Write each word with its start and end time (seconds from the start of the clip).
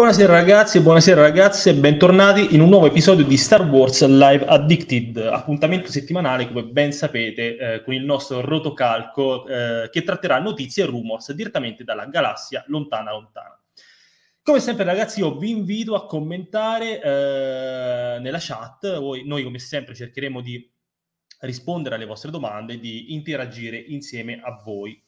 Buonasera 0.00 0.32
ragazzi, 0.32 0.80
buonasera 0.80 1.20
ragazze, 1.20 1.74
bentornati 1.74 2.54
in 2.54 2.62
un 2.62 2.70
nuovo 2.70 2.86
episodio 2.86 3.22
di 3.22 3.36
Star 3.36 3.60
Wars 3.68 4.02
Live 4.06 4.46
Addicted, 4.46 5.18
appuntamento 5.18 5.90
settimanale 5.90 6.48
come 6.48 6.64
ben 6.64 6.90
sapete 6.90 7.58
eh, 7.58 7.82
con 7.82 7.92
il 7.92 8.02
nostro 8.06 8.40
rotocalco 8.40 9.46
eh, 9.46 9.90
che 9.92 10.02
tratterà 10.02 10.38
notizie 10.38 10.84
e 10.84 10.86
rumors 10.86 11.32
direttamente 11.32 11.84
dalla 11.84 12.06
galassia 12.06 12.64
lontana 12.68 13.12
lontana. 13.12 13.62
Come 14.42 14.60
sempre 14.60 14.84
ragazzi 14.84 15.20
io 15.20 15.36
vi 15.36 15.50
invito 15.50 15.94
a 15.94 16.06
commentare 16.06 17.02
eh, 17.02 18.20
nella 18.20 18.38
chat, 18.40 18.96
noi, 18.98 19.26
noi 19.26 19.42
come 19.44 19.58
sempre 19.58 19.94
cercheremo 19.94 20.40
di 20.40 20.66
rispondere 21.40 21.96
alle 21.96 22.06
vostre 22.06 22.30
domande 22.30 22.72
e 22.72 22.80
di 22.80 23.12
interagire 23.12 23.76
insieme 23.76 24.40
a 24.42 24.58
voi. 24.64 24.98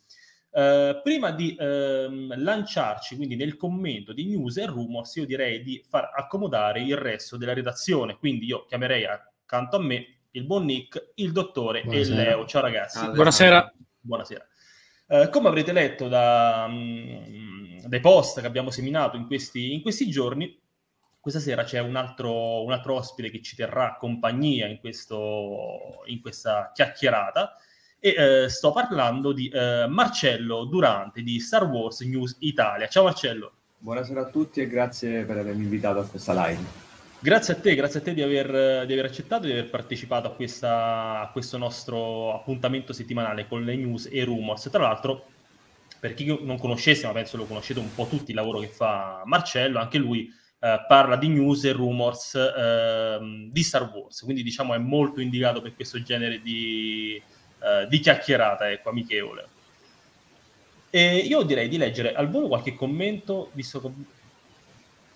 Uh, 0.52 1.00
prima 1.02 1.30
di 1.30 1.56
uh, 1.58 2.34
lanciarci 2.36 3.16
quindi 3.16 3.36
nel 3.36 3.56
commento 3.56 4.12
di 4.12 4.26
news 4.26 4.58
e 4.58 4.66
rumors, 4.66 5.16
io 5.16 5.24
direi 5.24 5.62
di 5.62 5.82
far 5.88 6.12
accomodare 6.14 6.82
il 6.82 6.96
resto 6.96 7.38
della 7.38 7.54
redazione. 7.54 8.18
Quindi 8.18 8.46
io 8.46 8.66
chiamerei 8.66 9.06
accanto 9.06 9.76
a 9.76 9.80
me 9.80 10.06
il 10.32 10.44
buon 10.44 10.66
Nick, 10.66 11.12
il 11.14 11.32
dottore 11.32 11.82
Buonasera. 11.82 12.20
e 12.20 12.24
Leo. 12.24 12.46
Ciao 12.46 12.60
ragazzi. 12.60 12.98
Allora. 12.98 13.14
Buonasera. 13.14 13.74
Buonasera. 14.00 14.46
Uh, 15.06 15.30
come 15.30 15.48
avrete 15.48 15.72
letto 15.72 16.08
da, 16.08 16.66
um, 16.68 17.80
dai 17.86 18.00
post 18.00 18.40
che 18.40 18.46
abbiamo 18.46 18.70
seminato 18.70 19.16
in 19.16 19.26
questi, 19.26 19.72
in 19.72 19.80
questi 19.80 20.08
giorni, 20.10 20.60
questa 21.18 21.40
sera 21.40 21.64
c'è 21.64 21.80
un 21.80 21.96
altro, 21.96 22.62
un 22.62 22.72
altro, 22.72 22.96
ospite 22.96 23.30
che 23.30 23.40
ci 23.40 23.56
terrà 23.56 23.96
compagnia 23.96 24.66
in, 24.66 24.78
questo, 24.78 26.02
in 26.06 26.20
questa 26.20 26.72
chiacchierata 26.74 27.56
e 28.04 28.14
eh, 28.18 28.48
sto 28.48 28.72
parlando 28.72 29.30
di 29.30 29.48
eh, 29.48 29.86
Marcello 29.86 30.64
Durante 30.64 31.22
di 31.22 31.38
Star 31.38 31.62
Wars 31.62 32.00
News 32.00 32.34
Italia. 32.40 32.88
Ciao 32.88 33.04
Marcello. 33.04 33.52
Buonasera 33.78 34.22
a 34.22 34.24
tutti 34.24 34.60
e 34.60 34.66
grazie 34.66 35.22
per 35.22 35.38
avermi 35.38 35.62
invitato 35.62 36.00
a 36.00 36.04
questa 36.04 36.32
live. 36.32 36.60
Grazie 37.20 37.54
a 37.54 37.56
te, 37.58 37.76
grazie 37.76 38.00
a 38.00 38.02
te 38.02 38.12
di 38.12 38.20
aver, 38.20 38.86
di 38.86 38.92
aver 38.92 39.04
accettato 39.04 39.46
di 39.46 39.52
aver 39.52 39.70
partecipato 39.70 40.26
a, 40.26 40.32
questa, 40.32 41.20
a, 41.20 41.30
questo 41.30 41.56
nostro 41.58 42.34
appuntamento 42.34 42.92
settimanale 42.92 43.46
con 43.46 43.62
le 43.62 43.76
news 43.76 44.08
e 44.10 44.24
rumors. 44.24 44.68
Tra 44.68 44.82
l'altro, 44.82 45.26
per 46.00 46.14
chi 46.14 46.26
non 46.42 46.58
conoscesse, 46.58 47.06
ma 47.06 47.12
penso 47.12 47.36
lo 47.36 47.44
conoscete 47.44 47.78
un 47.78 47.94
po' 47.94 48.06
tutti 48.06 48.32
il 48.32 48.36
lavoro 48.36 48.58
che 48.58 48.66
fa 48.66 49.22
Marcello, 49.26 49.78
anche 49.78 49.98
lui 49.98 50.28
eh, 50.58 50.84
parla 50.88 51.14
di 51.14 51.28
news 51.28 51.62
e 51.62 51.70
rumors 51.70 52.34
eh, 52.34 53.48
di 53.48 53.62
Star 53.62 53.88
Wars, 53.94 54.22
quindi 54.22 54.42
diciamo 54.42 54.74
è 54.74 54.78
molto 54.78 55.20
indicato 55.20 55.60
per 55.60 55.76
questo 55.76 56.02
genere 56.02 56.40
di, 56.42 57.22
eh, 57.62 57.86
di 57.88 58.00
chiacchierata, 58.00 58.70
ecco, 58.70 58.88
amichevole. 58.88 59.46
E 60.90 61.16
io 61.18 61.42
direi 61.42 61.68
di 61.68 61.78
leggere 61.78 62.12
al 62.12 62.28
volo 62.28 62.48
qualche 62.48 62.74
commento, 62.74 63.50
visto 63.52 63.80
che... 63.80 63.88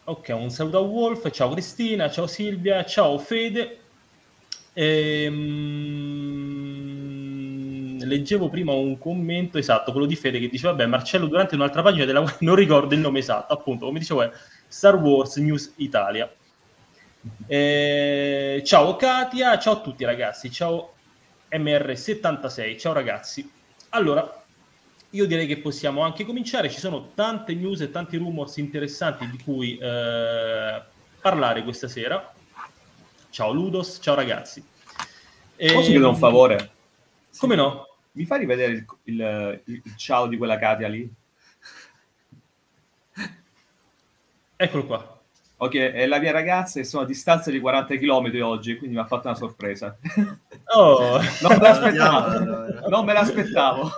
Ok, 0.04 0.28
un 0.28 0.50
saluto 0.50 0.78
a 0.78 0.80
Wolf, 0.80 1.28
ciao 1.30 1.50
Cristina, 1.50 2.08
ciao 2.10 2.26
Silvia, 2.26 2.84
ciao 2.84 3.18
Fede. 3.18 3.80
Ehm... 4.72 6.04
Leggevo 8.04 8.48
prima 8.48 8.72
un 8.72 8.98
commento 8.98 9.58
esatto, 9.58 9.90
quello 9.90 10.06
di 10.06 10.14
Fede 10.14 10.38
che 10.38 10.48
diceva, 10.48 10.70
vabbè, 10.70 10.86
Marcello 10.86 11.26
durante 11.26 11.56
un'altra 11.56 11.82
pagina 11.82 12.04
della 12.04 12.24
non 12.40 12.54
ricordo 12.54 12.94
il 12.94 13.00
nome 13.00 13.18
esatto, 13.18 13.52
appunto, 13.52 13.86
come 13.86 13.98
dicevo 13.98 14.30
Star 14.68 14.94
Wars 14.94 15.36
News 15.36 15.72
Italia. 15.76 16.32
Eh, 17.48 18.62
ciao 18.64 18.94
Katia, 18.94 19.58
ciao 19.58 19.72
a 19.74 19.80
tutti 19.80 20.04
ragazzi, 20.04 20.48
ciao 20.50 20.95
MR76. 21.50 22.78
Ciao 22.78 22.92
ragazzi. 22.92 23.50
Allora, 23.90 24.44
io 25.10 25.26
direi 25.26 25.46
che 25.46 25.58
possiamo 25.58 26.02
anche 26.02 26.24
cominciare. 26.24 26.70
Ci 26.70 26.78
sono 26.78 27.10
tante 27.14 27.54
news 27.54 27.80
e 27.80 27.90
tanti 27.90 28.16
rumors 28.16 28.56
interessanti 28.56 29.28
di 29.30 29.38
cui 29.38 29.78
eh, 29.78 30.82
parlare 31.20 31.62
questa 31.62 31.88
sera. 31.88 32.32
Ciao 33.30 33.52
Ludos, 33.52 33.98
ciao 34.00 34.14
ragazzi. 34.14 34.64
E... 35.56 35.72
Posso 35.72 35.88
chiedere 35.88 36.08
un 36.08 36.16
favore? 36.16 36.70
Come 37.38 37.54
no? 37.54 37.86
Mi 38.12 38.24
fa 38.24 38.36
rivedere 38.36 38.72
il, 38.72 38.86
il, 39.04 39.60
il, 39.64 39.82
il 39.84 39.96
ciao 39.96 40.26
di 40.26 40.36
quella 40.36 40.58
Katia 40.58 40.88
lì? 40.88 41.10
Eccolo 44.56 44.86
qua. 44.86 45.15
Ok, 45.58 45.74
è 45.74 46.06
la 46.06 46.18
mia 46.18 46.32
ragazza 46.32 46.80
e 46.80 46.84
sono 46.84 47.04
a 47.04 47.06
distanza 47.06 47.50
di 47.50 47.60
40 47.60 47.96
km 47.96 48.42
oggi, 48.42 48.76
quindi 48.76 48.96
mi 48.96 49.02
ha 49.02 49.06
fatto 49.06 49.28
una 49.28 49.36
sorpresa. 49.36 49.96
Oh. 50.74 51.18
non 51.40 51.52
me 51.52 51.58
l'aspettavo. 51.58 52.88
non 52.88 53.04
me 53.04 53.12
l'aspettavo. 53.12 53.90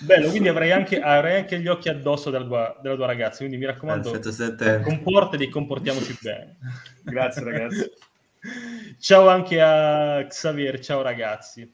Bello, 0.00 0.28
quindi 0.28 0.48
avrai 0.48 0.72
anche, 0.72 1.00
avrai 1.00 1.36
anche, 1.36 1.60
gli 1.60 1.68
occhi 1.68 1.88
addosso 1.88 2.28
della 2.28 2.44
tua, 2.44 2.78
della 2.82 2.96
tua 2.96 3.06
ragazza, 3.06 3.38
quindi 3.38 3.56
mi 3.56 3.64
raccomando, 3.64 4.10
comportati 4.82 5.44
e 5.44 5.48
comportiamoci 5.48 6.18
bene. 6.20 6.58
Grazie 7.04 7.44
ragazzi. 7.44 7.90
ciao 8.98 9.28
anche 9.28 9.60
a 9.62 10.26
Xavier, 10.26 10.78
ciao 10.80 11.00
ragazzi. 11.00 11.72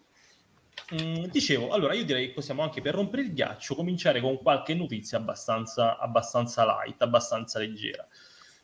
Mm, 0.94 1.24
dicevo, 1.24 1.70
allora 1.70 1.94
io 1.94 2.04
direi 2.04 2.28
che 2.28 2.34
possiamo 2.34 2.62
anche 2.62 2.80
per 2.80 2.94
rompere 2.94 3.22
il 3.22 3.32
ghiaccio 3.32 3.74
cominciare 3.74 4.20
con 4.20 4.36
qualche 4.36 4.74
notizia 4.74 5.18
abbastanza, 5.18 5.98
abbastanza 5.98 6.64
light, 6.64 7.02
abbastanza 7.02 7.58
leggera. 7.58 8.06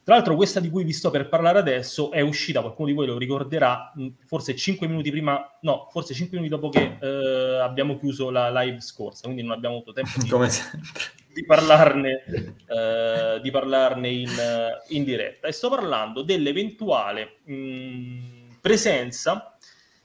Tra 0.05 0.15
l'altro 0.17 0.35
questa 0.35 0.59
di 0.59 0.69
cui 0.69 0.83
vi 0.83 0.93
sto 0.93 1.11
per 1.11 1.29
parlare 1.29 1.61
adesso 1.61 2.11
è 2.11 2.21
uscita, 2.21 2.61
qualcuno 2.61 2.89
di 2.89 2.95
voi 2.95 3.07
lo 3.07 3.19
ricorderà, 3.19 3.93
forse 4.27 4.57
5 4.57 4.89
minuti 4.89 5.13
prima, 5.13 5.49
no, 5.61 5.87
forse 5.93 6.13
5 6.13 6.39
minuti 6.39 6.55
dopo 6.55 6.71
che 6.71 6.99
eh, 7.01 7.61
abbiamo 7.61 7.97
chiuso 7.99 8.31
la 8.31 8.51
live 8.63 8.81
scorsa, 8.81 9.23
quindi 9.25 9.43
non 9.43 9.53
abbiamo 9.53 9.77
avuto 9.77 9.93
tempo 9.93 10.11
di, 10.19 10.29
di 11.33 11.45
parlarne, 11.45 12.25
eh, 12.67 13.41
di 13.41 13.51
parlarne 13.53 14.09
in, 14.09 14.31
in, 14.89 15.05
diretta. 15.05 15.47
E 15.47 15.53
sto 15.53 15.69
parlando 15.69 16.23
dell'eventuale 16.23 17.37
mh, 17.45 18.59
presenza 18.61 19.52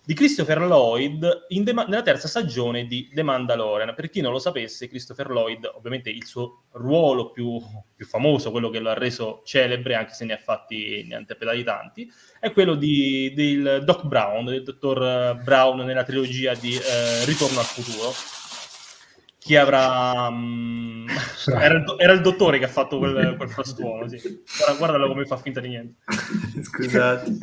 di 0.08 0.14
Christopher 0.14 0.62
Lloyd 0.62 1.48
The, 1.50 1.74
nella 1.74 2.02
terza 2.02 2.30
stagione 2.30 2.86
di 2.86 3.10
The 3.14 3.24
Mandalorian. 3.24 3.94
Per 3.94 4.10
chi 4.10 4.22
non 4.22 4.32
lo 4.32 4.40
sapesse, 4.40 4.88
Christopher 4.88 5.30
Lloyd, 5.30 5.70
ovviamente 5.76 6.10
il 6.10 6.24
suo 6.24 6.64
ruolo 6.72 7.32
più, 7.32 7.62
più 7.94 8.06
famoso, 8.06 8.52
quello 8.52 8.70
che 8.70 8.80
lo 8.80 8.90
ha 8.90 8.94
reso 8.94 9.42
celebre, 9.44 9.96
anche 9.96 10.14
se 10.14 10.24
ne 10.24 10.36
ha 10.36 10.38
fatti, 10.38 11.04
ne 11.06 11.16
ha 11.16 11.20
interpretati 11.20 11.62
tanti, 11.62 12.10
è 12.40 12.54
quello 12.54 12.76
di, 12.76 13.34
del 13.36 13.82
Doc 13.84 14.06
Brown, 14.06 14.46
del 14.46 14.64
dottor 14.64 15.42
Brown 15.44 15.80
nella 15.80 16.06
trilogia 16.06 16.54
di 16.54 16.74
eh, 16.74 17.26
Ritorno 17.26 17.60
al 17.60 17.66
futuro 17.66 18.37
chi 19.48 19.56
avrà... 19.56 20.28
Um, 20.28 21.06
era, 21.58 21.76
il, 21.76 21.96
era, 22.00 22.12
il, 22.12 22.20
dottore 22.20 22.60
che 22.60 22.66
ha 22.66 22.68
fatto 22.68 22.98
quel, 22.98 23.36
quel 23.38 23.50
frastuono, 23.50 24.06
sì. 24.10 24.20
Guarda, 24.58 24.78
guardalo 24.78 25.08
come 25.08 25.26
fa 25.26 25.38
finta 25.38 25.62
di 25.62 25.70
niente. 25.70 26.02
Scusate. 26.62 27.38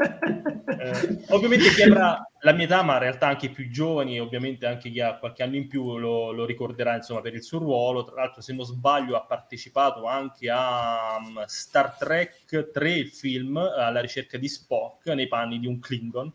Eh, 0.67 1.25
ovviamente 1.31 1.71
chi 1.71 1.81
avrà 1.81 2.23
la 2.41 2.53
mia 2.53 2.67
età, 2.67 2.83
ma 2.83 2.93
in 2.95 2.99
realtà 2.99 3.29
anche 3.29 3.47
i 3.47 3.51
più 3.51 3.71
giovani, 3.71 4.21
ovviamente 4.21 4.67
anche 4.67 4.91
chi 4.91 5.01
ha 5.01 5.17
qualche 5.17 5.45
anno 5.45 5.57
in 5.57 5.67
più 5.67 5.97
lo, 5.97 6.31
lo, 6.31 6.45
ricorderà 6.45 6.95
insomma 6.95 7.23
per 7.23 7.33
il 7.33 7.43
suo 7.43 7.59
ruolo. 7.59 8.05
Tra 8.05 8.17
l'altro, 8.17 8.43
se 8.43 8.53
non 8.53 8.67
sbaglio, 8.67 9.17
ha 9.17 9.25
partecipato 9.25 10.05
anche 10.05 10.51
a 10.51 11.17
um, 11.17 11.43
Star 11.47 11.97
Trek 11.97 12.71
3, 12.71 12.93
il 12.93 13.09
film, 13.09 13.57
alla 13.57 14.01
ricerca 14.01 14.37
di 14.37 14.49
Spock 14.49 15.07
nei 15.07 15.27
panni 15.27 15.59
di 15.59 15.67
un 15.67 15.81
Klingon. 15.81 16.31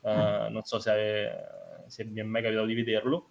Uh. 0.00 0.50
Non 0.50 0.62
so 0.64 0.80
se, 0.80 1.30
se 1.86 2.04
mi 2.06 2.18
è 2.18 2.24
mai 2.24 2.42
capitato 2.42 2.66
di 2.66 2.74
vederlo. 2.74 3.28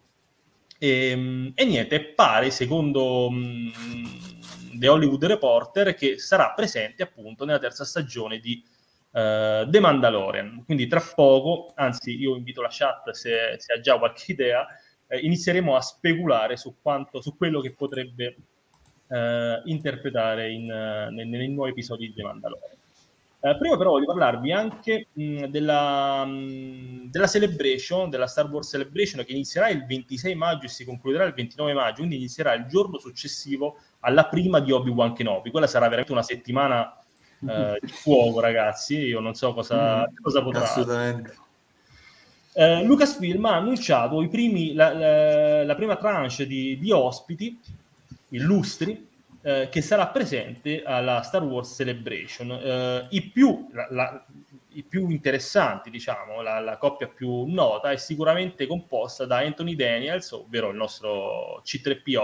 E, 0.84 1.12
ehm, 1.12 1.52
e 1.54 1.64
niente, 1.64 2.04
pare, 2.04 2.50
secondo 2.50 3.30
mh, 3.30 3.72
mm, 3.78 4.80
The 4.80 4.88
Hollywood 4.88 5.24
Reporter, 5.24 5.94
che 5.94 6.18
sarà 6.18 6.54
presente 6.54 7.04
appunto 7.04 7.46
nella 7.46 7.60
terza 7.60 7.86
stagione 7.86 8.40
di 8.40 8.64
uh, 9.12 9.70
The 9.70 9.80
Mandalorian. 9.80 10.64
Quindi 10.66 10.88
tra 10.88 11.00
poco, 11.00 11.72
anzi 11.76 12.20
io 12.20 12.36
invito 12.36 12.64
la 12.64 12.70
chat 12.72 13.12
se, 13.12 13.58
se 13.60 13.74
ha 13.74 13.80
già 13.80 14.00
qualche 14.00 14.32
idea, 14.32 14.66
eh, 15.08 15.20
inizieremo 15.20 15.76
a 15.76 15.82
speculare 15.82 16.58
su, 16.58 16.76
quanto, 16.82 17.22
su 17.22 17.38
quello 17.38 17.62
che 17.62 17.74
potrebbe 17.76 18.36
uh, 19.08 19.62
interpretare 19.66 20.52
in, 20.52 20.64
uh, 20.64 21.14
nei, 21.14 21.28
nei, 21.28 21.50
nuovi 21.50 21.72
episodi 21.72 22.08
di 22.08 22.14
The 22.16 22.24
Mandalorian. 22.24 22.81
Eh, 23.44 23.58
prima 23.58 23.76
però 23.76 23.90
voglio 23.90 24.06
parlarvi 24.06 24.52
anche 24.52 25.08
mh, 25.14 25.46
della, 25.46 26.24
mh, 26.24 27.10
della, 27.10 27.26
Celebration, 27.26 28.12
della 28.12 28.28
Star 28.28 28.48
Wars 28.48 28.70
Celebration 28.70 29.26
che 29.26 29.32
inizierà 29.32 29.70
il 29.70 29.84
26 29.84 30.36
maggio 30.36 30.68
e 30.68 30.70
si 30.70 30.86
concluderà 30.86 31.24
il 31.24 31.34
29 31.34 31.74
maggio, 31.74 31.96
quindi 31.98 32.18
inizierà 32.18 32.54
il 32.54 32.68
giorno 32.68 33.00
successivo 33.00 33.78
alla 34.02 34.28
prima 34.28 34.60
di 34.60 34.72
Obi-Wan 34.72 35.14
Kenobi. 35.14 35.50
Quella 35.50 35.66
sarà 35.66 35.86
veramente 35.86 36.12
una 36.12 36.22
settimana 36.22 36.96
eh, 37.48 37.80
di 37.82 37.92
fuoco, 37.92 38.40
ragazzi. 38.40 38.98
Io 38.98 39.20
non 39.20 39.34
so 39.34 39.56
cosa, 39.56 40.08
mm, 40.08 40.16
cosa 40.22 40.44
potrà. 40.44 40.62
Assolutamente. 40.62 41.36
Eh, 42.54 42.84
Lucasfilm 42.84 43.44
ha 43.46 43.56
annunciato 43.56 44.28
primi, 44.28 44.74
la, 44.74 44.94
la, 44.94 45.64
la, 45.64 45.76
prima 45.76 45.96
tranche 45.96 46.46
di, 46.46 46.78
di 46.78 46.92
ospiti 46.92 47.60
illustri 48.30 49.10
eh, 49.42 49.70
che 49.72 49.82
sarà 49.82 50.08
presente 50.08 50.84
alla 50.84 51.22
Star 51.22 51.44
Wars 51.44 51.74
Celebration. 51.76 52.52
Eh, 52.52 53.08
i, 53.10 53.30
più, 53.30 53.68
la, 53.72 53.88
la, 53.90 54.26
I 54.70 54.84
più 54.84 55.10
interessanti, 55.10 55.90
diciamo, 55.90 56.42
la, 56.42 56.60
la, 56.60 56.78
coppia 56.78 57.08
più 57.08 57.46
nota 57.46 57.92
è 57.92 57.98
sicuramente 57.98 58.68
composta 58.68 59.26
da 59.26 59.38
Anthony 59.38 59.76
Daniels, 59.76 60.32
ovvero 60.32 60.70
il 60.70 60.78
nostro 60.78 61.62
C3PO, 61.66 62.24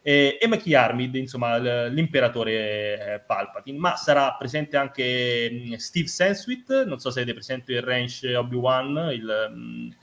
e, 0.00 0.38
e 0.40 0.46
Mackie 0.46 0.76
Armid, 0.76 1.16
insomma, 1.16 1.58
l'imperatore 1.88 3.14
eh, 3.14 3.20
Palpatine, 3.20 3.76
ma 3.76 3.96
sarà 3.96 4.34
presente 4.38 4.76
anche 4.76 5.50
mh, 5.50 5.74
Steve 5.74 6.06
Sansweet, 6.06 6.84
non 6.84 7.00
so 7.00 7.10
se 7.10 7.20
avete 7.20 7.34
presente 7.34 7.72
il 7.72 7.82
range 7.82 8.36
Obi-Wan, 8.36 9.10
il, 9.12 9.50
mh, 9.52 9.94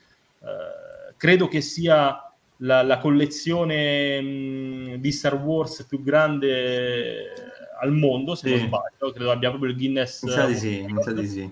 eh, 0.45 1.13
credo 1.15 1.47
che 1.47 1.61
sia 1.61 2.32
la, 2.63 2.81
la 2.81 2.98
collezione 2.98 4.21
mh, 4.21 4.95
di 4.98 5.12
Star 5.12 5.36
Wars 5.36 5.86
più 5.88 6.01
grande 6.01 7.31
al 7.80 7.92
mondo, 7.92 8.36
se 8.36 8.48
Sì. 8.48 8.56
non 8.56 8.68
sbaglio, 8.68 9.13
credo 9.13 9.31
abbia 9.31 9.50
proprio 9.50 9.71
il 9.71 9.77
Guinness. 9.77 10.24
Mi 10.24 10.31
sa 10.31 10.45
di 10.45 10.56
sì, 10.56 10.86
mi 10.88 11.04
sa 11.04 11.12
di 11.12 11.27
sì. 11.27 11.50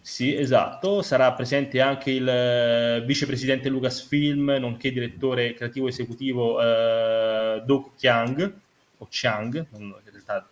Sì, 0.00 0.34
esatto. 0.34 1.02
Sarà 1.02 1.32
presente 1.32 1.80
anche 1.80 2.10
il 2.10 2.26
eh, 2.26 3.02
vicepresidente 3.06 3.68
Lucasfilm, 3.68 4.56
nonché 4.58 4.90
direttore 4.90 5.54
creativo 5.54 5.86
esecutivo 5.86 6.60
eh, 6.60 7.62
Doug 7.64 7.90
Chiang, 7.96 8.52
o 8.98 9.06
Chiang, 9.08 9.66
non, 9.72 9.82
in 9.82 10.10
realtà 10.10 10.48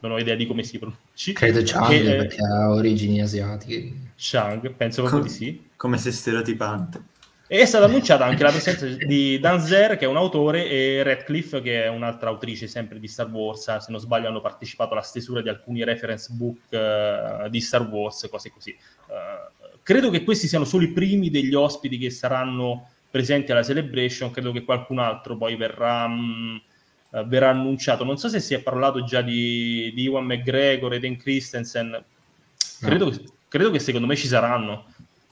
non 0.00 0.12
ho 0.12 0.18
idea 0.18 0.34
di 0.34 0.46
come 0.46 0.62
si 0.62 0.78
pronunci. 0.78 1.32
Credo 1.32 1.60
Chang 1.64 1.88
Che, 1.88 2.12
eh, 2.12 2.16
perché 2.16 2.42
ha 2.44 2.70
origini 2.70 3.20
asiatiche. 3.22 3.92
Chang, 4.16 4.70
penso 4.72 5.02
proprio 5.02 5.22
Co- 5.22 5.26
di 5.28 5.32
sì. 5.32 5.68
Come 5.76 5.96
se 5.96 6.12
stereotipante. 6.12 7.02
E 7.52 7.62
è 7.62 7.64
stata 7.64 7.86
annunciata 7.86 8.24
anche 8.24 8.44
la 8.44 8.52
presenza 8.52 8.86
di 8.86 9.40
Dan 9.40 9.60
Zer, 9.60 9.96
che 9.96 10.04
è 10.04 10.06
un 10.06 10.16
autore, 10.16 10.68
e 10.68 11.02
Radcliffe, 11.02 11.60
che 11.60 11.82
è 11.82 11.88
un'altra 11.88 12.28
autrice 12.28 12.68
sempre 12.68 13.00
di 13.00 13.08
Star 13.08 13.28
Wars. 13.28 13.76
Se 13.78 13.90
non 13.90 13.98
sbaglio, 13.98 14.28
hanno 14.28 14.40
partecipato 14.40 14.92
alla 14.92 15.02
stesura 15.02 15.42
di 15.42 15.48
alcuni 15.48 15.82
reference 15.82 16.32
book 16.32 16.58
eh, 16.68 17.48
di 17.50 17.60
Star 17.60 17.88
Wars, 17.88 18.28
cose 18.30 18.52
così. 18.52 18.70
Eh, 18.70 19.76
credo 19.82 20.10
che 20.10 20.22
questi 20.22 20.46
siano 20.46 20.64
solo 20.64 20.84
i 20.84 20.92
primi 20.92 21.28
degli 21.28 21.52
ospiti 21.52 21.98
che 21.98 22.10
saranno 22.10 22.88
presenti 23.10 23.50
alla 23.50 23.64
celebration. 23.64 24.30
Credo 24.30 24.52
che 24.52 24.62
qualcun 24.62 25.00
altro 25.00 25.36
poi 25.36 25.56
verrà, 25.56 26.06
mh, 26.06 26.62
eh, 27.14 27.24
verrà 27.24 27.50
annunciato. 27.50 28.04
Non 28.04 28.16
so 28.16 28.28
se 28.28 28.38
si 28.38 28.54
è 28.54 28.60
parlato 28.60 29.02
già 29.02 29.22
di, 29.22 29.90
di 29.92 30.02
Iwan 30.02 30.24
McGregor 30.24 30.94
e 30.94 31.00
Dan 31.00 31.16
Christensen. 31.16 32.00
Credo, 32.78 33.10
che- 33.10 33.24
credo 33.48 33.72
che 33.72 33.80
secondo 33.80 34.06
me 34.06 34.14
ci 34.14 34.28
saranno. 34.28 34.84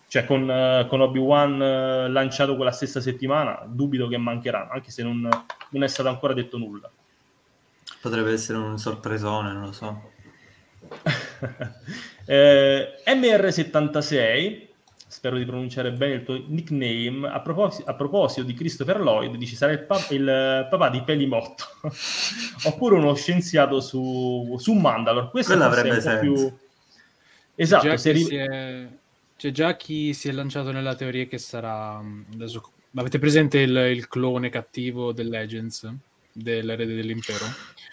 Cioè, 0.09 0.25
con, 0.25 0.51
eh, 0.51 0.87
con 0.89 1.03
Obi-Wan 1.03 1.61
eh, 1.61 2.09
lanciato 2.09 2.57
quella 2.57 2.73
stessa 2.73 2.99
settimana, 3.01 3.63
dubito 3.67 4.09
che 4.09 4.17
mancheranno, 4.17 4.71
anche 4.73 4.91
se 4.91 5.03
non, 5.03 5.29
non 5.69 5.83
è 5.83 5.87
stato 5.87 6.09
ancora 6.09 6.33
detto 6.33 6.57
nulla. 6.57 6.91
Potrebbe 8.01 8.33
essere 8.33 8.57
un 8.57 8.79
sorpresone, 8.79 9.53
non 9.53 9.65
lo 9.65 9.73
so. 9.73 10.11
Eh, 12.31 12.95
MR76, 13.07 14.67
spero 15.07 15.39
di 15.39 15.47
pronunciare 15.47 15.93
bene 15.93 16.15
il 16.17 16.25
tuo 16.25 16.45
nickname, 16.47 17.27
a, 17.27 17.41
propos- 17.41 17.83
a 17.87 17.95
proposito 17.95 18.43
di 18.43 18.53
Christopher 18.53 19.01
Lloyd, 19.01 19.35
dice 19.37 19.57
sarà 19.57 19.73
il, 19.73 19.81
pa- 19.85 20.07
il 20.11 20.67
papà 20.69 20.91
di 20.91 21.03
Pelimotto, 21.03 21.65
oppure 22.65 22.97
uno 22.97 23.15
scienziato 23.15 23.81
su, 23.81 24.57
su 24.59 24.75
Mandalore. 24.75 25.31
Questo 25.31 25.53
Quello 25.55 25.69
avrebbe 25.69 26.01
po' 26.03 26.19
più... 26.19 26.37
senso. 26.37 26.59
Esatto, 27.55 27.97
se 27.97 28.13
ri- 28.13 28.25
si 28.25 28.37
è- 28.37 28.89
C'è 29.39 29.53
già 29.53 29.77
chi 29.77 30.13
si 30.15 30.29
è 30.29 30.33
lanciato 30.33 30.73
nella 30.73 30.97
teoria 30.97 31.25
che 31.27 31.39
sarà... 31.39 32.01
mh, 32.01 32.27
adesso- 32.35 32.73
Avete 32.97 33.21
presente 33.21 33.59
il, 33.61 33.71
il 33.95 34.09
clone 34.09 34.49
cattivo 34.51 35.13
del 35.13 35.29
Legends? 35.29 35.89
Dell'erede 36.33 36.97
dell'impero? 36.97 37.45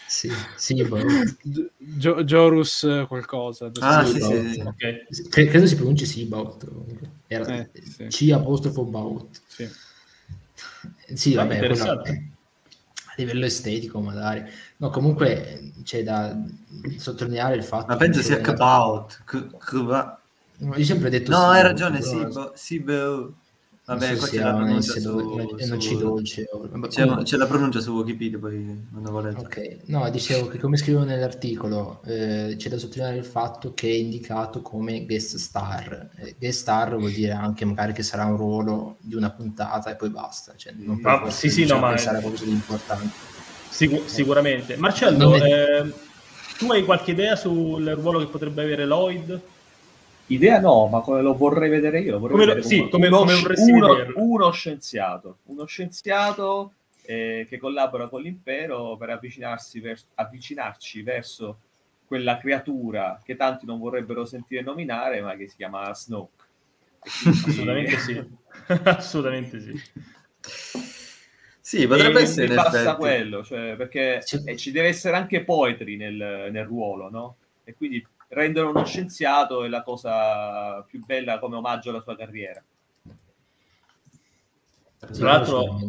Sì, 0.08 0.32
sì, 0.56 0.84
boh. 0.84 0.98
Gi- 1.44 1.70
Gio- 1.78 2.24
Jorus 2.24 3.06
qualcosa. 3.08 3.70
Ah, 3.82 4.04
sì, 4.06 4.20
sì, 4.20 4.54
sì. 4.54 4.60
ok. 4.62 5.28
Cre- 5.30 5.46
credo 5.46 5.68
si 5.68 5.76
pronunci 5.76 6.06
Seabout. 6.08 6.66
Era 7.28 7.46
Eh, 7.60 7.70
sì. 8.10 8.28
C 8.30 8.32
apostrofo 8.32 8.84
Bout. 8.86 9.40
Sì. 9.46 9.70
Sì, 11.14 11.34
Ah, 11.36 11.44
vabbè, 11.46 11.58
quello- 11.60 11.84
a 11.92 12.04
livello 13.18 13.46
estetico 13.46 14.00
magari. 14.00 14.44
No, 14.78 14.90
comunque 14.90 15.74
c'è 15.84 16.02
da 16.02 16.36
sottolineare 16.98 17.56
il 17.56 17.64
fatto 17.64 17.86
Ma 17.88 17.98
penso 17.98 18.22
sia 18.22 18.42
Capout. 18.42 19.24
C- 19.26 19.48
Io 20.60 20.72
ho 20.74 20.84
sempre 20.84 21.10
detto 21.10 21.32
No, 21.32 21.38
hai 21.50 21.62
ragione, 21.62 22.00
però 22.00 22.12
sì, 22.12 22.26
bo- 22.34 22.52
sì, 22.56 22.80
bo- 22.80 23.34
non 23.88 24.00
Vabbè, 24.00 24.14
so 24.14 24.18
qua 24.18 24.28
c'è 24.28 24.40
la 24.42 24.50
un 24.54 24.56
pronuncia 24.64 25.00
su, 25.00 25.10
non 25.68 25.82
su- 25.82 25.98
dolce. 25.98 26.50
o- 26.52 26.68
vabbè, 26.72 26.88
c'è, 26.88 27.06
c'è 27.22 27.38
la 27.38 27.46
pronuncia 27.46 27.80
su 27.82 27.92
Wikipedia, 27.92 28.40
poi 28.40 28.84
quando 28.92 29.12
volete. 29.12 29.38
Ok, 29.40 29.78
no, 29.86 30.10
dicevo 30.10 30.48
che 30.48 30.58
come 30.58 30.76
scrivo 30.78 31.04
nell'articolo 31.04 32.02
eh, 32.06 32.56
c'è 32.58 32.70
da 32.70 32.80
sottolineare 32.80 33.18
il 33.18 33.26
fatto 33.26 33.76
che 33.76 33.88
è 33.88 33.94
indicato 33.94 34.64
come 34.64 35.06
guest 35.06 35.36
star. 35.38 36.10
Eh, 36.16 36.36
guest 36.40 36.62
star 36.62 36.96
vuol 36.98 37.12
dire 37.12 37.34
anche 37.34 37.64
magari 37.64 37.94
che 37.94 38.02
sarà 38.02 38.26
un 38.26 38.38
ruolo 38.38 38.98
di 39.02 39.14
una 39.14 39.30
puntata 39.30 39.92
e 39.92 39.96
poi 39.96 40.10
basta. 40.10 40.54
Cioè, 40.56 40.74
non 40.78 40.98
Ma- 41.02 41.20
forza 41.20 41.32
sì, 41.38 41.50
sì, 41.52 41.62
bisogna 41.62 41.80
no, 41.80 41.86
ma- 41.86 41.94
pensare 41.94 42.18
a 42.18 42.22
qualcosa 42.22 42.46
di 42.46 42.52
importante. 42.52 43.10
Sicu- 43.70 44.08
sicuramente. 44.08 44.78
Marcello, 44.78 45.30
Non 45.30 45.36
è- 45.44 45.82
eh, 45.82 45.94
tu 46.58 46.72
hai 46.72 46.84
qualche 46.84 47.12
idea 47.12 47.36
sul 47.36 47.86
ruolo 47.86 48.18
che 48.18 48.28
potrebbe 48.28 48.64
avere 48.64 48.86
Lloyd? 48.86 49.42
Idea 50.28 50.60
no, 50.60 50.88
ma 50.88 51.02
come 51.02 51.22
lo 51.22 51.36
vorrei 51.36 51.70
vedere 51.70 52.00
io? 52.02 52.14
Lo 52.14 52.20
vorrei 52.20 52.38
Come 52.38 52.46
lo- 52.48 52.54
vedere 52.56 52.68
sì, 52.74 52.80
uno, 52.80 52.90
come- 52.90 53.08
uno, 53.08 53.18
come 53.20 53.36
vorresti 53.36 53.72
uno- 53.72 53.96
uno 54.16 54.52
scienziato, 54.52 55.38
uno 55.44 55.66
scienziato 55.66 56.74
eh, 57.04 57.46
che 57.48 57.58
collabora 57.60 58.08
con 58.08 58.22
l'impero 58.22 58.98
per 58.98 59.12
avvicinarsi 59.12 59.80
vers- 59.80 60.08
avvicinarci 60.16 61.04
verso 61.04 61.60
quella 62.08 62.38
creatura 62.38 63.22
che 63.24 63.36
tanti 63.36 63.66
non 63.68 63.78
vorrebbero 63.80 64.26
sentire 64.26 64.62
nominare, 64.64 65.22
ma 65.22 65.36
che 65.36 65.48
si 65.48 65.56
chiama 65.56 65.94
Snoke. 65.94 66.44
Assolutamente 67.48 67.98
sì. 68.00 68.24
Assolutamente 68.84 69.60
sì. 69.60 69.80
Sì, 71.62 71.88
potrebbe 71.88 72.20
E 72.20 72.24
essere 72.24 72.54
basta 72.54 72.96
quello, 72.96 73.44
cioè, 73.44 73.76
perché 73.76 74.24
eh, 74.46 74.56
ci 74.58 74.72
deve 74.72 74.88
essere 74.90 75.16
anche 75.16 75.44
poetry 75.44 75.96
nel, 75.98 76.50
nel 76.52 76.66
ruolo, 76.66 77.10
no? 77.10 77.36
E 77.64 77.74
quindi 77.74 78.06
rendere 78.30 78.66
uno 78.68 78.86
scienziato 78.86 79.64
è 79.64 79.68
la 79.68 79.84
cosa 79.84 80.82
più 80.84 81.04
bella 81.06 81.40
come 81.40 81.56
omaggio 81.56 81.90
alla 81.90 82.02
sua 82.02 82.16
carriera. 82.16 82.64
Tra 85.00 85.26
l'altro. 85.26 85.80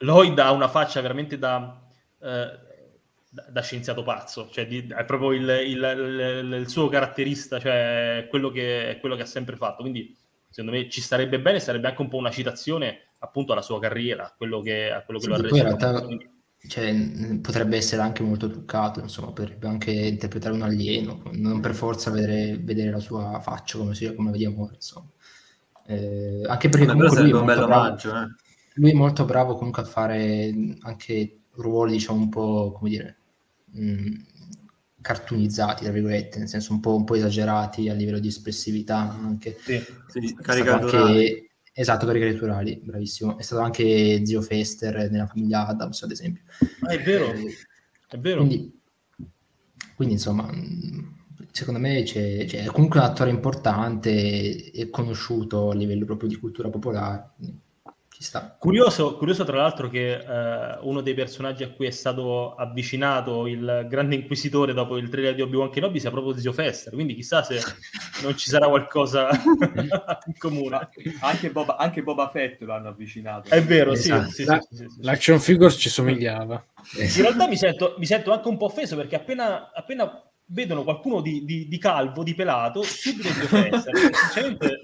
Lloyd 0.00 0.38
ha 0.38 0.52
una 0.52 0.68
faccia 0.68 1.00
veramente 1.00 1.38
da, 1.38 1.76
eh, 2.20 2.58
da, 3.30 3.46
da 3.48 3.62
scienziato 3.62 4.02
pazzo, 4.04 4.48
cioè 4.50 4.66
di- 4.66 4.86
è 4.86 5.04
proprio 5.04 5.32
il, 5.32 5.48
il- 5.66 6.42
il- 6.44 6.52
il 6.60 6.68
suo 6.68 6.88
caratterista, 6.88 7.58
cioè 7.58 8.26
quello 8.30 8.50
che, 8.50 8.90
è 8.90 9.00
quello 9.00 9.16
che 9.16 9.22
ha 9.22 9.26
sempre 9.26 9.56
fatto. 9.56 9.80
Quindi, 9.82 10.16
secondo 10.50 10.76
me, 10.76 10.88
ci 10.88 11.00
starebbe 11.00 11.40
bene, 11.40 11.58
sarebbe 11.58 11.88
anche 11.88 12.02
un 12.02 12.08
po' 12.08 12.16
una 12.18 12.30
citazione 12.30 13.08
appunto 13.20 13.52
alla 13.52 13.62
sua 13.62 13.80
carriera, 13.80 14.26
a 14.26 14.34
quello 14.36 14.60
che, 14.60 14.92
a 14.92 15.02
quello 15.02 15.18
che 15.18 15.24
Sì, 15.24 15.30
lo 15.30 15.36
ha 15.36 15.40
reso. 15.40 16.16
Cioè, 16.66 16.92
potrebbe 17.40 17.76
essere 17.76 18.02
anche 18.02 18.22
molto 18.22 18.50
truccato, 18.50 19.00
insomma, 19.00 19.32
potrebbe 19.32 19.68
anche 19.68 19.90
interpretare 19.92 20.54
un 20.54 20.62
alieno, 20.62 21.22
non 21.32 21.60
per 21.60 21.74
forza 21.74 22.10
vedere, 22.10 22.58
vedere 22.58 22.90
la 22.90 22.98
sua 23.00 23.40
faccia 23.40 23.78
come, 23.78 23.94
si, 23.94 24.12
come 24.14 24.30
vediamo 24.30 24.68
insomma. 24.72 25.08
Eh, 25.86 26.42
anche 26.46 26.68
perché 26.68 26.86
comunque 26.86 27.20
lui 27.20 27.30
è 27.30 27.34
un 27.34 27.44
molto 27.44 27.60
bel 27.60 27.66
bravo, 27.66 27.86
omaggio, 27.86 28.10
eh. 28.10 28.26
lui 28.74 28.90
è 28.90 28.94
molto 28.94 29.24
bravo 29.24 29.54
comunque 29.54 29.82
a 29.82 29.86
fare 29.86 30.76
anche 30.80 31.40
ruoli, 31.52 31.92
diciamo, 31.92 32.18
un 32.18 32.28
po', 32.28 32.72
come 32.72 32.90
dire, 32.90 33.16
mh, 33.72 34.12
cartoonizzati, 35.00 35.84
tra 35.84 35.92
virgolette, 35.92 36.38
nel 36.38 36.48
senso 36.48 36.72
un 36.72 36.80
po', 36.80 36.94
un 36.96 37.04
po' 37.04 37.14
esagerati 37.14 37.88
a 37.88 37.94
livello 37.94 38.18
di 38.18 38.28
espressività 38.28 38.98
anche. 38.98 39.56
Sì. 39.60 39.82
Sì, 40.08 40.34
anche- 40.46 41.47
esatto, 41.80 42.06
caricaturali, 42.06 42.80
bravissimo. 42.82 43.38
È 43.38 43.42
stato 43.42 43.62
anche 43.62 44.24
zio 44.24 44.42
Fester 44.42 45.10
nella 45.10 45.26
famiglia 45.26 45.66
Adams, 45.66 46.02
ad 46.02 46.10
esempio. 46.10 46.42
Ah, 46.82 46.92
è 46.92 47.02
vero, 47.02 47.32
Eh, 47.32 47.56
è 48.08 48.18
vero. 48.18 48.44
Quindi, 48.44 48.80
quindi, 49.94 50.14
insomma, 50.14 50.50
secondo 51.52 51.80
me 51.80 52.02
c'è, 52.02 52.44
c'è- 52.46 52.64
è 52.64 52.66
comunque 52.66 53.00
un 53.00 53.06
attore 53.06 53.30
importante 53.30 54.70
e, 54.72 54.90
conosciuto 54.90 55.70
a 55.70 55.74
livello 55.74 56.04
proprio 56.04 56.28
di 56.28 56.36
cultura 56.36 56.68
popolare. 56.68 57.30
quindi. 57.36 57.60
Curioso, 58.58 59.16
curioso 59.16 59.44
tra 59.44 59.58
l'altro 59.58 59.88
che 59.88 60.14
eh, 60.14 60.78
uno 60.80 61.00
dei 61.02 61.14
personaggi 61.14 61.62
a 61.62 61.70
cui 61.70 61.86
è 61.86 61.90
stato 61.90 62.54
avvicinato 62.56 63.46
il 63.46 63.86
grande 63.88 64.16
inquisitore 64.16 64.72
dopo 64.72 64.96
il 64.96 65.08
trailer 65.08 65.36
di 65.36 65.42
Obi-Wan 65.42 65.70
Kenobi 65.70 66.00
sia 66.00 66.10
proprio 66.10 66.36
Zio 66.36 66.52
Fester, 66.52 66.92
quindi 66.92 67.14
chissà 67.14 67.44
se 67.44 67.60
non 68.24 68.36
ci 68.36 68.50
sarà 68.50 68.66
qualcosa 68.66 69.28
in 70.26 70.36
comune. 70.36 70.88
Anche 71.20 71.50
Boba, 71.50 71.76
anche 71.76 72.02
Boba 72.02 72.28
Fett 72.28 72.60
lo 72.62 72.74
hanno 72.74 72.88
avvicinato. 72.88 73.50
È 73.50 73.62
vero, 73.62 73.94
sì, 73.94 74.10
Esatto. 74.10 74.30
sì, 74.30 74.44
La- 74.44 74.60
sì, 74.68 74.76
sì, 74.76 74.86
sì. 74.88 75.02
L'action 75.04 75.38
figure 75.38 75.70
ci 75.70 75.88
somigliava. 75.88 76.64
In 76.96 77.22
realtà 77.22 77.46
mi 77.46 77.56
sento, 77.56 77.94
mi 77.98 78.06
sento 78.06 78.32
anche 78.32 78.48
un 78.48 78.56
po' 78.56 78.66
offeso 78.66 78.96
perché 78.96 79.14
appena, 79.14 79.70
appena 79.72 80.27
vedono 80.50 80.82
qualcuno 80.82 81.20
di, 81.20 81.44
di- 81.44 81.68
di 81.68 81.78
calvo, 81.78 82.22
di 82.22 82.34
pelato, 82.34 82.82
subito 82.82 83.28
Zio 83.28 83.46
Fester. 83.46 83.94
Sinceramente 84.14 84.80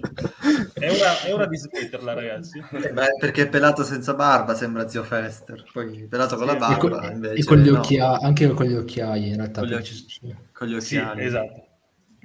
è 0.79 0.91
ora, 0.91 1.21
è 1.21 1.33
ora 1.33 1.47
di 1.47 1.57
smetterla, 1.57 2.13
ragazzi. 2.13 2.59
Eh, 2.71 2.91
beh, 2.91 3.07
perché 3.19 3.43
è 3.43 3.49
pelato 3.49 3.83
senza 3.83 4.13
barba, 4.13 4.53
sembra 4.53 4.87
zio 4.87 5.03
Fester. 5.03 5.63
Poi 5.73 6.07
pelato 6.07 6.35
con 6.35 6.47
Sì, 6.47 6.51
la 6.51 6.55
E, 6.55 6.59
barba, 6.77 7.11
invece 7.11 7.41
e 7.41 7.43
con 7.45 7.57
gli 7.57 7.69
no. 7.71 7.79
occhiali, 7.79 8.23
anche 8.23 8.47
con 8.49 8.65
gli 8.65 8.73
occhiali, 8.75 9.27
in 9.29 9.35
realtà. 9.37 9.61
Con 9.61 9.69
gli 9.69 9.73
occhi- 9.73 10.05
con 10.53 10.67
gli 10.67 10.79
Sì, 10.81 10.97
occhiali. 10.97 11.23
esatto. 11.25 11.63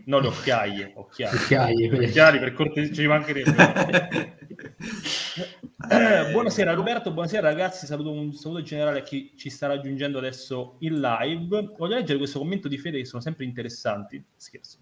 Non 0.05 0.23
le 0.23 0.29
occhiaie, 0.29 0.93
occhiali. 0.97 1.37
Occhiali, 1.37 1.89
quelli- 1.89 2.05
Occhiali 2.07 2.39
per 2.39 2.53
cortesia, 2.55 2.95
ci 2.95 3.07
mancherebbe. 3.07 4.39
Eh, 5.89 6.31
buonasera 6.31 6.73
Alberto, 6.73 7.11
buonasera 7.11 7.49
ragazzi, 7.49 7.87
saluto 7.87 8.13
un 8.13 8.35
saluto 8.35 8.61
generale 8.61 8.99
a 8.99 9.03
chi 9.03 9.33
ci 9.35 9.49
sta 9.49 9.67
raggiungendo 9.67 10.19
adesso 10.19 10.77
in 10.81 11.01
live. 11.01 11.73
Voglio 11.77 11.95
leggere 11.95 12.19
questo 12.19 12.39
commento 12.39 12.69
di 12.69 12.77
Fede 12.77 12.99
che 12.99 13.07
sono 13.07 13.23
sempre 13.23 13.45
interessanti. 13.45 14.23
Scherzo. 14.37 14.79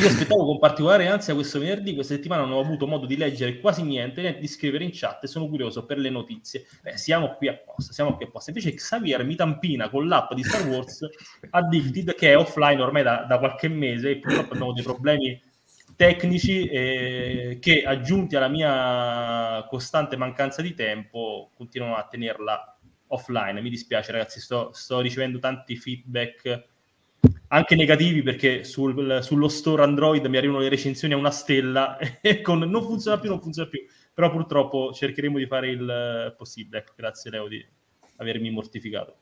Io 0.00 0.08
aspettavo 0.08 0.44
con 0.44 0.58
particolare 0.58 1.06
ansia 1.06 1.34
questo 1.34 1.58
venerdì, 1.58 1.94
questa 1.94 2.14
settimana 2.14 2.42
non 2.42 2.52
ho 2.52 2.60
avuto 2.60 2.86
modo 2.86 3.06
di 3.06 3.16
leggere 3.16 3.60
quasi 3.60 3.82
niente, 3.82 4.22
né 4.22 4.38
di 4.38 4.48
scrivere 4.48 4.84
in 4.84 4.90
chat 4.92 5.22
e 5.22 5.26
sono 5.26 5.48
curioso 5.48 5.84
per 5.84 5.98
le 5.98 6.10
notizie. 6.10 6.66
Beh, 6.82 6.96
siamo 6.96 7.34
qui 7.34 7.48
apposta, 7.48 7.92
siamo 7.92 8.16
qui 8.16 8.24
apposta. 8.24 8.50
Invece 8.50 8.74
Xavier 8.74 9.22
mi 9.22 9.36
tampina 9.36 9.90
con 9.90 10.08
l'app 10.08 10.32
di 10.32 10.42
Star 10.42 10.66
Wars 10.66 11.06
Addicted 11.50 12.14
che 12.14 12.30
è 12.30 12.36
offline 12.36 12.80
ormai 12.80 13.02
da, 13.02 13.26
da 13.28 13.38
qualche 13.38 13.68
mese 13.68 14.10
e 14.10 14.18
purtroppo 14.18 14.54
abbiamo 14.54 14.72
dei 14.72 14.82
problemi 14.82 15.40
tecnici 15.96 16.66
eh, 16.66 17.58
che 17.60 17.82
aggiunti 17.82 18.36
alla 18.36 18.48
mia 18.48 19.66
costante 19.68 20.16
mancanza 20.16 20.62
di 20.62 20.74
tempo 20.74 21.50
continuano 21.54 21.96
a 21.96 22.06
tenerla 22.06 22.78
offline. 23.08 23.60
Mi 23.60 23.70
dispiace 23.70 24.12
ragazzi, 24.12 24.40
sto, 24.40 24.70
sto 24.72 25.00
ricevendo 25.00 25.38
tanti 25.38 25.76
feedback 25.76 26.64
anche 27.48 27.76
negativi 27.76 28.22
perché 28.22 28.64
sul, 28.64 29.20
sullo 29.22 29.48
store 29.48 29.82
Android 29.82 30.24
mi 30.26 30.36
arrivano 30.36 30.58
le 30.58 30.68
recensioni 30.68 31.14
a 31.14 31.16
una 31.16 31.30
stella 31.30 31.96
e 32.20 32.40
con 32.40 32.58
non 32.58 32.82
funziona 32.82 33.18
più, 33.18 33.28
non 33.30 33.40
funziona 33.40 33.68
più. 33.68 33.80
Però 34.12 34.30
purtroppo 34.30 34.92
cercheremo 34.92 35.38
di 35.38 35.46
fare 35.46 35.70
il 35.70 36.34
possibile. 36.36 36.84
Grazie 36.96 37.30
Leo 37.30 37.48
di 37.48 37.64
avermi 38.16 38.50
mortificato. 38.50 39.16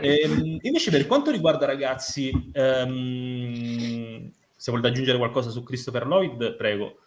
e, 0.00 0.20
ehm, 0.24 0.58
invece 0.60 0.90
per 0.90 1.06
quanto 1.06 1.30
riguarda 1.30 1.66
ragazzi, 1.66 2.32
um, 2.54 4.30
se 4.64 4.70
volete 4.70 4.88
aggiungere 4.88 5.18
qualcosa 5.18 5.50
su 5.50 5.62
Christopher 5.62 6.06
Lloyd, 6.06 6.56
prego. 6.56 7.00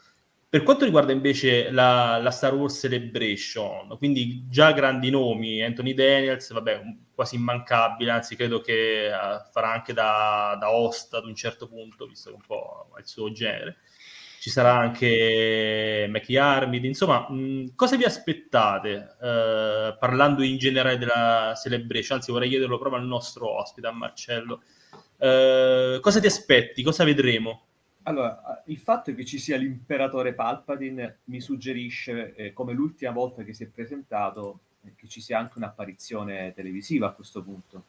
Per 0.47 0.61
quanto 0.61 0.85
riguarda 0.85 1.11
invece 1.11 1.71
la, 1.71 2.19
la, 2.21 2.29
Star 2.29 2.53
Wars 2.53 2.77
Celebration, 2.77 3.97
quindi 3.97 4.45
già 4.47 4.73
grandi 4.73 5.09
nomi, 5.09 5.63
Anthony 5.63 5.95
Daniels, 5.95 6.53
vabbè, 6.53 6.81
quasi 7.15 7.33
immancabile, 7.33 8.11
anzi 8.11 8.35
credo 8.35 8.61
che 8.61 9.09
uh, 9.11 9.49
farà 9.51 9.71
anche 9.71 9.91
da, 9.91 10.55
da, 10.59 10.71
host 10.71 11.15
ad 11.15 11.25
un 11.25 11.33
certo 11.33 11.67
punto, 11.67 12.05
visto 12.05 12.29
che 12.29 12.35
un 12.35 12.43
po' 12.45 12.91
ha 12.95 12.99
il 12.99 13.07
suo 13.07 13.31
genere. 13.31 13.77
Ci 14.39 14.51
sarà 14.51 14.75
anche 14.75 16.05
Mackie 16.11 16.37
Armid, 16.37 16.83
insomma, 16.83 17.27
mh, 17.27 17.73
cosa 17.73 17.95
vi 17.95 18.03
aspettate 18.03 19.15
uh, 19.19 19.97
parlando 19.97 20.43
in 20.43 20.59
generale 20.59 20.99
della 20.99 21.55
Celebration? 21.59 22.19
Anzi, 22.19 22.31
vorrei 22.31 22.49
chiederlo 22.49 22.77
proprio 22.77 23.01
al 23.01 23.07
nostro 23.07 23.49
ospite, 23.59 23.87
a 23.87 23.91
Marcello. 23.91 24.61
Uh, 25.17 26.00
cosa 26.00 26.19
ti 26.19 26.27
aspetti? 26.27 26.83
Cosa 26.83 27.03
vedremo? 27.03 27.63
Allora, 28.03 28.63
il 28.67 28.77
fatto 28.77 29.13
che 29.13 29.25
ci 29.25 29.38
sia 29.38 29.57
l'imperatore 29.57 30.33
Palpatine 30.33 31.19
mi 31.25 31.41
suggerisce, 31.41 32.33
eh, 32.36 32.53
come 32.53 32.74
l'ultima 32.74 33.12
volta 33.12 33.43
che 33.43 33.53
si 33.53 33.63
è 33.63 33.67
presentato, 33.67 34.59
eh, 34.86 34.93
che 34.95 35.07
ci 35.07 35.19
sia 35.19 35.39
anche 35.39 35.57
un'apparizione 35.57 36.53
televisiva 36.53 37.07
a 37.07 37.12
questo 37.12 37.43
punto. 37.43 37.83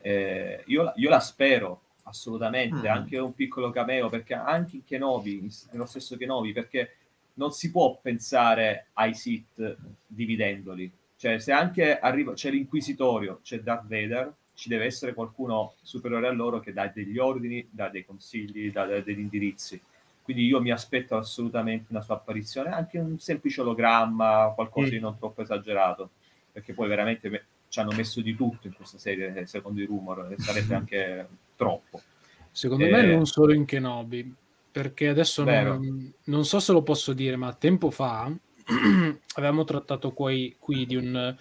Eh, 0.00 0.62
io, 0.66 0.92
io, 0.94 1.08
la 1.08 1.18
spero 1.18 1.82
assolutamente, 2.04 2.88
mm. 2.88 2.92
anche 2.92 3.18
un 3.18 3.34
piccolo 3.34 3.70
cameo, 3.70 4.08
perché 4.08 4.34
anche 4.34 4.76
in 4.76 4.84
Kenobi, 4.84 5.50
nello 5.72 5.86
stesso 5.86 6.16
Kenobi, 6.16 6.52
perché 6.52 6.94
non 7.34 7.50
si 7.50 7.72
può 7.72 7.98
pensare 8.00 8.86
ai 8.92 9.14
Sith 9.14 9.76
dividendoli. 10.06 10.90
Cioè, 11.16 11.38
se 11.40 11.50
anche 11.50 11.98
arriva, 11.98 12.34
c'è 12.34 12.50
l'Inquisitorio, 12.50 13.40
c'è 13.42 13.60
Darth 13.60 13.88
Vader, 13.88 14.32
ci 14.58 14.68
deve 14.68 14.86
essere 14.86 15.14
qualcuno 15.14 15.74
superiore 15.82 16.26
a 16.26 16.32
loro 16.32 16.58
che 16.58 16.72
dà 16.72 16.90
degli 16.92 17.16
ordini, 17.16 17.64
dà 17.70 17.88
dei 17.88 18.04
consigli, 18.04 18.72
dà 18.72 18.86
degli 18.86 19.20
indirizzi. 19.20 19.80
Quindi 20.20 20.46
io 20.46 20.60
mi 20.60 20.72
aspetto 20.72 21.16
assolutamente 21.16 21.86
una 21.90 22.00
sua 22.00 22.16
apparizione, 22.16 22.70
anche 22.70 22.98
un 22.98 23.20
semplice 23.20 23.60
ologramma, 23.60 24.50
qualcosa 24.56 24.88
mm. 24.88 24.90
di 24.90 24.98
non 24.98 25.16
troppo 25.16 25.42
esagerato, 25.42 26.10
perché 26.50 26.72
poi 26.72 26.88
veramente 26.88 27.28
me- 27.28 27.44
ci 27.68 27.78
hanno 27.78 27.94
messo 27.94 28.20
di 28.20 28.34
tutto 28.34 28.66
in 28.66 28.72
questa 28.72 28.98
serie, 28.98 29.46
secondo 29.46 29.80
i 29.80 29.84
rumor, 29.84 30.34
sarebbe 30.38 30.74
anche 30.74 31.28
troppo. 31.54 32.02
Secondo 32.50 32.84
e... 32.84 32.90
me 32.90 33.06
non 33.06 33.26
solo 33.26 33.52
in 33.52 33.64
Kenobi, 33.64 34.34
perché 34.72 35.06
adesso 35.06 35.44
non, 35.44 36.12
non, 36.24 36.44
so 36.44 36.58
se 36.58 36.72
lo 36.72 36.82
posso 36.82 37.12
dire, 37.12 37.36
ma 37.36 37.54
tempo 37.54 37.92
fa 37.92 38.28
avevamo 39.36 39.62
trattato 39.62 40.10
qui, 40.10 40.56
qui 40.58 40.84
di 40.84 40.96
un 40.96 41.36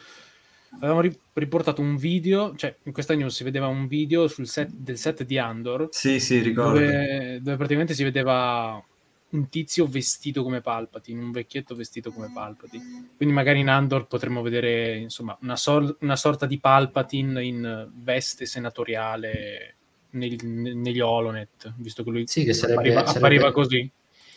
avevamo 0.76 1.02
ri- 1.02 1.20
riportato 1.34 1.82
un 1.82 1.96
video, 1.96 2.56
cioè 2.56 2.76
in 2.84 2.92
questa 2.92 3.14
news 3.16 3.36
si 3.36 3.44
vedeva 3.44 3.68
un 3.68 3.88
video 3.88 4.28
sul 4.28 4.48
set, 4.48 4.70
del 4.72 4.98
set 4.98 5.24
di 5.24 5.38
Andor. 5.38 5.88
Sì, 5.92 6.20
sì, 6.20 6.40
ricordo. 6.40 6.80
Dove, 6.80 7.40
dove, 7.42 7.58
praticamente 7.58 7.94
si 7.94 8.04
vedeva 8.04 8.84
un 9.30 9.50
tizio 9.50 9.88
vestito 9.88 10.44
come 10.44 10.62
Palpatine, 10.62 11.22
un 11.22 11.32
vecchietto 11.32 11.76
vestito 11.76 12.12
come 12.12 12.32
Palpatine. 12.34 13.10
Quindi 13.18 13.34
magari 13.34 13.60
in 13.60 13.70
Andor 13.70 14.08
potremmo 14.08 14.42
vedere, 14.42 14.98
insomma, 14.98 15.38
una, 15.42 15.56
sor- 15.56 15.98
una 16.02 16.16
sorta 16.16 16.46
di 16.46 16.60
Palpatine 16.60 17.44
in 17.44 17.90
veste 17.94 18.46
senatoriale 18.46 19.76
neg- 20.12 20.44
negli 20.44 21.00
Holonet, 21.00 21.74
visto 21.78 22.04
che 22.04 22.10
lui 22.10 22.28
sì, 22.28 22.44
che 22.44 22.54
sarebbe, 22.54 22.80
appariva, 22.80 23.00
sarebbe, 23.06 23.18
appariva 23.18 23.52
così. 23.52 23.92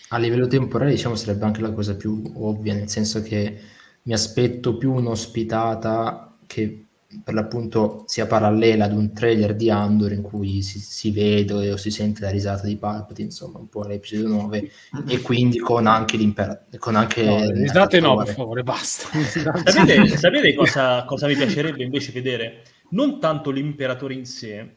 A 0.08 0.18
livello 0.18 0.48
temporale, 0.48 0.90
diciamo, 0.90 1.14
sarebbe 1.14 1.44
anche 1.44 1.60
la 1.60 1.70
cosa 1.70 1.94
più 1.94 2.20
ovvia, 2.34 2.74
nel 2.74 2.88
senso 2.88 3.22
che 3.22 3.60
mi 4.02 4.12
aspetto 4.12 4.76
più 4.76 4.92
un'ospitata 4.92 6.36
che 6.46 6.84
per 7.24 7.34
l'appunto 7.34 8.04
sia 8.06 8.26
parallela 8.26 8.84
ad 8.84 8.92
un 8.92 9.12
trailer 9.12 9.56
di 9.56 9.68
Andor 9.68 10.12
in 10.12 10.22
cui 10.22 10.62
si, 10.62 10.78
si 10.78 11.10
vede 11.10 11.72
o 11.72 11.76
si 11.76 11.90
sente 11.90 12.20
la 12.20 12.30
risata 12.30 12.66
di 12.66 12.76
Palpatine, 12.76 13.28
insomma, 13.28 13.58
un 13.58 13.68
po' 13.68 13.82
l'episodio 13.84 14.28
9, 14.28 14.70
e 15.08 15.20
quindi 15.20 15.58
con 15.58 15.88
anche 15.88 16.16
l'imperatore. 16.16 16.78
Con 16.78 16.94
anche 16.94 17.24
no, 17.24 17.50
risate 17.50 17.98
no, 17.98 18.16
per 18.16 18.32
favore, 18.32 18.62
basta. 18.62 19.08
sapete, 19.24 20.06
sapete 20.16 20.54
cosa, 20.54 21.04
cosa 21.04 21.26
mi 21.26 21.34
piacerebbe 21.34 21.82
invece 21.82 22.12
vedere? 22.12 22.62
Non 22.90 23.18
tanto 23.18 23.50
l'imperatore 23.50 24.14
in 24.14 24.24
sé, 24.24 24.76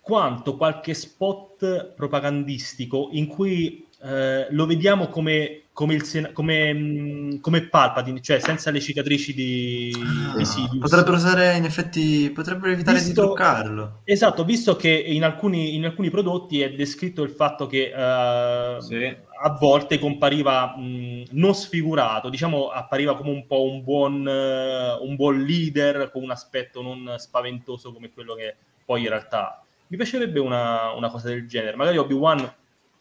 quanto 0.00 0.56
qualche 0.56 0.94
spot 0.94 1.92
propagandistico 1.94 3.10
in 3.12 3.28
cui 3.28 3.86
eh, 4.02 4.46
lo 4.50 4.66
vediamo 4.66 5.08
come, 5.08 5.62
come, 5.78 5.94
il 5.94 6.02
Sena- 6.02 6.32
come, 6.32 6.74
mm, 6.74 7.38
come, 7.38 7.68
Palpatine, 7.68 8.20
cioè 8.20 8.40
senza 8.40 8.72
le 8.72 8.80
cicatrici 8.80 9.32
di, 9.32 9.92
ah, 10.36 10.44
Sidious. 10.44 10.78
Potrebbero 10.80 11.14
usare, 11.14 11.56
in 11.56 11.64
effetti, 11.64 12.32
potrebbero 12.34 12.72
evitare 12.72 12.96
visto, 12.96 13.12
di 13.12 13.14
truccarlo. 13.14 14.00
Esatto, 14.02 14.44
visto 14.44 14.74
che 14.74 14.88
in 14.88 15.22
alcuni, 15.22 15.76
in 15.76 15.84
alcuni 15.84 16.10
prodotti 16.10 16.62
è 16.62 16.72
descritto 16.72 17.22
il 17.22 17.30
fatto 17.30 17.68
che 17.68 17.92
uh, 17.94 18.80
sì. 18.80 19.04
a 19.04 19.50
volte 19.56 20.00
compariva 20.00 20.74
mh, 20.76 20.82
mm, 20.82 21.22
non 21.30 21.54
sfigurato, 21.54 22.28
diciamo 22.28 22.70
appariva 22.70 23.14
come 23.14 23.30
un 23.30 23.46
po' 23.46 23.62
un 23.62 23.84
buon, 23.84 24.26
uh, 24.26 25.06
un 25.06 25.14
buon 25.14 25.40
leader 25.44 26.10
con 26.10 26.24
un 26.24 26.32
aspetto 26.32 26.82
non 26.82 27.14
spaventoso 27.18 27.92
come 27.92 28.10
quello 28.10 28.34
che 28.34 28.56
poi 28.84 29.02
in 29.02 29.10
realtà... 29.10 29.62
Mi 29.86 29.96
piacerebbe 29.96 30.40
una, 30.40 30.90
una 30.90 31.08
cosa 31.08 31.28
del 31.28 31.46
genere. 31.46 31.76
Magari 31.76 31.98
Obi-Wan 31.98 32.52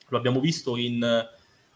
lo 0.10 0.17
abbiamo 0.17 0.39
visto 0.39 0.77
in, 0.77 1.27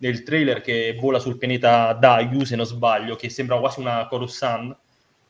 nel 0.01 0.23
trailer 0.23 0.61
che 0.61 0.97
vola 0.99 1.19
sul 1.19 1.37
pianeta 1.37 1.93
Dayu, 1.93 2.43
se 2.43 2.55
non 2.55 2.65
sbaglio, 2.65 3.15
che 3.15 3.29
sembra 3.29 3.59
quasi 3.59 3.79
una 3.79 4.07
Coruscant, 4.07 4.75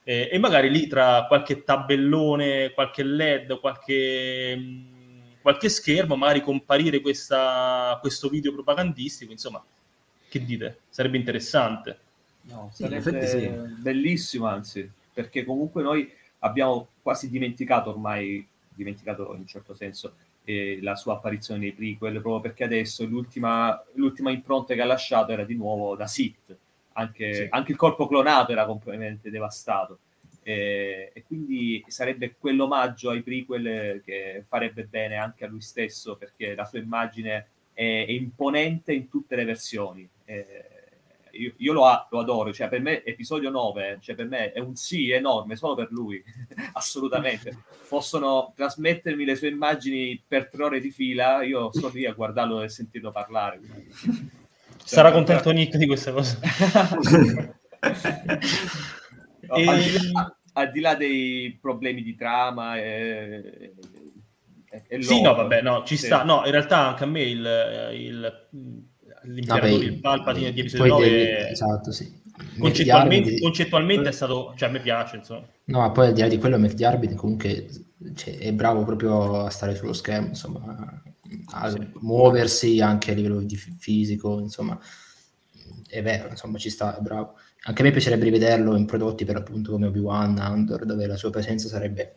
eh, 0.03 0.29
e 0.31 0.37
magari 0.39 0.69
lì 0.69 0.87
tra 0.87 1.25
qualche 1.27 1.63
tabellone, 1.63 2.71
qualche 2.71 3.03
LED, 3.03 3.59
qualche, 3.59 4.55
mh, 4.55 5.41
qualche 5.41 5.67
schermo, 5.67 6.15
magari 6.15 6.41
comparire 6.41 7.01
questa, 7.01 7.97
questo 7.99 8.29
video 8.29 8.53
propagandistico, 8.53 9.31
insomma, 9.33 9.61
che 10.29 10.45
dite? 10.45 10.79
Sarebbe 10.89 11.17
interessante. 11.17 11.99
No, 12.43 12.69
sarebbe 12.73 13.27
sì, 13.27 13.47
bellissimo, 13.81 14.47
anzi, 14.47 14.89
perché 15.13 15.43
comunque 15.43 15.83
noi 15.83 16.09
abbiamo 16.39 16.87
quasi 17.01 17.29
dimenticato 17.29 17.89
ormai, 17.89 18.47
dimenticato 18.69 19.33
in 19.33 19.41
un 19.41 19.47
certo 19.47 19.73
senso, 19.73 20.15
eh, 20.43 20.79
la 20.81 20.95
sua 20.95 21.13
apparizione 21.13 21.59
nei 21.59 21.73
prequel, 21.73 22.13
proprio 22.13 22.39
perché 22.39 22.63
adesso 22.63 23.05
l'ultima, 23.05 23.81
l'ultima 23.93 24.31
impronta 24.31 24.73
che 24.73 24.81
ha 24.81 24.85
lasciato 24.85 25.31
era 25.31 25.43
di 25.43 25.55
nuovo 25.55 25.95
da 25.95 26.07
Sith, 26.07 26.55
anche, 26.93 27.33
sì. 27.33 27.47
anche 27.49 27.71
il 27.71 27.77
corpo 27.77 28.07
clonato 28.07 28.51
era 28.51 28.65
completamente 28.65 29.29
devastato. 29.29 29.99
Eh, 30.43 31.11
e 31.13 31.23
quindi 31.23 31.83
sarebbe 31.87 32.35
quell'omaggio 32.39 33.11
ai 33.11 33.21
prequel 33.21 34.01
che 34.03 34.43
farebbe 34.47 34.85
bene 34.85 35.15
anche 35.15 35.45
a 35.45 35.47
lui 35.47 35.61
stesso 35.61 36.15
perché 36.15 36.55
la 36.55 36.65
sua 36.65 36.79
immagine 36.79 37.47
è, 37.73 38.05
è 38.07 38.11
imponente 38.11 38.91
in 38.93 39.07
tutte 39.07 39.35
le 39.35 39.45
versioni. 39.45 40.07
Eh, 40.25 40.65
io, 41.33 41.53
io 41.57 41.73
lo, 41.73 42.07
lo, 42.09 42.19
adoro, 42.19 42.53
cioè 42.53 42.69
per 42.69 42.81
me 42.81 43.03
episodio 43.03 43.49
9, 43.49 43.99
cioè 44.01 44.15
per 44.15 44.27
me 44.27 44.51
è 44.51 44.59
un 44.59 44.75
sì 44.75 45.11
enorme 45.11 45.55
solo 45.55 45.75
per 45.75 45.87
lui, 45.91 46.23
assolutamente. 46.73 47.63
Possono 47.87 48.53
trasmettermi 48.55 49.25
le 49.25 49.35
sue 49.35 49.49
immagini 49.49 50.21
per 50.25 50.47
tre 50.49 50.63
ore 50.63 50.79
di 50.79 50.91
fila, 50.91 51.43
io 51.43 51.71
sto 51.71 51.89
lì 51.89 52.05
a 52.05 52.13
guardarlo 52.13 52.61
e 52.61 52.69
sentirlo 52.69 53.11
parlare. 53.11 53.59
Cioè, 53.61 54.29
Sarà 54.83 55.11
contento 55.11 55.51
Nick 55.51 55.77
di 55.77 55.85
questa 55.85 56.11
cosa. 56.11 56.39
no, 59.41 59.55
e... 59.55 59.67
al, 59.67 59.81
di 59.81 60.11
là, 60.11 60.37
al, 60.53 60.71
di 60.71 60.79
là, 60.79 60.95
dei 60.95 61.57
problemi 61.61 62.01
di 62.01 62.15
trama 62.15 62.77
e, 62.77 63.73
e 64.87 65.03
sì, 65.03 65.21
no, 65.21 65.35
vabbè, 65.35 65.61
no, 65.61 65.83
ci 65.83 65.97
sì. 65.97 66.05
sta. 66.05 66.23
No, 66.23 66.43
in 66.45 66.51
realtà 66.51 66.87
anche 66.87 67.03
a 67.03 67.07
me 67.07 67.21
il, 67.21 67.89
il 67.93 68.89
l'imperatore, 69.23 69.83
il 69.83 69.99
Palpatine 69.99 70.51
di 70.51 70.59
episodio 70.59 70.93
9 70.93 71.09
devi, 71.09 71.51
esatto, 71.51 71.91
sì. 71.91 72.21
concettualmente, 72.57 73.39
concettualmente 73.39 74.09
è 74.09 74.11
stato, 74.11 74.53
cioè 74.55 74.69
a 74.69 74.71
me 74.71 74.79
piace, 74.79 75.17
insomma. 75.17 75.47
No, 75.65 75.79
ma 75.79 75.91
poi 75.91 76.07
al 76.07 76.13
di 76.13 76.21
là 76.21 76.27
di 76.27 76.37
quello, 76.37 76.57
Matt 76.57 76.81
Arbit 76.81 77.15
comunque 77.15 77.67
cioè, 78.15 78.37
è 78.37 78.53
bravo 78.53 78.83
proprio 78.83 79.45
a 79.45 79.49
stare 79.49 79.75
sullo 79.75 79.93
schermo, 79.93 80.27
insomma, 80.27 81.03
a 81.53 81.69
sì. 81.69 81.89
muoversi 81.99 82.81
anche 82.81 83.11
a 83.11 83.13
livello 83.13 83.41
di 83.41 83.55
fisico, 83.55 84.39
insomma, 84.39 84.79
è 85.87 86.01
vero, 86.01 86.29
insomma, 86.29 86.57
ci 86.57 86.69
sta, 86.69 86.97
è 86.97 87.01
bravo. 87.01 87.35
Anche 87.63 87.81
a 87.81 87.85
me 87.85 87.91
piacerebbe 87.91 88.23
rivederlo 88.23 88.75
in 88.75 88.85
prodotti 88.85 89.23
per 89.23 89.35
appunto 89.35 89.71
come 89.71 89.87
Obi-Wan, 89.87 90.39
Andor, 90.39 90.85
dove 90.85 91.05
la 91.05 91.15
sua 91.15 91.29
presenza 91.29 91.67
sarebbe 91.67 92.15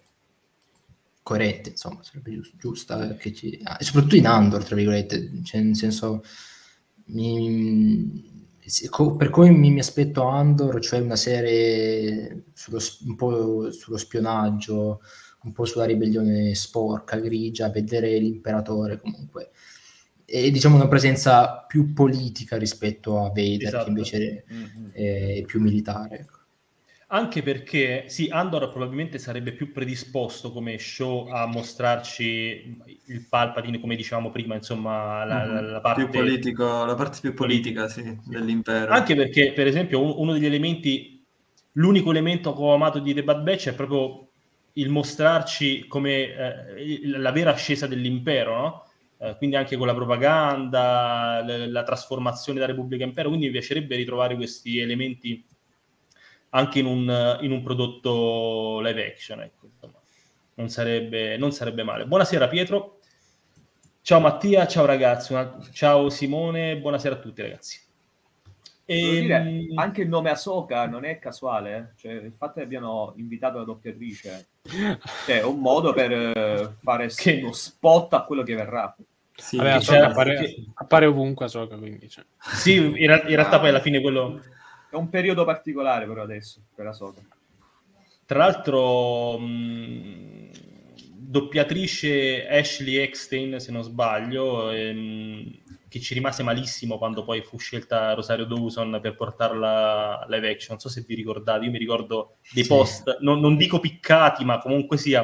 coerente, 1.22 1.70
insomma, 1.70 2.02
sarebbe 2.02 2.40
giusta, 2.56 3.14
che 3.14 3.32
ci... 3.34 3.58
ah, 3.62 3.76
soprattutto 3.80 4.16
in 4.16 4.26
Andor, 4.26 4.64
tra 4.64 4.76
virgolette, 4.76 5.42
cioè 5.42 5.60
nel 5.60 5.76
senso, 5.76 6.22
mi... 7.06 8.52
per 9.16 9.30
come 9.30 9.50
mi, 9.50 9.70
mi, 9.70 9.80
aspetto 9.80 10.22
Andor, 10.22 10.80
cioè 10.80 11.00
una 11.00 11.16
serie 11.16 12.44
sullo, 12.52 12.78
un 13.06 13.16
po' 13.16 13.70
sullo 13.70 13.96
spionaggio, 13.96 15.00
un 15.42 15.52
po' 15.52 15.64
sulla 15.64 15.84
ribellione 15.84 16.54
sporca, 16.54 17.18
grigia, 17.18 17.70
vedere 17.70 18.18
l'imperatore 18.18 18.98
comunque 18.98 19.50
e 20.26 20.50
diciamo 20.50 20.76
una 20.76 20.88
presenza 20.88 21.64
più 21.68 21.92
politica 21.92 22.56
rispetto 22.56 23.20
a 23.20 23.28
Vader 23.28 23.66
esatto. 23.66 23.84
che 23.84 23.90
invece 23.90 24.44
mm-hmm. 24.50 24.88
è 24.92 25.42
più 25.46 25.60
militare 25.60 26.20
ecco. 26.20 26.38
Anche 27.14 27.42
perché 27.42 28.08
sì, 28.08 28.28
Andor 28.28 28.70
probabilmente 28.70 29.18
sarebbe 29.18 29.52
più 29.52 29.70
predisposto 29.70 30.50
come 30.50 30.78
show 30.78 31.28
a 31.28 31.46
mostrarci 31.46 32.76
il 33.06 33.26
Palpatine 33.28 33.78
come 33.78 33.94
dicevamo 33.94 34.32
prima 34.32 34.56
insomma 34.56 35.24
la, 35.24 35.44
mm-hmm. 35.46 35.70
la 35.70 35.80
parte 35.80 36.08
più 36.08 36.20
politico, 36.20 36.84
la 36.84 36.96
parte 36.96 37.18
più 37.20 37.32
politica, 37.32 37.86
sì, 37.86 38.18
dell'impero 38.24 38.92
anche 38.92 39.14
perché 39.14 39.52
per 39.52 39.68
esempio 39.68 40.20
uno 40.20 40.32
degli 40.32 40.44
elementi 40.44 41.24
l'unico 41.72 42.10
elemento 42.10 42.52
che 42.52 42.60
ho 42.60 42.74
amato 42.74 42.98
di 42.98 43.14
The 43.14 43.22
Bad 43.22 43.42
Batch 43.44 43.68
è 43.68 43.74
proprio 43.74 44.30
il 44.72 44.88
mostrarci 44.88 45.86
come 45.86 46.34
eh, 46.34 47.00
la 47.06 47.30
vera 47.30 47.52
ascesa 47.52 47.86
dell'impero 47.86 48.56
no? 48.56 48.84
Eh, 49.18 49.36
quindi 49.36 49.54
anche 49.54 49.76
con 49.76 49.86
la 49.86 49.94
propaganda, 49.94 51.40
le, 51.46 51.68
la 51.68 51.84
trasformazione 51.84 52.58
da 52.58 52.66
Repubblica 52.66 53.04
Impero, 53.04 53.28
quindi 53.28 53.46
mi 53.46 53.52
piacerebbe 53.52 53.94
ritrovare 53.94 54.34
questi 54.34 54.80
elementi 54.80 55.44
anche 56.54 56.78
in 56.78 56.86
un, 56.86 57.38
in 57.40 57.50
un 57.50 57.62
prodotto 57.62 58.80
live 58.80 59.06
action, 59.06 59.40
ecco, 59.40 59.68
non, 60.54 60.68
sarebbe, 60.68 61.36
non 61.36 61.52
sarebbe 61.52 61.82
male. 61.82 62.06
Buonasera 62.06 62.48
Pietro, 62.48 63.00
ciao 64.02 64.20
Mattia, 64.20 64.66
ciao 64.66 64.84
ragazzi, 64.84 65.32
una, 65.32 65.58
ciao 65.72 66.08
Simone, 66.10 66.76
buonasera 66.78 67.16
a 67.16 67.18
tutti 67.18 67.42
ragazzi. 67.42 67.82
E, 68.86 69.20
dire, 69.22 69.36
ehm, 69.36 69.78
anche 69.78 70.02
il 70.02 70.08
nome 70.08 70.30
Asoka 70.30 70.86
non 70.86 71.04
è 71.04 71.18
casuale, 71.18 71.76
eh? 71.76 72.00
cioè, 72.00 72.12
il 72.12 72.34
fatto 72.36 72.54
che 72.54 72.62
abbiano 72.62 73.14
invitato 73.16 73.58
la 73.58 73.64
doppiatrice 73.64 74.46
cioè, 74.62 74.98
è 75.38 75.42
un 75.42 75.58
modo 75.58 75.92
per 75.92 76.12
uh, 76.12 76.74
fare 76.82 77.08
che... 77.08 77.40
uno 77.42 77.52
spot 77.52 78.12
a 78.14 78.22
quello 78.22 78.44
che 78.44 78.54
verrà. 78.54 78.94
Sì, 79.34 79.56
Vabbè, 79.56 79.80
cioè, 79.80 79.98
appare, 79.98 80.36
che... 80.36 80.64
appare, 80.74 81.06
ovunque 81.06 81.46
Asoka, 81.46 81.76
quindi. 81.76 82.08
Cioè. 82.08 82.24
Sì, 82.38 82.76
in, 82.76 82.92
in 82.92 83.06
realtà 83.08 83.56
ah, 83.56 83.58
poi 83.58 83.70
alla 83.70 83.80
fine 83.80 84.00
quello... 84.00 84.40
È 84.94 84.96
un 84.96 85.08
periodo 85.08 85.44
particolare 85.44 86.06
però 86.06 86.22
adesso, 86.22 86.60
per 86.72 86.86
Asoka. 86.86 87.20
Tra 88.26 88.38
l'altro, 88.38 89.36
mh, 89.38 90.50
doppiatrice 90.94 92.46
Ashley 92.46 92.98
Eckstein, 92.98 93.58
se 93.58 93.72
non 93.72 93.82
sbaglio, 93.82 94.70
ehm, 94.70 95.52
che 95.88 95.98
ci 95.98 96.14
rimase 96.14 96.44
malissimo 96.44 96.96
quando 96.96 97.24
poi 97.24 97.42
fu 97.42 97.58
scelta 97.58 98.14
Rosario 98.14 98.44
Dawson 98.44 99.00
per 99.02 99.16
portarla 99.16 100.26
live 100.28 100.48
action. 100.48 100.70
Non 100.70 100.78
so 100.78 100.88
se 100.88 101.04
vi 101.04 101.16
ricordate, 101.16 101.64
io 101.64 101.72
mi 101.72 101.78
ricordo 101.78 102.36
dei 102.52 102.62
sì. 102.62 102.68
post, 102.68 103.18
non, 103.18 103.40
non, 103.40 103.56
dico 103.56 103.80
piccati, 103.80 104.44
ma 104.44 104.58
comunque 104.58 104.96
sia 104.96 105.22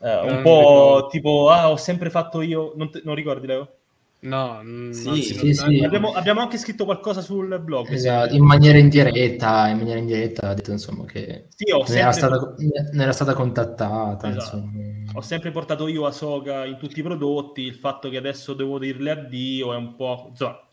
eh, 0.00 0.20
un 0.20 0.40
po' 0.42 0.58
ricordo. 0.60 1.06
tipo, 1.08 1.50
ah, 1.50 1.70
ho 1.70 1.76
sempre 1.76 2.08
fatto 2.08 2.40
io, 2.40 2.72
non, 2.76 2.90
te, 2.90 3.02
non 3.04 3.14
ricordi 3.14 3.46
Leo? 3.46 3.77
No, 4.20 4.60
sì, 4.90 5.22
sì, 5.22 5.54
sì. 5.54 5.84
Abbiamo, 5.84 6.12
abbiamo, 6.12 6.40
anche 6.40 6.58
scritto 6.58 6.84
qualcosa 6.84 7.20
sul 7.20 7.60
blog. 7.60 7.88
Esatto, 7.88 8.34
in 8.34 8.44
maniera 8.44 8.76
indiretta, 8.76 9.68
in 9.68 9.78
maniera 9.78 10.00
indiretta 10.00 10.48
ha 10.48 10.54
detto 10.54 10.72
insomma 10.72 11.04
che 11.04 11.46
sì, 11.54 11.70
ho 11.70 11.84
sempre... 11.84 12.00
era, 12.00 12.12
stata, 12.12 12.54
ne 12.58 13.02
era 13.02 13.12
stata 13.12 13.34
contattata. 13.34 14.28
Esatto. 14.28 14.70
Ho 15.14 15.20
sempre 15.20 15.52
portato 15.52 15.86
io 15.86 16.04
a 16.04 16.10
Soga 16.10 16.64
in 16.64 16.78
tutti 16.78 16.98
i 16.98 17.02
prodotti, 17.04 17.62
il 17.62 17.76
fatto 17.76 18.08
che 18.08 18.16
adesso 18.16 18.54
devo 18.54 18.80
dirle 18.80 19.12
addio 19.12 19.72
è 19.72 19.76
un 19.76 19.94
po'... 19.94 20.26
Insomma, 20.30 20.66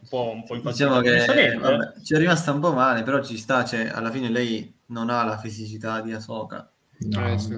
un 0.00 0.08
po', 0.08 0.30
un 0.32 0.44
po 0.44 0.70
diciamo 0.70 1.00
che 1.00 1.24
vabbè, 1.58 2.00
ci 2.04 2.14
è 2.14 2.18
rimasta 2.18 2.52
un 2.52 2.60
po' 2.60 2.72
male, 2.72 3.02
però 3.02 3.20
ci 3.24 3.36
sta, 3.36 3.64
cioè, 3.64 3.88
alla 3.92 4.12
fine 4.12 4.30
lei 4.30 4.72
non 4.86 5.10
ha 5.10 5.24
la 5.24 5.36
fisicità 5.36 6.00
di 6.00 6.12
Asoka. 6.12 6.70
No, 6.98 7.28
eh, 7.28 7.38
sì. 7.38 7.56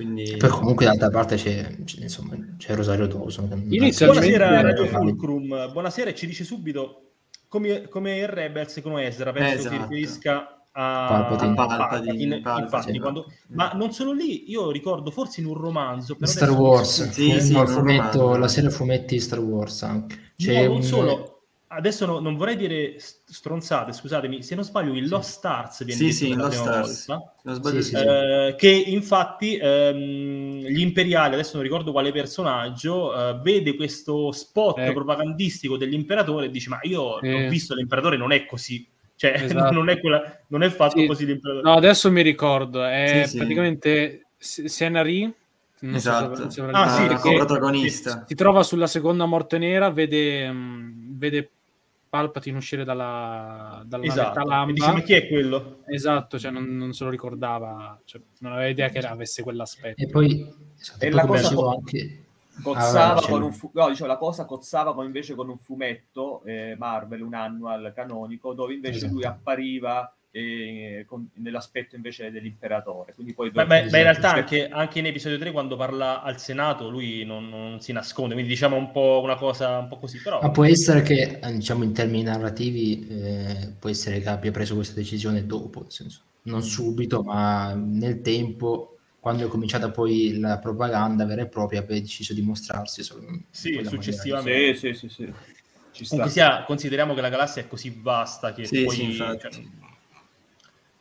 Quindi... 0.00 0.34
Poi 0.38 0.48
comunque 0.48 0.86
d'altra 0.86 1.10
parte 1.10 1.36
c'è, 1.36 1.76
c'è, 1.84 2.00
insomma, 2.00 2.34
c'è 2.56 2.74
Rosario 2.74 3.06
Dawson. 3.06 3.48
Buonasera 3.66 4.62
Radio 4.62 4.86
Fulcrum, 4.86 5.70
buonasera 5.72 6.08
e 6.08 6.14
ci 6.14 6.26
dice 6.26 6.42
subito 6.42 7.10
come, 7.48 7.86
come 7.88 8.16
il 8.16 8.26
Rebels 8.26 8.80
con 8.82 8.98
Ezra, 8.98 9.30
penso 9.30 9.58
esatto. 9.58 9.74
si 9.74 9.80
riferisca 9.82 10.64
a 10.72 11.06
Palpatine, 11.06 11.54
Palpatine, 11.54 12.40
Palpatine, 12.40 12.62
infatti, 12.62 12.98
quando... 12.98 13.26
ma 13.48 13.72
non 13.74 13.92
solo 13.92 14.12
lì, 14.12 14.50
io 14.50 14.70
ricordo 14.70 15.10
forse 15.10 15.42
in 15.42 15.48
un 15.48 15.54
romanzo 15.54 16.16
Star 16.22 16.50
Wars, 16.52 17.10
sì, 17.10 17.38
sì, 17.38 17.52
fumetto, 17.52 18.36
la 18.36 18.48
serie 18.48 18.70
fumetti 18.70 19.20
Star 19.20 19.40
Wars 19.40 19.82
anche. 19.82 20.32
C'è 20.34 20.64
no, 20.64 20.68
un... 20.68 20.78
non 20.78 20.82
solo 20.82 21.39
adesso 21.72 22.06
no, 22.06 22.18
non 22.18 22.36
vorrei 22.36 22.56
dire 22.56 22.96
stronzate, 22.98 23.92
scusatemi, 23.92 24.42
se 24.42 24.54
non 24.54 24.64
sbaglio 24.64 24.94
il 24.94 25.08
Lost 25.08 25.30
Stars 25.30 25.84
viene 25.84 26.00
sì, 26.00 26.12
sì, 26.12 26.28
la 26.34 26.48
prima 26.48 26.82
Stars. 26.82 27.06
volta, 27.06 27.70
sì, 27.70 27.82
sì, 27.82 27.94
eh, 27.94 28.54
che 28.56 28.68
infatti 28.68 29.56
ehm, 29.56 30.66
gli 30.66 30.80
imperiali, 30.80 31.34
adesso 31.34 31.54
non 31.54 31.62
ricordo 31.62 31.92
quale 31.92 32.10
personaggio, 32.10 33.14
eh, 33.14 33.38
vede 33.42 33.76
questo 33.76 34.32
spot 34.32 34.78
eh. 34.78 34.92
propagandistico 34.92 35.76
dell'imperatore 35.76 36.46
e 36.46 36.50
dice 36.50 36.70
ma 36.70 36.80
io 36.82 37.02
ho 37.02 37.48
visto 37.48 37.74
l'imperatore 37.74 38.16
non 38.16 38.32
è 38.32 38.46
così, 38.46 38.86
cioè 39.14 39.32
esatto. 39.44 39.72
non, 39.72 39.88
è 39.88 40.00
quella, 40.00 40.40
non, 40.48 40.62
è 40.64 40.70
fatto 40.70 41.04
così 41.06 41.24
l'imperatore. 41.24 41.64
No, 41.64 41.76
adesso 41.76 42.10
mi 42.10 42.22
ricordo, 42.22 42.82
è 42.84 43.28
praticamente 43.32 44.26
Senari 44.36 45.32
non 45.82 45.94
esatto. 45.94 46.34
So 46.34 46.50
se, 46.50 46.60
se 46.60 46.68
ah, 46.72 46.88
sì, 46.88 47.02
ah, 47.04 47.44
protagonista. 47.44 48.10
Si, 48.10 48.24
si, 48.26 48.34
trova 48.34 48.62
sulla 48.62 48.86
seconda 48.86 49.24
morte 49.24 49.56
nera, 49.56 49.88
vede, 49.90 50.50
mh, 50.50 51.16
vede 51.16 51.50
Palpatine 52.10 52.56
uscire 52.56 52.82
dalla, 52.82 53.84
dalla 53.86 54.04
esatto. 54.04 54.42
lamba. 54.42 54.72
Dice, 54.72 54.92
ma 54.92 55.00
chi 55.00 55.14
è 55.14 55.28
quello? 55.28 55.84
Esatto, 55.86 56.40
cioè 56.40 56.50
non, 56.50 56.76
non 56.76 56.92
se 56.92 57.04
lo 57.04 57.10
ricordava, 57.10 57.98
cioè, 58.04 58.20
non 58.40 58.52
aveva 58.52 58.68
idea 58.68 58.88
che 58.88 58.98
avesse 58.98 59.44
quell'aspetto. 59.44 60.02
E 60.02 60.08
poi, 60.08 60.44
esatto, 60.76 61.04
e 61.04 61.10
la 61.10 61.24
cosa 61.24 61.54
co- 61.54 61.68
anche... 61.68 62.24
cozzava 62.60 63.20
ah, 63.20 63.26
con 63.28 63.42
un 63.42 63.52
fu- 63.52 63.70
no, 63.72 63.88
diciamo, 63.88 64.10
la 64.10 64.16
cosa 64.16 64.44
cozzava 64.44 64.92
con, 64.92 65.04
invece 65.04 65.36
con 65.36 65.48
un 65.48 65.56
fumetto 65.56 66.42
eh, 66.42 66.74
Marvel, 66.76 67.22
un 67.22 67.34
annual 67.34 67.92
canonico, 67.94 68.54
dove 68.54 68.74
invece 68.74 68.96
esatto. 68.96 69.12
lui 69.12 69.24
appariva 69.24 70.12
e 70.32 71.04
con, 71.08 71.28
nell'aspetto 71.34 71.96
invece 71.96 72.30
dell'imperatore. 72.30 73.14
Quindi 73.14 73.34
poi 73.34 73.50
beh, 73.50 73.66
beh, 73.66 73.80
in 73.80 73.90
realtà 73.90 74.34
anche, 74.34 74.68
anche, 74.68 75.00
in 75.00 75.06
episodio 75.06 75.38
3 75.38 75.50
quando 75.50 75.76
parla 75.76 76.22
al 76.22 76.38
Senato 76.38 76.88
lui 76.88 77.24
non, 77.24 77.48
non, 77.48 77.80
si 77.80 77.92
nasconde, 77.92 78.34
quindi 78.34 78.52
diciamo 78.52 78.76
un 78.76 78.92
po' 78.92 79.20
una 79.22 79.36
cosa 79.36 79.78
un 79.78 79.88
po' 79.88 79.98
così. 79.98 80.20
Però... 80.20 80.40
Ma 80.40 80.50
può 80.50 80.64
essere 80.64 81.02
che 81.02 81.40
diciamo 81.52 81.82
in 81.84 81.92
termini 81.92 82.22
narrativi 82.22 83.06
eh, 83.08 83.74
può 83.78 83.90
essere 83.90 84.20
che 84.20 84.28
abbia 84.28 84.52
preso 84.52 84.74
questa 84.74 84.94
decisione 84.94 85.46
dopo, 85.46 85.80
nel 85.80 85.92
senso, 85.92 86.22
non 86.42 86.62
subito, 86.62 87.22
ma 87.22 87.74
nel 87.74 88.20
tempo 88.20 88.96
quando 89.18 89.44
è 89.44 89.48
cominciata 89.48 89.90
poi 89.90 90.38
la 90.38 90.58
propaganda 90.58 91.26
vera 91.26 91.42
e 91.42 91.46
propria, 91.46 91.80
ha 91.80 91.84
deciso 91.84 92.32
di 92.32 92.40
mostrarsi. 92.40 93.02
Solo, 93.02 93.26
sì, 93.50 93.78
successivamente. 93.84 94.74
Sì, 94.76 94.94
sì, 94.94 95.08
sì, 95.08 95.32
sì. 95.92 96.08
Comunque 96.08 96.32
sia, 96.32 96.62
consideriamo 96.62 97.12
che 97.12 97.20
la 97.20 97.28
galassia 97.28 97.60
è 97.60 97.68
così 97.68 97.94
vasta 98.00 98.54
che 98.54 98.64
sì, 98.64 98.84
poi... 98.84 98.96
Sì, 98.96 99.16
cioè, 99.16 99.38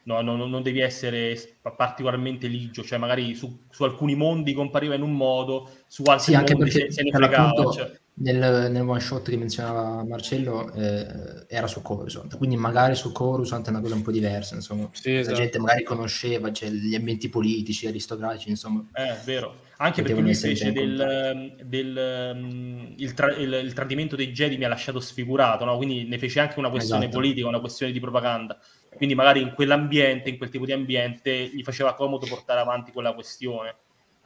no, 0.04 0.22
no, 0.22 0.46
non 0.46 0.62
devi 0.62 0.80
essere 0.80 1.58
particolarmente 1.76 2.48
ligio, 2.48 2.84
cioè 2.84 2.98
magari 2.98 3.36
su, 3.36 3.66
su, 3.70 3.84
alcuni 3.84 4.16
mondi 4.16 4.54
compariva 4.54 4.96
in 4.96 5.02
un 5.02 5.14
modo, 5.14 5.70
su 5.88 6.04
altri 6.04 6.32
sì, 6.32 6.36
anche 6.36 6.56
mondi 6.56 6.72
se, 6.72 6.92
se 6.92 7.04
ne 7.04 7.12
fregava. 7.12 7.72
Cioè. 7.72 7.92
Nel, 8.22 8.70
nel, 8.70 8.82
one 8.82 9.00
shot 9.00 9.30
che 9.30 9.38
menzionava 9.38 10.04
Marcello 10.04 10.74
eh, 10.74 11.46
era 11.48 11.68
su 11.68 11.82
Coruscant, 11.82 12.36
quindi 12.38 12.58
magari 12.58 12.94
su 12.96 13.14
Coruscant 13.14 13.68
è 13.68 13.70
una 13.70 13.80
cosa 13.80 13.96
un 13.96 14.02
po' 14.02 14.12
diversa, 14.12 14.56
insomma, 14.56 14.90
sì, 14.92 15.16
esatto. 15.16 15.36
la 15.36 15.42
gente 15.42 15.60
magari 15.60 15.84
conosceva 15.84 16.52
cioè, 16.52 16.70
gli 16.70 16.96
ambienti 16.96 17.30
politici, 17.30 17.88
aristocratici, 17.88 18.50
insomma. 18.50 18.86
È 18.92 19.18
vero, 19.24 19.56
anche 19.78 20.02
perché 20.02 20.20
lui 20.20 20.36
fece 20.36 20.74
del, 20.74 21.56
del 21.64 22.32
um, 22.36 22.94
il, 22.98 23.14
tra, 23.14 23.34
il, 23.34 23.54
il, 23.54 23.74
tradimento 23.74 24.18
dei 24.18 24.34
Jedi 24.34 24.58
mi 24.58 24.66
ha 24.66 24.70
lasciato 24.70 25.00
sfigurato, 25.00 25.64
no? 25.64 25.78
quindi 25.78 26.04
ne 26.04 26.18
fece 26.18 26.42
anche 26.42 26.60
una 26.60 26.70
questione 26.70 27.06
esatto. 27.06 27.18
politica, 27.18 27.48
una 27.48 27.62
questione 27.62 27.94
di 27.94 28.00
propaganda 28.02 28.60
quindi 29.00 29.16
magari 29.16 29.40
in 29.40 29.54
quell'ambiente, 29.54 30.30
in 30.30 30.38
quel 30.38 30.50
tipo 30.50 30.66
di 30.66 30.74
ambiente, 30.74 31.32
gli 31.32 31.64
faceva 31.64 31.94
comodo 31.94 32.28
portare 32.28 32.60
avanti 32.60 32.92
quella 32.92 33.14
questione. 33.14 33.74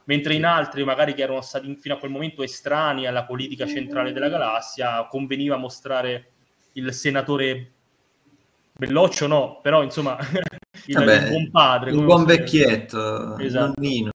Mentre 0.06 0.34
in 0.34 0.44
altri, 0.44 0.82
magari 0.82 1.14
che 1.14 1.22
erano 1.22 1.40
stati 1.42 1.76
fino 1.76 1.94
a 1.94 1.98
quel 1.98 2.10
momento 2.10 2.42
estranei 2.42 3.06
alla 3.06 3.24
politica 3.24 3.68
centrale 3.68 4.12
della 4.12 4.28
galassia, 4.28 5.06
conveniva 5.06 5.56
mostrare 5.56 6.32
il 6.72 6.92
senatore 6.92 7.70
Belloccio 8.76 9.28
no, 9.28 9.60
però 9.62 9.84
insomma 9.84 10.18
il, 10.86 10.94
Vabbè, 10.96 11.28
buon 11.28 11.50
padre. 11.52 11.92
Un 11.92 12.04
buon 12.04 12.24
vecchietto, 12.24 13.38
esatto. 13.38 13.74
nonnino. 13.76 14.10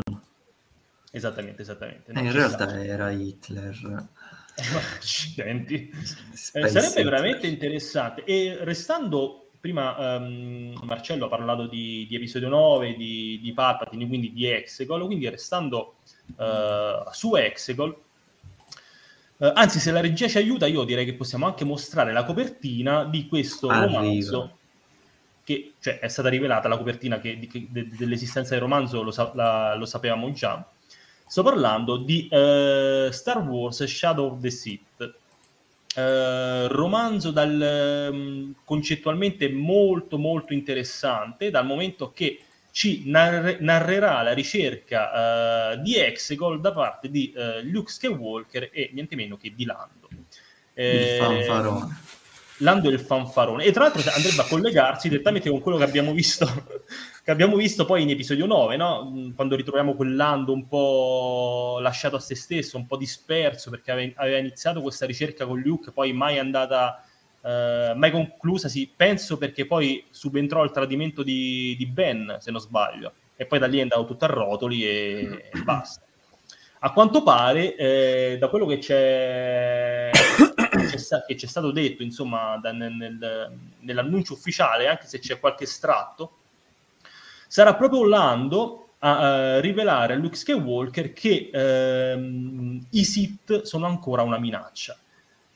Esattamente, 1.10 1.62
esattamente. 1.62 2.12
Eh, 2.12 2.20
in 2.20 2.34
realtà 2.34 2.68
stato. 2.68 2.82
era 2.82 3.10
Hitler. 3.12 4.08
Accidenti. 4.98 5.90
Eh, 6.52 6.68
sarebbe 6.68 7.04
veramente 7.04 7.48
interessante. 7.48 8.26
E 8.26 8.58
restando, 8.60 9.49
prima 9.60 10.16
um, 10.18 10.74
Marcello 10.84 11.26
ha 11.26 11.30
parlato 11.30 11.68
di, 11.68 12.06
di 12.08 12.16
episodio 12.16 12.48
9, 12.50 12.96
di, 12.96 13.40
di 13.42 13.54
Palpatine, 13.54 14.08
quindi 14.08 14.32
di 14.32 14.46
Exegol, 14.46 15.06
quindi 15.06 15.28
restando 15.28 15.96
uh, 16.38 17.12
su 17.12 17.36
Exegol, 17.36 17.90
uh, 19.38 19.52
anzi 19.54 19.80
se 19.80 19.92
la 19.92 20.00
regia 20.00 20.28
ci 20.28 20.38
aiuta 20.38 20.66
io 20.66 20.84
direi 20.84 21.06
che 21.06 21.14
possiamo 21.14 21.46
anche 21.46 21.66
mostrare 21.66 22.14
la 22.14 22.24
copertina 22.24 23.04
di 23.04 23.28
questo 23.28 23.68
Arriva. 23.68 24.00
romanzo 24.00 24.58
che 25.44 25.74
cioè, 25.80 25.98
è 25.98 26.08
stata 26.08 26.30
rivelata 26.30 26.68
la 26.68 26.78
copertina 26.78 27.20
che, 27.20 27.40
che, 27.52 27.68
de, 27.70 27.90
dell'esistenza 27.90 28.52
del 28.52 28.62
romanzo 28.62 29.02
lo, 29.02 29.10
sa, 29.10 29.32
la, 29.34 29.76
lo 29.76 29.86
sapevamo 29.86 30.32
già. 30.32 30.64
Sto 31.28 31.44
parlando 31.44 31.98
di 31.98 32.30
uh, 32.32 33.10
Star 33.12 33.40
Wars 33.40 33.84
Shadow 33.84 34.32
of 34.32 34.42
the 34.42 34.52
Sith, 34.52 35.14
uh, 35.96 36.68
romanzo 36.68 37.32
dal, 37.32 38.10
um, 38.12 38.54
concettualmente 38.64 39.50
molto 39.50 40.18
molto 40.18 40.54
interessante, 40.54 41.50
dal 41.50 41.66
momento 41.66 42.12
che 42.12 42.40
ci 42.72 43.04
narre- 43.06 43.58
narrerà 43.60 44.22
la 44.22 44.34
ricerca 44.34 45.74
uh, 45.74 45.82
di 45.82 45.98
Exegol 45.98 46.62
da 46.62 46.72
parte 46.72 47.10
di 47.10 47.34
Luke 47.64 47.92
Skywalker 47.92 48.70
e 48.72 48.92
niente 48.94 49.16
meno 49.16 49.38
che 49.38 49.54
di 49.56 49.66
Lando. 49.66 50.08
Il 50.74 51.18
fanfarone. 51.18 51.98
Lando 52.60 52.90
è 52.90 52.94
il 52.94 53.00
fanfarone. 53.00 53.64
E 53.64 53.72
tra 53.72 53.84
l'altro 53.84 54.02
andrebbe 54.12 54.42
a 54.42 54.46
collegarsi 54.46 55.10
direttamente 55.10 55.50
con 55.50 55.62
quello 55.62 55.78
che 55.78 55.84
abbiamo 55.84 56.12
visto, 56.12 56.46
che 57.24 57.32
abbiamo 57.32 57.56
visto 57.56 57.86
poi 57.86 58.04
in 58.04 58.10
episodio 58.10 58.46
9, 58.46 58.76
no? 58.78 59.12
Mm, 59.12 59.32
quando 59.32 59.56
ritroviamo 59.56 59.96
quel 59.96 60.16
Lando 60.16 60.52
un 60.52 60.68
po' 60.68 61.80
lasciato 61.82 62.16
a 62.16 62.20
se 62.20 62.36
stesso, 62.36 62.78
un 62.78 62.88
po' 62.88 62.98
disperso, 62.98 63.70
perché 63.70 63.92
aveva 63.92 64.38
iniziato 64.38 64.82
questa 64.82 65.06
ricerca 65.06 65.46
con 65.46 65.60
Luke, 65.60 65.92
poi 65.92 66.12
mai 66.14 66.38
andata, 66.38 67.04
eh, 67.42 67.94
mai 67.96 68.12
conclusa, 68.12 68.68
sì, 68.68 68.92
penso 68.94 69.38
perché 69.38 69.66
poi 69.66 70.06
subentrò 70.10 70.64
il 70.64 70.72
tradimento 70.72 71.24
di, 71.24 71.76
di, 71.78 71.86
Ben, 71.86 72.38
se 72.40 72.52
non 72.52 72.60
sbaglio, 72.60 73.14
e 73.36 73.46
poi 73.46 73.60
da 73.60 73.68
lì 73.68 73.80
è 73.80 73.84
andato 73.84 74.06
tutto 74.06 74.26
a 74.26 74.30
rotoli 74.30 74.84
e, 74.86 75.50
e 75.52 75.60
basta. 75.64 76.04
A 76.82 76.94
quanto 76.94 77.24
pare, 77.24 77.76
eh, 77.76 78.38
da 78.40 78.48
quello 78.48 78.66
che 78.66 78.78
c'è 78.78 80.10
che 81.26 81.36
c'è 81.36 81.48
stato 81.48 81.72
detto 81.72 82.04
insomma 82.04 82.58
da, 82.58 82.72
nel, 82.72 83.52
nell'annuncio 83.80 84.34
ufficiale, 84.34 84.88
anche 84.88 85.08
se 85.08 85.20
c'è 85.20 85.40
qualche 85.40 85.66
estratto, 85.66 86.38
sarà 87.48 87.76
proprio 87.76 88.06
Lando 88.06 88.90
a 89.00 89.58
uh, 89.58 89.62
rivelare 89.62 90.14
a 90.14 90.18
Luke 90.18 90.36
Skywalker 90.36 91.14
che 91.14 91.50
uh, 91.54 92.82
i 92.92 93.04
Sith 93.04 93.64
sono 93.64 93.86
ancora 93.86 94.24
una 94.24 94.38
minaccia. 94.38 94.98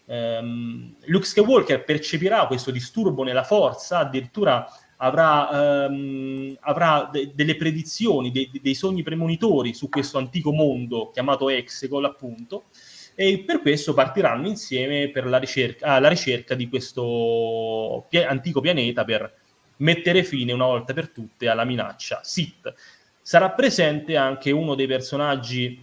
Um, 0.06 0.96
Luke 1.06 1.26
Skywalker 1.26 1.84
percepirà 1.84 2.46
questo 2.48 2.72
disturbo 2.72 3.24
nella 3.24 3.44
forza, 3.44 4.00
addirittura 4.00 4.68
avrà, 4.98 5.88
um, 5.88 6.56
avrà 6.62 7.10
de- 7.12 7.32
delle 7.34 7.56
predizioni, 7.56 8.32
de- 8.32 8.50
dei 8.62 8.74
sogni 8.76 9.04
premonitori 9.04 9.74
su 9.74 9.89
questo 9.89 10.18
antico 10.18 10.52
mondo 10.52 11.10
chiamato 11.12 11.50
Exegol, 11.50 12.06
appunto, 12.06 12.66
e 13.15 13.43
per 13.45 13.62
questo 13.62 13.93
partiranno 13.93 14.47
insieme 14.47 15.10
per 15.10 15.26
la 15.28 15.38
ricerca, 15.38 15.88
alla 15.88 16.10
ricerca 16.10 16.56
di 16.56 16.67
questo 16.67 18.06
pia- 18.10 18.30
antico 18.30 18.62
pianeta 18.62 19.04
per 19.04 19.32
mettere 19.78 20.23
fine 20.23 20.52
una 20.52 20.65
volta 20.65 20.93
per 20.93 21.10
tutte 21.10 21.47
alla 21.47 21.63
minaccia 21.63 22.21
Sith. 22.23 22.73
Sarà 23.21 23.52
presente 23.52 24.17
anche 24.17 24.52
uno 24.52 24.76
dei 24.76 24.88
personaggi 24.88 25.82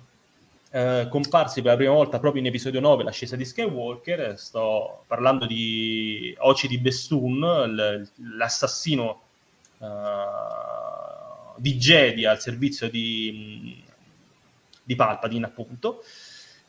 eh, 0.72 1.08
comparsi 1.10 1.62
per 1.62 1.72
la 1.72 1.76
prima 1.76 1.92
volta 1.92 2.20
proprio 2.20 2.42
in 2.42 2.48
episodio 2.48 2.80
9, 2.80 3.02
l'ascesa 3.02 3.36
di 3.36 3.44
Skywalker. 3.44 4.38
Sto 4.38 5.04
parlando 5.06 5.46
di 5.46 6.34
Oci 6.38 6.68
di 6.68 6.78
Bestun, 6.78 7.40
l- 7.40 8.08
l'assassino 8.36 9.22
uh, 9.78 9.86
di 11.56 11.76
Jedi 11.76 12.24
al 12.24 12.40
servizio 12.40 12.88
di, 12.88 13.82
di 14.82 14.94
Palpatine, 14.94 15.46
appunto. 15.46 16.02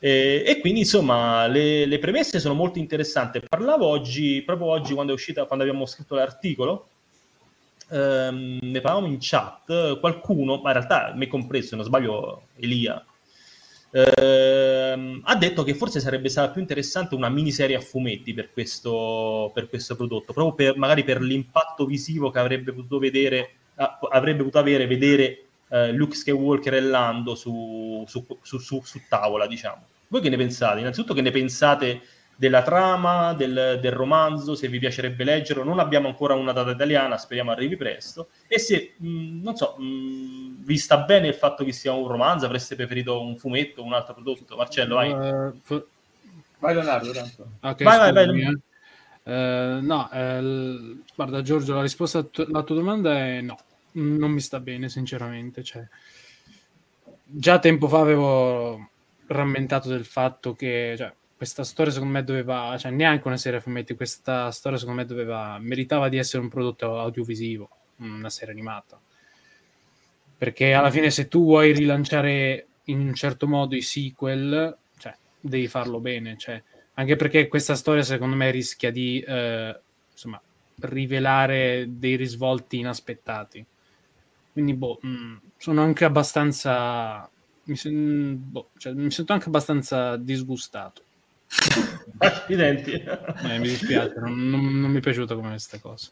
Eh, 0.03 0.41
e 0.47 0.59
quindi 0.59 0.79
insomma 0.79 1.45
le, 1.45 1.85
le, 1.85 1.99
premesse 1.99 2.39
sono 2.39 2.55
molto 2.55 2.79
interessanti. 2.79 3.39
Parlavo 3.47 3.85
oggi, 3.85 4.41
proprio 4.41 4.67
oggi 4.69 4.95
quando 4.95 5.11
è 5.11 5.15
uscita, 5.15 5.45
quando 5.45 5.63
abbiamo 5.63 5.85
scritto 5.85 6.15
l'articolo, 6.15 6.87
ehm, 7.91 8.57
ne 8.61 8.81
parlavamo 8.81 9.05
in 9.11 9.17
chat, 9.19 9.99
qualcuno, 9.99 10.57
ma 10.57 10.71
in 10.71 10.77
realtà 10.77 11.13
me 11.15 11.27
compreso, 11.27 11.67
se 11.67 11.75
non 11.75 11.85
sbaglio 11.85 12.47
Elia, 12.57 13.05
ehm, 13.91 15.21
ha 15.23 15.35
detto 15.35 15.61
che 15.63 15.75
forse 15.75 15.99
sarebbe 15.99 16.29
stata 16.29 16.51
più 16.51 16.61
interessante 16.61 17.13
una 17.13 17.29
miniserie 17.29 17.75
a 17.75 17.81
fumetti 17.81 18.33
per 18.33 18.51
questo, 18.51 19.51
per 19.53 19.69
questo 19.69 19.95
prodotto, 19.95 20.33
proprio 20.33 20.55
per, 20.55 20.77
magari 20.77 21.03
per 21.03 21.21
l'impatto 21.21 21.85
visivo 21.85 22.31
che 22.31 22.39
avrebbe 22.39 22.73
potuto 22.73 22.97
vedere, 22.97 23.51
avrebbe 23.75 24.39
potuto 24.39 24.57
avere 24.57 24.87
vedere 24.87 25.45
eh, 25.71 25.91
Luke 25.93 26.15
Skywalker 26.15 26.73
e 26.73 26.81
Lando 26.81 27.33
su, 27.33 28.03
su, 28.07 28.25
su, 28.41 28.59
su, 28.59 29.01
tavola, 29.07 29.47
diciamo. 29.47 29.87
Voi 30.09 30.21
che 30.21 30.29
ne 30.29 30.37
pensate? 30.37 30.79
Innanzitutto 30.79 31.13
che 31.13 31.21
ne 31.21 31.31
pensate 31.31 32.01
della 32.35 32.61
trama, 32.61 33.33
del, 33.33 33.77
del, 33.79 33.91
romanzo, 33.91 34.55
se 34.55 34.67
vi 34.67 34.79
piacerebbe 34.79 35.23
leggerlo. 35.23 35.63
Non 35.63 35.79
abbiamo 35.79 36.07
ancora 36.07 36.33
una 36.33 36.51
data 36.51 36.71
italiana, 36.71 37.17
speriamo 37.17 37.51
arrivi 37.51 37.77
presto. 37.77 38.27
E 38.47 38.59
se, 38.59 38.95
mh, 38.97 39.41
non 39.41 39.55
so, 39.55 39.75
mh, 39.77 40.65
vi 40.65 40.77
sta 40.77 40.97
bene 40.97 41.27
il 41.27 41.35
fatto 41.35 41.63
che 41.63 41.71
sia 41.71 41.93
un 41.93 42.07
romanzo, 42.07 42.45
avreste 42.45 42.75
preferito 42.75 43.21
un 43.21 43.37
fumetto, 43.37 43.83
un 43.83 43.93
altro 43.93 44.13
prodotto? 44.13 44.57
Marcello, 44.57 44.95
vai. 44.95 45.11
Uh, 45.11 45.59
fu- 45.61 45.85
vai 46.59 46.73
Leonardo, 46.73 47.11
tanto. 47.11 47.47
Okay, 47.61 47.85
vai, 47.85 48.11
vai, 48.11 48.25
vai. 48.25 48.61
Uh, 49.23 49.85
no, 49.85 50.09
uh, 50.11 51.03
guarda 51.15 51.41
Giorgio, 51.43 51.75
la 51.75 51.83
risposta 51.83 52.27
alla 52.47 52.63
tua 52.63 52.75
domanda 52.75 53.15
è 53.15 53.41
no, 53.41 53.55
non 53.93 54.31
mi 54.31 54.39
sta 54.41 54.59
bene 54.59 54.89
sinceramente. 54.89 55.63
Cioè, 55.63 55.87
già 57.23 57.59
tempo 57.59 57.87
fa 57.87 57.99
avevo 57.99 58.89
rammentato 59.27 59.89
del 59.89 60.05
fatto 60.05 60.53
che 60.53 60.95
cioè, 60.97 61.13
questa 61.35 61.63
storia 61.63 61.91
secondo 61.91 62.13
me 62.13 62.23
doveva, 62.23 62.75
cioè 62.77 62.91
neanche 62.91 63.27
una 63.27 63.37
serie 63.37 63.59
a 63.59 63.61
fumetti, 63.61 63.95
questa 63.95 64.51
storia 64.51 64.77
secondo 64.77 65.01
me 65.01 65.07
doveva, 65.07 65.57
meritava 65.59 66.09
di 66.09 66.17
essere 66.17 66.43
un 66.43 66.49
prodotto 66.49 66.99
audiovisivo, 66.99 67.69
una 67.97 68.29
serie 68.29 68.53
animata. 68.53 68.99
Perché 70.37 70.73
alla 70.73 70.91
fine 70.91 71.09
se 71.09 71.27
tu 71.27 71.43
vuoi 71.43 71.71
rilanciare 71.71 72.67
in 72.85 72.99
un 72.99 73.13
certo 73.13 73.47
modo 73.47 73.75
i 73.75 73.81
sequel, 73.81 74.77
cioè, 74.97 75.15
devi 75.39 75.67
farlo 75.67 75.99
bene, 75.99 76.37
cioè, 76.37 76.61
anche 76.95 77.15
perché 77.15 77.47
questa 77.47 77.75
storia 77.75 78.03
secondo 78.03 78.35
me 78.35 78.51
rischia 78.51 78.91
di 78.91 79.19
eh, 79.19 79.79
insomma, 80.11 80.39
rivelare 80.81 81.85
dei 81.87 82.15
risvolti 82.15 82.77
inaspettati. 82.77 83.65
Quindi, 84.51 84.75
boh, 84.75 84.99
mh, 85.01 85.07
mm, 85.07 85.37
sono 85.57 85.81
anche 85.81 86.05
abbastanza 86.05 87.29
mi, 87.63 87.75
sen- 87.75 88.37
boh, 88.37 88.71
cioè, 88.77 88.93
mi 88.93 89.11
sento 89.11 89.33
anche 89.33 89.47
abbastanza 89.47 90.17
disgustato. 90.17 91.03
Accidenti. 92.17 92.91
Eh, 92.91 93.59
mi 93.59 93.59
dispiace, 93.59 94.19
non, 94.19 94.49
non, 94.49 94.79
non 94.79 94.91
mi 94.91 94.97
è 94.97 95.01
piaciuta 95.01 95.35
come 95.35 95.49
questa 95.49 95.79
cosa. 95.79 96.09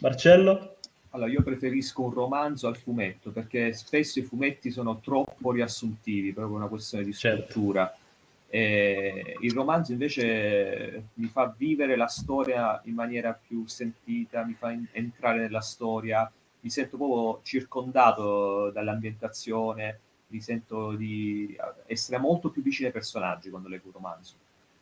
Marcello? 0.00 0.76
Allora, 1.10 1.30
io 1.30 1.42
preferisco 1.42 2.02
un 2.02 2.12
romanzo 2.12 2.66
al 2.66 2.76
fumetto 2.76 3.30
perché 3.30 3.72
spesso 3.72 4.18
i 4.18 4.22
fumetti 4.22 4.70
sono 4.70 5.00
troppo 5.00 5.52
riassuntivi, 5.52 6.32
proprio 6.32 6.56
una 6.56 6.68
questione 6.68 7.04
di 7.04 7.12
certo. 7.12 7.42
struttura. 7.42 7.86
Certo. 7.86 8.06
E 8.50 9.36
il 9.40 9.52
romanzo 9.52 9.92
invece 9.92 11.08
mi 11.14 11.28
fa 11.28 11.54
vivere 11.56 11.96
la 11.96 12.06
storia 12.06 12.80
in 12.84 12.94
maniera 12.94 13.32
più 13.32 13.66
sentita, 13.66 14.44
mi 14.44 14.54
fa 14.54 14.70
in- 14.70 14.86
entrare 14.92 15.40
nella 15.40 15.60
storia, 15.60 16.30
mi 16.68 16.74
sento 16.74 16.98
proprio 16.98 17.40
circondato 17.44 18.68
dall'ambientazione, 18.70 20.00
mi 20.26 20.40
sento 20.42 20.92
di 20.92 21.56
essere 21.86 22.18
molto 22.18 22.50
più 22.50 22.60
vicino 22.60 22.88
ai 22.88 22.92
personaggi 22.92 23.48
quando 23.48 23.68
leggo 23.68 23.86
un 23.86 23.92
romanzo. 23.94 24.34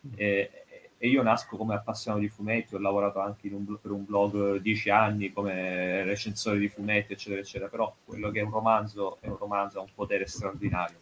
Mm. 0.05 0.13
E, 0.17 0.51
e, 0.99 1.09
io 1.09 1.23
nasco 1.23 1.57
come 1.57 1.77
appassionato 1.77 2.23
di 2.23 2.29
fumetti, 2.29 2.75
ho 2.75 2.79
lavorato 2.79 3.21
anche 3.21 3.49
un, 3.49 3.79
per 3.81 3.93
un 3.93 4.05
blog 4.05 4.57
dieci 4.57 4.91
anni 4.91 5.33
come 5.33 6.03
recensore 6.03 6.59
di 6.59 6.69
fumetti, 6.69 7.13
eccetera, 7.13 7.41
eccetera, 7.41 7.71
però 7.71 7.95
quello 8.05 8.33
che 8.33 8.41
è 8.41 8.43
un 8.43 8.51
romanzo 8.51 9.19
è 9.21 9.29
un 9.29 9.37
romanzo, 9.37 9.79
ha 9.79 9.83
un 9.83 9.95
potere 9.95 10.27
straordinario. 10.27 10.99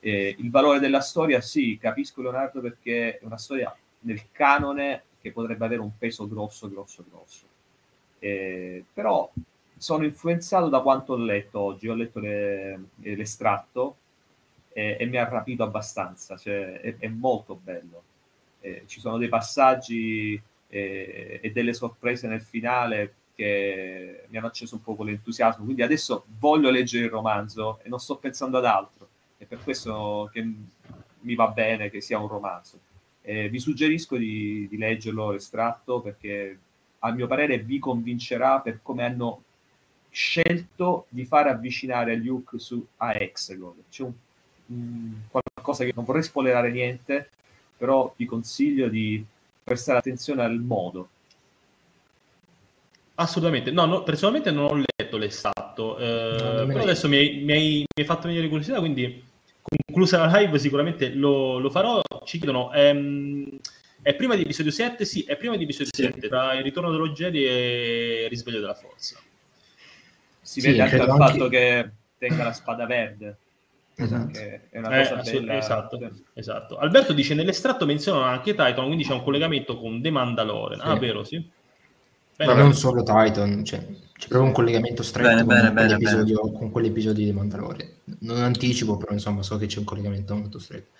E 0.00 0.36
il 0.38 0.50
valore 0.50 0.80
della 0.80 1.00
storia, 1.00 1.40
sì, 1.40 1.78
capisco 1.80 2.20
Leonardo 2.20 2.60
perché 2.60 3.18
è 3.18 3.24
una 3.24 3.38
storia 3.38 3.74
nel 4.00 4.30
canone 4.32 5.04
che 5.22 5.32
potrebbe 5.32 5.64
avere 5.64 5.80
un 5.80 5.96
peso 5.96 6.28
grosso, 6.28 6.68
grosso, 6.68 7.02
grosso. 7.08 7.46
Eh, 8.18 8.84
però 8.92 9.30
sono 9.84 10.04
influenzato 10.04 10.70
da 10.70 10.80
quanto 10.80 11.12
ho 11.12 11.16
letto 11.16 11.60
oggi, 11.60 11.88
ho 11.88 11.94
letto 11.94 12.18
le, 12.18 12.84
l'estratto 13.00 13.96
e, 14.72 14.96
e, 14.98 15.04
mi 15.04 15.18
ha 15.18 15.28
rapito 15.28 15.62
abbastanza, 15.62 16.38
cioè, 16.38 16.80
è, 16.80 16.96
è 16.96 17.08
molto 17.08 17.60
bello. 17.62 18.02
Eh, 18.60 18.84
ci 18.86 18.98
sono 18.98 19.18
dei 19.18 19.28
passaggi 19.28 20.40
e, 20.68 21.38
e 21.42 21.52
delle 21.52 21.74
sorprese 21.74 22.26
nel 22.28 22.40
finale 22.40 23.14
che 23.34 24.24
mi 24.28 24.38
hanno 24.38 24.46
acceso 24.46 24.76
un 24.76 24.82
po' 24.82 24.94
con 24.94 25.04
l'entusiasmo. 25.04 25.64
Quindi 25.64 25.82
adesso 25.82 26.24
voglio 26.38 26.70
leggere 26.70 27.04
il 27.04 27.10
romanzo 27.10 27.80
e 27.82 27.90
non 27.90 28.00
sto 28.00 28.16
pensando 28.16 28.56
ad 28.56 28.64
altro. 28.64 29.06
È 29.36 29.44
per 29.44 29.62
questo 29.62 30.30
che 30.32 30.42
mi 31.20 31.34
va 31.34 31.48
bene 31.48 31.90
che 31.90 32.00
sia 32.00 32.18
un 32.18 32.28
romanzo. 32.28 32.80
Eh, 33.20 33.50
vi 33.50 33.58
suggerisco 33.58 34.16
di, 34.16 34.66
di 34.66 34.78
leggerlo 34.78 35.32
l'estratto 35.32 36.00
perché 36.00 36.58
a 37.00 37.10
mio 37.12 37.26
parere 37.26 37.58
vi 37.58 37.78
convincerà 37.78 38.60
per 38.60 38.80
come 38.82 39.04
hanno 39.04 39.43
scelto 40.14 41.06
di 41.08 41.24
fare 41.24 41.50
avvicinare 41.50 42.14
Luke 42.14 42.60
su, 42.60 42.86
a 42.98 43.12
Hexagon. 43.14 43.74
C'è 43.90 44.04
un, 44.04 44.12
un, 44.66 45.12
qualcosa 45.28 45.84
che 45.84 45.92
non 45.92 46.04
vorrei 46.04 46.22
spoilerare 46.22 46.70
niente, 46.70 47.30
però 47.76 48.14
vi 48.16 48.24
consiglio 48.24 48.88
di 48.88 49.24
prestare 49.64 49.98
attenzione 49.98 50.44
al 50.44 50.60
modo. 50.60 51.08
Assolutamente, 53.16 53.72
no, 53.72 53.86
no 53.86 54.02
personalmente 54.04 54.52
non 54.52 54.64
ho 54.64 54.84
letto 54.96 55.16
l'estratto, 55.16 55.98
eh, 55.98 56.64
però 56.66 56.82
adesso 56.82 57.08
mi 57.08 57.16
hai, 57.16 57.42
mi, 57.42 57.52
hai, 57.52 57.78
mi 57.78 58.02
hai, 58.02 58.04
fatto 58.04 58.28
venire 58.28 58.48
curiosità, 58.48 58.78
quindi 58.78 59.22
conclusa 59.62 60.26
la 60.26 60.38
live 60.38 60.58
sicuramente 60.60 61.10
lo, 61.10 61.58
lo 61.58 61.70
farò. 61.70 62.00
Ci 62.24 62.38
chiedono, 62.38 62.72
ehm, 62.72 63.48
è 64.00 64.14
prima 64.14 64.36
di 64.36 64.42
episodio 64.42 64.70
7? 64.70 65.04
Sì, 65.04 65.22
è 65.22 65.36
prima 65.36 65.56
di 65.56 65.64
episodio 65.64 65.90
sì. 65.92 66.02
7, 66.02 66.28
tra 66.28 66.54
il 66.54 66.62
ritorno 66.62 66.90
dello 66.90 67.08
Jedi 67.10 67.44
e 67.44 68.22
il 68.24 68.28
risveglio 68.28 68.60
della 68.60 68.74
forza. 68.74 69.20
Si 70.44 70.60
sì, 70.60 70.68
vede 70.68 70.82
anche 70.82 70.96
dal 70.98 71.08
anche... 71.08 71.24
fatto 71.24 71.48
che 71.48 71.90
tenga 72.18 72.44
la 72.44 72.52
spada 72.52 72.86
verde. 72.86 73.36
Esatto. 73.96 74.38
È 74.38 74.78
una 74.78 74.88
cosa 74.88 75.22
eh, 75.22 75.32
bella. 75.32 75.56
Esatto, 75.56 76.10
esatto. 76.34 76.76
Alberto 76.76 77.12
dice 77.12 77.34
nell'estratto 77.34 77.86
menzionano 77.86 78.24
anche 78.24 78.50
Titan, 78.50 78.86
quindi 78.86 79.04
c'è 79.04 79.12
un 79.12 79.22
collegamento 79.22 79.78
con 79.78 80.02
The 80.02 80.10
Mandalorian. 80.10 80.80
Sì. 80.80 80.86
Ah, 80.86 80.98
vero, 80.98 81.24
sì. 81.24 81.50
Bene, 82.36 82.52
Ma 82.52 82.58
non 82.60 82.74
solo 82.74 83.02
Titan, 83.02 83.64
cioè, 83.64 83.78
c'è 83.78 84.28
proprio 84.28 84.48
un 84.48 84.52
collegamento 84.52 85.02
stretto 85.02 85.28
bene, 85.28 85.44
con, 85.44 85.54
bene, 85.54 85.72
quell'episodio, 85.72 86.52
con 86.52 86.70
quell'episodio 86.70 87.24
di 87.24 87.32
Mandalorian. 87.32 87.88
Non 88.20 88.42
anticipo, 88.42 88.96
però 88.96 89.12
insomma 89.12 89.42
so 89.42 89.56
che 89.56 89.66
c'è 89.66 89.78
un 89.78 89.84
collegamento 89.84 90.34
molto 90.34 90.58
stretto. 90.58 90.90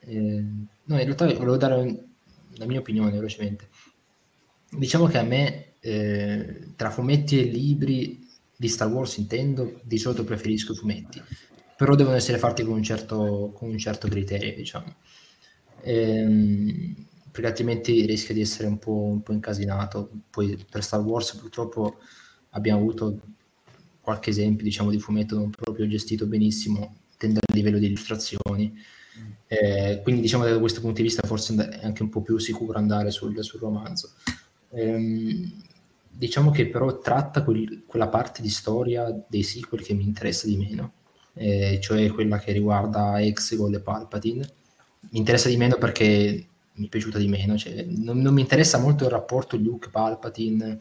Eh, 0.00 0.44
no, 0.84 0.98
in 0.98 1.04
realtà 1.04 1.26
volevo 1.26 1.56
dare 1.56 2.04
la 2.56 2.66
mia 2.66 2.78
opinione 2.78 3.10
velocemente. 3.10 3.68
Diciamo 4.70 5.06
che 5.06 5.18
a 5.18 5.22
me, 5.22 5.74
eh, 5.80 6.72
tra 6.76 6.90
fumetti 6.90 7.38
e 7.38 7.44
libri 7.44 8.23
di 8.56 8.68
Star 8.68 8.88
Wars 8.88 9.16
intendo, 9.16 9.80
di 9.82 9.98
solito 9.98 10.24
preferisco 10.24 10.72
i 10.72 10.76
fumetti 10.76 11.22
però 11.76 11.94
devono 11.94 12.16
essere 12.16 12.38
fatti 12.38 12.62
con 12.62 12.74
un 12.74 12.82
certo, 12.82 13.52
con 13.54 13.68
un 13.68 13.78
certo 13.78 14.08
criterio, 14.08 14.54
diciamo. 14.54 14.94
Ehm, 15.82 16.94
perché 17.30 17.48
altrimenti 17.48 18.06
rischia 18.06 18.34
di 18.34 18.40
essere 18.40 18.68
un 18.68 18.78
po', 18.78 19.02
un 19.02 19.22
po', 19.22 19.32
incasinato. 19.32 20.10
Poi 20.30 20.56
per 20.70 20.84
Star 20.84 21.00
Wars 21.00 21.34
purtroppo 21.34 21.98
abbiamo 22.50 22.80
avuto 22.80 23.20
qualche 24.00 24.30
esempio 24.30 24.64
diciamo, 24.64 24.90
di 24.90 25.00
fumetto 25.00 25.36
non 25.36 25.50
proprio 25.50 25.88
gestito 25.88 26.26
benissimo, 26.26 27.00
tende 27.16 27.40
a 27.40 27.52
livello 27.54 27.78
di 27.78 27.86
illustrazioni. 27.86 28.72
Eh, 29.46 30.00
quindi 30.02 30.20
diciamo 30.22 30.44
da 30.44 30.58
questo 30.58 30.80
punto 30.80 30.96
di 30.96 31.02
vista 31.02 31.26
forse 31.26 31.54
è 31.54 31.84
anche 31.84 32.02
un 32.02 32.08
po' 32.08 32.22
più 32.22 32.38
sicuro 32.38 32.78
andare 32.78 33.10
sul, 33.10 33.42
sul 33.42 33.60
romanzo. 33.60 34.12
Eh, 34.70 35.52
diciamo 36.16 36.50
che 36.50 36.68
però 36.68 36.98
tratta 36.98 37.42
quel, 37.42 37.84
quella 37.86 38.08
parte 38.08 38.42
di 38.42 38.48
storia 38.48 39.10
dei 39.28 39.42
sequel 39.42 39.82
che 39.82 39.94
mi 39.94 40.04
interessa 40.04 40.46
di 40.46 40.56
meno 40.56 40.92
eh, 41.34 41.78
cioè 41.80 42.10
quella 42.10 42.38
che 42.38 42.52
riguarda 42.52 43.20
Exegol 43.20 43.74
e 43.74 43.80
Palpatine. 43.80 44.48
Mi 45.10 45.18
interessa 45.18 45.48
di 45.48 45.56
meno 45.56 45.76
perché 45.76 46.46
mi 46.72 46.86
è 46.86 46.88
piaciuta 46.88 47.18
di 47.18 47.28
meno, 47.28 47.56
cioè, 47.56 47.84
non, 47.88 48.20
non, 48.20 48.34
mi 48.34 48.40
interessa 48.40 48.78
molto 48.78 49.04
il 49.04 49.10
rapporto 49.10 49.56
Luke-Palpatine, 49.56 50.80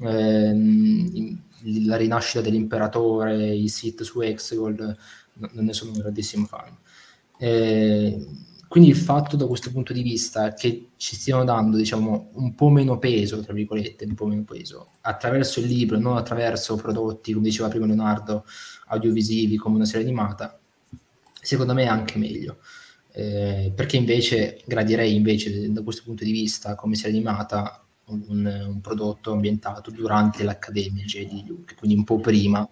ehm, 0.00 1.42
la 1.86 1.96
rinascita 1.96 2.40
dell'imperatore, 2.40 3.54
i 3.54 3.68
Sith 3.68 4.02
su 4.02 4.20
Exegol, 4.20 4.96
no, 5.34 5.50
non 5.52 5.64
ne 5.64 5.72
sono 5.72 5.92
un 5.92 5.98
grandissimo 5.98 6.46
fan. 6.46 6.76
Eh, 7.38 8.26
quindi 8.72 8.88
il 8.88 8.96
fatto 8.96 9.36
da 9.36 9.46
questo 9.46 9.70
punto 9.70 9.92
di 9.92 10.00
vista 10.00 10.54
che 10.54 10.92
ci 10.96 11.14
stiano 11.14 11.44
dando 11.44 11.76
diciamo 11.76 12.30
un 12.32 12.54
po' 12.54 12.70
meno 12.70 12.98
peso 12.98 13.42
tra 13.42 13.52
virgolette 13.52 14.06
un 14.06 14.14
po' 14.14 14.24
meno 14.24 14.44
peso 14.44 14.92
attraverso 15.02 15.60
il 15.60 15.66
libro 15.66 15.98
non 15.98 16.16
attraverso 16.16 16.74
prodotti 16.76 17.34
come 17.34 17.44
diceva 17.44 17.68
prima 17.68 17.84
Leonardo 17.84 18.46
audiovisivi 18.86 19.56
come 19.58 19.76
una 19.76 19.84
serie 19.84 20.06
animata, 20.06 20.58
secondo 21.38 21.74
me 21.74 21.82
è 21.82 21.86
anche 21.86 22.16
meglio. 22.16 22.60
Eh, 23.12 23.70
perché 23.76 23.98
invece 23.98 24.62
gradirei 24.64 25.14
invece 25.14 25.70
da 25.70 25.82
questo 25.82 26.04
punto 26.06 26.24
di 26.24 26.32
vista 26.32 26.74
come 26.74 26.94
serie 26.94 27.16
animata 27.16 27.84
un, 28.06 28.46
un 28.68 28.80
prodotto 28.80 29.32
ambientato 29.32 29.90
durante 29.90 30.44
l'Accademia 30.44 31.04
Jedi 31.04 31.44
Luke, 31.46 31.74
quindi 31.74 31.94
un 31.94 32.04
po' 32.04 32.20
prima, 32.20 32.66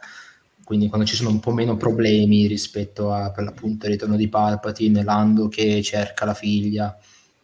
quindi 0.70 0.86
quando 0.86 1.04
ci 1.04 1.16
sono 1.16 1.30
un 1.30 1.40
po' 1.40 1.50
meno 1.50 1.76
problemi 1.76 2.46
rispetto 2.46 3.12
a 3.12 3.32
per 3.32 3.42
l'appunto 3.42 3.86
il 3.86 3.90
ritorno 3.90 4.14
di 4.14 4.28
Palpatine, 4.28 5.02
Lando 5.02 5.48
che 5.48 5.82
cerca 5.82 6.24
la 6.24 6.32
figlia, 6.32 6.96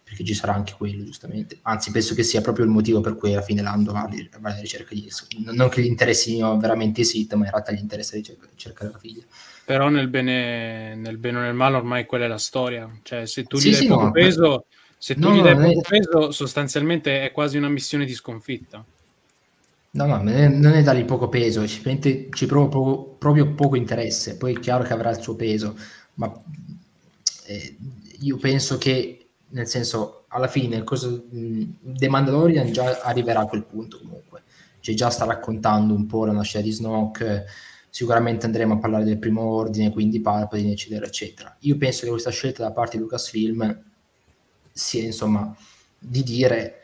perché 0.05 0.23
ci 0.23 0.33
sarà 0.33 0.55
anche 0.55 0.75
quello 0.79 1.03
giustamente, 1.03 1.59
anzi 1.63 1.91
penso 1.91 2.15
che 2.15 2.23
sia 2.23 2.41
proprio 2.41 2.65
il 2.67 2.71
motivo 2.71 3.01
per 3.01 3.17
cui 3.17 3.33
alla 3.33 3.43
fine 3.43 3.63
Lando 3.63 3.91
va, 3.91 4.09
va 4.39 4.51
alla 4.51 4.61
ricerca 4.61 4.95
di 4.95 5.07
esso, 5.09 5.27
non 5.39 5.69
che 5.69 5.83
gli 5.83 5.87
interessino 5.87 6.57
veramente 6.57 7.01
i 7.01 7.05
Sith, 7.05 7.35
ma 7.35 7.47
in 7.47 7.51
realtà 7.51 7.73
gli 7.73 7.81
interessa 7.81 8.15
ricerca, 8.15 8.47
cercare 8.55 8.93
la 8.93 8.99
figlia. 8.99 9.25
Però 9.65 9.89
nel 9.89 10.07
bene, 10.07 10.95
nel 10.95 11.19
bene 11.19 11.39
o 11.39 11.41
nel 11.41 11.55
male 11.55 11.75
ormai 11.75 12.07
quella 12.07 12.27
è 12.27 12.29
la 12.29 12.39
storia, 12.39 12.89
cioè 13.03 13.27
se 13.27 13.43
tu 13.43 13.57
gli 13.57 13.61
sì, 13.61 13.71
dai 13.71 13.81
sì, 13.81 13.87
poco 13.89 14.05
no, 14.05 14.11
peso, 14.13 14.67
se 14.97 15.15
tu 15.15 15.21
no, 15.31 15.35
gli 15.35 15.43
dai 15.43 15.57
poco 15.57 15.83
è... 15.83 15.89
peso 15.89 16.31
sostanzialmente 16.31 17.25
è 17.25 17.33
quasi 17.33 17.57
una 17.57 17.69
missione 17.69 18.05
di 18.05 18.15
sconfitta. 18.15 18.85
No, 19.97 20.05
no, 20.05 20.19
non 20.19 20.73
è 20.75 20.83
dargli 20.83 21.07
poco 21.07 21.31
peso, 21.31 21.67
ci, 21.67 22.29
ci 22.31 22.47
provo 22.47 22.69
poco, 22.69 23.15
proprio 23.19 23.55
poco 23.55 23.77
interesse, 23.77 24.37
poi 24.37 24.55
è 24.55 24.61
chiaro 24.61 24.85
che 24.85 24.93
avrà 24.93 25.09
il 25.09 25.23
suo 25.23 25.37
peso, 25.37 25.75
ma 26.15 26.31
eh, 27.47 27.77
io 28.21 28.37
penso 28.37 28.77
che 28.77 29.29
nel 29.49 29.67
senso, 29.67 30.25
alla 30.29 30.49
fine, 30.49 30.85
cosa, 30.85 31.09
The 31.09 32.09
Mandalorian 32.09 32.73
già 32.73 33.01
arriverà 33.03 33.41
a 33.41 33.47
quel 33.47 33.65
punto 33.65 33.99
comunque, 33.99 34.43
cioè 34.81 34.95
già 34.95 35.09
sta 35.09 35.25
raccontando 35.25 35.95
un 35.95 36.05
po' 36.05 36.27
la 36.27 36.33
nascita 36.33 36.61
di 36.61 36.73
Snoke, 36.73 37.47
sicuramente 37.89 38.45
andremo 38.45 38.75
a 38.75 38.79
parlare 38.79 39.05
del 39.05 39.19
primo 39.19 39.43
ordine, 39.43 39.93
quindi 39.93 40.21
Palpatine, 40.21 40.73
eccetera, 40.73 41.07
eccetera. 41.07 41.57
Io 41.61 41.79
penso 41.79 42.05
che 42.05 42.11
questa 42.11 42.31
scelta 42.31 42.63
da 42.63 42.73
parte 42.73 42.99
di 42.99 43.03
Lucasfilm 43.03 43.83
sia, 44.73 45.05
insomma, 45.05 45.57
di 45.99 46.23
dire, 46.23 46.81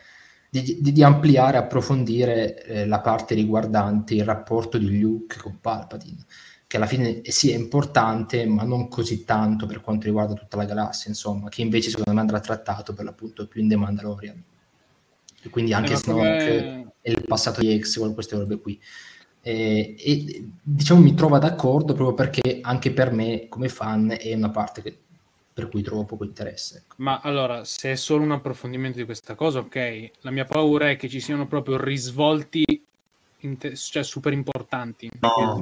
di, 0.60 0.78
di, 0.82 1.02
ampliare, 1.02 1.56
approfondire 1.56 2.62
eh, 2.64 2.86
la 2.86 3.00
parte 3.00 3.34
riguardante 3.34 4.12
il 4.12 4.24
rapporto 4.24 4.76
di 4.76 5.00
Luke 5.00 5.38
con 5.38 5.58
Palpatine 5.60 6.26
che 6.72 6.78
alla 6.78 6.86
fine 6.86 7.20
sì 7.24 7.50
è 7.50 7.54
importante, 7.54 8.46
ma 8.46 8.62
non 8.62 8.88
così 8.88 9.24
tanto 9.24 9.66
per 9.66 9.82
quanto 9.82 10.06
riguarda 10.06 10.32
tutta 10.32 10.56
la 10.56 10.64
galassia, 10.64 11.10
insomma, 11.10 11.50
che 11.50 11.60
invece 11.60 11.90
secondo 11.90 12.14
me 12.14 12.20
andrà 12.20 12.40
trattato 12.40 12.94
per 12.94 13.04
l'appunto 13.04 13.46
più 13.46 13.60
in 13.60 13.68
The 13.68 13.76
Mandalorian. 13.76 14.42
E 15.42 15.50
quindi 15.50 15.74
anche 15.74 15.92
eh, 15.92 15.96
Snoke 15.96 16.92
e 17.02 17.10
il 17.10 17.24
passato 17.26 17.60
di 17.60 17.78
X, 17.78 18.14
queste 18.14 18.38
robe 18.38 18.58
qui. 18.58 18.80
E, 19.42 19.96
e, 19.98 20.48
diciamo 20.62 21.02
mi 21.02 21.12
trova 21.12 21.38
d'accordo 21.38 21.92
proprio 21.92 22.14
perché 22.14 22.60
anche 22.62 22.90
per 22.92 23.12
me 23.12 23.48
come 23.50 23.68
fan 23.68 24.16
è 24.18 24.32
una 24.32 24.48
parte 24.48 24.80
che, 24.80 24.98
per 25.52 25.68
cui 25.68 25.82
trovo 25.82 26.04
poco 26.04 26.24
interesse. 26.24 26.78
Ecco. 26.78 26.94
Ma 26.98 27.20
allora, 27.22 27.64
se 27.64 27.92
è 27.92 27.94
solo 27.96 28.22
un 28.22 28.32
approfondimento 28.32 28.98
di 28.98 29.04
questa 29.04 29.34
cosa, 29.34 29.58
ok. 29.58 30.10
La 30.20 30.30
mia 30.30 30.44
paura 30.44 30.90
è 30.90 30.96
che 30.96 31.08
ci 31.08 31.20
siano 31.20 31.46
proprio 31.46 31.76
risvolti 31.76 32.64
inter- 33.40 33.76
cioè 33.76 34.02
super 34.02 34.32
importanti. 34.32 35.10
No. 35.20 35.60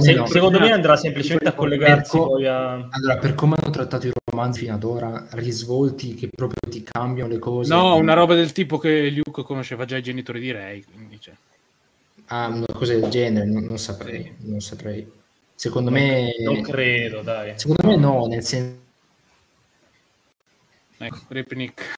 Se, 0.00 0.14
no. 0.14 0.26
Secondo 0.26 0.60
me 0.60 0.72
andrà 0.72 0.96
semplicemente 0.96 1.48
a 1.48 1.52
collegarsi 1.52 2.16
per 2.16 2.26
co- 2.26 2.46
a... 2.46 2.88
Allora, 2.90 3.16
per 3.18 3.34
come 3.34 3.56
hanno 3.58 3.72
trattato 3.72 4.06
i 4.06 4.12
romanzi 4.30 4.60
fino 4.60 4.74
ad 4.74 4.84
ora, 4.84 5.26
risvolti 5.30 6.14
che 6.14 6.28
proprio 6.28 6.70
ti 6.70 6.82
cambiano 6.82 7.30
le 7.30 7.38
cose. 7.38 7.72
No, 7.72 7.96
una 7.96 8.14
roba 8.14 8.34
del 8.34 8.52
tipo 8.52 8.78
che 8.78 9.10
Luke 9.10 9.42
conosceva 9.42 9.84
già 9.84 9.96
i 9.96 10.02
genitori 10.02 10.40
di 10.40 10.52
Rey, 10.52 10.84
quindi 10.84 11.20
cioè. 11.20 11.34
Ah, 12.26 12.48
una 12.48 12.64
cosa 12.72 12.94
del 12.94 13.08
genere, 13.10 13.46
non, 13.46 13.64
non 13.64 13.78
saprei, 13.78 14.34
non 14.40 14.60
saprei. 14.60 15.10
Secondo 15.54 15.90
non, 15.90 16.00
me... 16.00 16.34
Non 16.42 16.62
credo, 16.62 17.22
dai. 17.22 17.52
Secondo 17.56 17.86
me 17.86 17.96
no, 17.96 18.26
nel 18.26 18.42
senso... 18.42 18.82
Ecco, 21.04 21.18
Ripnik. 21.28 21.94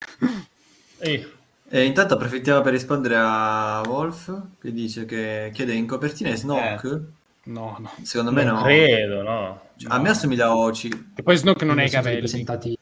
Ehi. 0.99 1.35
E 1.69 1.85
intanto 1.85 2.14
approfittiamo 2.14 2.61
per 2.61 2.73
rispondere 2.73 3.16
a 3.19 3.83
Wolf 3.87 4.33
che 4.61 4.73
dice 4.73 5.05
che 5.05 5.51
chiede 5.53 5.75
in 5.75 5.87
copertina 5.87 6.31
è 6.31 6.37
Snoke. 6.37 6.88
Eh. 6.88 7.01
No, 7.51 7.77
no. 7.79 7.92
Secondo 8.03 8.33
me 8.33 8.42
no. 8.45 8.62
credo, 8.62 9.23
no. 9.23 9.61
Cioè, 9.77 9.92
a 9.92 9.99
me 9.99 10.11
assomiglia 10.11 10.47
a 10.47 10.57
Oci. 10.57 11.12
E 11.14 11.23
poi 11.23 11.37
Snoke 11.37 11.64
non, 11.64 11.79
ha 11.79 11.85
i 11.85 11.90
capelli. 11.90 12.19
Presentati... 12.19 12.77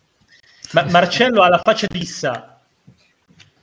Ma 0.72 0.84
Marcello 0.90 1.42
ha 1.42 1.48
la 1.48 1.58
faccia 1.58 1.86
lissa. 1.90 2.60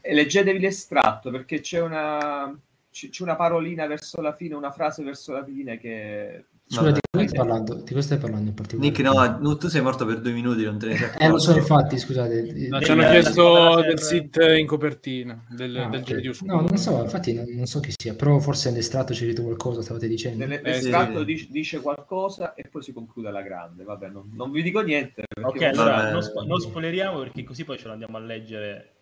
E 0.01 0.13
leggetevi 0.13 0.59
l'estratto 0.59 1.29
perché 1.31 1.61
c'è 1.61 1.79
una 1.79 2.55
c'è 2.91 3.23
una 3.23 3.35
parolina 3.35 3.87
verso 3.87 4.21
la 4.21 4.33
fine, 4.33 4.53
una 4.53 4.71
frase 4.71 5.01
verso 5.01 5.31
la 5.31 5.43
fine 5.43 5.77
che 5.77 6.43
Scusa, 6.71 6.91
di 6.91 6.99
cosa, 7.11 7.27
stai 7.27 7.37
parlando, 7.37 7.73
di 7.75 7.93
cosa 7.93 8.01
stai 8.01 8.17
parlando 8.17 8.49
in 8.49 8.55
particolare? 8.55 8.91
Nick, 8.97 9.39
no, 9.41 9.57
tu 9.57 9.67
sei 9.67 9.81
morto 9.81 10.05
per 10.05 10.21
due 10.21 10.31
minuti, 10.31 10.63
non 10.63 10.77
te 10.79 10.85
ne 10.87 10.95
sei 10.95 11.09
Eh, 11.17 11.27
lo 11.27 11.37
so, 11.37 11.53
infatti, 11.53 11.99
scusate. 11.99 12.67
No, 12.69 12.79
ci 12.79 12.91
hanno 12.91 13.03
chiesto 13.09 13.81
del 13.81 13.99
sit 13.99 14.37
in 14.57 14.65
copertina, 14.65 15.43
del, 15.49 15.75
Ah, 15.75 15.89
del 15.89 15.99
ok. 15.99 16.05
giro 16.05 16.21
di 16.21 16.37
No, 16.43 16.61
non 16.61 16.77
so, 16.77 17.01
infatti 17.01 17.33
non, 17.33 17.43
non 17.49 17.65
so 17.65 17.81
chi 17.81 17.91
sia, 17.93 18.13
però 18.15 18.39
forse 18.39 18.69
nell'estratto 18.69 19.11
c'è 19.11 19.19
scritto 19.19 19.43
qualcosa, 19.43 19.81
stavate 19.81 20.07
dicendo. 20.07 20.45
Eh, 20.45 20.61
l'estratto 20.61 21.19
sì. 21.19 21.25
dice, 21.25 21.47
dice 21.49 21.81
qualcosa 21.81 22.53
e 22.53 22.69
poi 22.69 22.81
si 22.83 22.93
conclude 22.93 23.27
alla 23.27 23.41
grande. 23.41 23.83
Vabbè, 23.83 24.07
non, 24.07 24.31
non 24.33 24.49
vi 24.49 24.61
dico 24.61 24.79
niente. 24.79 25.25
Ok, 25.41 25.61
allora 25.63 25.97
Vabbè. 25.97 26.11
non, 26.13 26.21
spo- 26.21 26.43
non 26.45 26.59
spoileriamo 26.61 27.19
perché 27.19 27.43
così 27.43 27.65
poi 27.65 27.77
ce 27.77 27.87
lo 27.87 27.91
andiamo 27.91 28.15
a 28.15 28.21
leggere 28.21 28.93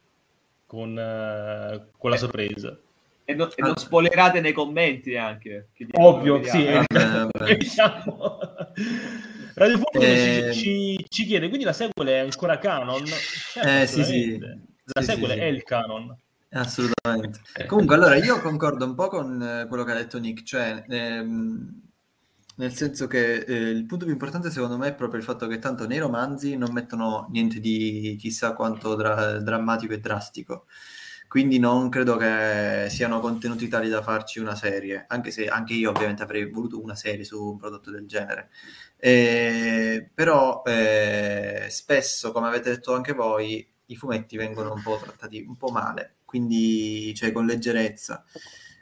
con, 0.65 0.97
eh, 0.97 1.85
con 1.95 2.09
la 2.09 2.17
sorpresa. 2.17 2.75
E, 3.29 3.35
non- 3.35 3.49
e 3.55 3.61
non 3.61 3.75
spoilerate 3.77 4.41
nei 4.41 4.53
commenti 4.53 5.11
neanche. 5.11 5.69
Ah. 5.91 6.01
Ovvio, 6.03 6.43
sì. 6.43 6.63
Vabbè. 6.89 7.51
Evitiamo. 7.51 8.39
Radio 9.53 9.77
Fulmine 9.77 10.47
Eh, 10.47 10.53
ci, 10.53 10.59
ci- 10.97 11.05
ci 11.07 11.25
chiede, 11.25 11.47
quindi 11.47 11.63
la 11.65 11.73
sequel 11.73 12.07
è 12.07 12.17
ancora 12.17 12.57
canon? 12.57 13.05
Certo, 13.05 13.69
Eh, 13.69 13.85
sì, 13.85 14.03
sì. 14.03 14.39
La 14.39 15.01
Sì, 15.01 15.11
sequel 15.11 15.29
sì, 15.31 15.35
sì. 15.37 15.41
è 15.43 15.45
il 15.45 15.61
canon. 15.63 16.17
Assolutamente. 16.51 17.39
Comunque, 17.67 17.93
allora 17.93 18.15
io 18.15 18.39
concordo 18.41 18.83
un 18.85 18.95
po' 18.95 19.09
con 19.09 19.39
eh, 19.43 19.67
quello 19.67 19.83
che 19.83 19.91
ha 19.91 19.95
detto 19.95 20.17
Nick, 20.17 20.41
cioè 20.41 20.83
ehm, 20.89 21.81
nel 22.55 22.73
senso 22.73 23.05
che 23.05 23.35
eh, 23.41 23.53
il 23.69 23.85
punto 23.85 24.05
più 24.05 24.13
importante 24.13 24.49
secondo 24.49 24.75
me 24.75 24.87
è 24.87 24.95
proprio 24.95 25.19
il 25.19 25.25
fatto 25.25 25.45
che 25.45 25.59
tanto 25.59 25.85
nei 25.85 25.99
romanzi 25.99 26.57
non 26.57 26.73
mettono 26.73 27.27
niente 27.29 27.59
di 27.59 28.15
chissà 28.19 28.53
quanto 28.53 28.95
dra- 28.95 29.37
drammatico 29.39 29.93
e 29.93 29.99
drastico. 29.99 30.65
Quindi 31.29 31.59
non 31.59 31.89
credo 31.89 32.17
che 32.17 32.87
siano 32.89 33.19
contenuti 33.19 33.67
tali 33.67 33.87
da 33.87 34.01
farci 34.01 34.39
una 34.39 34.55
serie, 34.55 35.05
anche 35.07 35.29
se 35.29 35.45
anche 35.47 35.73
io 35.75 35.91
ovviamente 35.91 36.23
avrei 36.23 36.49
voluto 36.49 36.81
una 36.81 36.95
serie 36.95 37.23
su 37.23 37.51
un 37.51 37.57
prodotto 37.57 37.91
del 37.91 38.07
genere. 38.07 38.49
Eh, 38.97 40.09
però 40.11 40.63
eh, 40.65 41.67
spesso, 41.69 42.31
come 42.31 42.47
avete 42.47 42.71
detto 42.71 42.95
anche 42.95 43.13
voi, 43.13 43.63
i 43.85 43.95
fumetti 43.95 44.37
vengono 44.37 44.73
un 44.73 44.81
po' 44.81 44.97
trattati 44.99 45.45
un 45.47 45.55
po' 45.55 45.69
male, 45.69 46.15
quindi 46.25 47.13
cioè 47.13 47.31
con 47.31 47.45
leggerezza, 47.45 48.25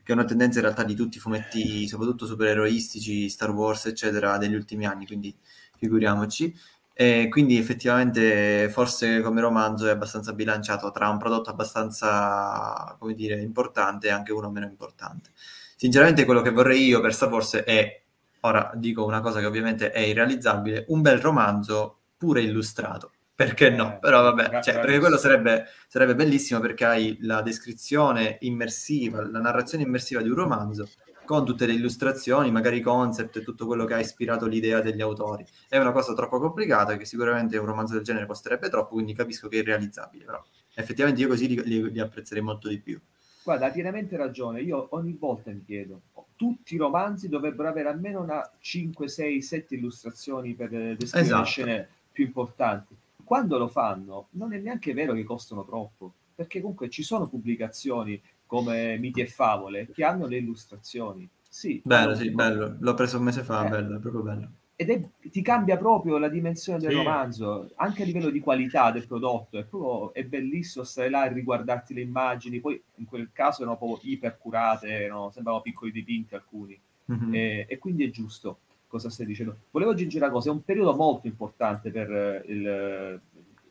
che 0.01 0.11
è 0.13 0.15
una 0.15 0.23
tendenza 0.23 0.59
in 0.59 0.63
realtà 0.63 0.83
di 0.83 0.95
tutti 0.95 1.17
i 1.17 1.19
fumetti, 1.19 1.85
soprattutto 1.85 2.25
supereroistici, 2.25 3.27
Star 3.27 3.49
Wars, 3.51 3.87
eccetera, 3.87 4.37
degli 4.37 4.55
ultimi 4.55 4.85
anni, 4.85 5.05
quindi 5.05 5.35
figuriamoci. 5.75 6.55
E 6.99 7.27
quindi 7.29 7.59
effettivamente 7.59 8.69
forse 8.69 9.21
come 9.21 9.39
romanzo 9.39 9.85
è 9.85 9.91
abbastanza 9.91 10.33
bilanciato 10.33 10.89
tra 10.89 11.09
un 11.09 11.19
prodotto 11.19 11.51
abbastanza, 11.51 12.95
come 12.97 13.13
dire, 13.13 13.39
importante 13.39 14.07
e 14.07 14.09
anche 14.09 14.33
uno 14.33 14.49
meno 14.49 14.65
importante. 14.65 15.29
Sinceramente 15.75 16.25
quello 16.25 16.41
che 16.41 16.49
vorrei 16.49 16.85
io 16.85 16.99
per 16.99 17.13
Star 17.13 17.29
Wars 17.29 17.57
è, 17.57 18.01
ora 18.39 18.71
dico 18.73 19.05
una 19.05 19.21
cosa 19.21 19.39
che 19.39 19.45
ovviamente 19.45 19.91
è 19.91 19.99
irrealizzabile, 19.99 20.85
un 20.87 21.01
bel 21.01 21.19
romanzo 21.19 21.99
pure 22.17 22.41
illustrato. 22.41 23.11
Perché 23.35 23.69
no? 23.69 23.93
Eh, 23.93 23.99
Però 23.99 24.23
vabbè, 24.23 24.63
cioè, 24.63 24.79
perché 24.79 24.97
quello 24.97 25.17
sarebbe, 25.17 25.67
sarebbe 25.87 26.15
bellissimo 26.15 26.59
perché 26.59 26.83
hai 26.83 27.17
la 27.21 27.43
descrizione 27.43 28.37
immersiva, 28.39 29.23
la 29.29 29.39
narrazione 29.39 29.83
immersiva 29.83 30.23
di 30.23 30.29
un 30.29 30.35
romanzo 30.35 30.89
con 31.27 31.45
tutte 31.45 31.65
le 31.65 31.73
illustrazioni, 31.73 32.49
magari 32.51 32.77
i 32.77 32.81
concept 32.81 33.35
e 33.35 33.41
tutto 33.43 33.65
quello 33.65 33.83
che 33.83 33.93
ha 33.95 33.99
ispirato 33.99 34.47
l'idea 34.47 34.79
degli 34.79 35.01
autori. 35.01 35.45
È 35.67 35.77
una 35.77 35.91
cosa 35.91 36.13
troppo 36.13 36.39
complicata 36.39 36.95
che 36.95 37.03
sicuramente 37.03 37.57
un 37.57 37.65
romanzo 37.65 37.93
del 37.95 38.03
genere 38.03 38.25
costerebbe 38.25 38.69
troppo, 38.69 38.93
quindi 38.93 39.13
capisco 39.13 39.49
che 39.49 39.57
è 39.57 39.59
irrealizzabile, 39.59 40.23
però 40.23 40.41
effettivamente 40.73 41.21
io 41.21 41.27
così 41.27 41.47
li, 41.49 41.61
li- 41.65 41.91
li 41.91 41.99
apprezzerei 41.99 42.41
molto 42.41 42.69
di 42.69 42.79
più. 42.79 42.97
Guarda, 43.43 43.65
hai 43.65 43.71
pienamente 43.73 44.15
ragione. 44.15 44.61
Io 44.61 44.87
ogni 44.91 45.17
volta 45.19 45.51
mi 45.51 45.63
chiedo, 45.65 46.01
tutti 46.37 46.75
i 46.75 46.77
romanzi 46.77 47.27
dovrebbero 47.27 47.67
avere 47.67 47.89
almeno 47.89 48.21
una 48.21 48.49
5, 48.59 49.07
6, 49.07 49.41
7 49.41 49.75
illustrazioni 49.75 50.53
per 50.53 50.69
descrivere 50.69 51.21
Esatto. 51.21 51.41
le 51.41 51.45
scene 51.45 51.89
più 52.11 52.25
importanti. 52.25 52.95
Quando 53.23 53.57
lo 53.57 53.67
fanno, 53.67 54.27
non 54.31 54.53
è 54.53 54.57
neanche 54.59 54.93
vero 54.93 55.13
che 55.13 55.25
costano 55.25 55.65
troppo, 55.65 56.13
perché 56.33 56.61
comunque 56.61 56.89
ci 56.89 57.03
sono 57.03 57.27
pubblicazioni 57.27 58.21
come 58.47 58.97
Miti 58.97 59.21
e 59.21 59.27
Favole 59.27 59.87
che 59.91 60.03
hanno 60.03 60.25
le 60.25 60.37
illustrazioni. 60.37 61.29
Sì, 61.49 61.81
Bello, 61.83 62.15
sì, 62.15 62.31
bello. 62.31 62.77
L'ho 62.79 62.93
preso 62.95 63.17
un 63.17 63.23
mese 63.25 63.43
fa, 63.43 63.65
Eh. 63.65 63.69
bello, 63.69 63.97
è 63.97 63.99
proprio 63.99 64.21
bello. 64.23 64.49
ed 64.79 64.89
è, 64.91 65.01
ti 65.29 65.41
cambia 65.41 65.75
proprio 65.77 66.17
la 66.19 66.29
dimensione 66.29 66.77
del 66.79 66.91
Sì. 66.91 66.95
romanzo, 66.95 67.71
anche 67.77 68.03
a 68.03 68.05
livello 68.05 68.29
di 68.29 68.39
qualità 68.39 68.91
del 68.91 69.07
prodotto. 69.07 69.57
È, 69.57 69.63
proprio, 69.65 70.13
è 70.13 70.23
bellissimo 70.23 70.83
stare 70.85 71.09
là 71.09 71.25
e 71.25 71.33
riguardarti 71.33 71.93
le 71.95 72.01
immagini. 72.01 72.59
Poi 72.59 72.79
in 72.95 73.05
quel 73.05 73.29
caso 73.33 73.61
erano 73.63 73.77
proprio 73.77 74.11
ipercurate, 74.11 74.87
erano, 74.87 75.31
sembravano 75.31 75.63
piccoli 75.63 75.91
dipinti 75.91 76.35
alcuni. 76.35 76.79
Mhm. 77.05 77.33
E, 77.33 77.65
e 77.67 77.77
quindi 77.79 78.05
è 78.05 78.09
giusto 78.11 78.59
cosa 78.87 79.09
stai 79.09 79.25
dicendo. 79.25 79.57
Volevo 79.71 79.91
aggiungere 79.91 80.25
una 80.25 80.33
cosa: 80.33 80.49
è 80.49 80.53
un 80.53 80.63
periodo 80.63 80.93
molto 80.95 81.25
importante 81.27 81.89
per 81.89 82.11
eh, 82.11 82.43
il, 82.47 83.21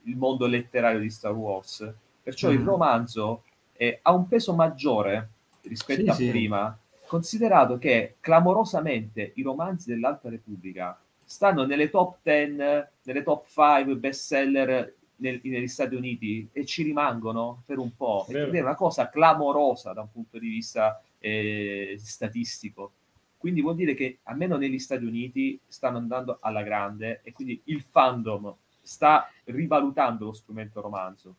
il 0.04 0.16
mondo 0.16 0.46
letterario 0.46 0.98
di 0.98 1.10
Star 1.10 1.32
Wars. 1.34 1.88
Perciò 2.22 2.50
il 2.50 2.58
Mm. 2.60 2.64
romanzo 2.64 3.42
eh, 3.76 3.98
ha 4.02 4.12
un 4.12 4.26
peso 4.28 4.54
maggiore 4.54 5.30
rispetto 5.62 6.02
Sì, 6.02 6.08
a 6.08 6.14
sì. 6.14 6.30
prima, 6.30 6.78
considerato 7.06 7.78
che 7.78 8.16
clamorosamente 8.20 9.32
i 9.36 9.42
romanzi 9.42 9.90
dell'Alta 9.90 10.28
Repubblica 10.28 10.98
stanno 11.24 11.64
nelle 11.64 11.90
top 11.90 12.18
10, 12.22 12.56
nelle 13.02 13.22
top 13.22 13.46
5 13.48 13.96
bestseller 13.96 14.94
nel- 15.16 15.40
negli 15.42 15.68
Stati 15.68 15.94
Uniti 15.94 16.48
e 16.52 16.64
ci 16.66 16.82
rimangono 16.82 17.62
per 17.64 17.78
un 17.78 17.94
po'. 17.96 18.26
Ed 18.28 18.54
è 18.54 18.60
una 18.60 18.74
cosa 18.74 19.08
clamorosa 19.08 19.92
da 19.92 20.02
un 20.02 20.12
punto 20.12 20.38
di 20.38 20.48
vista 20.48 21.00
eh, 21.18 21.96
statistico. 21.98 22.92
Quindi 23.38 23.60
vuol 23.60 23.76
dire 23.76 23.94
che 23.94 24.18
almeno 24.24 24.56
negli 24.56 24.78
Stati 24.78 25.04
Uniti 25.04 25.58
stanno 25.66 25.98
andando 25.98 26.38
alla 26.40 26.62
grande 26.62 27.20
e 27.22 27.32
quindi 27.32 27.60
il 27.64 27.82
fandom 27.82 28.54
sta 28.82 29.30
rivalutando 29.44 30.26
lo 30.26 30.32
strumento 30.32 30.80
romanzo. 30.80 31.34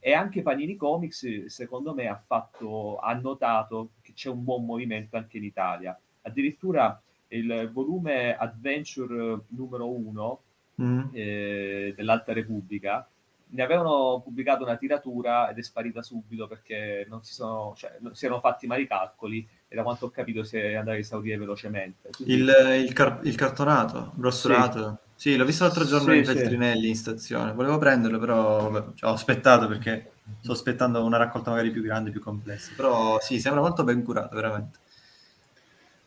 E 0.00 0.12
anche 0.14 0.42
Panini 0.42 0.76
Comics, 0.76 1.44
secondo 1.46 1.94
me, 1.94 2.08
ha, 2.08 2.16
fatto, 2.16 2.98
ha 2.98 3.12
notato 3.14 3.90
che 4.00 4.12
c'è 4.14 4.30
un 4.30 4.42
buon 4.42 4.64
movimento 4.64 5.16
anche 5.16 5.36
in 5.36 5.44
Italia. 5.44 5.96
Addirittura 6.22 7.00
il 7.28 7.70
volume 7.72 8.36
Adventure 8.36 9.40
numero 9.48 9.88
1 9.88 10.40
Mm. 10.80 11.08
eh, 11.12 11.92
dell'Alta 11.94 12.32
Repubblica 12.32 13.06
ne 13.48 13.62
avevano 13.62 14.22
pubblicato 14.24 14.62
una 14.62 14.76
tiratura 14.76 15.50
ed 15.50 15.58
è 15.58 15.62
sparita 15.62 16.00
subito 16.00 16.46
perché 16.46 17.04
non 17.06 17.20
si 17.22 17.34
sono, 17.34 17.74
cioè, 17.76 17.96
non 18.00 18.14
si 18.14 18.24
erano 18.24 18.40
fatti 18.40 18.66
male 18.66 18.82
i 18.82 18.86
calcoli 18.86 19.46
e 19.68 19.76
da 19.76 19.82
quanto 19.82 20.06
ho 20.06 20.10
capito 20.10 20.42
si 20.42 20.56
è 20.56 20.74
andato 20.76 20.96
a 20.96 20.98
esaurire 20.98 21.36
velocemente. 21.36 22.08
Quindi- 22.16 22.32
Il, 22.34 22.82
il 22.86 22.92
car- 22.94 23.20
il 23.26 23.34
cartonato, 23.34 24.12
brossolato. 24.14 24.78
Sì. 25.02 25.08
L'ho 25.36 25.44
visto 25.44 25.64
l'altro 25.64 25.84
giorno 25.86 26.12
Sì, 26.12 26.14
in 26.14 26.24
sì. 26.24 26.38
Feltrinelli 26.38 26.88
in 26.88 26.96
stazione. 26.96 27.52
Volevo 27.52 27.78
prenderlo, 27.78 28.18
però 28.18 28.92
cioè, 28.94 29.10
ho 29.10 29.12
aspettato 29.14 29.68
perché 29.68 30.12
sto 30.40 30.52
aspettando 30.52 31.04
una 31.04 31.16
raccolta 31.18 31.50
magari 31.50 31.70
più 31.70 31.82
grande, 31.82 32.10
più 32.10 32.20
complessa. 32.20 32.72
Però 32.74 33.20
sì, 33.20 33.38
sembra 33.40 33.60
molto 33.60 33.84
ben 33.84 34.02
curato, 34.02 34.34
veramente. 34.36 34.78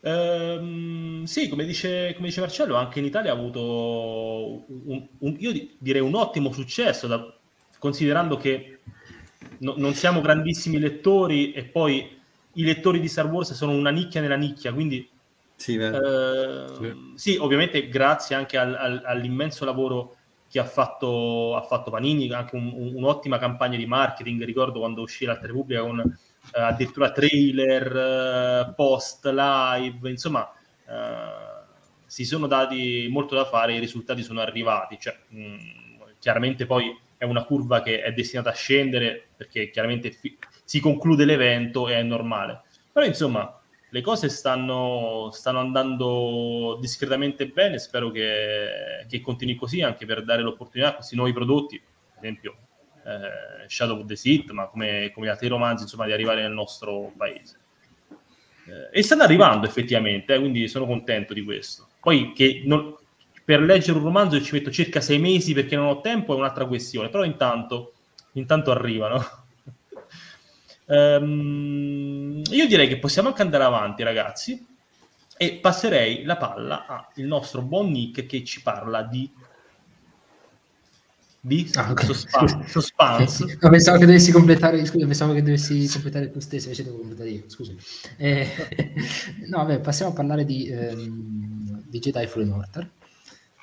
Ehm, 0.00 1.24
sì, 1.24 1.48
come 1.48 1.64
dice, 1.64 2.12
come 2.14 2.26
dice 2.28 2.40
Marcello, 2.40 2.74
anche 2.76 2.98
in 2.98 3.06
Italia 3.06 3.32
ha 3.32 3.34
avuto 3.34 4.64
un, 4.68 5.08
un- 5.18 5.36
io 5.38 5.50
di- 5.52 5.74
direi 5.78 6.02
un 6.02 6.14
ottimo 6.14 6.52
successo, 6.52 7.06
da- 7.06 7.34
considerando 7.78 8.36
che 8.36 8.80
no- 9.58 9.74
non 9.78 9.94
siamo 9.94 10.20
grandissimi 10.20 10.78
lettori 10.78 11.52
e 11.52 11.64
poi 11.64 12.20
i 12.56 12.62
lettori 12.64 13.00
di 13.00 13.08
Star 13.08 13.26
Wars 13.26 13.52
sono 13.54 13.72
una 13.72 13.90
nicchia 13.90 14.20
nella 14.20 14.36
nicchia, 14.36 14.72
quindi 14.74 15.08
Sì, 15.56 15.76
vero. 15.76 16.02
eh, 16.82 16.94
sì, 17.14 17.36
ovviamente 17.36 17.88
grazie 17.88 18.34
anche 18.36 18.58
al- 18.58 18.74
al- 18.74 19.02
all'immenso 19.04 19.64
lavoro 19.64 20.16
che 20.48 20.58
ha 20.58 20.64
fatto, 20.64 21.56
ha 21.56 21.62
fatto 21.62 21.90
Panini, 21.90 22.30
anche 22.32 22.56
un- 22.56 22.72
un- 22.74 22.94
un'ottima 22.94 23.38
campagna 23.38 23.76
di 23.76 23.86
marketing, 23.86 24.42
ricordo 24.44 24.80
quando 24.80 25.02
uscì 25.02 25.24
l'Alta 25.24 25.46
Repubblica 25.46 25.80
con 25.82 26.00
eh, 26.00 26.60
addirittura 26.60 27.10
trailer, 27.12 27.96
eh, 28.68 28.72
post, 28.74 29.24
live, 29.26 30.10
insomma 30.10 30.52
eh, 30.86 31.62
si 32.06 32.24
sono 32.24 32.46
dati 32.46 33.08
molto 33.10 33.34
da 33.34 33.44
fare, 33.44 33.74
i 33.74 33.78
risultati 33.80 34.22
sono 34.22 34.40
arrivati, 34.40 34.98
cioè, 35.00 35.16
mh, 35.28 35.56
chiaramente 36.18 36.66
poi 36.66 36.96
è 37.16 37.24
una 37.24 37.44
curva 37.44 37.80
che 37.82 38.02
è 38.02 38.12
destinata 38.12 38.50
a 38.50 38.54
scendere 38.54 39.28
perché 39.36 39.70
chiaramente 39.70 40.10
fi- 40.10 40.36
si 40.64 40.80
conclude 40.80 41.24
l'evento 41.24 41.88
e 41.88 41.94
è 41.94 42.02
normale, 42.02 42.62
però 42.92 43.04
insomma 43.06 43.58
le 43.94 44.00
cose 44.00 44.28
stanno, 44.28 45.30
stanno 45.30 45.60
andando 45.60 46.76
discretamente 46.80 47.46
bene, 47.46 47.78
spero 47.78 48.10
che, 48.10 49.06
che 49.08 49.20
continui 49.20 49.54
così 49.54 49.82
anche 49.82 50.04
per 50.04 50.24
dare 50.24 50.42
l'opportunità 50.42 50.90
a 50.90 50.94
questi 50.96 51.14
nuovi 51.14 51.32
prodotti, 51.32 51.80
ad 52.16 52.24
esempio 52.24 52.56
eh, 53.04 53.68
Shadow 53.68 54.00
of 54.00 54.06
the 54.06 54.16
Sith, 54.16 54.50
ma 54.50 54.66
come, 54.66 55.12
come 55.14 55.28
altri 55.28 55.46
romanzi, 55.46 55.84
insomma, 55.84 56.06
di 56.06 56.12
arrivare 56.12 56.42
nel 56.42 56.50
nostro 56.50 57.12
paese. 57.16 57.60
Eh, 58.66 58.98
e 58.98 59.02
stanno 59.04 59.22
arrivando 59.22 59.64
effettivamente, 59.64 60.34
eh, 60.34 60.40
quindi 60.40 60.66
sono 60.66 60.86
contento 60.86 61.32
di 61.32 61.44
questo. 61.44 61.86
Poi 62.00 62.32
che 62.32 62.62
non- 62.64 62.96
per 63.44 63.60
leggere 63.60 63.96
un 63.96 64.02
romanzo 64.02 64.42
ci 64.42 64.54
metto 64.54 64.72
circa 64.72 65.00
sei 65.00 65.20
mesi 65.20 65.54
perché 65.54 65.76
non 65.76 65.86
ho 65.86 66.00
tempo 66.00 66.34
è 66.34 66.36
un'altra 66.36 66.66
questione, 66.66 67.10
però 67.10 67.22
intanto, 67.22 67.92
intanto 68.32 68.72
arrivano. 68.72 69.22
Ehm, 70.86 72.42
io 72.50 72.66
direi 72.66 72.88
che 72.88 72.98
possiamo 72.98 73.28
anche 73.28 73.42
andare 73.42 73.64
avanti, 73.64 74.02
ragazzi, 74.02 74.66
e 75.36 75.58
passerei 75.60 76.24
la 76.24 76.36
palla 76.36 76.86
al 76.86 77.24
nostro 77.24 77.62
buon 77.62 77.90
Nick 77.90 78.26
che 78.26 78.44
ci 78.44 78.62
parla 78.62 79.02
di 79.02 79.30
di 81.46 81.70
Ah, 81.74 81.90
ok. 81.90 82.04
suspa- 82.04 82.64
suspense. 82.68 83.58
No, 83.60 83.68
pensavo 83.68 83.98
che 83.98 84.06
dovessi 84.06 84.32
completare, 84.32 84.82
scusa, 84.86 85.04
pensavo 85.04 85.34
che 85.34 85.42
dovessi 85.42 85.86
completare 85.92 86.30
tu 86.30 86.40
stesso, 86.40 86.64
invece 86.66 86.84
devo 86.84 86.98
completare 86.98 87.30
io, 87.30 87.44
scusa. 87.48 87.72
Eh, 88.16 88.46
no, 89.50 89.58
vabbè, 89.58 89.80
passiamo 89.80 90.12
a 90.12 90.14
parlare 90.14 90.46
di, 90.46 90.68
ehm, 90.68 91.82
di 91.86 91.98
Jedi 91.98 92.26
Fallen 92.26 92.52
Order. 92.52 92.90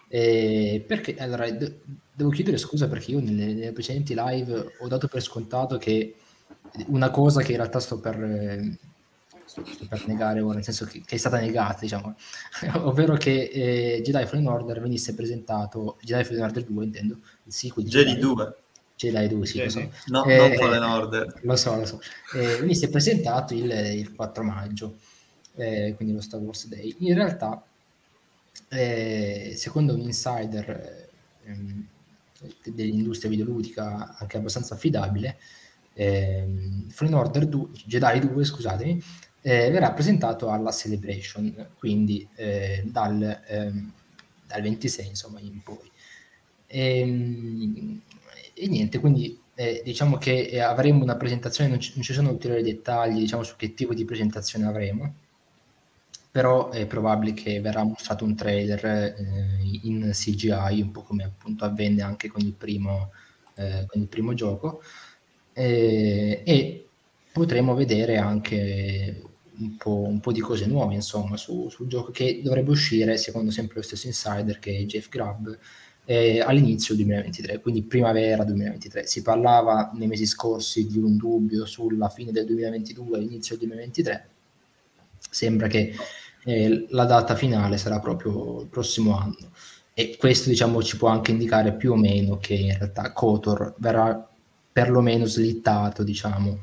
Eh, 0.07 0.84
perché, 0.88 1.15
allora, 1.17 1.49
de- 1.49 1.80
devo 2.13 2.30
chiedere 2.30 2.57
scusa 2.57 2.88
perché 2.88 3.11
io 3.11 3.19
nelle, 3.19 3.45
nelle 3.53 3.72
precedenti 3.72 4.13
live 4.15 4.76
ho 4.80 4.88
dato 4.88 5.07
per 5.07 5.22
scontato 5.22 5.78
che 5.78 6.15
una 6.88 7.09
cosa 7.09 7.41
che 7.41 7.51
in 7.51 7.57
realtà 7.57 7.80
sto 7.80 7.99
per, 7.99 8.22
eh, 8.24 8.78
sto 9.45 9.63
per 9.88 10.07
negare, 10.07 10.41
nel 10.41 10.63
senso 10.63 10.86
che, 10.86 11.01
che 11.05 11.15
è 11.15 11.17
stata 11.17 11.39
negata, 11.39 11.80
diciamo, 11.82 12.15
ovvero 12.84 13.15
che 13.15 13.49
eh, 13.51 14.01
Jedi 14.03 14.26
Fallen 14.26 14.47
Order 14.47 14.82
venisse 14.82 15.13
presentato, 15.13 15.97
Jedi 16.01 16.24
Fallen 16.24 16.43
Order 16.43 16.63
2 16.63 16.84
intendo, 16.84 17.19
il 17.43 17.53
sequel 17.53 17.86
di 17.86 17.91
Jedi 17.91 18.17
2, 18.17 18.55
Jedi 18.95 19.28
2, 19.28 19.45
sì, 19.45 19.63
lo 19.63 19.69
so. 19.69 19.80
Jedi. 19.80 19.91
no, 20.07 20.24
Eh, 20.26 20.38
non 20.38 20.53
Fallen 20.53 20.84
Order. 20.84 21.39
Lo 21.41 21.55
so, 21.55 21.76
lo 21.76 21.86
so. 21.86 21.99
Eh, 22.36 22.57
venisse 22.57 22.89
presentato 22.89 23.53
il, 23.53 23.69
il 23.72 24.13
4 24.13 24.43
maggio, 24.43 24.97
eh, 25.55 25.93
quindi 25.95 26.13
lo 26.13 26.22
Star 26.22 26.39
Wars 26.39 26.67
Day. 26.67 26.95
In 26.99 27.13
realtà, 27.15 27.63
eh, 28.69 29.53
secondo 29.57 29.93
un 29.93 29.99
insider 29.99 31.09
ehm, 31.45 31.88
dell'industria 32.63 33.30
videoludica 33.30 34.15
anche 34.17 34.38
abbastanza 34.38 34.76
affidabile, 34.76 35.38
ehm, 35.94 36.89
Fallen 36.89 37.14
Order 37.14 37.46
2, 37.48 37.70
Jedi 37.86 38.20
2, 38.20 38.44
scusatemi, 38.44 39.02
eh, 39.42 39.70
verrà 39.72 39.92
presentato 39.92 40.50
alla 40.50 40.72
Celebration, 40.72 41.70
quindi 41.78 42.28
eh, 42.36 42.84
dal, 42.86 43.42
ehm, 43.48 43.92
dal 44.46 44.62
26 44.62 45.08
insomma 45.08 45.39
in 45.39 45.62
poi. 45.64 45.89
E, 46.68 47.02
e 48.54 48.68
niente, 48.68 49.00
quindi 49.00 49.38
eh, 49.56 49.82
diciamo 49.84 50.18
che 50.18 50.42
eh, 50.44 50.60
avremo 50.60 51.04
una 51.04 51.18
presentazione, 51.18 51.70
non 51.70 51.80
ci, 51.80 51.94
non 51.96 52.04
ci 52.04 52.14
sono 52.14 52.30
ulteriori 52.30 52.64
dettagli 52.64 53.20
diciamo, 53.20 53.44
su 53.44 53.56
che 53.58 53.74
tipo 53.74 53.94
di 53.94 54.06
presentazione 54.06 54.66
avremo, 54.66 55.14
però 56.32 56.70
è 56.70 56.86
probabile 56.86 57.34
che 57.34 57.60
verrà 57.60 57.84
mostrato 57.84 58.24
un 58.24 58.36
trailer 58.36 58.86
eh, 58.86 59.16
in 59.84 60.10
CGI, 60.14 60.82
un 60.82 60.92
po' 60.92 61.02
come 61.04 61.24
appunto 61.26 61.66
avvenne 61.66 62.02
anche 62.02 62.30
con 62.30 62.42
il 62.42 62.54
primo, 62.54 63.12
eh, 63.56 63.86
con 63.88 64.02
il 64.02 64.08
primo 64.08 64.34
gioco, 64.34 64.82
eh, 65.54 66.41
e 66.45 66.86
potremo 67.32 67.74
vedere 67.74 68.18
anche 68.18 69.22
un 69.58 69.78
po', 69.78 70.06
un 70.08 70.20
po' 70.20 70.32
di 70.32 70.39
cose 70.39 70.66
nuove 70.66 70.95
insomma 70.95 71.38
su- 71.38 71.70
sul 71.70 71.88
gioco 71.88 72.12
che 72.12 72.41
dovrebbe 72.43 72.72
uscire 72.72 73.18
secondo 73.18 73.52
sempre 73.52 73.76
lo 73.78 73.82
stesso 73.84 74.08
insider 74.08 74.60
che 74.60 74.78
è 74.78 74.84
Jeff 74.86 75.10
Grubb 75.10 75.49
eh, 76.06 76.41
all'inizio 76.41 76.95
2023, 76.95 77.60
quindi 77.60 77.84
primavera 77.84 78.43
2023. 78.43 79.06
Si 79.08 79.22
parlava 79.22 79.91
nei 79.93 80.08
mesi 80.08 80.26
scorsi 80.26 80.88
di 80.88 80.97
un 80.97 81.16
dubbio 81.16 81.66
sulla 81.66 82.10
fine 82.10 82.32
del 82.32 82.45
2022 82.45 83.18
all'inizio 83.18 83.56
del 83.56 83.68
2023. 83.68 84.28
Sembra 85.30 85.68
che 85.68 85.93
eh, 86.43 86.88
la 86.89 87.06
data 87.06 87.36
finale 87.36 87.78
sarà 87.78 87.99
proprio 87.99 88.62
il 88.62 88.68
prossimo 88.68 89.18
anno. 89.18 89.52
E 89.93 90.18
questo 90.18 90.49
diciamo 90.49 90.82
ci 90.82 90.97
può 90.97 91.10
anche 91.10 91.32
indicare 91.32 91.74
più 91.74 91.91
o 91.91 91.95
meno 91.95 92.38
che 92.38 92.56
in 92.56 92.78
realtà 92.78 93.12
Kotor 93.14 93.76
verrà 93.78 94.31
perlomeno 94.72 95.26
slittato 95.26 96.03
diciamo 96.03 96.59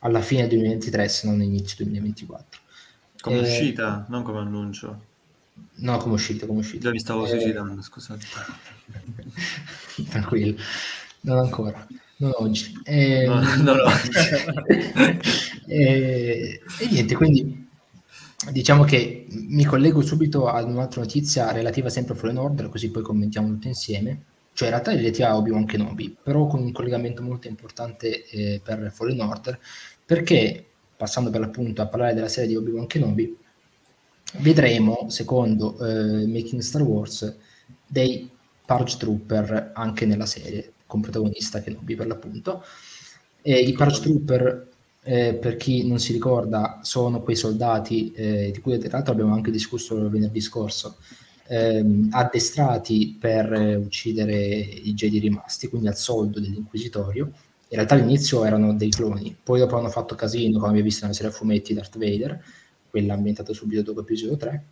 alla 0.00 0.20
fine 0.20 0.42
del 0.42 0.50
2023 0.58 1.08
se 1.08 1.26
non 1.28 1.36
all'inizio 1.40 1.76
2024. 1.84 2.60
Come 3.20 3.36
Eh, 3.38 3.40
uscita, 3.42 4.04
non 4.08 4.22
come 4.22 4.38
annuncio. 4.40 5.10
No, 5.76 5.96
come 5.98 6.14
uscita, 6.14 6.46
come 6.46 6.60
uscita. 6.60 6.84
Già 6.84 6.90
mi 6.90 6.98
stavo 6.98 7.24
Eh, 7.24 7.28
suicidando, 7.28 7.82
scusate. 7.82 8.26
Tranquillo, 10.08 10.56
non 11.22 11.38
ancora, 11.38 11.86
non 12.16 12.32
oggi. 12.38 12.72
Eh, 12.84 13.26
No, 13.26 13.40
no, 13.40 13.74
no. 13.74 13.90
e, 15.66 16.60
e 16.80 16.86
niente, 16.90 17.14
quindi 17.14 17.68
diciamo 18.50 18.84
che 18.84 19.26
mi 19.30 19.64
collego 19.64 20.00
subito 20.02 20.48
ad 20.48 20.68
un'altra 20.68 21.00
notizia 21.00 21.50
relativa 21.52 21.88
sempre 21.88 22.14
a 22.14 22.16
Fallen 22.16 22.38
Order, 22.38 22.68
così 22.68 22.90
poi 22.90 23.02
commentiamo 23.02 23.48
tutto 23.48 23.68
insieme. 23.68 24.24
Cioè, 24.54 24.68
in 24.68 24.74
realtà 24.74 24.94
relativa 24.94 25.28
a 25.28 25.36
Obi-Wan 25.36 25.64
Kenobi, 25.64 26.16
però 26.22 26.46
con 26.46 26.60
un 26.60 26.72
collegamento 26.72 27.22
molto 27.22 27.48
importante 27.48 28.28
eh, 28.28 28.60
per 28.62 28.90
Fallen 28.92 29.20
Order, 29.20 29.58
perché 30.04 30.66
passando 30.96 31.30
per 31.30 31.40
l'appunto 31.40 31.82
a 31.82 31.88
parlare 31.88 32.14
della 32.14 32.28
serie 32.28 32.50
di 32.50 32.56
Obi-Wan 32.56 32.86
Kenobi, 32.86 33.36
vedremo, 34.38 35.06
secondo 35.08 35.78
eh, 35.78 36.26
Making 36.26 36.60
Star 36.60 36.82
Wars, 36.82 37.36
dei 37.86 38.30
Purge 38.64 38.96
Trooper 38.98 39.72
anche 39.74 40.06
nella 40.06 40.26
serie, 40.26 40.72
con 40.86 41.00
protagonista 41.00 41.60
Kenobi 41.60 41.94
per 41.94 42.06
l'appunto. 42.06 42.62
E 43.42 43.58
I 43.58 43.72
Purge 43.72 44.00
Trooper, 44.00 44.68
eh, 45.02 45.34
per 45.34 45.56
chi 45.56 45.86
non 45.86 45.98
si 45.98 46.12
ricorda, 46.12 46.80
sono 46.82 47.22
quei 47.22 47.36
soldati 47.36 48.12
eh, 48.12 48.50
di 48.52 48.60
cui 48.60 48.78
tra 48.78 48.90
l'altro 48.92 49.12
abbiamo 49.12 49.34
anche 49.34 49.50
discusso 49.50 50.08
venerdì 50.08 50.40
scorso, 50.40 50.98
ehm, 51.52 52.08
addestrati 52.12 53.16
per 53.20 53.52
eh, 53.52 53.74
uccidere 53.74 54.34
i 54.34 54.94
Jedi 54.94 55.18
rimasti, 55.18 55.68
quindi 55.68 55.88
al 55.88 55.96
soldo 55.96 56.40
dell'Inquisitorio. 56.40 57.24
In 57.24 57.78
realtà 57.78 57.94
all'inizio 57.94 58.44
erano 58.44 58.74
dei 58.74 58.90
cloni, 58.90 59.36
poi 59.42 59.58
dopo 59.60 59.76
hanno 59.76 59.90
fatto 59.90 60.14
casino, 60.14 60.54
come 60.54 60.68
abbiamo 60.68 60.84
visto 60.84 61.02
nella 61.02 61.14
serie 61.14 61.30
a 61.30 61.34
fumetti 61.34 61.74
Darth 61.74 61.98
Vader, 61.98 62.42
quella 62.88 63.14
ambientata 63.14 63.52
subito 63.52 63.82
dopo 63.82 64.00
episodio 64.00 64.36
3, 64.36 64.64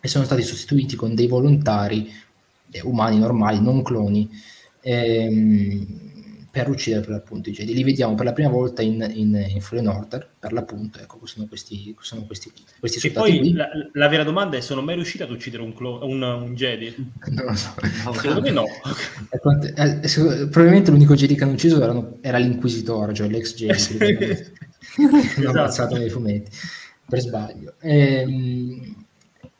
e 0.00 0.08
sono 0.08 0.24
stati 0.24 0.42
sostituiti 0.42 0.96
con 0.96 1.14
dei 1.14 1.26
volontari 1.26 2.10
eh, 2.70 2.80
umani 2.82 3.18
normali, 3.18 3.60
non 3.60 3.82
cloni, 3.82 4.28
ehm, 4.80 6.09
per 6.50 6.68
uccidere 6.68 7.00
per 7.02 7.10
l'appunto 7.10 7.48
i 7.48 7.52
Jedi. 7.52 7.74
Li 7.74 7.84
vediamo 7.84 8.14
per 8.14 8.24
la 8.24 8.32
prima 8.32 8.48
volta 8.50 8.82
in, 8.82 9.08
in, 9.14 9.46
in 9.48 9.60
Fallen 9.60 9.86
Order, 9.86 10.28
per 10.38 10.52
l'appunto, 10.52 10.98
ecco, 10.98 11.24
sono 11.24 11.46
questi, 11.46 11.94
sono 12.00 12.24
questi, 12.26 12.52
questi 12.78 12.98
E 12.98 13.00
soldati 13.00 13.38
poi 13.38 13.52
la, 13.52 13.68
la 13.92 14.08
vera 14.08 14.24
domanda 14.24 14.56
è: 14.56 14.60
sono 14.60 14.82
mai 14.82 14.96
riuscito 14.96 15.22
ad 15.24 15.30
uccidere 15.30 15.62
un, 15.62 15.72
clo- 15.72 16.04
un, 16.04 16.20
un 16.22 16.54
Jedi? 16.54 16.94
Non 17.30 17.44
lo 17.46 17.54
so. 17.54 17.74
Secondo 18.14 18.40
me 18.40 18.50
no. 18.50 18.64
Probabilmente 20.50 20.90
l'unico 20.90 21.14
Jedi 21.14 21.34
che 21.36 21.44
hanno 21.44 21.52
ucciso 21.52 21.82
erano- 21.82 22.18
era 22.20 22.38
l'Inquisitore, 22.38 23.14
cioè 23.14 23.28
l'ex 23.28 23.54
Jedi 23.54 23.96
che 23.96 24.52
l'hanno 24.96 25.50
Esatto. 25.50 25.58
ammazzato 25.58 25.96
nei 25.96 26.10
fumetti 26.10 26.50
per 27.06 27.20
sbaglio. 27.20 27.74
Ehm, 27.80 29.04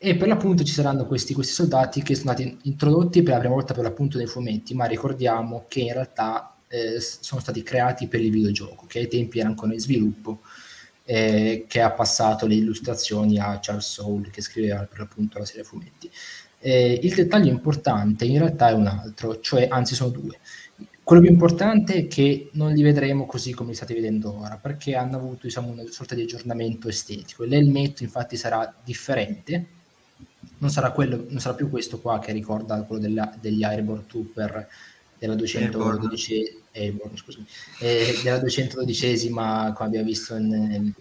E, 0.02 0.16
per 0.16 0.28
l'appunto 0.28 0.64
ci 0.64 0.72
saranno 0.72 1.06
questi, 1.06 1.34
questi 1.34 1.52
soldati 1.52 2.02
che 2.02 2.14
sono 2.14 2.32
stati 2.32 2.58
introdotti 2.62 3.22
per 3.22 3.34
la 3.34 3.38
prima 3.40 3.54
volta 3.54 3.74
per 3.74 3.82
l'appunto 3.84 4.16
nei 4.16 4.26
fumetti, 4.26 4.72
ma 4.74 4.86
ricordiamo 4.86 5.66
che 5.68 5.80
in 5.80 5.92
realtà 5.92 6.54
eh, 6.72 7.00
sono 7.00 7.40
stati 7.40 7.62
creati 7.64 8.06
per 8.06 8.20
il 8.20 8.30
videogioco, 8.30 8.86
che 8.86 9.00
ai 9.00 9.08
tempi 9.08 9.40
era 9.40 9.48
ancora 9.48 9.72
in 9.72 9.80
sviluppo, 9.80 10.40
eh, 11.04 11.64
che 11.66 11.80
ha 11.80 11.90
passato 11.90 12.46
le 12.46 12.54
illustrazioni 12.54 13.38
a 13.38 13.58
Charles 13.60 13.90
Soule 13.90 14.30
che 14.30 14.40
scriveva 14.40 14.84
per 14.84 15.00
l'appunto 15.00 15.38
la 15.38 15.44
serie 15.44 15.64
fumetti. 15.64 16.08
Eh, 16.60 17.00
il 17.02 17.14
dettaglio 17.14 17.50
importante 17.50 18.24
in 18.24 18.38
realtà 18.38 18.68
è 18.68 18.72
un 18.72 18.86
altro, 18.86 19.40
cioè 19.40 19.66
anzi 19.68 19.96
sono 19.96 20.10
due. 20.10 20.38
Quello 21.02 21.22
più 21.22 21.30
importante 21.32 21.94
è 21.94 22.06
che 22.06 22.50
non 22.52 22.72
li 22.72 22.82
vedremo 22.82 23.26
così 23.26 23.52
come 23.52 23.70
li 23.70 23.74
state 23.74 23.94
vedendo 23.94 24.38
ora, 24.38 24.56
perché 24.56 24.94
hanno 24.94 25.16
avuto 25.16 25.46
diciamo, 25.46 25.70
una 25.70 25.82
sorta 25.90 26.14
di 26.14 26.22
aggiornamento 26.22 26.88
estetico. 26.88 27.42
L'elmetto 27.42 28.04
infatti 28.04 28.36
sarà 28.36 28.72
differente, 28.84 29.66
non 30.58 30.70
sarà, 30.70 30.92
quello, 30.92 31.26
non 31.28 31.40
sarà 31.40 31.56
più 31.56 31.68
questo 31.68 32.00
qua 32.00 32.20
che 32.20 32.30
ricorda 32.30 32.82
quello 32.84 33.02
della- 33.02 33.34
degli 33.40 33.64
Airborne 33.64 34.06
Trooper 34.06 34.68
della 35.18 35.34
212 35.34 36.59
Airborne, 36.72 37.16
scusami, 37.16 37.46
eh, 37.80 38.18
della 38.22 38.38
212esima 38.38 39.72
come 39.72 39.88
abbiamo 39.88 40.06
visto 40.06 40.36
in, 40.36 40.92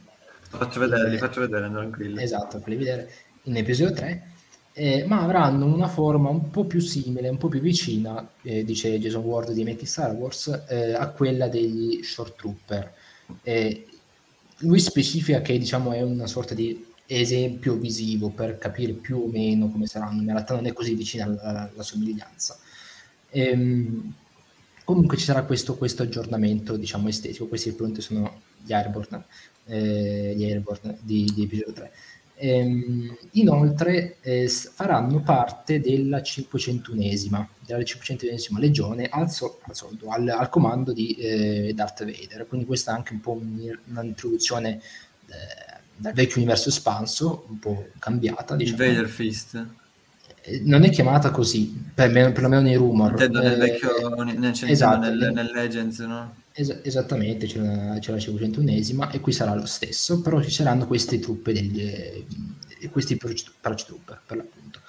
Faccio 0.49 0.79
vedere, 0.79 1.09
li 1.09 1.17
faccio 1.17 1.41
vedere, 1.41 1.69
tranquillo. 1.69 2.19
Esatto, 2.19 2.59
farli 2.59 2.75
vedere 2.75 3.11
in 3.43 3.55
episodio 3.55 3.93
3, 3.93 4.31
eh, 4.73 5.05
ma 5.05 5.21
avranno 5.21 5.65
una 5.65 5.87
forma 5.87 6.29
un 6.29 6.49
po' 6.49 6.65
più 6.65 6.79
simile, 6.79 7.29
un 7.29 7.37
po' 7.37 7.49
più 7.49 7.59
vicina, 7.59 8.27
eh, 8.41 8.65
dice 8.65 8.97
Jason 8.99 9.23
Ward 9.23 9.51
di 9.51 9.63
Make 9.63 9.85
Star 9.85 10.11
Wars, 10.13 10.65
eh, 10.67 10.93
a 10.93 11.07
quella 11.09 11.47
degli 11.47 12.01
Short 12.03 12.35
Trooper. 12.35 12.93
Eh, 13.43 13.85
lui 14.59 14.79
specifica 14.79 15.41
che 15.41 15.57
diciamo 15.57 15.91
è 15.93 16.01
una 16.01 16.25
sorta 16.25 16.55
di 16.55 16.83
esempio 17.05 17.75
visivo 17.75 18.29
per 18.29 18.57
capire 18.57 18.93
più 18.93 19.17
o 19.17 19.27
meno 19.27 19.69
come 19.69 19.85
saranno, 19.85 20.21
in 20.21 20.27
realtà 20.27 20.55
non 20.55 20.65
è 20.65 20.73
così 20.73 20.95
vicina 20.95 21.25
alla, 21.25 21.69
alla 21.71 21.83
somiglianza. 21.83 22.57
Ehm, 23.29 24.13
comunque 24.89 25.17
ci 25.17 25.25
sarà 25.25 25.43
questo, 25.43 25.75
questo 25.75 26.01
aggiornamento 26.01 26.75
diciamo 26.75 27.09
estetico, 27.09 27.45
questi 27.45 27.69
appunto 27.69 28.01
sono 28.01 28.41
gli 28.65 28.73
Airborne, 28.73 29.25
eh, 29.65 30.33
gli 30.35 30.43
Airborne 30.43 30.97
di, 31.01 31.31
di 31.31 31.43
episodio 31.43 31.73
3. 31.73 31.91
Ehm, 32.37 33.15
inoltre 33.33 34.17
eh, 34.21 34.47
faranno 34.47 35.21
parte 35.21 35.79
della 35.79 36.21
501esima, 36.21 37.45
della 37.63 37.83
501esima 37.83 38.57
legione 38.57 39.05
al, 39.05 39.29
so, 39.29 39.59
al, 39.61 39.75
soldo, 39.75 40.09
al, 40.09 40.27
al 40.27 40.49
comando 40.49 40.91
di 40.91 41.13
eh, 41.13 41.71
Darth 41.75 42.03
Vader. 42.03 42.47
Quindi 42.47 42.65
questa 42.65 42.91
è 42.91 42.95
anche 42.95 43.13
un 43.13 43.19
po' 43.19 43.39
un'introduzione 43.39 44.81
eh, 45.27 45.81
dal 45.97 46.13
vecchio 46.13 46.37
universo 46.37 46.69
espanso, 46.69 47.45
un 47.47 47.59
po' 47.59 47.89
cambiata. 47.99 48.55
Diciamo. 48.55 48.83
Il 48.83 48.87
Vader 48.87 49.07
Fist. 49.07 49.67
Eh, 50.49 50.61
non 50.63 50.83
è 50.83 50.89
chiamata 50.89 51.29
così, 51.29 51.89
per 51.93 52.09
me, 52.09 52.31
perlomeno 52.31 52.61
nei 52.61 52.75
rumor. 52.75 53.11
Intendo 53.11 53.41
nel 53.41 53.57
vecchio, 53.57 54.23
nel, 54.23 54.53
esatto, 54.65 54.99
nel, 54.99 55.31
nel 55.33 55.51
Legends, 55.53 55.99
no? 55.99 56.35
Es- 56.51 56.79
esattamente, 56.83 57.45
c'è 57.45 57.59
la, 57.59 57.99
c'è 57.99 58.11
la 58.11 58.17
501esima 58.17 59.11
e 59.11 59.19
qui 59.19 59.31
sarà 59.31 59.53
lo 59.53 59.65
stesso, 59.65 60.21
però 60.21 60.41
ci 60.41 60.49
saranno 60.49 60.87
queste 60.87 61.19
truppe, 61.19 61.53
degli, 61.53 61.81
eh, 61.81 62.89
questi 62.89 63.17
paratrooper 63.17 64.21
per 64.25 64.37
l'appunto. 64.37 64.79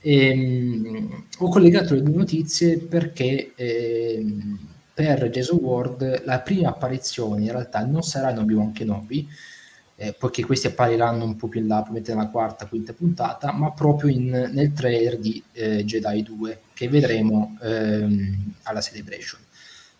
E, 0.00 0.28
ehm, 0.28 1.24
ho 1.38 1.48
collegato 1.48 1.94
le 1.94 2.02
due 2.02 2.14
notizie 2.14 2.78
perché 2.78 3.52
eh, 3.56 4.24
per 4.92 5.28
Jason 5.30 5.58
Ward 5.58 6.24
la 6.24 6.40
prima 6.40 6.68
apparizione 6.68 7.42
in 7.42 7.50
realtà 7.50 7.84
non 7.84 8.02
sarà 8.02 8.30
in 8.30 8.38
Obi-Wan 8.38 8.72
Kenobi, 8.72 9.28
eh, 10.00 10.12
poiché 10.12 10.44
questi 10.44 10.68
appariranno 10.68 11.24
un 11.24 11.34
po' 11.34 11.48
più 11.48 11.60
in 11.60 11.66
là, 11.66 11.82
probabilmente 11.82 12.14
nella 12.14 12.28
quarta, 12.28 12.66
quinta 12.66 12.92
puntata, 12.92 13.50
ma 13.50 13.72
proprio 13.72 14.08
in, 14.08 14.50
nel 14.52 14.72
trailer 14.72 15.18
di 15.18 15.42
eh, 15.52 15.84
Jedi 15.84 16.22
2 16.22 16.60
che 16.72 16.88
vedremo 16.88 17.58
ehm, 17.60 18.54
alla 18.62 18.80
Celebration. 18.80 19.40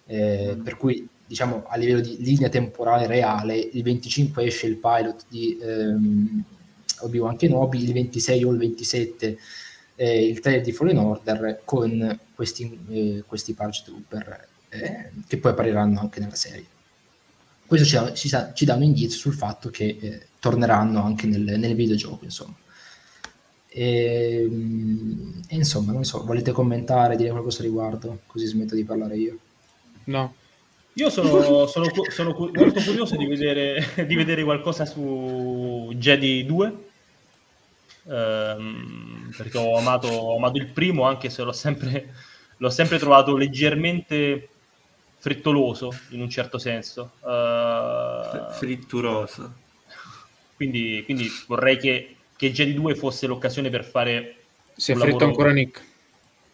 Eh, 0.06 0.56
per 0.62 0.76
cui 0.76 1.06
diciamo 1.26 1.64
a 1.66 1.76
livello 1.76 2.00
di 2.00 2.16
linea 2.20 2.48
temporale 2.48 3.08
reale 3.08 3.56
il 3.56 3.82
25 3.82 4.44
esce 4.44 4.68
il 4.68 4.76
pilot 4.76 5.24
di 5.28 5.58
ehm, 5.60 6.44
Obi-Wan 7.00 7.36
Kenobi 7.36 7.82
il 7.82 7.92
26 7.92 8.44
o 8.44 8.52
il 8.52 8.56
27 8.56 9.38
eh, 9.96 10.26
il 10.26 10.40
trailer 10.40 10.62
di 10.62 10.72
Fallen 10.72 10.96
Order 10.96 11.60
con 11.64 12.18
questi, 12.34 12.80
eh, 12.88 13.24
questi 13.26 13.54
Trooper 13.54 14.48
eh, 14.70 15.10
che 15.26 15.36
poi 15.36 15.50
appariranno 15.50 16.00
anche 16.00 16.20
nella 16.20 16.34
serie 16.34 16.64
questo 17.68 17.86
ci 17.86 17.94
dà, 17.94 18.12
ci, 18.12 18.28
ci 18.54 18.64
dà 18.64 18.74
un 18.74 18.82
indizio 18.82 19.18
sul 19.18 19.34
fatto 19.34 19.70
che 19.70 19.96
eh, 20.00 20.26
torneranno 20.40 21.00
anche 21.04 21.28
nel, 21.28 21.60
nel 21.60 21.74
videogioco 21.76 22.24
insomma 22.24 22.56
e, 23.68 24.42
ehm, 24.42 25.42
e, 25.46 25.54
insomma 25.54 25.92
non 25.92 26.04
so 26.04 26.24
volete 26.24 26.50
commentare 26.50 27.14
dire 27.14 27.30
qualcosa 27.30 27.60
a 27.60 27.64
riguardo 27.66 28.20
così 28.26 28.46
smetto 28.46 28.74
di 28.74 28.84
parlare 28.84 29.16
io 29.16 29.38
No. 30.08 30.34
Io 30.94 31.10
sono, 31.10 31.66
sono, 31.66 31.86
sono 32.08 32.34
molto 32.52 32.80
curioso 32.82 33.16
di 33.16 33.26
vedere, 33.26 33.86
di 34.06 34.16
vedere, 34.16 34.42
qualcosa 34.42 34.84
su 34.84 35.92
Jedi 35.94 36.44
2. 36.44 36.86
Ehm, 38.08 39.32
perché 39.36 39.58
ho 39.58 39.76
amato, 39.76 40.08
ho 40.08 40.36
amato, 40.36 40.56
il 40.58 40.66
primo, 40.66 41.04
anche 41.04 41.30
se 41.30 41.42
l'ho 41.42 41.52
sempre, 41.52 42.14
l'ho 42.56 42.70
sempre 42.70 42.98
trovato 42.98 43.36
leggermente 43.36 44.48
frettoloso 45.28 45.92
in 46.10 46.22
un 46.22 46.30
certo 46.30 46.56
senso. 46.56 47.12
Uh, 47.20 48.50
Fritturoso. 48.52 49.54
Quindi, 50.56 51.02
quindi 51.04 51.28
vorrei 51.46 51.76
che, 51.76 52.16
che 52.34 52.50
Jedi 52.50 52.72
2 52.72 52.94
fosse 52.94 53.26
l'occasione 53.26 53.68
per 53.68 53.84
fare. 53.84 54.36
Si 54.74 54.92
è 54.92 54.94
fretto 54.94 55.18
lavoro... 55.18 55.26
ancora 55.26 55.52
Nick. 55.52 55.86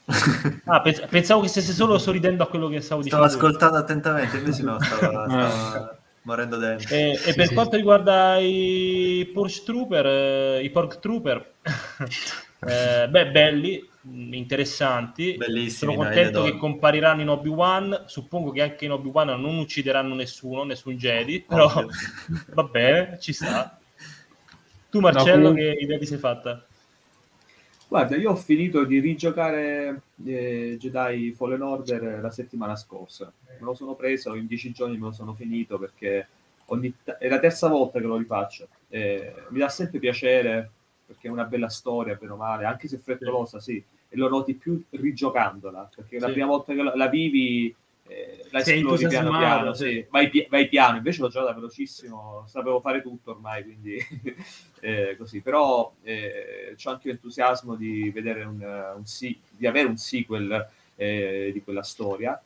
Ah, 0.67 0.83
pens- 0.83 1.07
pensavo 1.09 1.41
che 1.41 1.49
stesse 1.49 1.73
solo 1.73 1.99
sorridendo 1.99 2.43
a 2.43 2.49
quello 2.49 2.69
che 2.69 2.81
stavo 2.81 3.01
dicendo. 3.01 3.27
Stavo 3.29 3.47
ascoltando 3.47 3.79
attentamente, 3.79 4.37
invece 4.37 4.63
no, 4.63 4.79
stavo, 4.81 5.25
stavo 5.29 5.97
morendo 6.23 6.57
dentro. 6.57 6.95
E, 6.95 7.19
e 7.25 7.35
per 7.35 7.47
sì. 7.47 7.55
quanto 7.55 7.77
riguarda 7.77 8.37
i 8.39 9.31
Porsche 9.33 9.63
Trooper, 9.65 10.07
eh, 10.07 10.63
i 10.63 10.71
Pork 10.71 10.99
Trooper, 10.99 11.53
eh, 12.67 13.09
beh, 13.09 13.31
belli, 13.31 13.89
interessanti. 14.11 15.37
Bellissimi. 15.37 15.93
Sono 15.93 16.05
contento 16.05 16.43
che 16.45 16.57
compariranno 16.57 17.23
in 17.23 17.29
Obi-Wan. 17.29 18.05
Suppongo 18.07 18.51
che 18.51 18.63
anche 18.63 18.85
in 18.85 18.93
Obi-Wan 18.93 19.29
non 19.41 19.59
uccideranno 19.59 20.15
nessuno, 20.15 20.65
nessun 20.65 20.97
Jedi, 20.97 21.41
però 21.41 21.69
va 22.53 22.63
bene, 22.65 23.19
ci 23.21 23.33
sta. 23.33 23.79
Tu 24.91 25.01
Marcello, 25.01 25.49
no, 25.49 25.55
che 25.55 25.77
idea 25.81 25.99
ti 25.99 26.07
sei 26.07 26.19
fatta? 26.19 26.65
Guarda, 27.89 28.17
io 28.17 28.31
ho 28.31 28.37
finito 28.37 28.85
di 28.85 28.99
rigiocare 28.99 30.03
eh, 30.25 30.77
Jedi 30.79 31.33
Fallen 31.33 31.63
Order 31.63 32.21
la 32.21 32.31
settimana 32.31 32.77
scorsa. 32.77 33.33
Me 33.47 33.59
lo 33.61 33.75
sono 33.75 33.95
preso, 33.95 34.35
in 34.35 34.47
dieci 34.47 34.73
giorni 34.73 34.97
me 34.97 35.07
lo 35.07 35.13
sono 35.13 35.35
finito 35.35 35.79
perché 35.79 36.27
ogni 36.67 36.95
t- 37.05 37.11
è 37.11 37.29
la 37.29 37.39
terza 37.39 37.69
volta 37.69 38.01
che 38.01 38.07
lo 38.07 38.17
rifaccio. 38.17 38.69
Eh, 38.89 39.35
mi 39.51 39.59
dà 39.59 39.69
sempre 39.69 39.99
piacere 39.99 40.71
perché 41.07 41.29
è 41.29 41.31
una 41.31 41.45
bella 41.45 41.69
storia, 41.69 42.15
bene 42.15 42.33
o 42.33 42.37
male, 42.37 42.65
anche 42.65 42.89
se 42.89 42.99
frettolosa, 42.99 43.61
sì. 43.61 43.85
E 44.15 44.17
lo 44.17 44.29
noti 44.29 44.55
più 44.55 44.81
rigiocandola, 44.91 45.91
perché 45.93 46.21
sì. 46.21 46.25
la 46.25 46.31
prima 46.31 46.47
volta 46.47 46.73
che 46.73 46.83
la, 46.83 46.95
la 46.95 47.09
vivi 47.09 47.75
eh, 48.07 48.47
la 48.51 48.61
esplori 48.61 49.09
piano 49.09 49.37
piano, 49.37 49.73
sì. 49.73 50.07
vai, 50.09 50.47
vai, 50.49 50.69
piano, 50.69 50.99
invece 50.99 51.21
l'ho 51.21 51.29
giocata 51.29 51.53
velocissimo, 51.53 52.45
sapevo 52.47 52.79
fare 52.79 53.03
tutto 53.03 53.33
ormai, 53.33 53.65
quindi 53.65 53.99
eh, 54.81 55.17
così, 55.19 55.41
però 55.41 55.93
eh, 56.03 56.75
c'ho 56.77 56.91
anche 56.91 57.09
l'entusiasmo 57.09 57.75
di 57.75 58.11
vedere 58.11 58.45
un, 58.45 58.61
un 58.61 59.03
di 59.51 59.67
avere 59.67 59.89
un 59.89 59.97
sequel 59.97 60.69
eh, 60.95 61.51
di 61.53 61.63
quella 61.63 61.83
storia. 61.83 62.41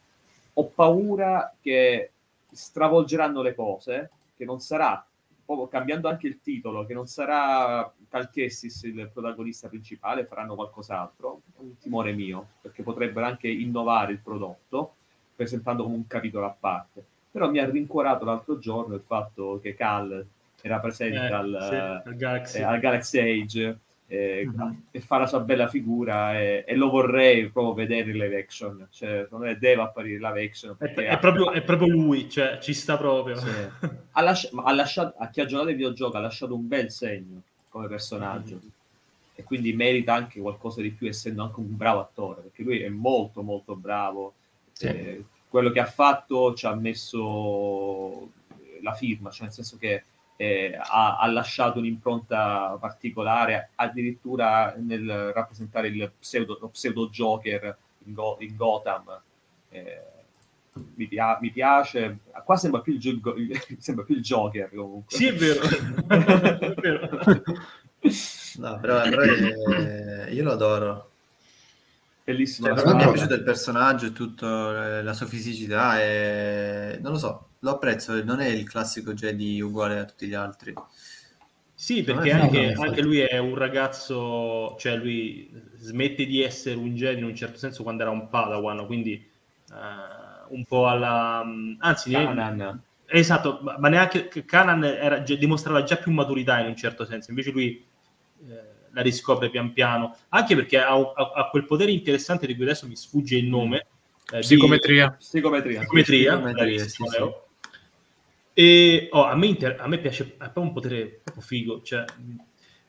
Ho 0.55 0.65
paura 0.67 1.55
che 1.61 2.13
stravolgeranno 2.51 3.43
le 3.43 3.55
cose, 3.55 4.11
che 4.37 4.45
non 4.45 4.61
sarà, 4.61 5.05
cambiando 5.71 6.09
anche 6.09 6.27
il 6.27 6.41
titolo, 6.41 6.85
che 6.85 6.93
non 6.93 7.07
sarà 7.07 7.91
Cal 8.09 8.31
Kessis 8.31 8.83
il 8.83 9.11
protagonista 9.13 9.69
principale, 9.69 10.27
faranno 10.27 10.55
qualcos'altro, 10.55 11.43
è 11.57 11.61
un 11.61 11.79
timore 11.79 12.13
mio, 12.13 12.47
perché 12.61 12.83
potrebbero 12.83 13.27
anche 13.27 13.49
innovare 13.49 14.13
il 14.13 14.19
prodotto 14.19 14.95
presentando 15.35 15.85
come 15.85 15.95
un 15.95 16.07
capitolo 16.07 16.47
a 16.47 16.57
parte. 16.59 17.05
Però 17.31 17.49
mi 17.49 17.59
ha 17.59 17.71
rincuorato 17.71 18.25
l'altro 18.25 18.59
giorno 18.59 18.95
il 18.95 19.01
fatto 19.01 19.61
che 19.63 19.75
Cal 19.75 20.27
era 20.61 20.81
presente 20.81 21.17
eh, 21.17 21.33
al, 21.33 21.67
sì, 21.69 22.09
al, 22.09 22.17
Galaxy. 22.17 22.59
Eh, 22.59 22.63
al, 22.63 22.81
Galaxy. 22.81 23.19
Age 23.43 23.79
eh, 24.11 24.49
uh-huh. 24.51 24.85
e 24.91 25.01
fa 25.01 25.19
la 25.19 25.27
sua 25.27 25.41
bella 25.41 25.69
figura 25.69 26.41
e, 26.41 26.65
e, 26.67 26.75
lo 26.75 26.89
vorrei 26.89 27.51
proprio 27.51 27.75
vedere 27.75 28.11
in 28.11 28.17
live 28.17 28.39
action. 28.39 28.89
Cioè, 28.91 29.25
secondo 29.25 29.45
me 29.45 29.59
deve 29.59 29.83
apparire 29.83 30.17
live 30.17 30.45
action. 30.45 30.77
È, 30.79 30.85
è, 30.95 31.19
proprio, 31.19 31.53
è, 31.53 31.63
proprio, 31.63 31.89
lui, 31.89 32.29
cioè, 32.31 32.59
ci 32.59 32.73
sta 32.73 32.97
proprio. 32.97 33.37
Sì. 33.37 33.49
ha, 34.13 34.23
lasci- 34.23 34.51
ha 34.55 34.73
lasciato, 34.73 35.15
a 35.19 35.29
chi 35.29 35.43
ha 35.43 35.45
giocato 35.45 35.69
il 35.69 35.77
videogioco 35.77 36.17
ha 36.17 36.21
lasciato 36.21 36.55
un 36.55 36.67
bel 36.67 36.91
segno 36.91 37.43
come 37.69 37.87
personaggio. 37.87 38.55
Uh-huh. 38.55 38.71
E 39.35 39.45
quindi 39.45 39.73
merita 39.73 40.15
anche 40.15 40.41
qualcosa 40.41 40.81
di 40.81 40.91
più, 40.91 41.07
essendo 41.07 41.45
anche 41.45 41.61
un 41.61 41.77
bravo 41.77 42.01
attore, 42.01 42.41
perché 42.41 42.63
lui 42.63 42.81
è 42.81 42.89
molto, 42.89 43.43
molto 43.43 43.77
bravo 43.77 44.33
sì. 44.73 44.87
eh, 44.87 45.25
quello 45.49 45.71
che 45.71 45.79
ha 45.79 45.87
fatto 45.87 46.55
ci 46.55 46.67
ha 46.67 46.75
messo 46.75 48.31
la 48.83 48.93
firma, 48.95 49.31
cioè 49.31 49.45
nel 49.47 49.55
senso 49.55 49.77
che 49.77 50.03
eh, 50.41 50.79
ha, 50.81 51.19
ha, 51.19 51.31
lasciato 51.31 51.81
un'impronta 51.81 52.77
particolare, 52.81 53.71
addirittura 53.75 54.73
nel 54.79 55.33
rappresentare 55.35 55.89
il 55.89 56.13
pseudo, 56.17 56.59
lo 56.61 56.69
pseudo 56.69 57.09
Joker 57.09 57.77
in, 58.05 58.15
Go, 58.15 58.37
in 58.39 58.55
Gotham. 58.55 59.21
Eh, 59.69 60.03
mi, 60.95 61.09
pia- 61.09 61.39
mi, 61.41 61.51
piace, 61.51 62.19
qua 62.45 62.57
sembra 62.57 62.81
più 62.81 62.95
il, 62.95 63.21
sembra 63.79 64.05
più 64.05 64.15
il 64.15 64.23
Joker 64.23 64.71
comunque. 64.73 65.17
Sì, 65.17 65.27
è 65.27 65.35
vero. 65.35 65.61
è 66.07 66.75
vero. 66.75 67.21
No, 68.59 68.79
però 68.79 69.03
eh, 69.03 70.33
io 70.33 70.45
lo 70.45 70.53
adoro 70.53 71.11
bellissimo. 72.29 72.77
Cioè, 72.77 72.95
mi 72.95 73.03
è 73.03 73.11
piaciuto 73.11 73.35
il 73.35 73.43
personaggio 73.43 74.07
e 74.07 74.13
tutta 74.13 75.03
la 75.03 75.13
sua 75.15 75.27
fisicità 75.27 76.01
e 76.01 76.99
non 77.01 77.13
lo 77.13 77.19
so, 77.19 77.48
lo 77.61 77.71
apprezzo, 77.71 78.23
non 78.23 78.41
è 78.41 78.47
il 78.49 78.69
classico 78.69 79.15
Jedi 79.15 79.61
uguale 79.61 79.99
a 79.99 80.05
tutti 80.05 80.27
gli 80.27 80.35
altri. 80.35 80.75
Sì, 81.75 82.03
perché 82.03 82.33
anche, 82.33 82.73
anche, 82.73 83.03
lui 83.03 83.21
è 83.21 83.39
un 83.39 83.55
ragazzo, 83.55 84.77
cioè 84.79 84.97
lui 84.97 85.49
smette 85.77 86.27
di 86.27 86.43
essere 86.43 86.77
un 86.77 86.95
Jedi 86.95 87.21
in 87.21 87.25
un 87.25 87.37
certo 87.37 87.57
senso 87.57 87.83
quando 87.83 88.03
era 88.03 88.11
un 88.11 88.29
Padawan, 88.29 88.85
quindi 88.87 89.25
uh, 89.71 90.55
un 90.55 90.65
po' 90.65 90.89
alla... 90.89 91.45
anzi, 91.79 92.11
Kanan. 92.11 92.83
Esatto, 93.07 93.61
ma 93.79 93.89
neanche 93.89 94.29
Kanan 94.45 94.85
era, 94.85 95.19
dimostrava 95.19 95.85
già 95.85 95.97
più 95.97 96.11
maturità 96.13 96.59
in 96.61 96.67
un 96.67 96.77
certo 96.77 97.05
senso, 97.05 97.31
invece 97.31 97.51
lui... 97.51 97.85
Eh, 98.49 98.77
la 98.93 99.03
riscopre 99.03 99.51
pian 99.51 99.75
piano, 99.75 100.17
anche 100.31 100.55
perché 100.57 100.79
ha, 100.79 100.95
ha, 100.95 101.33
ha, 101.35 101.51
quel 101.51 101.67
potere 101.67 101.93
interessante 101.93 102.47
di 102.47 102.55
cui 102.55 102.65
adesso 102.65 102.89
mi 102.89 102.97
sfugge 102.97 103.37
il 103.37 103.45
nome. 103.45 103.87
Eh, 104.33 104.39
psicometria. 104.41 105.09
Di... 105.09 105.17
Psicometria. 105.19 105.81
Psicometria, 105.81 106.37
psicometria 106.37 106.79
sì, 106.85 107.05
sì. 107.07 107.47
E 108.59 109.09
oh, 109.13 109.23
a, 109.23 109.37
me 109.37 109.47
inter... 109.47 109.77
a, 109.79 109.87
me 109.87 110.01
piace, 110.01 110.25
è 110.25 110.37
proprio 110.37 110.65
un 110.65 110.73
potere 110.73 111.21
proprio 111.23 111.45
figo. 111.45 111.81
Cioè, 111.81 112.05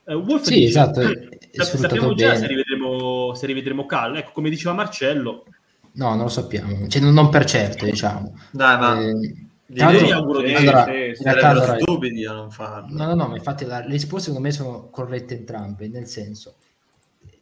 uh, 0.05 0.13
Wolf 0.13 0.41
sì, 0.41 0.55
dice, 0.55 0.67
esatto. 0.67 1.01
Eh, 1.01 1.29
sappiamo 1.51 2.15
già 2.15 2.35
se 2.35 2.47
rivedremo, 2.47 3.35
se 3.35 3.45
rivedremo 3.45 3.85
Cal. 3.85 4.17
Ecco, 4.17 4.31
come 4.31 4.49
diceva 4.49 4.73
Marcello. 4.73 5.45
No, 5.91 6.09
non 6.15 6.23
lo 6.23 6.27
sappiamo, 6.29 6.87
cioè, 6.87 7.03
non 7.03 7.29
per 7.29 7.45
certo, 7.45 7.85
diciamo. 7.85 8.35
Dai, 8.49 8.79
ma... 8.79 8.99
Eh... 8.99 9.47
Mi 9.67 10.11
auguro 10.11 10.41
di 10.41 10.51
allora, 10.55 10.85
sì, 10.85 11.13
sì. 11.13 11.21
realtà, 11.21 11.77
stupidi 11.77 12.25
a 12.25 12.31
non 12.31 12.49
farlo. 12.49 12.97
No, 12.97 13.05
no, 13.05 13.13
no, 13.13 13.27
ma 13.27 13.35
infatti 13.35 13.65
la- 13.65 13.81
le 13.81 13.91
risposte 13.91 14.29
secondo 14.31 14.47
me 14.47 14.51
sono 14.51 14.89
corrette 14.89 15.37
entrambe, 15.37 15.87
nel 15.87 16.07
senso, 16.07 16.55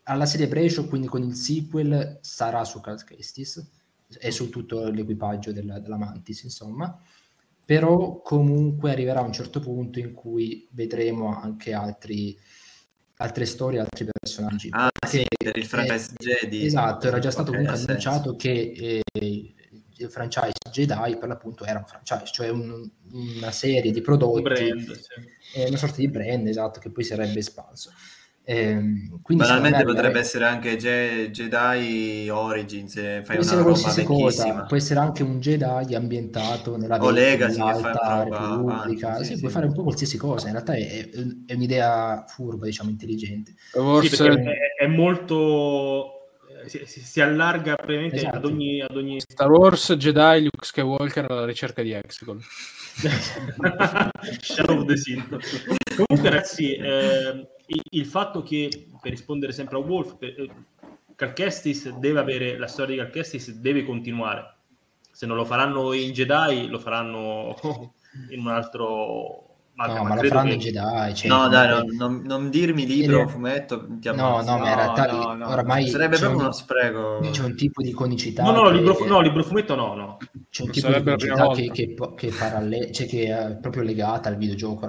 alla 0.03 0.25
Celebration, 0.25 0.89
quindi 0.89 1.07
con 1.07 1.23
il 1.23 1.34
sequel, 1.36 2.17
sarà 2.19 2.65
su 2.65 2.82
Cal 2.82 3.01
Kestis 3.01 3.65
e 4.19 4.32
su 4.32 4.49
tutto 4.49 4.89
l'equipaggio 4.89 5.53
della, 5.53 5.80
della 5.80 5.95
Mantis, 5.95 6.43
insomma, 6.43 6.99
però 7.68 8.22
comunque 8.22 8.91
arriverà 8.91 9.20
un 9.20 9.34
certo 9.34 9.59
punto 9.59 9.99
in 9.99 10.13
cui 10.13 10.65
vedremo 10.72 11.38
anche 11.38 11.74
altri, 11.74 12.34
altre 13.18 13.45
storie, 13.45 13.80
altri 13.82 14.07
personaggi. 14.09 14.70
Ah, 14.72 14.88
Perché, 14.97 15.18
sì, 15.18 15.26
per 15.38 15.57
il 15.57 15.65
franchise 15.65 16.13
Jedi. 16.18 16.65
Esatto, 16.65 17.07
era 17.07 17.20
già 17.20 17.30
stato 17.30 17.51
comunque 17.51 17.76
annunciato 17.76 18.38
che 18.38 19.01
eh, 19.11 19.53
il 19.99 20.09
franchise 20.09 20.53
Jedi 20.72 21.18
per 21.18 21.28
l'appunto 21.28 21.65
era 21.65 21.80
un 21.80 21.86
franchise, 21.86 22.32
cioè 22.32 22.47
un- 22.47 22.89
una 23.11 23.51
serie 23.51 23.91
di 23.91 23.99
prodotti 23.99 24.38
Un 24.38 24.43
brand, 24.43 24.91
sì. 24.93 25.59
è 25.59 25.68
una 25.68 25.76
sorta 25.78 25.97
di 25.97 26.07
brand, 26.07 26.47
esatto, 26.47 26.80
che 26.80 26.89
poi 26.89 27.03
sarebbe 27.03 27.39
espanso. 27.39 27.91
Ehm, 28.50 29.20
quindi 29.24 29.43
Banalmente 29.43 29.84
potrebbe 29.84 30.20
essere 30.20 30.45
anche 30.45 30.78
Je- 30.78 31.30
Jedi 31.32 32.30
Origins 32.30 32.93
se 32.93 33.22
fai 33.22 33.24
può 33.24 33.34
una 33.34 33.41
essere 33.41 33.62
roba 33.62 34.06
cosa, 34.06 34.64
può 34.64 34.78
essere 34.78 35.00
anche 35.02 35.22
un 35.22 35.41
Jedi 35.41 35.93
ambientato 35.95 36.78
nella 36.78 36.98
O 37.04 37.10
Legacy, 37.10 37.60
roba 37.60 38.24
Repubblica, 38.24 39.08
avanti, 39.10 39.26
sì, 39.26 39.34
sì, 39.34 39.39
puoi 39.39 39.50
sì. 39.52 39.56
fare 39.58 39.66
un 39.66 39.74
po' 39.74 39.84
qualsiasi 39.84 40.18
cosa, 40.18 40.45
in 40.48 40.54
realtà 40.54 40.76
è, 40.76 40.80
è- 40.80 41.10
è 41.45 41.54
un'idea 41.56 42.24
furba, 42.26 42.64
diciamo, 42.68 42.89
intelligente. 42.89 43.54
Forse 43.72 44.26
è, 44.30 44.84
è 44.84 44.88
molto... 44.88 46.30
eh, 46.64 46.70
Si, 46.70 47.02
si- 47.02 47.20
allarga 47.20 47.76
praticamente 47.76 48.16
Esatto. 48.16 48.38
ad, 48.38 48.45
ogni, 48.45 48.80
ad 48.80 48.95
ogni... 48.95 49.20
Star 49.20 49.52
Wars 49.52 49.91
Jedi 49.98 50.43
Luke 50.43 50.66
Skywalker 50.66 51.30
alla 51.30 51.43
ricerca 51.45 51.82
di 51.82 51.91
Hexagon. 51.91 52.39
Shadow 54.39 54.80
of 54.80 54.86
the 54.86 54.95
Sith. 54.95 55.28
Comunque, 55.95 56.30
ragazzi, 56.30 56.76
eh, 56.76 57.45
il, 57.68 57.82
il 57.91 58.05
fatto 58.05 58.41
che 58.43 58.88
per 59.01 59.11
rispondere 59.11 59.51
sempre 59.51 59.78
a 59.78 59.80
Wolf, 59.80 60.15
per, 60.18 60.30
eh, 60.30 60.49
deve 61.99 62.20
avere 62.20 62.57
la 62.57 62.68
storia 62.68 62.95
di 62.95 63.01
Cal 63.01 63.11
Kestis 63.11 63.51
deve 63.53 63.84
continuare. 63.86 64.55
Se 65.11 65.26
non 65.26 65.36
lo 65.36 65.45
faranno 65.45 65.93
in 65.93 66.11
Jedi, 66.11 66.68
lo 66.68 66.80
faranno 66.80 67.55
in 68.30 68.39
un 68.39 68.47
altro. 68.49 69.41
No, 69.80 69.86
ma 69.86 70.01
ma 70.03 70.15
lo 70.15 70.24
faranno 70.28 70.47
che- 70.47 70.53
in 70.55 70.59
Jedi. 70.59 71.15
cioè, 71.15 71.28
No, 71.30 71.47
dai, 71.49 71.70
comunque- 71.70 71.95
non, 71.97 72.13
non- 72.15 72.26
non 72.26 72.49
dirmi 72.49 72.88
libro 72.88 73.22
Eh, 73.22 73.28
fumetto, 73.28 73.86
ti 73.99 74.07
No, 74.07 74.38
ammazzo. 74.39 74.51
no, 74.51 74.57
ma 74.57 74.63
in 74.63 74.70
No, 74.70 74.76
realtà 74.76 75.11
no, 75.11 75.34
no. 75.36 75.47
oramai 75.49 75.88
Sarebbe 75.88 76.13
c'è 76.15 76.20
proprio 76.22 76.39
un, 76.39 76.45
uno 76.45 76.51
spreco. 76.53 77.20
c'è 77.30 77.43
un 77.43 77.55
tipo 77.55 77.84
di 77.84 77.89
iconicità. 77.89 78.41
No, 78.41 78.51
no, 78.53 78.63
che- 78.70 78.72
libro, 78.78 79.05
no, 79.05 79.22
libro 79.22 79.43
fumetto 79.43 79.76
no, 79.76 79.93
no. 79.93 80.18
c'è 80.49 80.63
un 80.63 80.70
Non 80.70 80.72
tipo 80.72 80.88
di 80.88 80.93
pubblicità 81.03 81.47
che, 81.49 81.70
che, 81.72 81.95
che, 82.15 82.32
paralle- 82.36 82.91
cioè 82.91 83.05
che 83.07 83.26
è 83.38 83.55
proprio 83.57 83.84
legata 83.84 84.30
al 84.30 84.38
videogioco 84.38 84.84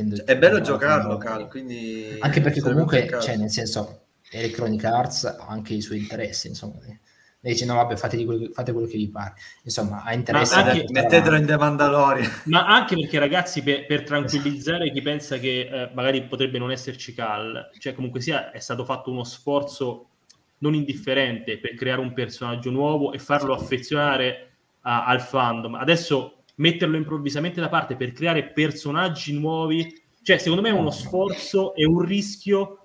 oramai. 0.00 0.14
intendo- 0.16 0.24
È 0.24 0.36
bello 0.36 0.60
giocarlo, 0.60 1.16
Cal, 1.16 1.48
quindi... 1.48 2.16
Anche 2.20 2.40
perché 2.40 2.60
comunque, 2.60 3.08
cioè, 3.20 3.36
nel 3.36 3.50
senso, 3.50 4.02
Electronic 4.30 4.84
Arts 4.84 5.24
ha 5.24 5.46
anche 5.48 5.74
i 5.74 5.80
suoi 5.80 5.98
interessi, 5.98 6.48
insomma. 6.48 6.74
Lei 7.40 7.52
dice, 7.52 7.66
no, 7.66 7.74
vabbè, 7.74 7.94
fate, 7.96 8.16
di 8.16 8.24
quello, 8.24 8.48
fate 8.52 8.72
quello 8.72 8.88
che 8.88 8.96
vi 8.96 9.08
pare. 9.08 9.34
Insomma, 9.62 10.02
ha 10.02 10.12
interesse... 10.12 10.56
Ma 10.56 10.62
anche- 10.70 10.86
Mettetelo 10.90 11.36
in 11.36 11.46
The 11.46 11.56
Mandalorian. 11.56 12.30
Ma 12.46 12.66
anche 12.66 12.96
perché, 12.96 13.18
ragazzi, 13.20 13.62
per, 13.62 13.86
per 13.86 14.02
tranquillizzare 14.02 14.90
chi 14.90 15.00
pensa 15.00 15.38
che 15.38 15.68
eh, 15.70 15.90
magari 15.94 16.24
potrebbe 16.24 16.58
non 16.58 16.72
esserci 16.72 17.14
Cal, 17.14 17.70
cioè 17.78 17.94
comunque 17.94 18.20
sia, 18.20 18.50
è 18.50 18.58
stato 18.58 18.84
fatto 18.84 19.10
uno 19.12 19.22
sforzo 19.22 20.08
non 20.58 20.74
indifferente 20.74 21.58
per 21.58 21.74
creare 21.74 22.00
un 22.00 22.12
personaggio 22.14 22.70
nuovo 22.70 23.12
e 23.12 23.18
farlo 23.18 23.54
affezionare 23.54 24.54
a- 24.80 25.04
al 25.04 25.20
fandom. 25.20 25.74
Adesso 25.74 26.35
metterlo 26.56 26.96
improvvisamente 26.96 27.60
da 27.60 27.68
parte 27.68 27.96
per 27.96 28.12
creare 28.12 28.50
personaggi 28.52 29.38
nuovi, 29.38 29.92
cioè 30.22 30.38
secondo 30.38 30.62
me 30.62 30.70
è 30.70 30.72
uno 30.72 30.90
sforzo 30.90 31.74
e 31.74 31.84
un 31.86 32.00
rischio 32.00 32.80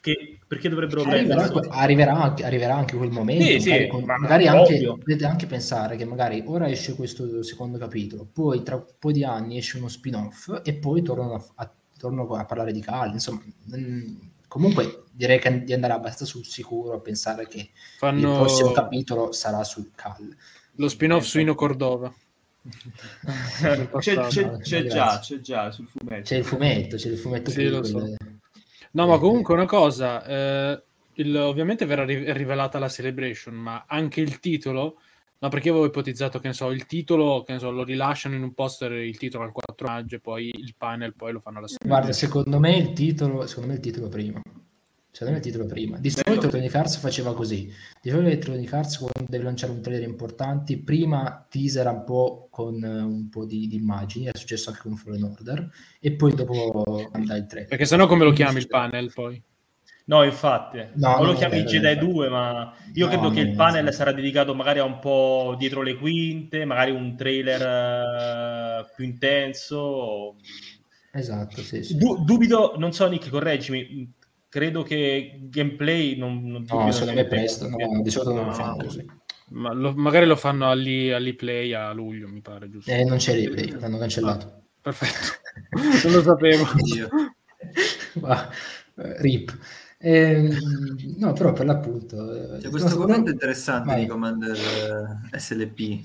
che 0.00 0.38
perché 0.46 0.68
dovrebbero 0.68 1.04
Arriverà, 1.04 1.48
prendere 1.48 1.68
arriverà 1.70 2.12
anche, 2.20 2.44
arriverà 2.44 2.74
anche 2.76 2.96
quel 2.96 3.10
momento, 3.10 3.44
Sì, 3.44 3.60
sì, 3.60 3.70
magari, 3.70 3.88
con- 3.88 4.04
ma- 4.04 4.18
magari 4.18 4.46
anche, 4.46 4.78
potete 4.84 5.24
anche 5.24 5.46
pensare 5.46 5.96
che 5.96 6.04
magari 6.04 6.42
ora 6.46 6.68
esce 6.68 6.94
questo 6.94 7.42
secondo 7.42 7.78
capitolo, 7.78 8.26
poi 8.30 8.62
tra 8.62 8.76
un 8.76 8.84
po' 8.98 9.10
di 9.12 9.24
anni 9.24 9.56
esce 9.58 9.78
uno 9.78 9.88
spin-off 9.88 10.60
e 10.64 10.74
poi 10.74 11.02
tornano 11.02 11.34
a, 11.34 11.44
a- 11.64 11.72
tornano 11.98 12.34
a 12.34 12.44
parlare 12.44 12.72
di 12.72 12.80
Cal. 12.80 13.12
Insomma, 13.12 13.42
mm, 13.76 14.14
comunque 14.48 15.04
direi 15.12 15.38
che 15.38 15.64
di 15.64 15.72
andare 15.72 15.92
abbastanza 15.94 16.24
sul 16.26 16.44
sicuro 16.44 16.94
a 16.94 17.00
pensare 17.00 17.46
che 17.48 17.70
il 18.14 18.30
Fanno 18.30 18.30
prossimo 18.30 18.70
capitolo 18.70 19.32
sarà 19.32 19.64
sul 19.64 19.92
Cal. 19.94 20.36
lo 20.76 20.88
spin-off 20.88 21.24
su 21.24 21.38
Ino 21.40 21.54
Cordova. 21.54 22.12
C'è, 23.98 24.18
c'è- 24.28 24.58
c'è 24.58 24.84
già, 24.86 25.18
c'è 25.20 25.40
già 25.40 25.70
sul 25.70 25.86
fumetto. 25.86 26.22
C'è 26.22 26.36
il 26.36 26.44
fumetto, 26.44 26.96
c'è 26.96 27.08
il 27.10 27.18
fumetto 27.18 27.50
Sì, 27.50 27.68
lo 27.68 27.80
prequel. 27.80 28.16
No, 28.92 29.06
ma 29.06 29.18
comunque 29.18 29.54
una 29.54 29.66
cosa, 29.66 30.24
eh, 30.24 30.82
il- 31.14 31.36
ovviamente 31.36 31.86
verrà 31.86 32.04
ri- 32.04 32.32
rivelata 32.32 32.78
la 32.78 32.88
Celebration, 32.88 33.54
ma 33.54 33.84
anche 33.86 34.20
il 34.20 34.38
titolo, 34.38 35.00
no, 35.38 35.48
perché 35.48 35.70
avevo 35.70 35.86
ipotizzato 35.86 36.38
che 36.38 36.48
ne 36.48 36.52
so, 36.54 36.70
il 36.70 36.86
titolo, 36.86 37.42
che 37.42 37.52
ne 37.52 37.58
so, 37.58 37.70
lo 37.70 37.84
rilasciano 37.84 38.34
in 38.34 38.42
un 38.42 38.52
poster, 38.54 38.92
il 38.92 39.16
titolo 39.18 39.44
al 39.44 39.52
4 39.52 39.86
maggio, 39.86 40.16
e 40.16 40.20
poi 40.20 40.48
il 40.54 40.74
panel, 40.76 41.14
poi 41.14 41.32
lo 41.32 41.40
fanno 41.40 41.58
alla 41.58 41.66
Guarda, 41.66 42.12
Celebration. 42.12 42.28
secondo 42.28 42.58
me 42.58 42.76
il 42.76 42.92
titolo, 42.92 43.46
secondo 43.46 43.68
me 43.70 43.74
il 43.76 43.80
titolo 43.80 44.08
prima. 44.08 44.40
Secondo 45.12 45.34
me 45.34 45.44
il 45.44 45.44
titolo 45.44 45.66
prima. 45.66 45.98
Di 45.98 46.08
solito 46.08 46.30
Electronic 46.30 46.74
Arts 46.74 46.96
faceva 46.96 47.34
così. 47.34 47.70
Di 48.00 48.08
solito 48.08 48.28
Electronic 48.28 48.72
Arts 48.72 48.96
quando 48.96 49.30
deve 49.30 49.44
lanciare 49.44 49.72
un 49.72 49.82
trailer 49.82 50.08
importante, 50.08 50.78
prima 50.78 51.46
teaser 51.50 51.86
un 51.86 52.04
po' 52.04 52.48
con 52.50 52.82
eh, 52.82 53.02
un 53.02 53.28
po' 53.28 53.44
di, 53.44 53.68
di 53.68 53.76
immagini, 53.76 54.24
è 54.24 54.30
successo 54.32 54.70
anche 54.70 54.80
con 54.80 54.96
Fallen 54.96 55.24
Order, 55.24 55.70
e 56.00 56.12
poi 56.12 56.34
dopo 56.34 57.10
manda 57.12 57.36
il 57.36 57.44
trailer. 57.46 57.68
Perché 57.68 57.84
sennò 57.84 58.06
come 58.06 58.24
lo 58.24 58.32
chiami 58.32 58.60
il 58.60 58.68
panel 58.68 59.12
poi? 59.12 59.40
No, 60.06 60.24
infatti, 60.24 60.82
No, 60.94 61.16
o 61.16 61.24
lo 61.24 61.34
chiami 61.34 61.62
Jedi 61.64 61.90
infatti. 61.92 62.10
2, 62.10 62.28
ma 62.30 62.74
io 62.94 63.04
No, 63.04 63.12
credo 63.12 63.30
che 63.30 63.40
il 63.40 63.54
panel 63.54 63.92
sarà 63.92 64.12
dedicato 64.12 64.54
magari 64.54 64.78
a 64.78 64.84
un 64.84 64.98
po' 64.98 65.54
dietro 65.58 65.82
le 65.82 65.96
quinte, 65.96 66.64
magari 66.64 66.90
un 66.90 67.14
trailer 67.16 67.60
eh, 67.60 68.90
più 68.96 69.04
intenso. 69.04 70.36
Esatto, 71.12 71.60
sì, 71.60 71.82
sì. 71.84 71.96
Du- 71.98 72.24
dubito, 72.24 72.74
non 72.78 72.92
so 72.92 73.06
Nick, 73.06 73.28
correggimi, 73.28 74.10
credo 74.52 74.82
che 74.82 75.38
gameplay 75.44 76.14
non, 76.18 76.44
non 76.44 76.66
No, 76.68 76.90
che 76.90 77.12
me 77.14 77.24
presto, 77.24 77.66
no, 77.70 78.02
di 78.02 78.10
solito 78.10 78.34
non 78.34 78.44
lo 78.48 78.52
fanno 78.52 78.76
No. 78.76 78.84
così. 78.84 79.06
Ma 79.48 79.72
lo- 79.72 79.94
magari 79.94 80.26
lo 80.26 80.36
fanno 80.36 80.70
all'e-play 80.70 81.72
a 81.72 81.90
luglio, 81.92 82.28
mi 82.28 82.42
pare, 82.42 82.68
giusto? 82.68 82.90
Eh, 82.90 83.02
non 83.04 83.16
c'è 83.16 83.34
replay, 83.34 83.78
l'hanno 83.80 83.96
cancellato. 83.96 84.64
Perfetto, 84.82 85.38
non 86.04 86.12
lo 86.16 86.22
sapevo. 86.22 86.66
Io. 86.94 87.08
Ma, 88.20 88.46
eh, 88.96 89.22
rip. 89.22 89.56
Ehm, 89.98 90.54
no, 91.16 91.32
però 91.32 91.52
per 91.54 91.64
l'appunto... 91.64 92.56
eh, 92.56 92.58
C'è 92.58 92.68
questo 92.68 92.88
secondo- 92.88 93.12
commento 93.12 93.30
interessante 93.30 93.86
Vai. 93.88 94.00
di 94.00 94.06
Commander 94.06 94.56
eh, 95.32 95.38
SLP. 95.38 96.00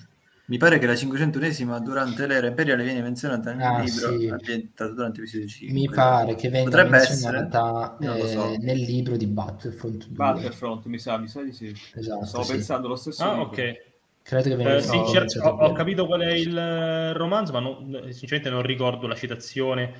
Mi 0.49 0.57
pare 0.57 0.79
che 0.79 0.85
la 0.85 0.93
501esima 0.93 1.77
durante 1.79 2.25
l'era 2.25 2.47
imperiale 2.47 2.83
viene 2.83 3.01
menzionata 3.01 3.53
nel 3.53 3.65
Ah, 3.65 3.79
libro 3.81 4.17
sì. 4.17 4.27
ambientato 4.29 4.93
durante 4.93 5.19
l'episodio 5.19 5.47
5. 5.47 5.77
Mi 5.77 5.89
pare 5.89 6.35
che 6.35 6.47
venga 6.49 6.69
Potrebbe 6.69 6.89
menzionata 6.97 7.97
essere, 7.99 8.19
eh, 8.23 8.27
so. 8.29 8.55
nel 8.57 8.77
libro 8.79 9.17
di 9.17 9.27
Battlefront 9.27 10.05
2. 10.07 10.15
Battlefront, 10.15 10.85
mi 10.85 10.99
sa, 10.99 11.17
mi 11.17 11.27
sa 11.27 11.41
di 11.43 11.51
sì. 11.51 11.73
Esatto, 11.95 12.23
Stavo 12.25 12.43
sì. 12.45 12.51
pensando 12.53 12.87
lo 12.87 12.95
stesso. 12.95 13.23
Ah, 13.23 13.31
libro. 13.33 13.43
ok. 13.49 13.81
Credo 14.23 14.49
che 14.49 14.55
venga 14.55 14.75
Eh, 14.75 14.81
sì, 14.81 15.01
certo, 15.11 15.39
ho, 15.41 15.49
ho 15.67 15.71
capito 15.73 16.05
qual 16.05 16.21
è 16.21 16.33
il 16.33 16.57
eh, 16.57 17.11
romanzo, 17.13 17.51
ma 17.51 17.59
non- 17.59 18.07
sinceramente 18.11 18.49
non 18.49 18.61
ricordo 18.61 19.05
la 19.07 19.15
citazione, 19.15 19.93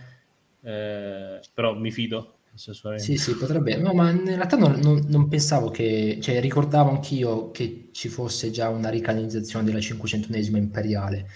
eh, 0.62 1.42
però 1.54 1.74
mi 1.76 1.92
fido. 1.92 2.37
Assolutamente. 2.58 3.06
Sì, 3.06 3.18
sì, 3.18 3.36
potrebbe. 3.36 3.78
No, 3.78 3.94
ma 3.94 4.10
in 4.10 4.26
realtà 4.26 4.58
non, 4.58 4.80
non- 4.80 5.06
non 5.08 5.28
pensavo 5.28 5.70
che, 5.70 6.18
cioè 6.22 6.40
ricordavo 6.42 6.90
anch'io 6.90 7.52
che 7.52 7.90
ci 7.92 8.10
fosse 8.10 8.50
già 8.52 8.70
una 8.70 8.90
ricanonizzazione 8.90 9.66
della 9.66 9.80
501esima 9.80 10.58
imperiale. 10.58 11.28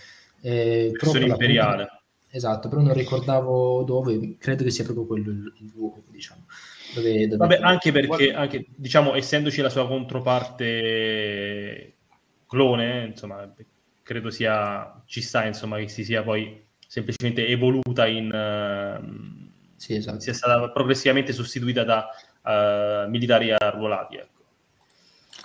Eh, 0.42 0.90
Versione 0.92 1.26
imperiale. 1.28 1.88
Esatto, 2.34 2.70
però 2.70 2.82
non 2.82 2.94
ricordavo 2.94 3.84
dove, 3.84 4.38
credo 4.38 4.64
che 4.64 4.72
sia 4.72 4.86
proprio 4.86 5.06
quello 5.06 5.32
il, 5.32 5.54
il 5.60 5.72
luogo, 5.76 6.02
diciamo. 6.10 6.46
Dove, 6.96 7.28
dove- 7.28 7.38
Vabbè, 7.38 7.60
anche 7.62 7.92
perché, 7.92 8.34
anche, 8.34 8.66
diciamo, 8.76 9.14
essendoci 9.16 9.62
la 9.62 9.70
sua 9.70 9.86
controparte 9.88 11.96
clone, 12.48 13.06
insomma, 13.08 13.54
credo 14.02 14.30
sia, 14.30 15.02
ci 15.06 15.22
sta, 15.22 15.46
insomma, 15.46 15.78
che 15.78 15.88
si 15.90 16.04
sia 16.04 16.24
poi 16.24 16.66
semplicemente 16.88 17.46
evoluta 17.48 18.08
in... 18.08 18.32
ehm, 18.34 19.41
Sì, 19.82 19.96
esatto. 19.96 20.20
sia 20.20 20.36
stata 20.36 20.70
progressivamente 20.70 21.34
sostituita 21.34 21.84
da 21.84 22.08
eh, 22.46 23.08
militari 23.10 23.50
arruolati, 23.52 24.16
ecco. 24.16 24.40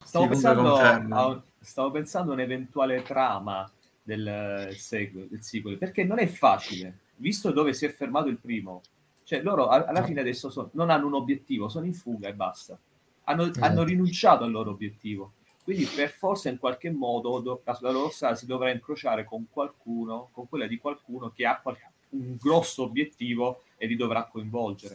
Stavo, 0.05 0.29
pensando 0.29 0.75
a, 0.75 1.43
stavo 1.59 1.91
pensando 1.91 2.33
a 2.33 2.35
un'eventuale 2.35 3.03
trama 3.03 3.67
del, 4.03 4.75
sequel, 4.77 5.29
del 5.29 5.43
sequel, 5.43 5.79
perché 5.79 6.05
non 6.05 6.19
è 6.19 6.27
facile, 6.27 6.99
visto 7.17 7.51
dove 7.51 7.73
si 7.73 7.87
è 7.87 7.89
fermato 7.91 8.29
il 8.29 8.37
primo. 8.37 8.83
Cioè, 9.25 9.41
loro 9.41 9.69
a- 9.69 9.87
alla 9.87 10.05
fine 10.05 10.21
adesso 10.21 10.51
son- 10.51 10.69
non 10.73 10.91
hanno 10.91 11.07
un 11.07 11.15
obiettivo, 11.15 11.71
sono 11.71 11.87
in 11.87 11.95
fuga 11.95 12.29
e 12.29 12.35
basta. 12.35 12.79
Hanno, 13.25 13.45
Esatto. 13.45 13.65
hanno 13.65 13.85
rinunciato 13.85 14.45
al 14.45 14.51
loro 14.51 14.71
obiettivo. 14.71 15.33
Quindi 15.65 15.87
per 15.87 16.11
forza 16.11 16.51
in 16.51 16.59
qualche 16.59 16.91
modo 16.91 17.41
do- 17.41 17.63
la, 17.65 17.79
la 17.81 17.91
loro 17.91 18.11
strada 18.11 18.35
si 18.35 18.45
dovrà 18.45 18.71
incrociare 18.71 19.25
con 19.25 19.47
qualcuno, 19.51 20.29
con 20.33 20.47
quella 20.47 20.67
di 20.67 20.77
qualcuno 20.77 21.33
che 21.35 21.47
ha 21.47 21.59
qual- 21.59 21.79
un 22.11 22.37
grosso 22.39 22.83
obiettivo 22.83 23.63
e 23.77 23.87
li 23.87 23.97
dovrà 23.97 24.27
coinvolgere. 24.27 24.95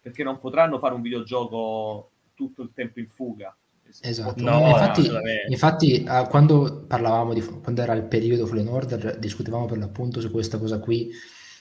Perché 0.00 0.22
non 0.22 0.38
potranno 0.38 0.78
fare 0.78 0.94
un 0.94 1.02
videogioco 1.02 2.10
tutto 2.34 2.62
il 2.62 2.70
tempo 2.74 3.00
in 3.00 3.08
fuga. 3.08 3.54
Esatto, 4.02 4.42
No, 4.42 4.68
infatti, 4.68 5.00
assolutamente. 5.00 5.46
infatti 5.48 6.04
ah, 6.06 6.26
quando 6.26 6.84
parlavamo 6.86 7.32
di 7.32 7.40
quando 7.40 7.80
era 7.80 7.94
il 7.94 8.04
periodo 8.04 8.46
Fallen 8.46 8.68
Order 8.68 9.18
discutevamo 9.18 9.64
per 9.64 9.78
l'appunto 9.78 10.20
su 10.20 10.30
questa 10.30 10.58
cosa 10.58 10.78
qui 10.78 11.10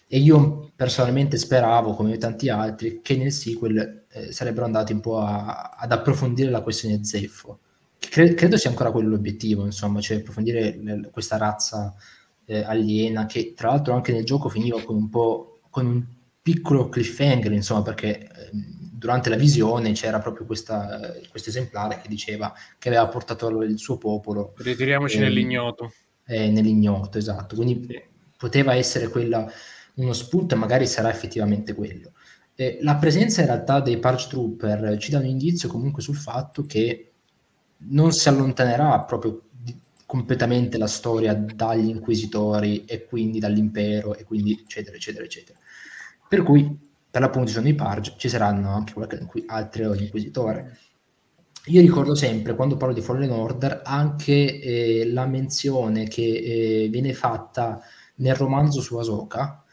e 0.09 0.20
io 0.20 0.72
personalmente 0.76 1.38
speravo, 1.38 1.93
come 1.93 2.18
tanti 2.18 2.49
altri, 2.49 2.99
che 3.01 3.15
nel 3.18 3.32
sequel 3.32 4.05
eh, 4.09 4.32
sarebbero 4.34 4.65
andati 4.65 4.91
un 4.93 4.99
po' 5.01 5.20
a- 5.20 5.70
ad 5.78 5.91
approfondire 5.91 6.49
la 6.49 6.61
questione 6.61 7.03
Zeffo. 7.03 7.59
Cre- 7.99 8.34
credo 8.34 8.57
sia 8.57 8.70
ancora 8.70 8.91
quello 8.91 9.09
l'obiettivo, 9.09 9.65
insomma, 9.65 9.99
cioè 10.01 10.18
approfondire 10.18 10.78
l- 10.78 11.09
questa 11.11 11.38
razza 11.38 11.93
eh, 12.45 12.61
aliena 12.61 13.26
che 13.26 13.53
tra 13.55 13.70
l'altro 13.70 13.93
anche 13.93 14.11
nel 14.13 14.24
gioco 14.26 14.47
finiva 14.49 14.82
con 14.82 14.95
un 14.95 15.09
po' 15.09 15.59
con 15.70 15.86
un 15.86 16.05
piccolo 16.48 16.88
cliffhanger, 16.88 17.52
insomma, 17.52 17.82
perché 17.82 18.20
ehm, 18.20 18.89
durante 18.93 19.30
la 19.30 19.36
visione 19.36 19.91
c'era 19.91 20.20
proprio 20.20 20.45
questo 20.45 20.74
esemplare 21.34 22.00
che 22.02 22.08
diceva 22.08 22.54
che 22.80 22.88
aveva 22.88 23.06
portato 23.10 23.50
il 23.64 23.78
suo 23.78 23.98
popolo 23.98 24.54
Ritiriamoci 24.56 25.18
Ehm, 25.18 25.24
nell'ignoto. 25.24 25.91
eh, 26.26 26.50
nell'ignoto, 26.50 27.18
esatto. 27.18 27.56
Quindi 27.56 28.02
poteva 28.38 28.74
essere 28.76 29.10
quella 29.10 29.45
uno 29.95 30.14
spunto 30.14 30.56
e 30.56 30.58
magari 30.58 30.88
sarà 30.88 31.10
effettivamente 31.10 31.74
quello. 31.74 32.14
Eh, 32.56 32.78
la 32.82 32.95
presenza 32.95 33.41
in 33.41 33.48
realtà 33.48 33.82
dei 33.82 33.98
Purge 33.98 34.30
Trooper 34.30 34.98
ci 35.00 35.12
dà 35.12 35.18
un 35.20 35.26
indizio 35.26 35.68
comunque 35.68 36.02
sul 36.02 36.16
fatto 36.16 36.66
che 36.66 37.12
non 37.89 38.14
si 38.14 38.30
allontanerà 38.30 39.02
proprio 39.02 39.41
di- 39.52 39.78
completamente 40.06 40.78
la 40.78 40.88
storia 40.88 41.34
dagli 41.34 41.89
inquisitori 41.89 42.86
e 42.86 43.04
quindi 43.04 43.39
dall'impero 43.39 44.16
e 44.16 44.24
quindi 44.24 44.58
eccetera 44.64 44.95
eccetera 44.95 45.26
eccetera. 45.26 45.57
Per 46.28 46.43
cui 46.43 46.86
per 47.09 47.21
l'appunto 47.21 47.47
ci 47.47 47.53
sono 47.53 47.67
i 47.67 47.73
Purge, 47.73 48.13
ci 48.17 48.30
saranno 48.30 48.73
anche 48.73 48.93
altri 49.47 49.84
inquisitori. 49.84 50.63
Io 51.67 51.82
ricordo 51.82 52.15
sempre, 52.15 52.55
quando 52.55 52.78
parlo 52.78 52.93
di 52.93 53.01
Fallen 53.01 53.32
Order, 53.32 53.82
anche 53.84 54.59
eh, 54.61 55.11
la 55.11 55.25
menzione 55.25 56.07
che 56.07 56.21
eh, 56.84 56.88
viene 56.89 57.13
fatta 57.13 57.82
nel 58.15 58.36
romanzo 58.36 58.82
su 58.82 58.97
Ahsoka 58.97 59.63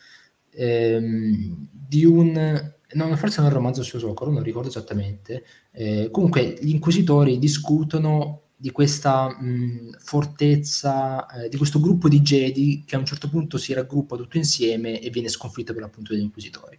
ehm, 0.50 1.68
di 1.70 2.04
un... 2.04 2.72
No, 2.94 3.16
forse 3.16 3.40
non 3.40 3.50
il 3.50 3.56
romanzo 3.56 3.82
su 3.82 3.96
Ahsoka, 3.96 4.24
non 4.24 4.42
ricordo 4.42 4.68
esattamente. 4.68 5.44
Eh, 5.72 6.08
comunque 6.10 6.56
gli 6.60 6.70
inquisitori 6.70 7.38
discutono 7.38 8.43
di 8.56 8.70
questa 8.70 9.28
mh, 9.28 9.96
fortezza, 9.98 11.26
eh, 11.26 11.48
di 11.48 11.56
questo 11.56 11.80
gruppo 11.80 12.08
di 12.08 12.20
Jedi 12.20 12.84
che 12.86 12.96
a 12.96 12.98
un 12.98 13.04
certo 13.06 13.28
punto 13.28 13.58
si 13.58 13.72
raggruppa 13.72 14.16
tutto 14.16 14.36
insieme 14.36 15.00
e 15.00 15.10
viene 15.10 15.28
sconfitto 15.28 15.72
per 15.72 15.82
l'appunto 15.82 16.12
dagli 16.12 16.22
inquisitori. 16.22 16.78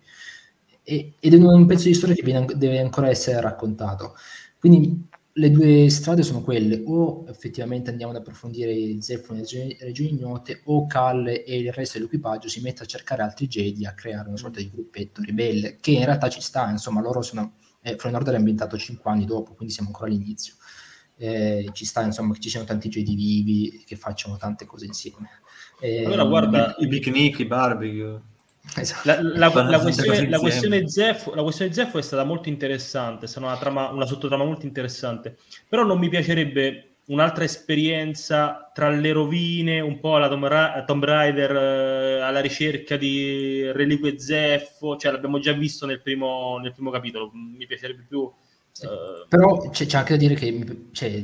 E- 0.84 1.14
ed 1.20 1.34
è 1.34 1.38
un 1.38 1.66
pezzo 1.66 1.88
di 1.88 1.94
storia 1.94 2.16
che 2.16 2.22
viene- 2.24 2.46
deve 2.56 2.80
ancora 2.80 3.10
essere 3.10 3.42
raccontato. 3.42 4.16
Quindi 4.60 5.08
le 5.38 5.52
due 5.52 5.90
strade 5.90 6.24
sono 6.24 6.42
quelle, 6.42 6.82
o 6.86 7.26
effettivamente 7.28 7.90
andiamo 7.90 8.14
ad 8.14 8.20
approfondire 8.20 9.02
Zeffo 9.02 9.34
nelle 9.34 9.76
regioni, 9.80 10.12
ignote, 10.12 10.62
o 10.66 10.86
Cal 10.88 11.28
e 11.28 11.44
il 11.60 11.74
resto 11.74 11.98
dell'equipaggio 11.98 12.48
si 12.48 12.62
mette 12.62 12.84
a 12.84 12.86
cercare 12.86 13.22
altri 13.24 13.48
Jedi, 13.48 13.86
a 13.86 13.94
creare 13.94 14.28
una 14.30 14.38
sorta 14.38 14.60
di 14.60 14.70
gruppetto 14.72 15.22
ribelle, 15.22 15.78
che 15.82 15.92
in 15.92 16.06
realtà 16.06 16.30
ci 16.30 16.42
sta, 16.42 16.70
insomma, 16.70 17.02
loro 17.02 17.22
sono... 17.22 17.56
Eh, 17.82 17.98
Fallen 17.98 18.16
Order 18.16 18.34
è 18.34 18.38
ambientato 18.38 18.78
5 18.78 19.12
anni 19.12 19.26
dopo, 19.26 19.54
quindi 19.54 19.74
siamo 19.74 19.90
ancora 19.90 20.10
all'inizio. 20.10 20.56
Eh, 21.18 21.70
ci 21.74 21.86
sta, 21.86 22.02
insomma, 22.02 22.34
che 22.34 22.40
ci 22.42 22.50
siano 22.50 22.66
tanti 22.66 22.90
Jedi 22.90 23.16
vivi 23.16 23.84
che 23.86 23.96
facciano 23.96 24.38
tante 24.38 24.66
cose 24.66 24.86
insieme. 24.86 25.42
Eh, 25.80 26.06
Allora, 26.06 26.24
guarda, 26.26 26.76
I 26.80 26.88
picnic, 26.88 27.40
i 27.40 27.46
barbecue. 27.46 28.22
esatto. 28.78 29.08
La, 29.08 29.22
la- 29.22 29.64
la 29.70 29.80
questione, 29.80 30.30
la, 30.30 30.40
questione 30.40 30.90
Zeffo, 30.90 31.34
la 31.34 31.44
questione 31.44 31.72
Zeffo 31.74 31.98
è 31.98 32.02
stata 32.02 32.24
molto 32.24 32.50
interessante, 32.50 33.26
è 33.26 33.28
stata 33.28 33.46
una, 33.46 33.58
trama, 33.58 33.90
una 33.92 34.06
sottotrama 34.06 34.44
molto 34.44 34.66
interessante, 34.66 35.38
però 35.70 35.84
non 35.86 36.00
mi 36.00 36.10
piacerebbe 36.10 36.90
un'altra 37.08 37.44
esperienza 37.44 38.72
tra 38.74 38.90
le 38.90 39.12
rovine, 39.12 39.80
un 39.80 40.00
po' 40.00 40.16
alla 40.16 40.28
Tomb, 40.28 40.46
Ra- 40.48 40.84
Tomb 40.86 41.04
Raider, 41.04 41.52
eh, 41.56 42.22
alla 42.22 42.42
ricerca 42.42 42.98
di 42.98 43.72
reliquie 43.72 44.18
Zeffo, 44.20 44.98
cioè 44.98 45.12
l'abbiamo 45.12 45.40
già 45.40 45.52
visto 45.54 45.86
nel 45.86 46.02
primo, 46.02 46.58
nel 46.58 46.74
primo 46.74 46.90
capitolo, 46.92 47.32
mi 47.34 47.66
piacerebbe 47.68 48.06
più... 48.08 48.30
Sì. 48.78 48.86
eh, 48.86 49.26
Però 49.30 49.70
c'è, 49.70 49.86
c'è 49.86 49.98
anche 49.98 50.14
da 50.14 50.20
dire 50.20 50.36
che, 50.36 50.88
cioè, 50.92 51.24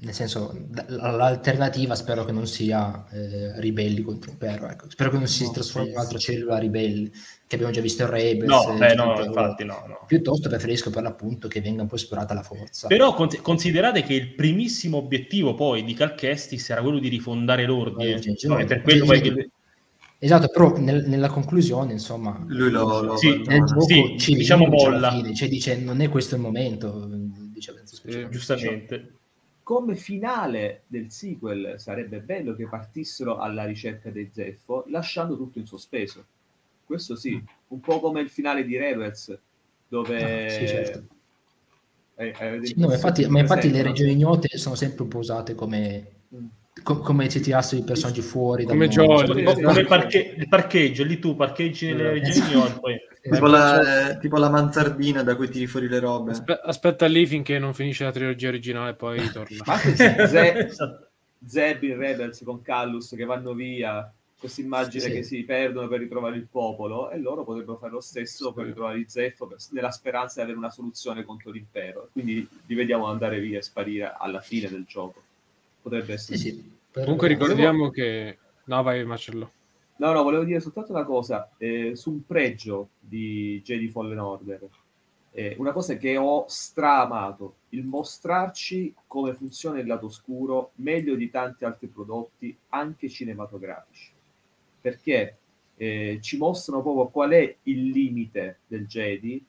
nel 0.00 0.14
senso, 0.14 0.68
l'alternativa 0.88 1.94
spero 1.96 2.24
che 2.24 2.32
non 2.32 2.46
sia 2.46 3.06
eh, 3.10 3.58
ribelli 3.60 4.02
contro 4.02 4.30
l'impero. 4.30 4.68
Ecco. 4.68 4.88
Spero 4.90 5.10
che 5.10 5.16
non 5.16 5.26
si 5.26 5.44
No, 5.44 5.50
trasformi 5.50 5.88
in 5.88 5.94
un'altra 5.94 6.18
cellula 6.18 6.58
ribelle, 6.58 7.10
che 7.46 7.54
abbiamo 7.56 7.72
già 7.72 7.80
visto 7.80 8.02
in 8.02 8.10
Rebels. 8.10 8.48
no, 8.50 8.74
eh, 8.74 8.76
beh, 8.78 8.94
no, 8.94 9.24
infatti 9.24 9.64
no, 9.64 9.82
no. 9.88 10.04
Piuttosto 10.06 10.48
preferisco 10.48 10.90
per 10.90 11.02
l'appunto 11.02 11.48
che 11.48 11.60
venga 11.60 11.82
un 11.82 11.88
po' 11.88 11.96
esplorata 11.96 12.34
la 12.34 12.42
forza. 12.42 12.86
Però 12.86 13.14
con- 13.14 13.28
considerate 13.42 14.02
che 14.02 14.14
il 14.14 14.34
primissimo 14.34 14.98
obiettivo 14.98 15.54
poi 15.54 15.82
di 15.84 15.94
Cal 15.94 16.14
Kestis 16.14 16.68
era 16.70 16.82
quello 16.82 16.98
di 16.98 17.08
rifondare 17.08 17.64
l'ordine, 17.64 18.14
no, 18.14 18.20
sì. 18.20 18.46
è 18.46 18.64
per 18.66 18.82
quello 18.82 19.06
che... 19.06 19.50
Esatto, 20.24 20.48
però 20.48 20.78
nel- 20.78 21.06
nella 21.06 21.28
conclusione, 21.28 21.92
insomma, 21.92 22.42
Lui 22.48 22.70
lo, 22.70 23.02
lo 23.02 23.16
Sì, 23.16 23.42
nel 23.46 23.62
gioco 23.64 23.82
Sì, 23.82 24.16
ci 24.18 24.34
diciamo 24.34 24.66
molla. 24.66 25.10
fine, 25.10 25.34
cioè 25.34 25.48
dice 25.48 25.76
non 25.78 26.00
è 26.00 26.08
questo 26.08 26.34
il 26.34 26.40
momento, 26.40 27.06
dice 27.52 27.72
Benzo 27.74 27.94
Speciale. 27.96 28.28
giustamente. 28.30 29.12
come 29.62 29.96
finale 29.96 30.82
del 30.86 31.10
sequel 31.10 31.74
sarebbe 31.78 32.20
bello 32.20 32.54
che 32.54 32.66
partissero 32.68 33.38
alla 33.38 33.64
ricerca 33.64 34.10
dei 34.10 34.30
Zeffo 34.32 34.84
lasciando 34.88 35.36
tutto 35.36 35.58
in 35.58 35.66
sospeso. 35.66 36.24
Questo 36.86 37.16
sì, 37.16 37.42
un 37.68 37.80
po' 37.80 38.00
come 38.00 38.20
il 38.22 38.28
finale 38.30 38.64
di 38.64 38.76
Rebels 38.78 39.38
dove... 39.88 40.22
Ah, 40.46 40.48
sì, 40.48 40.66
certo. 40.66 41.14
Eh, 42.16 42.32
avete 42.38 42.66
Sì, 42.66 42.74
no, 42.78 42.86
ma 42.86 42.94
infatti, 42.94 43.26
ma 43.26 43.40
infatti 43.40 43.70
le 43.70 43.82
no? 43.82 43.88
regioni 43.88 44.12
ignote 44.12 44.56
sono 44.56 44.74
sempre 44.74 45.02
un 45.02 45.08
po' 45.08 45.18
usate 45.18 45.54
come, 45.54 46.12
Mm. 46.34 46.48
Co- 46.82 46.98
come 46.98 47.30
se 47.30 47.40
tirassero 47.40 47.80
i 47.80 47.84
personaggi 47.84 48.20
fuori. 48.22 48.64
Come 48.64 48.88
dal 48.88 49.06
mondo. 49.06 49.34
Jolly. 49.34 49.62
Come, 49.62 49.84
parche- 49.84 50.34
il 50.36 50.48
parcheggio, 50.48 51.04
lì 51.04 51.18
tu 51.18 51.36
parcheggi 51.36 51.86
nelle 51.86 52.10
Eh, 52.10 52.12
regioni 52.14 52.72
poi... 52.80 52.98
Tipo 53.24 53.46
la, 53.46 54.10
eh, 54.10 54.18
tipo 54.18 54.36
la 54.36 54.50
mansardina 54.50 55.22
da 55.22 55.34
cui 55.34 55.48
tiri 55.48 55.66
fuori 55.66 55.88
le 55.88 55.98
robe. 55.98 56.32
Aspe- 56.32 56.60
aspetta 56.62 57.06
lì 57.06 57.24
finché 57.26 57.58
non 57.58 57.72
finisce 57.72 58.04
la 58.04 58.12
trilogia 58.12 58.48
originale 58.48 58.90
e 58.90 58.94
poi 58.94 59.30
torna. 59.30 59.56
Ma 59.64 59.72
anche 59.74 59.94
Ze- 59.96 60.58
Esatto. 60.66 61.08
Zeb 61.46 61.82
in 61.84 61.96
Rebels 61.96 62.42
con 62.44 62.60
Callus 62.60 63.14
che 63.16 63.24
vanno 63.24 63.54
via, 63.54 64.12
questa 64.38 64.60
immagine 64.60 65.04
Sì. 65.04 65.10
che 65.10 65.22
si 65.22 65.42
perdono 65.44 65.88
per 65.88 66.00
ritrovare 66.00 66.36
il 66.36 66.46
popolo 66.50 67.10
e 67.10 67.18
loro 67.18 67.44
potrebbero 67.44 67.78
fare 67.78 67.92
lo 67.92 68.00
stesso 68.00 68.52
per 68.52 68.66
ritrovare 68.66 68.98
il 68.98 69.06
Zeffo 69.08 69.46
per- 69.46 69.56
nella 69.70 69.90
speranza 69.90 70.34
di 70.36 70.42
avere 70.42 70.58
una 70.58 70.70
soluzione 70.70 71.24
contro 71.24 71.50
l'impero. 71.50 72.10
Quindi 72.12 72.46
li 72.66 72.74
vediamo 72.74 73.06
andare 73.06 73.40
via 73.40 73.56
e 73.58 73.62
sparire 73.62 74.14
alla 74.18 74.40
fine 74.40 74.68
del 74.68 74.84
gioco. 74.86 75.22
Potrebbe 75.84 76.16
Sì, 76.16 76.32
essere. 76.32 76.38
sì. 76.38 76.72
Per- 76.90 77.02
Comunque 77.02 77.28
ricordiamo 77.28 77.90
che... 77.90 78.38
No, 78.64 78.82
vai 78.82 79.04
Marcello. 79.04 79.52
No, 79.96 80.12
no, 80.12 80.22
volevo 80.22 80.44
dire 80.44 80.58
soltanto 80.58 80.92
una 80.92 81.04
cosa 81.04 81.50
eh, 81.58 81.94
su 81.94 82.10
un 82.10 82.24
pregio 82.24 82.88
di 82.98 83.60
Jedi 83.62 83.88
Fallen 83.88 84.18
Order. 84.18 84.66
Eh, 85.30 85.56
una 85.58 85.72
cosa 85.72 85.96
che 85.98 86.16
ho 86.16 86.46
stramato, 86.48 87.56
il 87.70 87.84
mostrarci 87.84 88.94
come 89.06 89.34
funziona 89.34 89.80
il 89.80 89.86
lato 89.86 90.06
oscuro 90.06 90.70
meglio 90.76 91.14
di 91.16 91.28
tanti 91.28 91.64
altri 91.66 91.88
prodotti, 91.88 92.56
anche 92.70 93.10
cinematografici. 93.10 94.10
Perché 94.80 95.36
eh, 95.76 96.18
ci 96.22 96.38
mostrano 96.38 96.80
proprio 96.82 97.08
qual 97.08 97.32
è 97.32 97.56
il 97.64 97.90
limite 97.90 98.60
del 98.66 98.86
Jedi, 98.86 99.44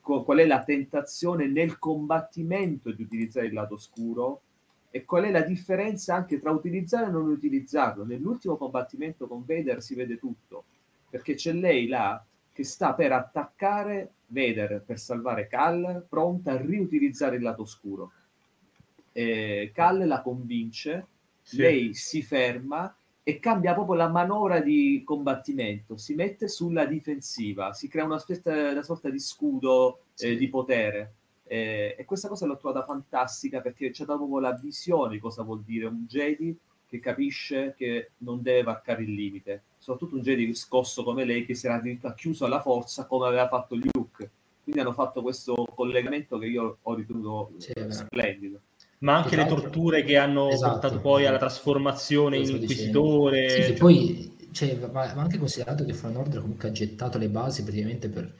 qual 0.00 0.38
è 0.38 0.46
la 0.46 0.64
tentazione 0.64 1.46
nel 1.46 1.78
combattimento 1.78 2.90
di 2.90 3.02
utilizzare 3.02 3.46
il 3.46 3.52
lato 3.52 3.74
oscuro 3.74 4.40
e 4.90 5.04
qual 5.04 5.24
è 5.24 5.30
la 5.30 5.42
differenza 5.42 6.14
anche 6.14 6.38
tra 6.38 6.50
utilizzare 6.50 7.06
e 7.06 7.10
non 7.10 7.28
utilizzarlo. 7.28 8.04
Nell'ultimo 8.04 8.56
combattimento 8.56 9.26
con 9.26 9.44
Vader 9.46 9.82
si 9.82 9.94
vede 9.94 10.18
tutto, 10.18 10.64
perché 11.10 11.34
c'è 11.34 11.52
lei 11.52 11.86
là 11.86 12.22
che 12.52 12.64
sta 12.64 12.94
per 12.94 13.12
attaccare 13.12 14.12
Vader 14.26 14.82
per 14.84 14.98
salvare 14.98 15.46
Cal, 15.46 16.04
pronta 16.08 16.52
a 16.52 16.56
riutilizzare 16.60 17.36
il 17.36 17.42
lato 17.42 17.62
oscuro. 17.62 18.12
Eh, 19.12 19.70
Cal 19.74 20.06
la 20.06 20.20
convince, 20.22 21.06
Sì. 21.42 21.56
lei 21.58 21.94
si 21.94 22.22
ferma 22.22 22.94
e 23.22 23.38
cambia 23.38 23.74
proprio 23.74 23.94
la 23.96 24.08
manovra 24.08 24.60
di 24.60 25.02
combattimento, 25.04 25.96
si 25.96 26.14
mette 26.14 26.48
sulla 26.48 26.84
difensiva, 26.86 27.72
si 27.72 27.88
crea 27.88 28.04
una, 28.04 28.18
specie- 28.18 28.50
una 28.50 28.82
sorta 28.82 29.08
di 29.10 29.18
scudo 29.18 29.98
eh, 29.98 30.30
Sì. 30.32 30.36
di 30.36 30.48
potere. 30.48 31.12
Eh, 31.48 31.96
e 31.98 32.04
questa 32.04 32.28
cosa 32.28 32.44
l'ho 32.44 32.58
trovata 32.58 32.84
fantastica 32.84 33.60
perché 33.60 33.90
ci 33.92 34.02
ha 34.02 34.04
dato 34.04 34.18
proprio 34.18 34.40
la 34.40 34.52
visione 34.52 35.14
di 35.14 35.18
cosa 35.18 35.42
vuol 35.42 35.62
dire 35.62 35.86
un 35.86 36.04
Jedi 36.06 36.54
che 36.86 37.00
capisce 37.00 37.74
che 37.76 38.10
non 38.18 38.42
deve 38.42 38.62
varcare 38.62 39.02
il 39.02 39.12
limite, 39.12 39.62
soprattutto 39.78 40.16
un 40.16 40.22
Jedi 40.22 40.54
scosso 40.54 41.02
come 41.02 41.24
lei 41.24 41.44
che 41.44 41.54
si 41.54 41.66
era 41.66 41.76
addirittura 41.76 42.14
chiuso 42.14 42.44
alla 42.44 42.60
forza 42.60 43.06
come 43.06 43.26
aveva 43.26 43.48
fatto 43.48 43.74
Luke. 43.74 44.30
Quindi 44.62 44.80
hanno 44.80 44.92
fatto 44.92 45.22
questo 45.22 45.54
collegamento 45.74 46.36
che 46.38 46.46
io 46.46 46.78
ho 46.82 46.94
ritenuto 46.94 47.52
Sì, 47.56 47.72
splendido. 47.88 48.60
ma 48.98 49.16
anche 49.16 49.36
le 49.36 49.46
torture 49.46 50.02
che 50.04 50.18
hanno 50.18 50.50
esatto, 50.50 50.72
portato 50.72 51.00
poi 51.00 51.24
alla 51.24 51.38
trasformazione 51.38 52.36
in 52.36 52.48
inquisitore. 52.48 53.64
Sì, 53.64 53.72
poi 53.74 54.36
cioè, 54.52 54.76
va, 54.78 55.12
anche 55.12 55.38
considerato 55.38 55.84
che 55.84 55.94
Fallen 55.94 56.16
Order 56.16 56.40
comunque 56.40 56.68
ha 56.68 56.72
gettato 56.72 57.16
le 57.16 57.28
basi 57.28 57.62
praticamente 57.62 58.08
per 58.08 58.34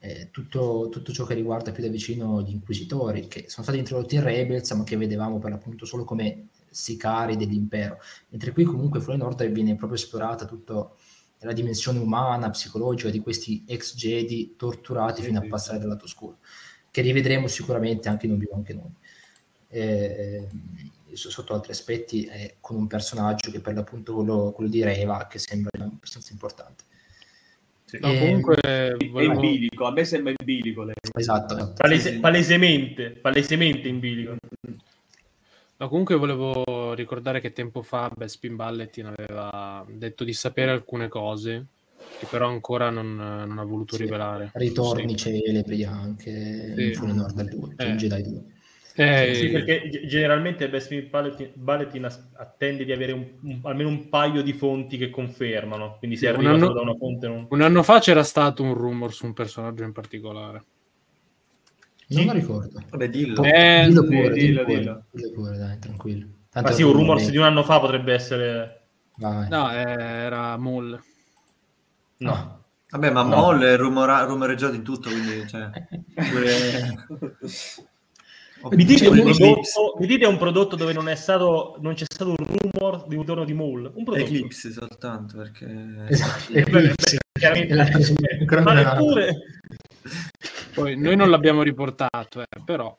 eh, 0.00 0.28
tutto, 0.30 0.88
tutto, 0.90 1.12
ciò 1.12 1.24
che 1.24 1.34
riguarda 1.34 1.72
più 1.72 1.82
da 1.82 1.88
vicino 1.88 2.40
gli 2.42 2.50
inquisitori, 2.50 3.26
che 3.26 3.44
sono 3.48 3.64
stati 3.64 3.78
introdotti 3.78 4.14
in 4.14 4.22
Rebels, 4.22 4.70
ma 4.72 4.84
che 4.84 4.96
vedevamo 4.96 5.38
per 5.38 5.50
l'appunto 5.50 5.84
solo 5.84 6.04
come 6.04 6.48
sicari 6.70 7.36
dell'impero. 7.36 7.98
Mentre 8.28 8.52
qui 8.52 8.64
comunque 8.64 9.00
Fallen 9.00 9.22
Order 9.22 9.50
viene 9.50 9.74
proprio 9.74 9.98
esplorata 9.98 10.44
tutta 10.44 10.90
la 11.40 11.52
dimensione 11.52 11.98
umana, 11.98 12.50
psicologica 12.50 13.10
di 13.10 13.20
questi 13.20 13.64
ex 13.66 13.94
Jedi 13.96 14.54
torturati 14.56 15.20
sì, 15.20 15.28
fino 15.28 15.40
sì. 15.40 15.46
a 15.46 15.48
passare 15.48 15.78
dal 15.78 15.88
lato 15.88 16.04
oscuro, 16.04 16.38
che 16.90 17.00
rivedremo 17.00 17.48
sicuramente 17.48 18.08
anche 18.08 18.26
in 18.26 18.32
Obi-Wan 18.32 18.62
Kenobi. 18.62 18.94
Eh, 19.70 20.48
sotto 21.12 21.54
altri 21.54 21.72
aspetti 21.72 22.24
eh, 22.26 22.56
con 22.60 22.76
un 22.76 22.86
personaggio 22.86 23.50
che 23.50 23.60
per 23.60 23.74
l'appunto 23.74 24.14
quello, 24.14 24.52
quello 24.52 24.70
di 24.70 24.82
Reva 24.82 25.26
che 25.26 25.38
sembra 25.38 25.84
abbastanza 25.84 26.32
importante 26.32 26.84
sì. 27.88 27.98
No, 28.02 28.12
comunque 28.18 28.56
volevo... 29.10 29.18
è 29.18 29.24
in 29.24 29.40
bilico, 29.40 29.86
a 29.86 29.92
me 29.92 30.04
sembra 30.04 30.30
in 30.30 30.44
bilico 30.44 30.82
lei. 30.82 30.94
Esatto, 31.16 31.56
esatto. 31.56 31.72
Palese, 31.74 32.18
palesemente, 32.20 33.10
palesemente 33.12 33.88
in 33.88 33.98
bilico. 33.98 34.36
No, 35.78 35.88
comunque 35.88 36.16
volevo 36.16 36.92
ricordare 36.92 37.40
che 37.40 37.52
tempo 37.52 37.80
fa 37.82 38.10
Bespin 38.14 38.56
Balletin 38.56 39.06
aveva 39.06 39.86
detto 39.88 40.24
di 40.24 40.34
sapere 40.34 40.70
alcune 40.70 41.08
cose 41.08 41.66
che 42.18 42.26
però 42.26 42.48
ancora 42.48 42.90
non, 42.90 43.16
non 43.16 43.58
ha 43.58 43.64
voluto 43.64 43.96
sì. 43.96 44.02
rivelare. 44.02 44.50
Ritorni 44.52 45.16
sì. 45.16 45.16
celebri 45.16 45.84
anche 45.84 46.74
sì. 46.76 46.84
in 46.84 46.94
Full 46.94 47.14
Nord 47.14 47.42
2, 47.42 47.74
eh. 47.76 47.94
Jedi 47.94 48.22
2. 48.22 48.42
Eh, 49.00 49.32
sì, 49.32 49.48
perché 49.50 49.88
generalmente 50.08 50.68
Best 50.68 50.92
Balletin 51.54 52.08
attende 52.34 52.84
di 52.84 52.90
avere 52.90 53.12
un, 53.12 53.30
un, 53.42 53.60
almeno 53.62 53.90
un 53.90 54.08
paio 54.08 54.42
di 54.42 54.52
fonti 54.52 54.96
che 54.96 55.08
confermano, 55.08 55.98
quindi 55.98 56.16
se 56.16 56.26
arriva 56.26 56.50
anno, 56.50 56.72
da 56.72 56.80
una 56.80 56.96
fonte... 56.96 57.28
Non... 57.28 57.46
Un 57.48 57.62
anno 57.62 57.84
fa 57.84 58.00
c'era 58.00 58.24
stato 58.24 58.64
un 58.64 58.74
rumor 58.74 59.14
su 59.14 59.24
un 59.26 59.34
personaggio 59.34 59.84
in 59.84 59.92
particolare. 59.92 60.64
Non 62.08 62.24
lo 62.24 62.32
ricordo. 62.32 62.82
Vabbè, 62.90 63.08
dillo. 63.08 63.44
Eh, 63.44 63.84
dillo 63.86 64.02
pure, 64.02 64.30
dillo, 64.32 64.64
dillo, 64.64 64.64
dillo. 64.64 65.04
dillo 65.12 65.30
pure, 65.32 65.56
dai, 65.58 65.78
tranquillo. 65.78 66.26
Tanto 66.50 66.68
Ma 66.70 66.74
sì, 66.74 66.82
un 66.82 66.92
rumor 66.92 67.24
di 67.24 67.36
un 67.36 67.44
anno 67.44 67.62
fa 67.62 67.78
potrebbe 67.78 68.12
essere... 68.12 68.80
Vai. 69.18 69.48
No, 69.48 69.70
era 69.70 70.56
Moll. 70.56 71.00
No. 72.16 72.64
Vabbè, 72.90 73.10
ma 73.12 73.22
no. 73.22 73.28
Moll 73.28 73.62
è 73.62 73.76
rumora- 73.76 74.24
rumoreggiato 74.24 74.74
in 74.74 74.82
tutto, 74.82 75.08
quindi... 75.08 75.46
Cioè, 75.46 75.70
pure... 76.14 77.06
Mi 78.70 78.84
dite, 78.84 79.08
prodotto, 79.08 79.96
mi 80.00 80.06
dite, 80.06 80.26
un 80.26 80.36
prodotto, 80.36 80.74
dove 80.74 80.92
non, 80.92 81.08
è 81.08 81.14
stato, 81.14 81.76
non 81.80 81.94
c'è 81.94 82.04
stato 82.08 82.30
un 82.30 82.36
rumor 82.36 83.06
di 83.06 83.14
un 83.14 83.20
ritorno 83.20 83.44
di 83.44 83.54
Maul? 83.54 83.92
Un 83.94 84.04
prodotto. 84.04 84.24
Eclipse 84.24 84.72
soltanto 84.72 85.36
perché. 85.36 86.06
Esatto, 86.08 86.52
Eclipse. 86.52 87.18
ma 88.62 88.96
pure... 88.96 89.36
Poi 90.74 90.96
noi 90.96 91.16
non 91.16 91.30
l'abbiamo 91.30 91.62
riportato, 91.62 92.40
eh, 92.40 92.46
però. 92.64 92.96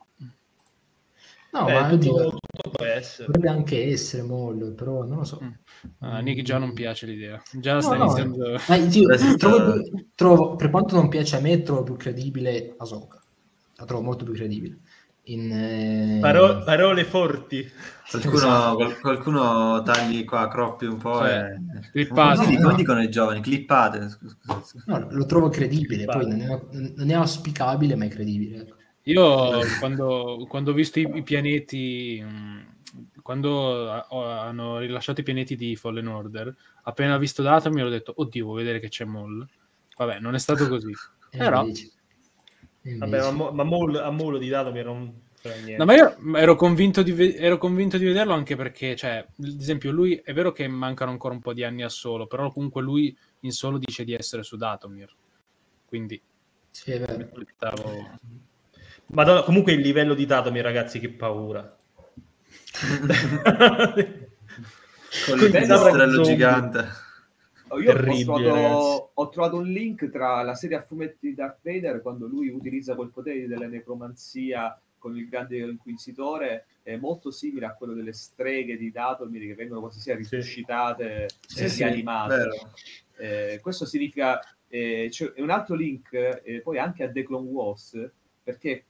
No, 1.51 1.65
Beh, 1.65 1.73
ma 1.73 1.89
tutto, 1.89 1.97
dico, 1.97 2.29
tutto 2.29 2.69
può 2.69 2.85
essere. 2.85 3.25
Potrebbe 3.25 3.49
anche 3.49 3.91
essere 3.91 4.23
Maul, 4.23 4.73
però 4.73 5.03
non 5.03 5.17
lo 5.17 5.23
so. 5.23 5.39
Mm. 5.43 5.51
Ah, 5.99 6.19
Nick 6.19 6.41
già 6.43 6.57
non 6.57 6.73
piace 6.73 7.05
l'idea. 7.05 7.41
Già 7.51 7.73
no, 7.73 7.81
sta 7.81 7.95
no, 7.95 8.05
iniziando. 8.05 8.59
Ma 8.67 8.75
io, 8.75 9.35
trovo, 9.35 9.81
trovo, 10.15 10.55
per 10.55 10.69
quanto 10.69 10.95
non 10.95 11.09
piace 11.09 11.35
a 11.35 11.41
me, 11.41 11.61
trovo 11.63 11.83
più 11.83 11.95
credibile 11.95 12.75
Asoka. 12.77 13.21
La 13.75 13.85
trovo 13.85 14.03
molto 14.03 14.23
più 14.23 14.33
credibile 14.33 14.79
in, 15.33 15.51
eh... 15.51 16.17
Paro- 16.19 16.63
parole 16.63 17.05
forti. 17.05 17.69
Qualcuno, 18.09 18.35
esatto. 18.35 18.97
qualcuno, 19.01 19.83
tagli 19.83 20.25
qua, 20.25 20.47
croppi 20.47 20.85
un 20.85 20.97
po'. 20.97 21.19
Cioè, 21.19 21.55
e... 21.75 21.89
Clippate. 21.91 22.57
No, 22.57 22.69
no. 22.69 22.75
dicono 22.75 23.01
i 23.01 23.09
giovani, 23.09 23.41
clippate. 23.41 24.09
No, 24.85 25.07
lo 25.11 25.25
trovo 25.25 25.49
credibile, 25.49 26.05
clippate. 26.05 26.25
poi 26.25 26.37
non 26.37 26.41
è, 26.41 26.91
non 26.95 27.09
è, 27.09 27.13
auspicabile, 27.13 27.95
ma 27.95 28.05
è 28.05 28.09
credibile. 28.09 28.61
Ecco. 28.61 28.75
Io 29.03 29.59
quando, 29.79 30.45
quando, 30.49 30.71
ho 30.71 30.73
visto 30.73 30.99
i, 30.99 31.09
i 31.13 31.23
pianeti, 31.23 32.23
mm, 32.23 32.59
quando 33.21 33.89
hanno 34.09 34.79
rilasciato 34.79 35.21
i 35.21 35.23
pianeti 35.23 35.55
di 35.55 35.75
Fallen 35.75 36.07
Order, 36.07 36.55
appena 36.83 37.17
visto 37.17 37.43
data 37.43 37.69
mi 37.69 37.79
ero 37.79 37.89
detto, 37.89 38.13
oddio, 38.15 38.45
vuoi 38.45 38.57
vedere 38.57 38.79
che 38.79 38.89
c'è 38.89 39.05
Moll? 39.05 39.47
Vabbè, 39.97 40.19
non 40.19 40.33
è 40.33 40.39
stato 40.39 40.67
così. 40.67 40.91
Però... 41.29 41.61
Invece 41.61 41.91
Vabbè, 42.97 43.31
ma, 43.31 43.51
ma 43.51 43.63
Mol, 43.63 43.95
a 43.95 44.09
Molo 44.09 44.37
di 44.37 44.49
dato 44.49 44.71
mi 44.71 44.79
era 44.79 44.91
un... 44.91 45.11
No, 45.77 45.85
ma 45.85 45.93
io 45.93 46.17
ero 46.35 46.55
convinto, 46.55 47.01
di 47.01 47.35
ero 47.35 47.57
convinto 47.57 47.97
di 47.97 48.03
vederlo 48.03 48.33
anche 48.33 48.57
perché, 48.57 48.97
cioè, 48.97 49.25
ad 49.25 49.57
esempio, 49.59 49.89
lui 49.91 50.15
è 50.15 50.33
vero 50.33 50.51
che 50.51 50.67
mancano 50.67 51.11
ancora 51.11 51.33
un 51.33 51.39
po' 51.39 51.53
di 51.53 51.63
anni 51.63 51.81
a 51.81 51.89
solo, 51.89 52.27
però 52.27 52.51
comunque 52.51 52.81
lui 52.81 53.15
in 53.41 53.51
solo 53.51 53.77
dice 53.77 54.03
di 54.03 54.13
essere 54.13 54.43
su 54.43 54.57
Datomir. 54.57 55.09
Quindi, 55.85 56.21
sì, 56.71 56.91
è 56.91 56.99
vero. 56.99 57.29
Madonna, 59.07 59.43
comunque 59.43 59.71
il 59.71 59.79
livello 59.79 60.13
di 60.13 60.25
Datomir, 60.25 60.61
ragazzi, 60.61 60.99
che 60.99 61.09
paura. 61.09 61.73
Con 65.25 65.39
il 65.39 65.51
pipistrello 65.51 66.21
gigante. 66.21 67.07
Oh, 67.69 67.79
io 67.79 67.91
ho 67.91 67.95
trovato, 67.95 69.11
ho 69.13 69.29
trovato, 69.29 69.57
un 69.57 69.67
link 69.67 70.09
tra 70.09 70.41
la 70.41 70.55
serie 70.55 70.77
a 70.77 70.81
fumetti 70.81 71.29
di 71.29 71.35
Darth 71.35 71.59
Vader 71.61 72.01
quando 72.01 72.27
lui 72.27 72.49
utilizza 72.49 72.95
quel 72.95 73.09
potere 73.09 73.47
della 73.47 73.67
necromanzia 73.67 74.79
con 74.97 75.15
il 75.15 75.27
grande 75.27 75.57
inquisitore 75.57 76.65
è 76.83 76.97
molto 76.97 77.31
simile 77.31 77.65
a 77.65 77.73
quello 77.73 77.93
delle 77.93 78.13
streghe 78.13 78.77
di 78.77 78.91
Datomir 78.91 79.47
che 79.47 79.55
vengono 79.55 79.81
quasi 79.81 79.99
sia 79.99 80.15
risuscitate 80.15 81.27
sì. 81.45 81.63
e 81.63 81.69
sì, 81.69 81.83
rianimate. 81.83 82.49
Eh, 83.17 83.59
questo 83.61 83.85
significa 83.85 84.39
eh, 84.67 85.09
cioè, 85.11 85.33
un 85.37 85.49
altro 85.49 85.75
link 85.75 86.13
eh, 86.13 86.61
poi 86.63 86.77
anche 86.77 87.03
a 87.03 87.11
The 87.11 87.23
Clone 87.23 87.49
Wars 87.49 88.11
perché 88.43 88.85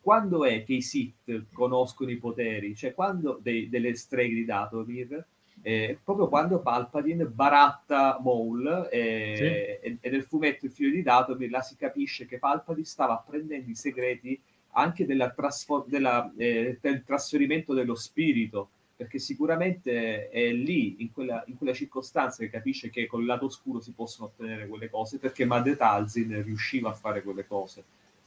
quando 0.00 0.44
è 0.44 0.62
che 0.62 0.74
i 0.74 0.82
Sith 0.82 1.46
conoscono 1.52 2.10
i 2.10 2.18
poteri? 2.18 2.74
Cioè 2.74 2.92
quando 2.92 3.38
dei, 3.40 3.68
delle 3.68 3.94
streghe 3.94 4.34
di 4.34 4.44
Datomir 4.44 5.26
eh, 5.66 5.98
proprio 6.04 6.28
quando 6.28 6.60
Palpatine 6.60 7.24
baratta 7.24 8.20
Maul 8.22 8.86
eh, 8.92 9.34
sì. 9.34 9.42
e, 9.42 9.98
e, 9.98 10.10
nel 10.10 10.22
fumetto 10.24 10.66
Il 10.66 10.70
figlio 10.70 10.90
di 10.90 11.00
Datomir 11.00 11.48
là 11.48 11.62
si 11.62 11.74
capisce 11.74 12.26
che 12.26 12.38
Palpatine 12.38 12.84
stava 12.84 13.14
apprendendo 13.14 13.70
i 13.70 13.74
segreti 13.74 14.38
anche 14.72 15.06
della 15.06 15.30
trasfor- 15.30 15.88
della, 15.88 16.30
eh, 16.36 16.76
del 16.78 17.02
trasferimento 17.02 17.72
dello 17.72 17.94
spirito 17.94 18.68
perché 18.94 19.18
sicuramente 19.18 20.28
è 20.28 20.52
lì, 20.52 20.96
in 20.98 21.12
quella, 21.12 21.42
in 21.46 21.56
quella, 21.56 21.72
circostanza, 21.72 22.42
che 22.42 22.50
capisce 22.50 22.90
che 22.90 23.06
col 23.06 23.24
lato 23.24 23.46
oscuro 23.46 23.80
si 23.80 23.92
possono 23.92 24.28
ottenere 24.28 24.68
quelle 24.68 24.88
cose, 24.88 25.18
perché 25.18 25.44
Madre 25.44 25.76
Talzin 25.76 26.42
riusciva 26.44 26.90
a 26.90 26.94
fare 26.94 27.22
quelle 27.22 27.44
cose 27.44 27.82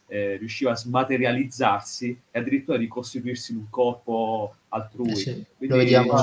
eh, 0.08 0.38
riusciva 0.38 0.72
a 0.72 0.76
smaterializzarsi 0.76 2.22
e 2.32 2.39
addirittura 2.39 2.78
di 2.78 2.88
costituirsi 2.88 3.51
in 3.51 3.60
un 3.60 3.70
corpo 3.70 4.55
altrui. 4.70 5.12
Eh 5.12 5.16
sì, 5.16 5.45
lo 5.60 5.76
vediamo, 5.76 6.14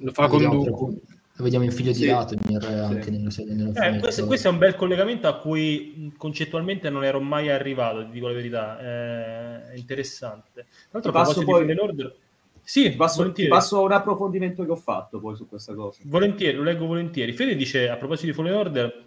lo 0.00 0.12
fa 0.12 0.28
con 0.28 0.42
Dooku. 0.42 1.00
Lo 1.38 1.44
vediamo 1.44 1.66
in 1.66 1.70
figlio 1.70 1.92
di 1.92 1.98
sì, 1.98 2.06
Datomir 2.06 2.62
sì. 2.62 2.72
anche 2.72 3.10
nella 3.10 3.30
serie. 3.30 3.72
Eh, 3.74 3.98
questo, 3.98 4.24
questo, 4.26 4.48
è 4.48 4.50
un 4.50 4.56
bel 4.56 4.74
collegamento 4.74 5.28
a 5.28 5.36
cui 5.36 6.10
concettualmente 6.16 6.88
non 6.88 7.04
ero 7.04 7.20
mai 7.20 7.50
arrivato, 7.50 8.06
ti 8.06 8.12
dico 8.12 8.28
la 8.28 8.32
verità. 8.32 8.80
Eh, 8.80 9.72
è 9.72 9.76
interessante. 9.76 10.64
Tra 10.90 11.00
l'altro, 11.00 11.12
passo 11.12 11.44
poi... 11.44 11.70
Order... 11.76 12.16
Sì, 12.62 12.90
passo, 12.92 13.30
ti 13.32 13.46
passo, 13.46 13.82
un 13.82 13.92
approfondimento 13.92 14.64
che 14.64 14.70
ho 14.70 14.76
fatto 14.76 15.20
poi 15.20 15.36
su 15.36 15.46
questa 15.46 15.74
cosa. 15.74 16.00
Volentieri, 16.04 16.56
lo 16.56 16.62
leggo 16.62 16.86
volentieri. 16.86 17.32
Fede 17.32 17.54
dice, 17.54 17.88
a 17.90 17.96
proposito 17.96 18.26
di 18.26 18.32
Fallen 18.32 18.54
Order, 18.54 19.04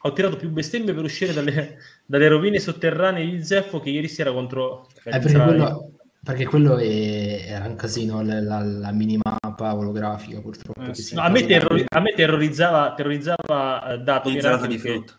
ho 0.00 0.12
tirato 0.12 0.36
più 0.36 0.50
bestemmie 0.50 0.94
per 0.94 1.04
uscire 1.04 1.32
dalle, 1.32 1.78
dalle 2.06 2.28
rovine 2.28 2.58
sotterranee 2.58 3.24
di 3.24 3.42
Zeffo 3.42 3.80
che 3.80 3.90
ieri 3.90 4.08
sera 4.08 4.32
contro... 4.32 4.88
Eh, 5.04 5.18
perché, 5.18 5.32
quello, 5.32 5.92
perché, 6.22 6.44
quello, 6.44 6.76
è, 6.78 7.44
era 7.48 7.66
un 7.66 7.76
casino, 7.76 8.22
la, 8.22 8.40
la, 8.40 8.60
la 8.62 8.92
minimappa 8.92 9.74
olografica 9.74 10.40
purtroppo. 10.40 10.82
Eh, 10.82 10.94
sì. 10.94 11.14
no, 11.14 11.22
a, 11.22 11.28
me 11.28 11.44
terrori- 11.44 11.84
a, 11.88 12.00
me 12.00 12.12
terrorizzava, 12.14 12.94
terrorizzava 12.94 13.94
uh, 13.94 14.02
Dato. 14.02 14.66
di 14.66 14.78
frutto. 14.78 15.14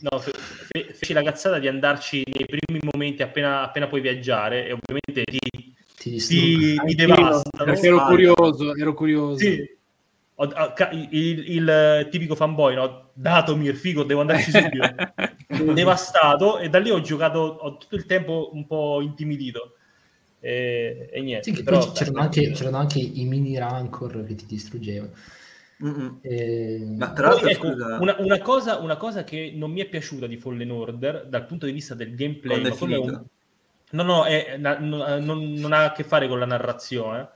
No, 0.00 0.18
fe- 0.18 0.32
fe- 0.32 0.92
feci 0.92 1.12
la 1.12 1.22
cazzata 1.22 1.58
di 1.58 1.68
andarci 1.68 2.22
nei 2.26 2.46
primi 2.46 2.80
momenti 2.92 3.22
appena, 3.22 3.62
appena 3.62 3.86
puoi 3.86 4.02
viaggiare 4.02 4.66
e 4.66 4.76
ovviamente 4.76 5.24
ti, 5.24 5.74
ti, 5.96 6.16
ti, 6.18 6.76
ti 6.76 6.94
devasta. 6.94 7.64
Ero 7.80 8.04
curioso, 8.04 8.76
ero 8.76 8.92
curioso. 8.92 9.38
Sì, 9.38 9.75
il, 10.38 11.08
il, 11.10 11.48
il, 11.48 12.08
tipico 12.10 12.34
fanboy, 12.34 12.74
no? 12.74 13.10
Datomir, 13.14 13.74
figo, 13.74 14.02
devo 14.02 14.20
andarci 14.20 14.50
subito. 14.50 14.94
Devastato 15.72 16.58
e 16.58 16.68
da 16.68 16.78
lì 16.78 16.90
ho 16.90 17.00
giocato 17.00 17.38
ho 17.38 17.76
tutto 17.78 17.96
il 17.96 18.04
tempo 18.06 18.50
un 18.52 18.66
po' 18.66 19.00
intimidito. 19.00 19.76
E, 20.40 21.08
e 21.10 21.20
niente. 21.22 21.54
Sì, 21.54 21.62
però, 21.62 21.90
c'erano, 21.92 22.20
anche, 22.20 22.50
c'erano, 22.50 22.76
anche, 22.76 22.98
i 22.98 23.24
mini 23.24 23.58
rancor 23.58 24.24
che 24.24 24.34
ti 24.34 24.46
distruggevano. 24.46 25.12
E... 26.22 26.84
Ma 26.96 27.12
tra 27.12 27.28
l'altro, 27.28 27.48
ecco, 27.48 27.68
una, 27.68 28.16
una, 28.18 28.38
cosa, 28.40 28.78
una, 28.78 28.96
cosa, 28.96 29.24
che 29.24 29.52
non 29.54 29.70
mi 29.70 29.80
è 29.80 29.86
piaciuta 29.86 30.26
di 30.26 30.36
Fallen 30.36 30.70
Order 30.70 31.26
dal 31.26 31.46
punto 31.46 31.66
di 31.66 31.72
vista 31.72 31.94
del 31.94 32.14
gameplay, 32.14 32.62
un, 32.80 33.24
No, 33.90 34.02
no, 34.02 34.24
è, 34.24 34.56
na- 34.58 34.78
no- 34.78 35.18
non, 35.20 35.52
non 35.52 35.72
ha 35.72 35.84
a 35.84 35.92
che 35.92 36.02
fare 36.02 36.26
con 36.26 36.38
la 36.38 36.46
narrazione, 36.46 37.28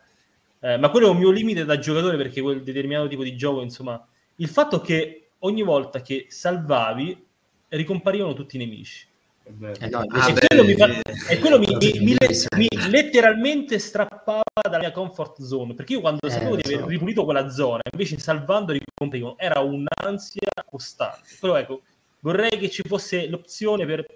eh, 0.61 0.77
ma 0.77 0.91
quello 0.91 1.07
è 1.09 1.11
un 1.11 1.19
mio 1.19 1.31
limite 1.31 1.65
da 1.65 1.79
giocatore 1.79 2.17
perché 2.17 2.41
quel 2.41 2.63
determinato 2.63 3.09
tipo 3.09 3.23
di 3.23 3.37
gioco, 3.37 3.63
insomma, 3.63 4.05
il 4.37 4.49
fatto 4.49 4.81
che 4.81 5.29
ogni 5.41 5.63
volta 5.63 6.01
che 6.03 6.27
salvavi 6.29 7.25
ricomparivano 7.69 8.35
tutti 8.35 8.57
i 8.57 8.59
nemici. 8.59 9.07
Eh 9.43 9.89
no, 9.89 10.03
e 10.05 10.47
quello, 10.47 10.65
mi, 10.65 10.75
fa- 10.77 11.01
e 11.29 11.39
quello 11.41 11.59
mi- 11.59 11.67
mi- 11.81 12.17
mi- 12.57 12.69
letteralmente 12.89 13.81
strappava 13.81 14.43
dalla 14.63 14.79
mia 14.79 14.93
comfort 14.93 15.43
zone 15.43 15.75
perché 15.75 15.95
io 15.95 16.01
quando 16.01 16.21
Eh, 16.25 16.31
sapevo 16.31 16.55
di 16.55 16.63
aver 16.65 16.81
so. 16.83 16.87
ripulito 16.87 17.25
quella 17.25 17.49
zona 17.49 17.81
invece 17.91 18.17
salvando 18.19 18.73
ricomparivano 18.73 19.37
era 19.39 19.59
un'ansia 19.59 20.47
costante 20.65 21.35
però 21.41 21.57
ecco 21.57 21.81
vorrei 22.21 22.59
che 22.59 22.71
ci 22.71 22.83
fosse 22.87 23.27
l'opzione 23.27 23.87
per, 23.87 24.07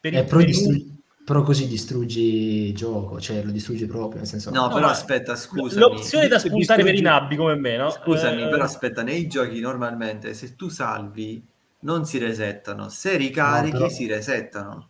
per 0.00 0.12
il 0.12 0.26
menu. 0.30 1.02
Però 1.24 1.42
così 1.42 1.66
distruggi 1.66 2.68
il 2.68 2.74
gioco, 2.74 3.18
cioè 3.20 3.42
lo 3.42 3.50
distruggi 3.50 3.86
proprio, 3.86 4.18
nel 4.18 4.26
senso... 4.28 4.50
No, 4.50 4.66
No, 4.68 4.74
però 4.74 4.88
aspetta, 4.88 5.34
scusami. 5.36 5.80
l'opzione 5.80 6.28
da 6.28 6.34
Distruggi- 6.36 6.64
spuntare 6.64 6.82
per 6.82 6.94
i 6.94 7.00
nabbi 7.00 7.36
come 7.36 7.54
me 7.56 7.76
no? 7.78 7.90
Scusami, 7.90 8.42
Eh, 8.42 8.48
però 8.48 8.62
aspetta, 8.64 9.02
nei 9.02 9.26
giochi 9.26 9.60
normalmente 9.60 10.34
se 10.34 10.54
tu 10.54 10.68
salvi 10.68 11.42
non 11.80 12.04
si 12.04 12.18
resettano, 12.18 12.88
se 12.90 13.16
ricarichi 13.16 13.72
No, 13.72 13.78
però- 13.78 13.90
si 13.90 14.06
resettano. 14.06 14.88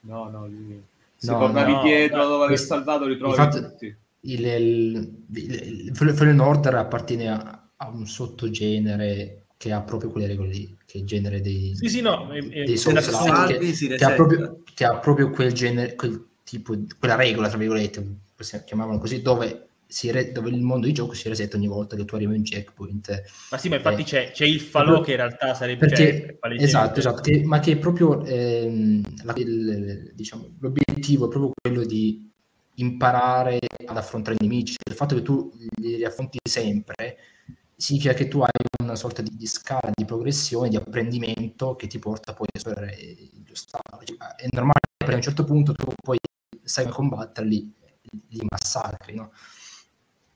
No, 0.00 0.28
no, 0.28 0.46
lì- 0.46 0.82
se 1.16 1.30
No, 1.32 1.38
tornavi 1.38 1.72
no, 1.72 1.78
indietro 1.80 2.16
ma- 2.18 2.24
dopo 2.24 2.42
aver 2.44 2.58
salvato 2.58 3.06
ritrovi 3.06 3.30
infatti- 3.36 3.60
tutti. 3.60 3.96
il, 4.20 4.44
il, 4.46 5.14
il, 5.34 5.92
il 5.96 6.14
Fallen 6.14 6.40
Order 6.40 6.74
appartiene 6.76 7.28
a, 7.28 7.68
a 7.76 7.88
un 7.88 8.06
sottogenere 8.06 9.44
che 9.56 9.72
ha 9.72 9.80
proprio 9.82 10.10
quelle 10.10 10.26
regole 10.28 10.48
lì, 10.50 10.76
che 10.88 10.96
è 10.96 11.00
il 11.02 11.06
genere 11.06 11.42
dei, 11.42 11.74
Sì, 11.76 11.86
sì, 11.90 12.00
no, 12.00 12.32
eh, 12.32 12.38
eh, 12.38 12.64
dei 12.64 12.78
si 12.78 12.88
che, 12.88 13.96
che 13.98 14.04
ha 14.06 14.12
proprio, 14.12 14.62
che 14.72 14.84
ha 14.86 14.96
proprio 14.96 15.28
quel 15.28 15.52
genere, 15.52 15.94
quel 15.94 16.28
tipo, 16.42 16.74
di- 16.74 16.88
quella 16.98 17.14
regola, 17.14 17.48
tra 17.48 17.58
virgolette, 17.58 18.02
possiamo 18.34 18.64
chiamarlo 18.64 18.96
così, 18.96 19.20
dove, 19.20 19.66
si 19.86 20.10
re- 20.10 20.32
dove 20.32 20.48
il 20.48 20.62
mondo 20.62 20.86
di 20.86 20.94
gioco 20.94 21.12
si 21.12 21.28
resetta 21.28 21.58
ogni 21.58 21.66
volta 21.66 21.94
che 21.94 22.06
tu 22.06 22.14
arrivi 22.14 22.32
a 22.32 22.36
un 22.38 22.42
checkpoint. 22.42 23.22
ma 23.50 23.58
sì 23.58 23.68
ma 23.68 23.76
infatti 23.76 24.00
Eh, 24.00 24.04
c'è, 24.06 24.30
c'è 24.30 24.46
il 24.46 24.60
falò 24.60 25.00
che 25.02 25.10
in 25.10 25.16
realtà 25.18 25.52
sarebbe 25.52 25.86
Perché, 25.86 26.38
cioè, 26.40 26.54
esatto, 26.62 26.98
esatto, 27.00 27.20
che- 27.20 27.42
ma 27.44 27.58
che 27.60 27.72
è 27.72 27.76
proprio 27.76 28.24
ehm, 28.24 29.02
la- 29.24 29.34
il- 29.36 30.12
diciamo, 30.14 30.54
l'obiettivo 30.58 31.26
è 31.26 31.28
proprio 31.28 31.52
quello 31.60 31.84
di 31.84 32.26
imparare 32.76 33.58
ad 33.84 33.96
affrontare 33.98 34.36
i 34.40 34.42
nemici. 34.46 34.74
Il 34.88 34.94
fatto 34.94 35.14
che 35.14 35.20
tu 35.22 35.52
li 35.82 35.96
riaffronti 35.96 36.38
sempre 36.48 37.18
significa 37.78 38.12
che 38.14 38.28
tu 38.28 38.40
hai 38.40 38.50
una 38.82 38.96
sorta 38.96 39.22
di, 39.22 39.30
di 39.36 39.46
scala 39.46 39.90
di 39.94 40.04
progressione, 40.04 40.68
di 40.68 40.76
apprendimento 40.76 41.76
che 41.76 41.86
ti 41.86 41.98
porta 41.98 42.34
poi 42.34 42.46
a 42.52 42.58
superare 42.58 42.96
gli 42.96 43.50
ostacoli. 43.50 44.06
Cioè, 44.06 44.16
È 44.36 44.46
normale 44.50 44.80
che 44.96 45.04
per 45.06 45.14
un 45.14 45.22
certo 45.22 45.44
punto 45.44 45.72
tu 45.72 45.86
poi 46.02 46.18
sai 46.62 46.84
come 46.88 47.08
combatterli, 47.10 47.74
li 48.30 48.40
massacri, 48.50 49.14
no? 49.14 49.30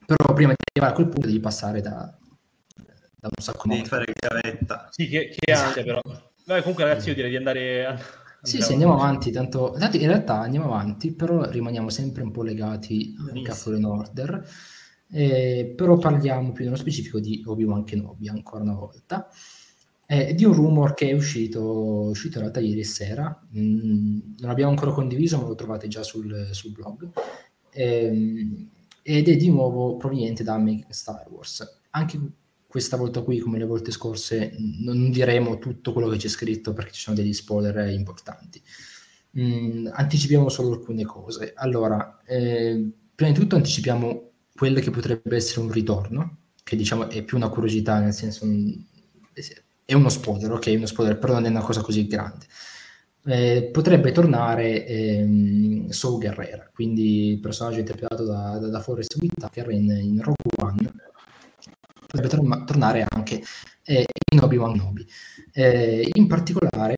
Però 0.06 0.32
prima 0.34 0.50
di 0.52 0.56
arrivare 0.74 0.92
a 0.92 0.94
quel 0.94 1.08
punto 1.08 1.26
devi 1.26 1.40
passare 1.40 1.80
da, 1.80 2.16
da 3.20 3.28
un 3.36 3.42
sacco 3.42 3.68
di 3.68 3.76
Devi 3.76 3.88
fare 3.88 4.04
gavetta. 4.14 4.88
sì 4.90 5.08
che, 5.08 5.28
che 5.28 5.52
ansia 5.52 5.82
però 5.84 6.00
Vabbè, 6.44 6.60
comunque 6.60 6.84
ragazzi 6.84 7.08
io 7.08 7.14
direi 7.14 7.30
di 7.30 7.36
andare 7.36 7.98
Sì, 8.44 8.60
sì, 8.60 8.72
andiamo 8.72 8.94
avanti, 8.94 9.30
tanto, 9.30 9.74
tanto 9.78 9.96
in 9.96 10.06
realtà 10.08 10.40
andiamo 10.40 10.66
avanti, 10.66 11.14
però 11.14 11.48
rimaniamo 11.48 11.88
sempre 11.90 12.22
un 12.22 12.32
po' 12.32 12.42
legati 12.42 13.14
anche 13.30 13.52
a. 13.52 13.54
Fallen 13.54 13.84
Order, 13.84 14.44
eh, 15.12 15.72
però 15.76 15.98
parliamo 15.98 16.52
più 16.52 16.64
nello 16.64 16.76
specifico 16.76 17.20
di 17.20 17.42
Obi-Wan 17.44 17.84
Kenobi 17.84 18.28
ancora 18.28 18.62
una 18.62 18.74
volta, 18.74 19.28
eh, 20.06 20.34
di 20.34 20.44
un 20.44 20.54
rumor 20.54 20.94
che 20.94 21.10
è 21.10 21.12
uscito, 21.12 21.62
uscito 22.08 22.38
in 22.38 22.42
realtà 22.42 22.60
ieri 22.60 22.84
sera, 22.84 23.38
Mm, 23.56 24.20
non 24.38 24.48
l'abbiamo 24.48 24.70
ancora 24.70 24.92
condiviso 24.92 25.38
ma 25.38 25.46
lo 25.46 25.54
trovate 25.54 25.88
già 25.88 26.02
sul, 26.02 26.48
sul 26.52 26.72
blog, 26.72 27.10
Ehm, 27.72 28.68
ed 29.02 29.28
è 29.28 29.36
di 29.36 29.48
nuovo 29.50 29.96
proveniente 29.96 30.44
da 30.44 30.58
Making 30.58 30.90
Star 30.90 31.26
Wars. 31.30 31.80
Anche 31.90 32.20
questa 32.66 32.96
volta 32.96 33.22
qui, 33.22 33.38
come 33.38 33.58
le 33.58 33.64
volte 33.64 33.90
scorse, 33.90 34.54
non 34.80 35.10
diremo 35.10 35.58
tutto 35.58 35.92
quello 35.92 36.08
che 36.08 36.18
c'è 36.18 36.28
scritto 36.28 36.72
perché 36.72 36.92
ci 36.92 37.00
sono 37.00 37.16
degli 37.16 37.32
spoiler 37.32 37.90
importanti. 37.90 38.62
Mm, 39.38 39.88
anticipiamo 39.90 40.48
solo 40.48 40.72
alcune 40.72 41.04
cose. 41.04 41.52
Allora, 41.56 42.22
eh, 42.24 42.90
prima 43.14 43.32
di 43.32 43.38
tutto 43.38 43.56
anticipiamo 43.56 44.31
quello 44.54 44.80
che 44.80 44.90
potrebbe 44.90 45.36
essere 45.36 45.60
un 45.60 45.70
ritorno, 45.70 46.38
che 46.62 46.76
diciamo 46.76 47.08
è 47.08 47.22
più 47.22 47.36
una 47.36 47.48
curiosità, 47.48 47.98
nel 47.98 48.12
senso 48.12 48.46
mm, 48.46 48.70
è 49.84 49.94
uno 49.94 50.08
spoiler, 50.08 50.52
ok, 50.52 50.72
uno 50.76 50.86
spoiler, 50.86 51.18
però 51.18 51.34
non 51.34 51.46
è 51.46 51.48
una 51.48 51.62
cosa 51.62 51.80
così 51.80 52.06
grande. 52.06 52.46
Eh, 53.24 53.70
potrebbe 53.72 54.10
tornare 54.10 54.84
ehm, 54.84 55.88
Saul 55.90 56.18
Guerrera, 56.18 56.68
quindi 56.74 57.30
il 57.32 57.40
personaggio 57.40 57.78
interpretato 57.78 58.24
da, 58.24 58.58
da, 58.58 58.68
da 58.68 58.80
Forrest 58.80 59.16
Whitaker 59.16 59.70
in, 59.70 59.90
in 59.90 60.22
Rogue 60.22 60.50
One, 60.56 60.92
potrebbe 62.06 62.28
tor- 62.28 62.64
tornare 62.64 63.06
anche 63.08 63.42
eh, 63.84 64.04
in 64.32 64.40
Obi-Wan 64.40 64.72
Kenobi. 64.72 65.06
Eh, 65.52 66.08
in 66.14 66.26
particolare 66.26 66.96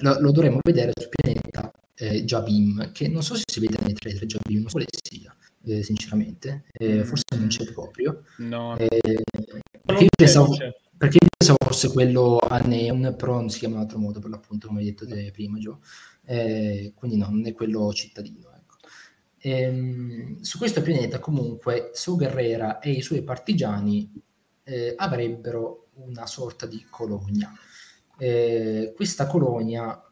lo, 0.00 0.20
lo 0.20 0.32
dovremmo 0.32 0.58
vedere 0.62 0.92
sul 0.94 1.10
pianeta 1.10 1.70
eh, 1.94 2.24
Jabim, 2.24 2.92
che 2.92 3.08
non 3.08 3.22
so 3.22 3.34
se 3.34 3.42
si 3.46 3.60
vede 3.60 3.76
nei 3.82 3.94
trailer 3.94 4.24
Jabim, 4.24 4.60
non 4.60 4.68
so 4.68 4.76
quale 4.76 4.86
sia, 4.90 5.34
eh, 5.68 5.82
sinceramente, 5.82 6.64
Eh, 6.72 7.04
forse 7.04 7.24
non 7.36 7.48
c'è 7.48 7.70
proprio. 7.72 8.22
No, 8.38 8.76
Eh, 8.76 8.98
perché 9.84 10.02
io 10.04 10.08
pensavo, 10.16 10.56
perché 10.96 11.18
io 11.20 11.28
pensavo 11.36 11.58
fosse 11.64 11.92
quello 11.92 12.38
a 12.38 12.58
Neon, 12.58 13.14
però 13.16 13.34
non 13.34 13.50
si 13.50 13.60
chiama 13.60 13.76
in 13.76 13.80
altro 13.82 13.98
modo 13.98 14.20
per 14.20 14.30
l'appunto, 14.30 14.66
come 14.66 14.80
hai 14.80 14.86
detto 14.86 15.06
prima, 15.32 15.58
Gio. 15.58 15.80
Eh, 16.24 16.92
quindi 16.94 17.16
no, 17.16 17.28
non 17.30 17.46
è 17.46 17.52
quello 17.52 17.92
cittadino. 17.92 18.50
Ecco. 18.54 18.76
Ehm, 19.38 20.40
su 20.40 20.58
questo 20.58 20.82
pianeta 20.82 21.20
comunque 21.20 21.90
Su 21.94 22.16
Guerrera 22.16 22.80
e 22.80 22.90
i 22.90 23.00
suoi 23.00 23.22
partigiani 23.22 24.10
eh, 24.64 24.94
avrebbero 24.96 25.88
una 25.94 26.26
sorta 26.26 26.66
di 26.66 26.84
colonia. 26.90 27.52
Eh, 28.18 28.92
questa 28.96 29.26
colonia 29.26 30.02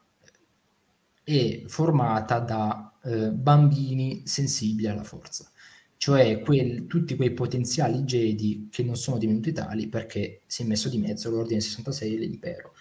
è 1.23 1.63
formata 1.67 2.39
da 2.39 2.86
eh, 3.07 3.31
bambini 3.31 4.23
sensibili 4.27 4.89
alla 4.89 5.05
forza 5.05 5.51
cioè 5.99 6.41
quel- 6.41 6.87
tutti 6.87 7.17
quei 7.17 7.33
potenziali 7.33 8.03
Jedi 8.03 8.69
che 8.71 8.83
non 8.83 8.97
sono 8.97 9.19
divenuti 9.19 9.53
tali 9.53 9.89
perché 9.89 10.43
si 10.47 10.63
è 10.63 10.67
messo 10.67 10.89
di 10.89 10.99
mezzo 10.99 11.31
l'Ordine 11.31 11.61
66 11.61 12.15
e 12.15 12.19
l'Impero. 12.19 12.73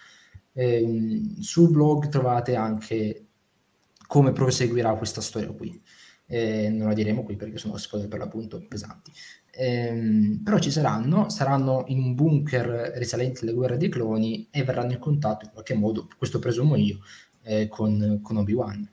Ehm, 0.52 1.38
sul 1.40 1.70
blog 1.70 2.08
trovate 2.08 2.54
anche 2.56 3.24
come 4.06 4.32
proseguirà 4.32 4.94
questa 4.94 5.20
storia 5.20 5.50
qui. 5.52 5.80
Eh, 6.28 6.68
non 6.70 6.88
la 6.88 6.94
diremo 6.94 7.22
qui 7.22 7.36
perché 7.36 7.56
sono 7.58 7.76
spoiler 7.76 8.08
per 8.08 8.18
l'appunto 8.18 8.64
pesanti. 8.68 9.12
Ehm, 9.52 10.42
però 10.44 10.58
ci 10.58 10.70
saranno, 10.70 11.28
saranno 11.30 11.84
in 11.88 11.98
un 12.02 12.14
bunker 12.14 12.92
risalente 12.96 13.40
alle 13.42 13.52
guerre 13.54 13.76
dei 13.78 13.88
cloni 13.88 14.48
e 14.50 14.62
verranno 14.64 14.92
in 14.92 14.98
contatto 14.98 15.46
in 15.46 15.52
qualche 15.52 15.74
modo, 15.74 16.08
questo 16.18 16.38
presumo 16.38 16.76
io, 16.76 16.98
eh, 17.42 17.68
con, 17.68 18.20
con 18.22 18.36
Obi-Wan. 18.36 18.88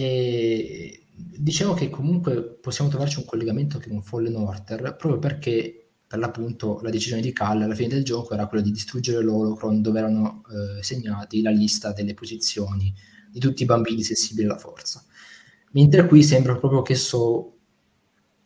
E 0.00 1.02
dicevo 1.12 1.74
che 1.74 1.90
comunque 1.90 2.42
possiamo 2.42 2.88
trovarci 2.88 3.18
un 3.18 3.26
collegamento 3.26 3.76
anche 3.76 3.90
con 3.90 4.02
Fallen 4.02 4.34
Order 4.34 4.96
proprio 4.96 5.18
perché 5.18 5.90
per 6.06 6.18
l'appunto 6.18 6.80
la 6.80 6.88
decisione 6.88 7.20
di 7.20 7.34
Cal 7.34 7.60
alla 7.60 7.74
fine 7.74 7.88
del 7.88 8.02
gioco 8.02 8.32
era 8.32 8.46
quella 8.46 8.64
di 8.64 8.70
distruggere 8.70 9.22
l'Holocron 9.22 9.82
dove 9.82 9.98
erano 9.98 10.42
eh, 10.48 10.82
segnati 10.82 11.42
la 11.42 11.50
lista 11.50 11.92
delle 11.92 12.14
posizioni 12.14 12.94
di 13.30 13.38
tutti 13.38 13.62
i 13.62 13.66
bambini 13.66 14.02
sensibili 14.02 14.46
alla 14.46 14.56
forza. 14.56 15.04
Mentre 15.72 16.06
qui 16.06 16.22
sembra 16.22 16.56
proprio 16.56 16.80
che 16.80 16.94
So 16.94 17.58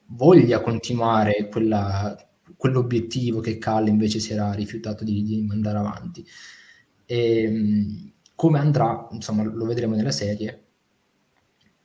voglia 0.07 0.61
continuare 0.61 1.49
quella, 1.49 2.17
quell'obiettivo 2.57 3.39
che 3.39 3.59
Cal 3.59 3.87
invece 3.87 4.19
si 4.19 4.33
era 4.33 4.53
rifiutato 4.55 5.05
di, 5.05 5.23
di 5.23 5.41
mandare 5.43 5.79
avanti. 5.79 6.27
E, 7.07 7.49
mh, 7.49 8.13
come 8.35 8.59
andrà 8.59 9.07
insomma 9.13 9.45
lo 9.45 9.65
vedremo 9.65 9.95
nella 9.95 10.11
serie 10.11 10.64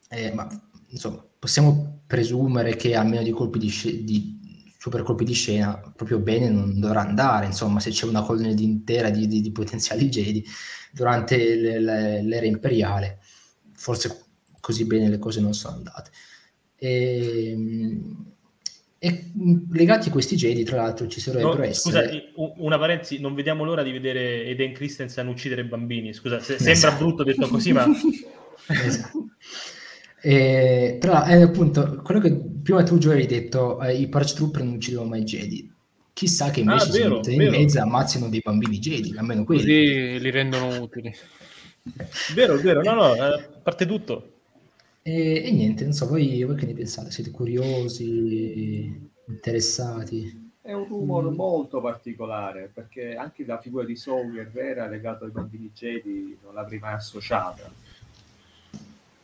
eh, 0.09 0.31
ma 0.33 0.47
insomma, 0.87 1.23
possiamo 1.37 2.01
presumere 2.07 2.75
che 2.75 2.95
almeno 2.95 3.23
di 3.23 3.31
colpi 3.31 3.59
di, 3.59 3.69
sc- 3.69 3.99
di 4.01 4.37
super 4.77 5.03
colpi 5.03 5.23
di 5.25 5.33
scena 5.33 5.77
proprio 5.95 6.19
bene 6.19 6.49
non 6.49 6.79
dovrà 6.79 7.01
andare, 7.01 7.45
insomma, 7.45 7.79
se 7.79 7.91
c'è 7.91 8.05
una 8.05 8.23
colonia 8.23 8.53
di 8.53 8.63
intera 8.63 9.09
di, 9.09 9.27
di- 9.27 9.41
di 9.41 9.51
potenziali 9.51 10.09
Jedi 10.09 10.43
durante 10.91 11.55
le- 11.55 11.79
le- 11.79 12.21
l'era 12.23 12.45
imperiale, 12.45 13.19
forse 13.73 14.25
così 14.59 14.85
bene 14.85 15.09
le 15.09 15.19
cose 15.19 15.41
non 15.41 15.53
sono 15.53 15.75
andate. 15.75 16.11
E, 16.75 17.55
e 19.01 19.31
mh, 19.33 19.71
legati 19.71 20.09
a 20.09 20.11
questi 20.11 20.35
Jedi, 20.35 20.63
tra 20.63 20.77
l'altro, 20.77 21.07
ci 21.07 21.21
No, 21.27 21.33
dovrebbero 21.33 21.73
scusa, 21.73 22.01
essere... 22.03 22.31
una 22.57 22.77
parentesi, 22.77 23.19
non 23.19 23.33
vediamo 23.33 23.63
l'ora 23.63 23.83
di 23.83 23.91
vedere 23.91 24.45
Eden 24.45 24.73
Christensen 24.73 25.27
uccidere 25.27 25.65
bambini. 25.65 26.13
Scusa, 26.13 26.39
se- 26.39 26.55
Esatto. 26.55 26.75
sembra 26.75 26.97
brutto 26.97 27.23
detto 27.23 27.47
così, 27.47 27.71
ma 27.71 27.85
Esatto. 28.67 29.29
E, 30.21 30.97
tra 30.99 31.25
eh, 31.27 31.41
appunto 31.41 32.01
quello 32.03 32.19
che 32.19 32.33
prima 32.61 32.83
tu 32.83 32.97
Gio 32.97 33.11
hai 33.11 33.25
detto 33.25 33.81
eh, 33.81 33.95
i 33.95 34.07
Purge 34.09 34.33
Trooper 34.35 34.63
non 34.63 34.75
uccidono 34.75 35.07
mai 35.07 35.23
Jedi 35.23 35.71
chissà 36.13 36.49
che 36.49 36.59
invece 36.59 36.87
Ah, 36.87 36.91
si 36.91 36.97
vero, 36.99 37.15
mettono 37.15 37.41
in 37.43 37.49
mezzo 37.49 37.77
e 37.77 37.81
ammazzino 37.81 38.27
dei 38.27 38.41
bambini 38.43 38.79
Jedi 38.79 39.15
almeno 39.17 39.45
quelli 39.45 39.61
così 39.61 40.19
li 40.19 40.29
rendono 40.31 40.81
utili. 40.81 41.13
Vero, 42.35 42.57
vero, 42.57 42.81
no, 42.83 42.93
no, 42.93 43.13
eh, 43.15 43.47
parte 43.63 43.85
tutto. 43.85 44.33
E, 45.01 45.43
e 45.45 45.51
niente, 45.51 45.83
non 45.85 45.93
so, 45.93 46.07
voi, 46.07 46.43
voi 46.43 46.55
che 46.55 46.65
ne 46.65 46.73
pensate? 46.73 47.09
Siete 47.09 47.31
curiosi, 47.31 49.09
interessati? 49.27 50.51
È 50.61 50.73
un 50.73 50.85
rumore 50.87 51.29
Mm. 51.29 51.33
molto 51.35 51.81
particolare 51.81 52.69
perché 52.71 53.15
anche 53.15 53.45
la 53.45 53.59
figura 53.59 53.85
di 53.85 53.95
Saul 53.95 54.29
Guerrera 54.31 54.87
legato 54.87 55.25
ai 55.25 55.31
bambini 55.31 55.71
Jedi 55.73 56.37
non 56.43 56.53
l'avrei 56.53 56.79
mai 56.79 56.93
associata. 56.93 57.71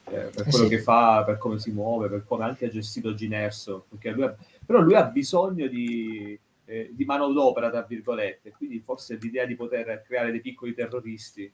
Eh, 0.08 0.30
per 0.34 0.47
Eh 0.47 0.49
quello 0.51 0.66
sì. 0.66 0.70
che 0.70 0.80
fa, 0.82 1.24
per 1.26 1.38
come 1.38 1.58
si 1.60 1.72
muove, 1.72 2.10
per 2.10 2.24
come 2.26 2.43
anche 2.43 2.66
ha 2.66 2.70
gestito 2.70 3.14
Ginerso. 3.16 3.86
Perché 3.89 4.12
lui 4.12 4.24
ha- 4.24 4.36
però 4.66 4.80
lui 4.82 4.95
ha 4.95 5.03
bisogno 5.06 5.68
di, 5.68 6.38
eh, 6.66 6.91
di 6.93 7.06
manodopera, 7.06 7.70
tra 7.70 7.82
virgolette, 7.84 8.51
quindi 8.51 8.80
forse 8.80 9.18
l'idea 9.20 9.45
di 9.45 9.56
poter 9.56 10.03
creare 10.06 10.32
dei 10.32 10.41
piccoli 10.41 10.74
terroristi. 10.74 11.51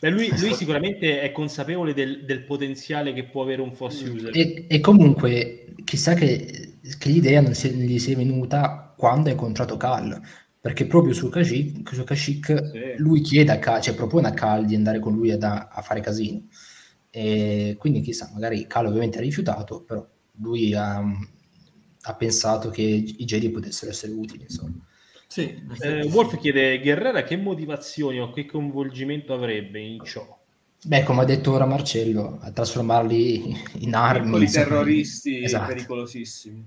Beh, 0.00 0.10
lui, 0.10 0.28
lui 0.38 0.54
sicuramente 0.54 1.20
è 1.20 1.32
consapevole 1.32 1.94
del, 1.94 2.24
del 2.24 2.42
potenziale 2.44 3.12
che 3.12 3.24
può 3.24 3.42
avere 3.42 3.62
un 3.62 3.72
Force 3.72 4.04
Mm. 4.08 4.14
User. 4.14 4.30
E, 4.36 4.66
e 4.68 4.80
comunque, 4.80 5.74
chissà 5.84 6.14
che, 6.14 6.78
che 6.98 7.08
l'idea 7.08 7.40
non 7.40 7.54
si- 7.54 7.70
gli 7.70 7.98
sia 7.98 8.16
venuta 8.16 8.92
quando 8.96 9.28
ha 9.28 9.32
incontrato 9.32 9.76
Cal, 9.76 10.20
perché 10.60 10.86
proprio 10.86 11.12
su 11.12 11.28
Kashyyyk, 11.28 11.92
su 11.94 12.04
Kashyyyk 12.04 12.70
Sì. 12.70 12.94
lui 12.98 13.20
chiede 13.20 13.52
a 13.52 13.58
Cal, 13.58 13.80
cioè 13.80 13.94
propone 13.94 14.28
a 14.28 14.32
Cal 14.32 14.64
di 14.64 14.74
andare 14.74 14.98
con 15.00 15.14
lui 15.14 15.30
ad- 15.32 15.42
a, 15.42 15.68
fare 15.82 16.00
casino. 16.00 16.42
E 17.16 17.76
quindi 17.78 18.00
chissà, 18.00 18.28
magari 18.34 18.66
Cal 18.66 18.86
ovviamente 18.86 19.18
ha 19.18 19.20
rifiutato, 19.20 19.82
però 19.82 20.04
lui 20.40 20.74
ha, 20.74 20.96
ha 20.98 22.14
pensato 22.16 22.70
che 22.70 22.82
i 22.82 23.24
Jedi 23.24 23.50
potessero 23.50 23.92
essere 23.92 24.10
utili, 24.10 24.42
insomma. 24.42 24.84
Sì, 25.28 25.62
Eh. 25.80 26.02
Wolf 26.06 26.36
chiede 26.38 26.80
Guerrera 26.80 27.22
che 27.22 27.36
motivazioni 27.36 28.18
o 28.18 28.30
che 28.30 28.46
coinvolgimento 28.46 29.32
avrebbe 29.32 29.78
in 29.78 30.04
ciò. 30.04 30.26
Beh, 30.84 31.04
come 31.04 31.22
ha 31.22 31.24
detto 31.24 31.52
ora 31.52 31.66
Marcello, 31.66 32.38
a 32.42 32.50
trasformarli 32.50 33.56
in 33.78 33.94
armi. 33.94 34.24
piccoli 34.26 34.50
terroristi 34.50 35.42
Esatto, 35.44 35.66
pericolosissimi. 35.72 36.64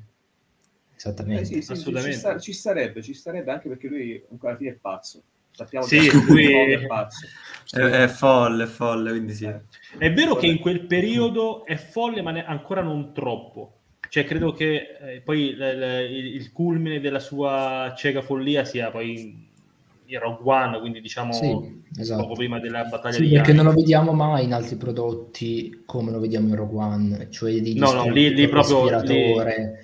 esattamente. 0.95 1.41
Eh 1.41 1.45
sì, 1.45 1.61
sì, 1.61 1.71
assolutamente. 1.73 2.13
Ci, 2.13 2.19
sta- 2.19 2.39
ci 2.39 2.53
starebbe, 2.53 3.03
ci 3.03 3.13
starebbe 3.13 3.51
anche 3.51 3.67
perché 3.67 3.87
lui 3.87 4.21
comunque 4.23 4.47
alla 4.47 4.57
fine 4.57 4.69
è 4.71 4.75
pazzo. 4.75 5.21
Sappiamo 5.51 5.85
Sì, 5.85 5.99
che 5.99 6.15
lui- 6.17 6.53
è 6.53 6.85
pazzo. 6.87 7.27
È, 7.69 7.79
è 7.79 8.07
folle, 8.07 8.63
è 8.63 8.67
folle, 8.67 9.09
quindi 9.11 9.33
sì. 9.33 9.45
Eh. 9.45 9.59
È 9.97 10.11
vero 10.13 10.35
che 10.35 10.47
in 10.47 10.59
quel 10.59 10.85
periodo 10.85 11.65
è 11.65 11.75
folle, 11.75 12.21
ma 12.21 12.31
ne- 12.31 12.45
ancora 12.45 12.81
non 12.81 13.13
troppo. 13.13 13.73
Cioè, 14.09 14.23
credo 14.23 14.53
che 14.53 14.97
eh, 15.01 15.21
poi 15.21 15.53
l- 15.53 15.57
l- 15.57 16.11
il, 16.11 16.35
il 16.35 16.51
culmine 16.53 16.99
della 17.01 17.19
sua 17.19 17.93
cieca 17.97 18.21
follia 18.21 18.63
sia 18.63 18.89
poi 18.89 19.45
in 20.09 20.19
Rogue 20.19 20.53
One, 20.53 20.79
quindi 20.79 21.01
diciamo 21.01 21.33
Sì, 21.33 21.81
esatto. 21.99 22.21
poco 22.21 22.35
prima 22.35 22.59
della 22.59 22.85
battaglia 22.85 23.15
Sì, 23.15 23.23
di 23.23 23.29
perché 23.33 23.49
Yavin. 23.51 23.55
non 23.65 23.65
lo 23.73 23.77
vediamo 23.77 24.13
mai 24.13 24.45
in 24.45 24.53
altri 24.53 24.77
prodotti 24.77 25.83
come 25.85 26.11
lo 26.11 26.19
vediamo 26.21 26.47
in 26.47 26.55
Rogue 26.55 26.81
One, 26.81 27.27
cioè 27.31 27.59
di 27.59 27.77
No, 27.77 27.91
no, 27.91 28.09
lì- 28.09 28.33
lì 28.33 28.47
proprio- 28.47 28.87
respiratore. 28.87 29.79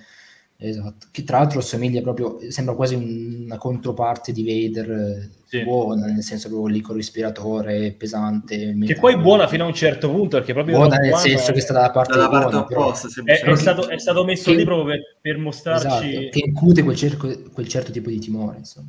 Esatto, 0.56 1.08
che 1.10 1.24
tra 1.24 1.38
l'altro 1.38 1.58
assomiglia 1.58 2.00
proprio, 2.00 2.38
sembra 2.50 2.74
quasi 2.74 2.94
una 2.94 3.58
controparte 3.58 4.32
di 4.32 4.44
Vader 4.44 4.90
eh, 4.90 5.28
Sì. 5.46 5.62
buona, 5.64 6.06
nel 6.06 6.22
senso 6.22 6.48
proprio 6.48 6.72
lì 6.72 6.80
con 6.80 6.94
il 6.94 7.02
respiratore 7.02 7.90
pesante. 7.92 8.56
Che 8.56 8.66
metallico. 8.72 9.00
poi 9.00 9.16
buona 9.18 9.48
fino 9.48 9.64
a 9.64 9.66
un 9.66 9.74
certo 9.74 10.08
punto, 10.10 10.36
perché 10.38 10.52
proprio 10.52 10.76
Buona 10.76 10.96
nel 10.96 11.14
senso 11.16 11.50
è- 11.50 11.54
che 11.54 11.60
sta 11.60 11.72
dalla 11.72 11.90
parte 11.90 12.12
Dalla 12.12 12.28
parte 12.28 12.50
buona, 12.50 12.64
opposta, 12.64 13.08
è, 13.24 13.40
è 13.42 13.56
stato, 13.56 13.88
è 13.88 13.98
stato 13.98 14.24
messo 14.24 14.50
Che- 14.50 14.56
lì 14.56 14.64
proprio 14.64 14.86
per, 14.94 15.16
per 15.20 15.38
mostrarci... 15.38 15.86
Esatto, 15.86 16.28
che 16.30 16.42
incute 16.46 16.82
quel, 16.84 16.96
cerco- 16.96 17.42
quel 17.52 17.68
certo 17.68 17.90
tipo 17.90 18.08
di 18.08 18.18
timore, 18.20 18.58
insomma. 18.58 18.88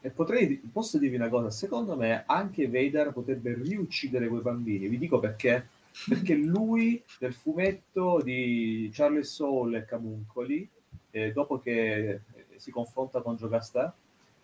E 0.00 0.08
potrei, 0.10 0.60
posso 0.72 0.98
dirvi 0.98 1.16
una 1.16 1.28
cosa, 1.28 1.50
secondo 1.50 1.96
me 1.96 2.22
anche 2.26 2.68
Vader 2.68 3.12
potrebbe 3.12 3.54
riuccidere 3.60 4.28
quei 4.28 4.40
bambini, 4.40 4.88
vi 4.88 4.98
dico 4.98 5.18
perché. 5.18 5.66
Perché 6.08 6.34
lui, 6.34 7.02
nel 7.18 7.34
fumetto 7.34 8.20
di 8.24 8.88
Charles 8.94 9.30
Soule 9.30 9.78
e 9.78 9.84
Camuncoli, 9.84 10.66
eh, 11.12 11.32
dopo 11.32 11.58
che 11.58 12.08
eh, 12.10 12.20
si 12.56 12.70
confronta 12.72 13.20
con 13.22 13.36
Giocasta, 13.36 13.94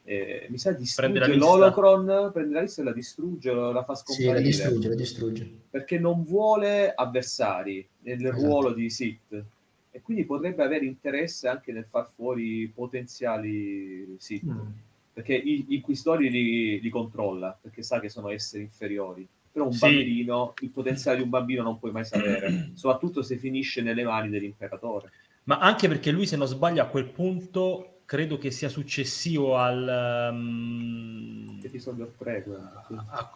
eh, 0.05 0.47
mi 0.49 0.57
sa 0.59 0.73
distrugge 0.73 1.35
l'Holocron, 1.35 2.31
prende 2.33 2.55
la 2.55 2.61
lista 2.63 2.81
e 2.81 2.85
la 2.85 2.93
distrugge, 2.93 3.53
la 3.53 3.83
fa 3.85 3.95
Sì, 3.95 4.23
scomparire. 4.23 4.35
la 4.35 4.41
distrugge, 4.47 4.89
la 4.89 4.95
distrugge. 4.95 5.51
perché 5.71 5.99
non 5.99 6.23
vuole 6.25 6.93
avversari 6.95 7.87
nel 8.01 8.25
Esatto. 8.25 8.41
ruolo 8.41 8.73
di 8.73 8.89
Sith 8.89 9.45
e 9.91 10.01
quindi 10.01 10.25
potrebbe 10.25 10.63
avere 10.63 10.87
interesse 10.87 11.49
anche 11.49 11.73
nel 11.73 11.85
far 11.85 12.09
fuori 12.15 12.71
potenziali 12.75 14.15
Sith 14.19 14.45
Mm. 14.45 14.61
perché 15.13 15.35
i 15.35 15.65
i 15.69 15.75
inquisitori 15.77 16.31
li, 16.31 16.81
li 16.81 16.89
controlla 16.91 17.57
perché 17.61 17.83
sa 17.83 17.99
che 18.01 18.09
sono 18.09 18.31
esseri 18.31 18.63
inferiori 18.63 19.27
però 19.51 19.67
un 19.67 19.73
Sì. 19.73 19.81
bambino 19.81 20.55
il 20.61 20.71
potenziale 20.71 21.17
di 21.19 21.23
un 21.25 21.31
bambino 21.31 21.63
non 21.63 21.79
puoi 21.79 21.91
mai 21.91 22.05
sapere 22.05 22.71
soprattutto 22.75 23.23
se 23.23 23.37
finisce 23.37 23.83
nelle 23.83 24.05
mani 24.05 24.29
dell'imperatore 24.31 25.11
Ma 25.49 25.57
anche 25.61 25.89
perché 25.89 26.11
lui, 26.11 26.27
se 26.27 26.37
non 26.37 26.47
sbaglio, 26.47 26.83
a 26.83 26.87
quel 26.87 27.07
punto 27.07 28.01
credo 28.05 28.37
che 28.37 28.51
sia 28.51 28.69
successivo 28.69 29.57
al... 29.57 30.29
um, 30.31 31.59
episodio 31.63 32.13
3 32.19 32.43
quello, 32.43 32.71
sì. 32.87 32.95
a, 32.95 33.33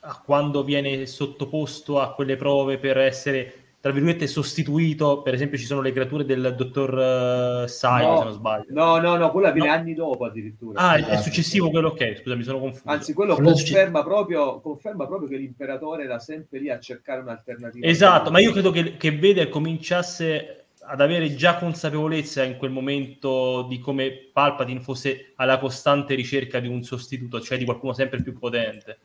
a 0.00 0.22
quando 0.22 0.62
viene 0.64 1.06
sottoposto 1.06 1.98
a 1.98 2.12
quelle 2.12 2.36
prove 2.36 2.76
per 2.76 2.98
essere, 2.98 3.54
tra 3.80 3.90
virgolette, 3.90 4.26
sostituito. 4.26 5.22
Per 5.22 5.32
esempio, 5.32 5.56
ci 5.56 5.64
sono 5.64 5.80
le 5.80 5.92
creature 5.92 6.26
del 6.26 6.54
dottor 6.54 7.62
uh, 7.64 7.66
Simon, 7.66 8.00
No. 8.02 8.18
se 8.18 8.24
non 8.24 8.32
sbaglio. 8.34 8.64
no 8.68 8.98
no 8.98 9.16
no 9.16 9.30
quello 9.30 9.46
avviene 9.48 9.68
No. 9.68 9.74
anni 9.74 9.94
dopo 9.94 10.26
addirittura 10.26 10.78
Ah, 10.78 10.94
è, 10.96 10.98
è 10.98 11.02
Esatto. 11.04 11.22
successivo 11.22 11.70
quello, 11.70 11.88
ok, 11.88 12.16
scusa, 12.20 12.36
mi 12.36 12.42
sono 12.42 12.58
confuso. 12.58 12.82
Anzi, 12.84 13.14
quello 13.14 13.34
Quello 13.34 13.52
conferma 13.52 14.02
proprio, 14.02 14.60
conferma 14.60 15.06
proprio 15.06 15.26
che 15.30 15.36
l'imperatore 15.36 16.04
era 16.04 16.18
sempre 16.18 16.58
lì 16.58 16.68
a 16.68 16.78
cercare 16.78 17.22
un'alternativa. 17.22 17.86
Esatto, 17.86 18.30
ma 18.30 18.40
io 18.40 18.52
credo 18.52 18.70
che, 18.70 18.98
che 18.98 19.10
Vader 19.18 19.48
cominciasse 19.48 20.59
ad 20.90 21.00
avere 21.00 21.36
già 21.36 21.56
consapevolezza 21.56 22.42
in 22.42 22.56
quel 22.56 22.72
momento 22.72 23.62
di 23.68 23.78
come 23.78 24.10
Palpatine 24.32 24.80
fosse 24.80 25.32
alla 25.36 25.58
costante 25.58 26.16
ricerca 26.16 26.58
di 26.58 26.66
un 26.66 26.82
sostituto, 26.82 27.40
cioè 27.40 27.58
di 27.58 27.64
qualcuno 27.64 27.92
sempre 27.92 28.20
più 28.22 28.36
potente. 28.36 28.98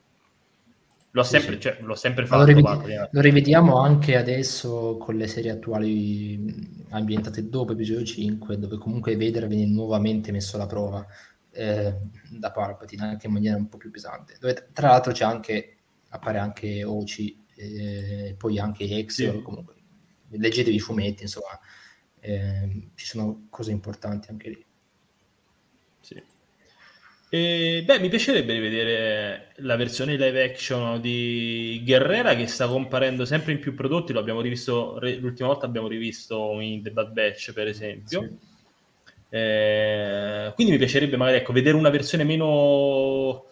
L'ho 1.11 1.23
Sì, 1.23 1.29
sempre, 1.29 1.53
sì. 1.53 1.61
cioè, 1.61 1.77
l'ho 1.81 1.95
sempre 1.95 2.25
fatto. 2.25 2.39
lo, 2.41 2.47
rivedi- 2.47 3.07
lo 3.11 3.21
rivediamo 3.21 3.77
anche 3.79 4.17
adesso 4.17 4.97
con 4.97 5.15
le 5.15 5.27
serie 5.27 5.51
attuali 5.51 6.43
ambientate 6.89 7.47
dopo 7.47 7.73
episodio 7.73 8.03
5, 8.03 8.57
dove 8.57 8.77
comunque 8.77 9.15
Vader 9.15 9.47
viene 9.47 9.67
nuovamente 9.67 10.31
messo 10.31 10.55
alla 10.55 10.65
prova 10.65 11.05
eh, 11.51 11.95
da 12.31 12.51
Palpatine, 12.51 13.03
anche 13.03 13.27
in 13.27 13.33
maniera 13.33 13.55
un 13.57 13.69
po' 13.69 13.77
più 13.77 13.91
pesante. 13.91 14.37
Dove, 14.39 14.69
tra 14.73 14.89
l'altro 14.89 15.13
c'è 15.13 15.23
anche, 15.23 15.77
appare 16.09 16.39
anche 16.39 16.83
Oci, 16.83 17.45
eh, 17.55 18.35
poi 18.37 18.57
anche 18.59 18.83
Exor, 18.85 19.35
Sì. 19.35 19.41
comunque 19.43 19.73
leggetevi 20.31 20.75
i 20.75 20.79
fumetti, 20.79 21.21
insomma, 21.23 21.57
ehm, 22.25 22.89
ci 22.95 23.05
sono 23.05 23.47
cose 23.49 23.71
importanti 23.71 24.29
anche 24.29 24.49
lì. 24.49 24.65
Sì. 26.01 26.21
E, 27.29 27.83
beh, 27.85 27.99
mi 27.99 28.09
piacerebbe 28.09 28.53
rivedere 28.53 29.53
la 29.57 29.75
versione 29.75 30.15
live 30.15 30.43
action 30.43 31.01
di 31.01 31.81
Guerrera 31.83 32.35
che 32.35 32.47
sta 32.47 32.67
comparendo 32.67 33.25
sempre 33.25 33.51
in 33.51 33.59
più 33.59 33.73
prodotti. 33.75 34.13
Lo 34.13 34.19
abbiamo 34.19 34.41
rivisto 34.41 34.97
l'ultima 34.99 35.49
volta, 35.49 35.65
abbiamo 35.65 35.87
rivisto 35.87 36.59
in 36.59 36.81
The 36.81 36.91
Bad 36.91 37.11
Batch, 37.11 37.53
per 37.53 37.67
esempio. 37.67 38.37
Eh, 39.29 40.51
quindi 40.55 40.71
mi 40.71 40.79
piacerebbe 40.79 41.17
magari 41.17 41.37
ecco, 41.37 41.51
vedere 41.51 41.75
una 41.75 41.89
versione 41.89 42.23
meno, 42.23 43.47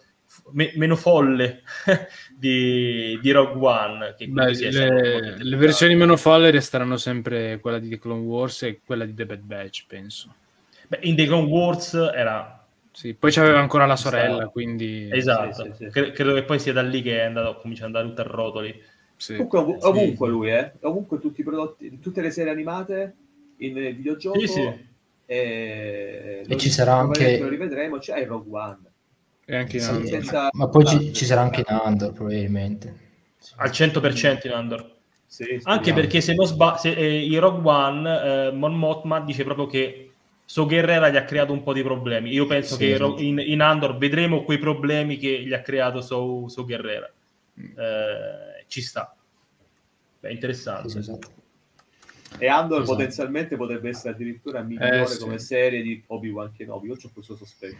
me- 0.52 0.72
meno 0.76 0.96
folle 0.96 1.62
di, 2.36 3.18
di 3.20 3.30
Rogue 3.30 3.66
One. 3.66 4.14
Che 4.16 4.26
Beh, 4.26 4.52
le, 4.70 5.36
le 5.42 5.56
versioni 5.56 5.94
meno 5.94 6.16
folle 6.16 6.50
resteranno 6.50 6.96
sempre 6.96 7.58
quella 7.60 7.78
di 7.78 7.88
The 7.88 7.98
Clone 7.98 8.22
Wars 8.24 8.62
e 8.62 8.80
quella 8.84 9.04
di 9.04 9.14
The 9.14 9.26
Bad 9.26 9.40
Batch, 9.40 9.84
penso. 9.86 10.34
Beh, 10.88 10.98
in 11.02 11.16
The 11.16 11.26
Clone 11.26 11.48
Wars 11.48 11.94
era 11.94 12.64
Sì, 12.92 13.14
poi 13.14 13.32
c'aveva 13.32 13.58
ancora 13.58 13.86
la 13.86 13.96
sorella, 13.96 14.48
quindi... 14.48 15.08
esatto. 15.10 15.64
sì, 15.64 15.72
sì. 15.76 15.86
Cre- 15.90 16.12
credo 16.12 16.34
che 16.34 16.44
poi 16.44 16.58
sia 16.58 16.72
da 16.72 16.82
lì 16.82 17.00
che 17.02 17.18
è 17.20 17.24
andato, 17.24 17.56
comincia 17.60 17.86
ad 17.86 17.94
andare 17.94 18.08
tutto 18.08 18.20
a 18.20 18.24
rotoli. 18.32 18.82
Sì. 19.16 19.34
Comunque, 19.36 19.58
ov- 19.58 19.78
Sì. 19.78 19.86
ovunque 19.86 20.28
lui, 20.28 20.50
eh? 20.50 20.72
ovunque 20.82 21.18
tutti 21.18 21.40
i 21.40 21.44
prodotti, 21.44 21.98
tutte 22.00 22.20
le 22.20 22.30
serie 22.30 22.52
animate, 22.52 23.14
in 23.58 23.78
eh, 23.78 23.92
videogioco, 23.92 24.38
Sì, 24.40 24.46
sì. 24.48 24.70
e, 25.26 26.44
E 26.46 26.56
ci 26.56 26.68
sarà 26.70 26.94
anche- 26.96 27.38
Lo 27.38 27.48
rivedremo, 27.48 27.98
c'è 27.98 28.18
il 28.18 28.26
Rogue 28.26 28.60
One. 28.60 28.78
E 29.46 29.56
anche 29.56 29.76
in 29.76 29.82
Sì, 29.82 29.90
Andor. 29.90 30.08
senza- 30.08 30.48
ma 30.52 30.68
poi 30.68 30.86
ci, 30.86 31.12
ci 31.12 31.24
sarà 31.24 31.42
anche 31.42 31.60
in 31.60 31.74
Andor 31.74 32.12
probabilmente. 32.12 33.02
Al 33.56 33.70
100% 33.70 34.46
in 34.46 34.52
Andor. 34.52 34.92
Sì, 35.26 35.60
Anche 35.64 35.92
perché 35.92 36.20
se 36.20 36.32
non 36.34 36.46
sbaglio, 36.46 36.98
in 37.00 37.40
Rogue 37.40 37.70
One, 37.70 38.22
eh, 38.46 38.52
Mon 38.52 38.74
Mothma 38.78 39.20
dice 39.20 39.42
proprio 39.44 39.66
che 39.66 40.12
So 40.44 40.66
Guerrera 40.66 41.08
gli 41.08 41.16
ha 41.16 41.24
creato 41.24 41.52
un 41.52 41.62
po' 41.62 41.72
di 41.72 41.82
problemi. 41.82 42.30
Io 42.30 42.46
penso 42.46 42.76
Sì, 42.76 42.94
che 42.94 43.22
in, 43.22 43.38
in 43.38 43.60
Andor 43.60 43.96
vedremo 43.96 44.44
quei 44.44 44.58
problemi 44.58 45.16
che 45.16 45.42
gli 45.42 45.52
ha 45.52 45.60
creato 45.60 46.00
So, 46.02 46.48
So 46.48 46.64
Guerrera. 46.64 47.10
Eh, 47.56 48.64
ci 48.68 48.80
sta. 48.80 49.14
Beh, 50.20 50.30
interessante. 50.32 50.98
Esatto. 50.98 51.32
E 52.38 52.46
Andor 52.46 52.82
Esatto. 52.82 52.96
potenzialmente 52.96 53.56
potrebbe 53.56 53.88
essere 53.88 54.14
addirittura 54.14 54.62
migliore 54.62 55.02
Eh, 55.02 55.06
sì. 55.06 55.18
come 55.20 55.38
serie 55.38 55.82
di 55.82 56.02
Obi-Wan 56.06 56.52
Kenobi. 56.52 56.88
Io 56.88 56.94
ho 56.94 57.10
questo 57.12 57.36
sospetto. 57.36 57.76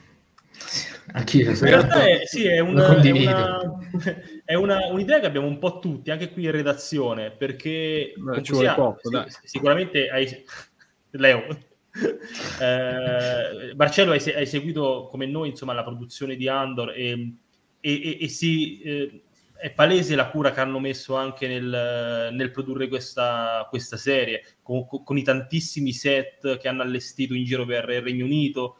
Anch'io. 1.12 1.50
In 1.50 1.58
realtà 1.58 2.06
è, 2.06 2.22
sì, 2.24 2.44
è, 2.46 2.58
un- 2.60 2.76
è 2.78 3.10
una, 3.10 3.60
è 4.44 4.54
una- 4.54 4.86
un'idea 4.86 5.20
che 5.20 5.26
abbiamo 5.26 5.46
un 5.46 5.58
po' 5.58 5.78
tutti, 5.78 6.10
anche 6.10 6.30
qui 6.30 6.44
in 6.44 6.50
redazione, 6.50 7.30
perché 7.30 8.12
Beh, 8.16 8.42
ci 8.42 8.52
vuole 8.52 8.66
sia, 8.66 8.74
poco, 8.74 9.00
sì, 9.28 9.38
sicuramente 9.44 10.08
hai... 10.08 10.44
Leo, 11.16 11.46
eh, 12.60 13.74
Marcello 13.76 14.12
hai, 14.12 14.20
hai 14.34 14.46
seguito 14.46 15.06
come 15.10 15.26
noi 15.26 15.50
insomma, 15.50 15.72
la 15.72 15.84
produzione 15.84 16.34
di 16.34 16.48
Andor 16.48 16.90
e, 16.90 17.34
e- 17.80 18.00
e- 18.02 18.18
e 18.20 18.28
si, 18.28 18.80
eh, 18.80 19.22
è 19.56 19.70
palese 19.70 20.16
la 20.16 20.28
cura 20.28 20.50
che 20.52 20.60
hanno 20.60 20.80
messo 20.80 21.14
anche 21.14 21.46
nel, 21.46 22.30
nel 22.32 22.50
produrre 22.50 22.88
questa, 22.88 23.66
questa 23.70 23.96
serie, 23.96 24.42
con, 24.62 24.86
con 24.86 25.16
i 25.16 25.22
tantissimi 25.22 25.92
set 25.92 26.58
che 26.58 26.68
hanno 26.68 26.82
allestito 26.82 27.34
in 27.34 27.44
giro 27.44 27.64
per 27.64 27.88
il 27.90 28.02
Regno 28.02 28.24
Unito. 28.24 28.78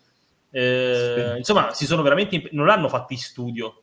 Eh, 0.56 1.31
Sì. 1.32 1.39
Insomma, 1.39 1.72
si 1.72 1.85
sono 1.85 2.02
veramente 2.02 2.36
imp- 2.36 2.51
non 2.52 2.66
l'hanno 2.66 2.89
fatto 2.89 3.12
in 3.12 3.18
studio 3.18 3.82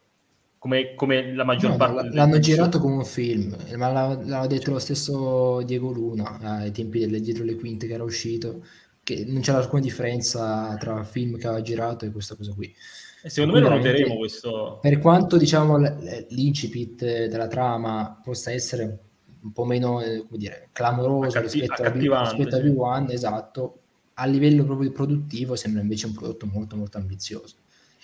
come, 0.58 0.94
come 0.96 1.34
la 1.34 1.44
maggior 1.44 1.72
No, 1.72 1.78
parte 1.78 2.08
l- 2.08 2.14
l'hanno 2.14 2.40
girato 2.40 2.80
come 2.80 2.96
un 2.96 3.04
film, 3.06 3.56
eh, 3.68 3.76
ma 3.76 3.92
l'ha- 3.92 4.08
l'aveva 4.08 4.48
detto 4.48 4.72
lo 4.72 4.80
stesso 4.80 5.62
Diego 5.64 5.92
Luna 5.92 6.38
ai 6.40 6.72
tempi 6.72 7.00
delle 7.00 7.20
dietro 7.20 7.44
le 7.44 7.56
quinte 7.56 7.88
che 7.88 7.94
era 7.94 8.04
uscito, 8.04 8.64
che 9.04 9.26
non 9.28 9.42
c'era 9.42 9.58
alcuna 9.58 9.82
differenza 9.82 10.76
tra 10.80 11.04
film 11.04 11.38
che 11.38 11.48
aveva 11.48 11.62
girato 11.62 12.06
e 12.06 12.12
questa 12.12 12.36
cosa 12.36 12.54
qui. 12.54 12.74
E 13.24 13.30
secondo 13.30 13.56
me 13.58 13.62
lo 13.62 13.70
noteremo 13.76 14.16
questo. 14.16 14.80
Per 14.82 14.98
quanto 15.00 15.38
diciamo 15.38 15.78
l'incipit 16.30 17.02
eh, 17.04 17.28
della 17.28 17.48
trama 17.48 18.20
possa 18.24 18.52
essere 18.52 19.00
un 19.44 19.52
po' 19.52 19.66
meno 19.66 20.00
eh, 20.02 20.24
come 20.26 20.38
dire, 20.38 20.70
clamoroso 20.72 21.38
Accatti- 21.40 21.60
rispetto 21.60 21.82
a, 21.84 21.90
rispetto 21.90 22.56
a 22.56 22.60
sì. 22.60 22.66
V1, 22.68 23.12
esatto, 23.12 23.81
a 24.22 24.26
livello 24.28 24.64
proprio 24.64 24.92
produttivo 24.92 25.56
sembra 25.56 25.82
invece 25.82 26.06
un 26.06 26.14
prodotto 26.14 26.46
molto 26.46 26.76
molto 26.76 26.98
ambizioso. 26.98 27.56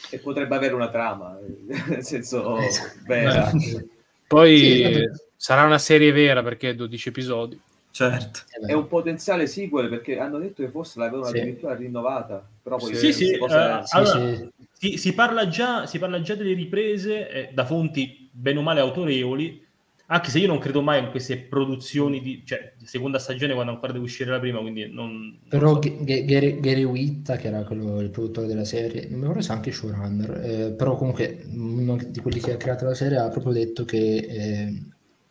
E 0.10 0.18
potrebbe 0.19 0.56
avere 0.56 0.73
una 0.73 0.89
trama, 0.89 1.38
nel 1.89 2.03
senso 2.03 2.57
Esatto. 2.57 2.99
vera. 3.06 3.52
Esatto. 3.53 3.88
Poi 4.27 4.57
Sì, 4.57 5.10
sarà 5.35 5.64
una 5.64 5.77
serie 5.77 6.11
vera 6.11 6.41
perché 6.44 6.72
è 6.72 6.76
12 6.76 7.10
episodi. 7.10 7.60
Certo. 7.91 8.41
Eh. 8.61 8.68
È 8.68 8.73
un 8.73 8.88
potenziale 8.88 9.48
sequel 9.48 9.89
perché 9.89 10.19
hanno 10.19 10.38
detto 10.38 10.61
che 10.64 10.69
forse 10.69 10.99
l'avevano 10.99 11.26
Sì. 11.26 11.38
addirittura 11.39 11.76
rinnovata. 11.76 12.48
Però 12.61 12.77
poi 12.77 12.94
Sì, 12.95 13.11
sì, 13.14 13.38
queste 13.38 13.38
cose- 13.38 13.80
eh, 13.80 13.85
Sì, 13.85 13.95
allora, 13.95 14.35
sì. 14.35 14.49
si, 14.73 14.98
si 14.98 15.14
parla 15.14 15.48
già, 15.48 15.85
si 15.88 15.98
parla 15.99 16.22
già 16.22 16.35
delle 16.35 16.53
riprese 16.53 17.30
eh, 17.30 17.49
da 17.53 17.65
fonti 17.65 18.30
bene 18.31 18.60
o 18.60 18.61
male 18.64 18.81
autorevoli, 18.81 19.65
anche 20.09 20.29
se 20.29 20.39
io 20.39 20.47
non 20.47 20.59
credo 20.59 20.81
mai 20.81 21.03
in 21.03 21.09
queste 21.09 21.38
produzioni 21.38 22.21
di 22.21 22.41
cioè, 22.45 22.73
seconda 22.84 23.19
stagione 23.19 23.53
quando 23.53 23.73
ancora 23.73 23.91
deve 23.91 24.05
uscire 24.05 24.31
la 24.31 24.39
prima, 24.39 24.59
quindi 24.59 24.89
non, 24.89 25.11
non 25.11 25.39
Però 25.49 25.73
so. 25.73 25.79
G- 25.79 26.03
Gary, 26.25 26.59
Gary 26.61 26.84
Witta, 26.84 27.35
che 27.35 27.47
era 27.47 27.63
quello, 27.63 27.99
il 27.99 28.09
produttore 28.09 28.47
della 28.47 28.63
serie, 28.63 29.03
non 29.09 29.15
mi 29.15 29.21
ricordo 29.21 29.41
se 29.41 29.51
anche 29.51 29.71
showrunner, 29.71 30.41
eh, 30.45 30.71
però 30.71 30.95
comunque 30.95 31.43
uno 31.51 31.97
di 31.97 32.19
quelli 32.21 32.39
che 32.39 32.53
ha 32.53 32.57
creato 32.57 32.85
la 32.85 32.93
serie 32.93 33.17
ha 33.17 33.27
proprio 33.29 33.51
detto 33.53 33.84
che 33.84 34.15
eh, 34.15 34.84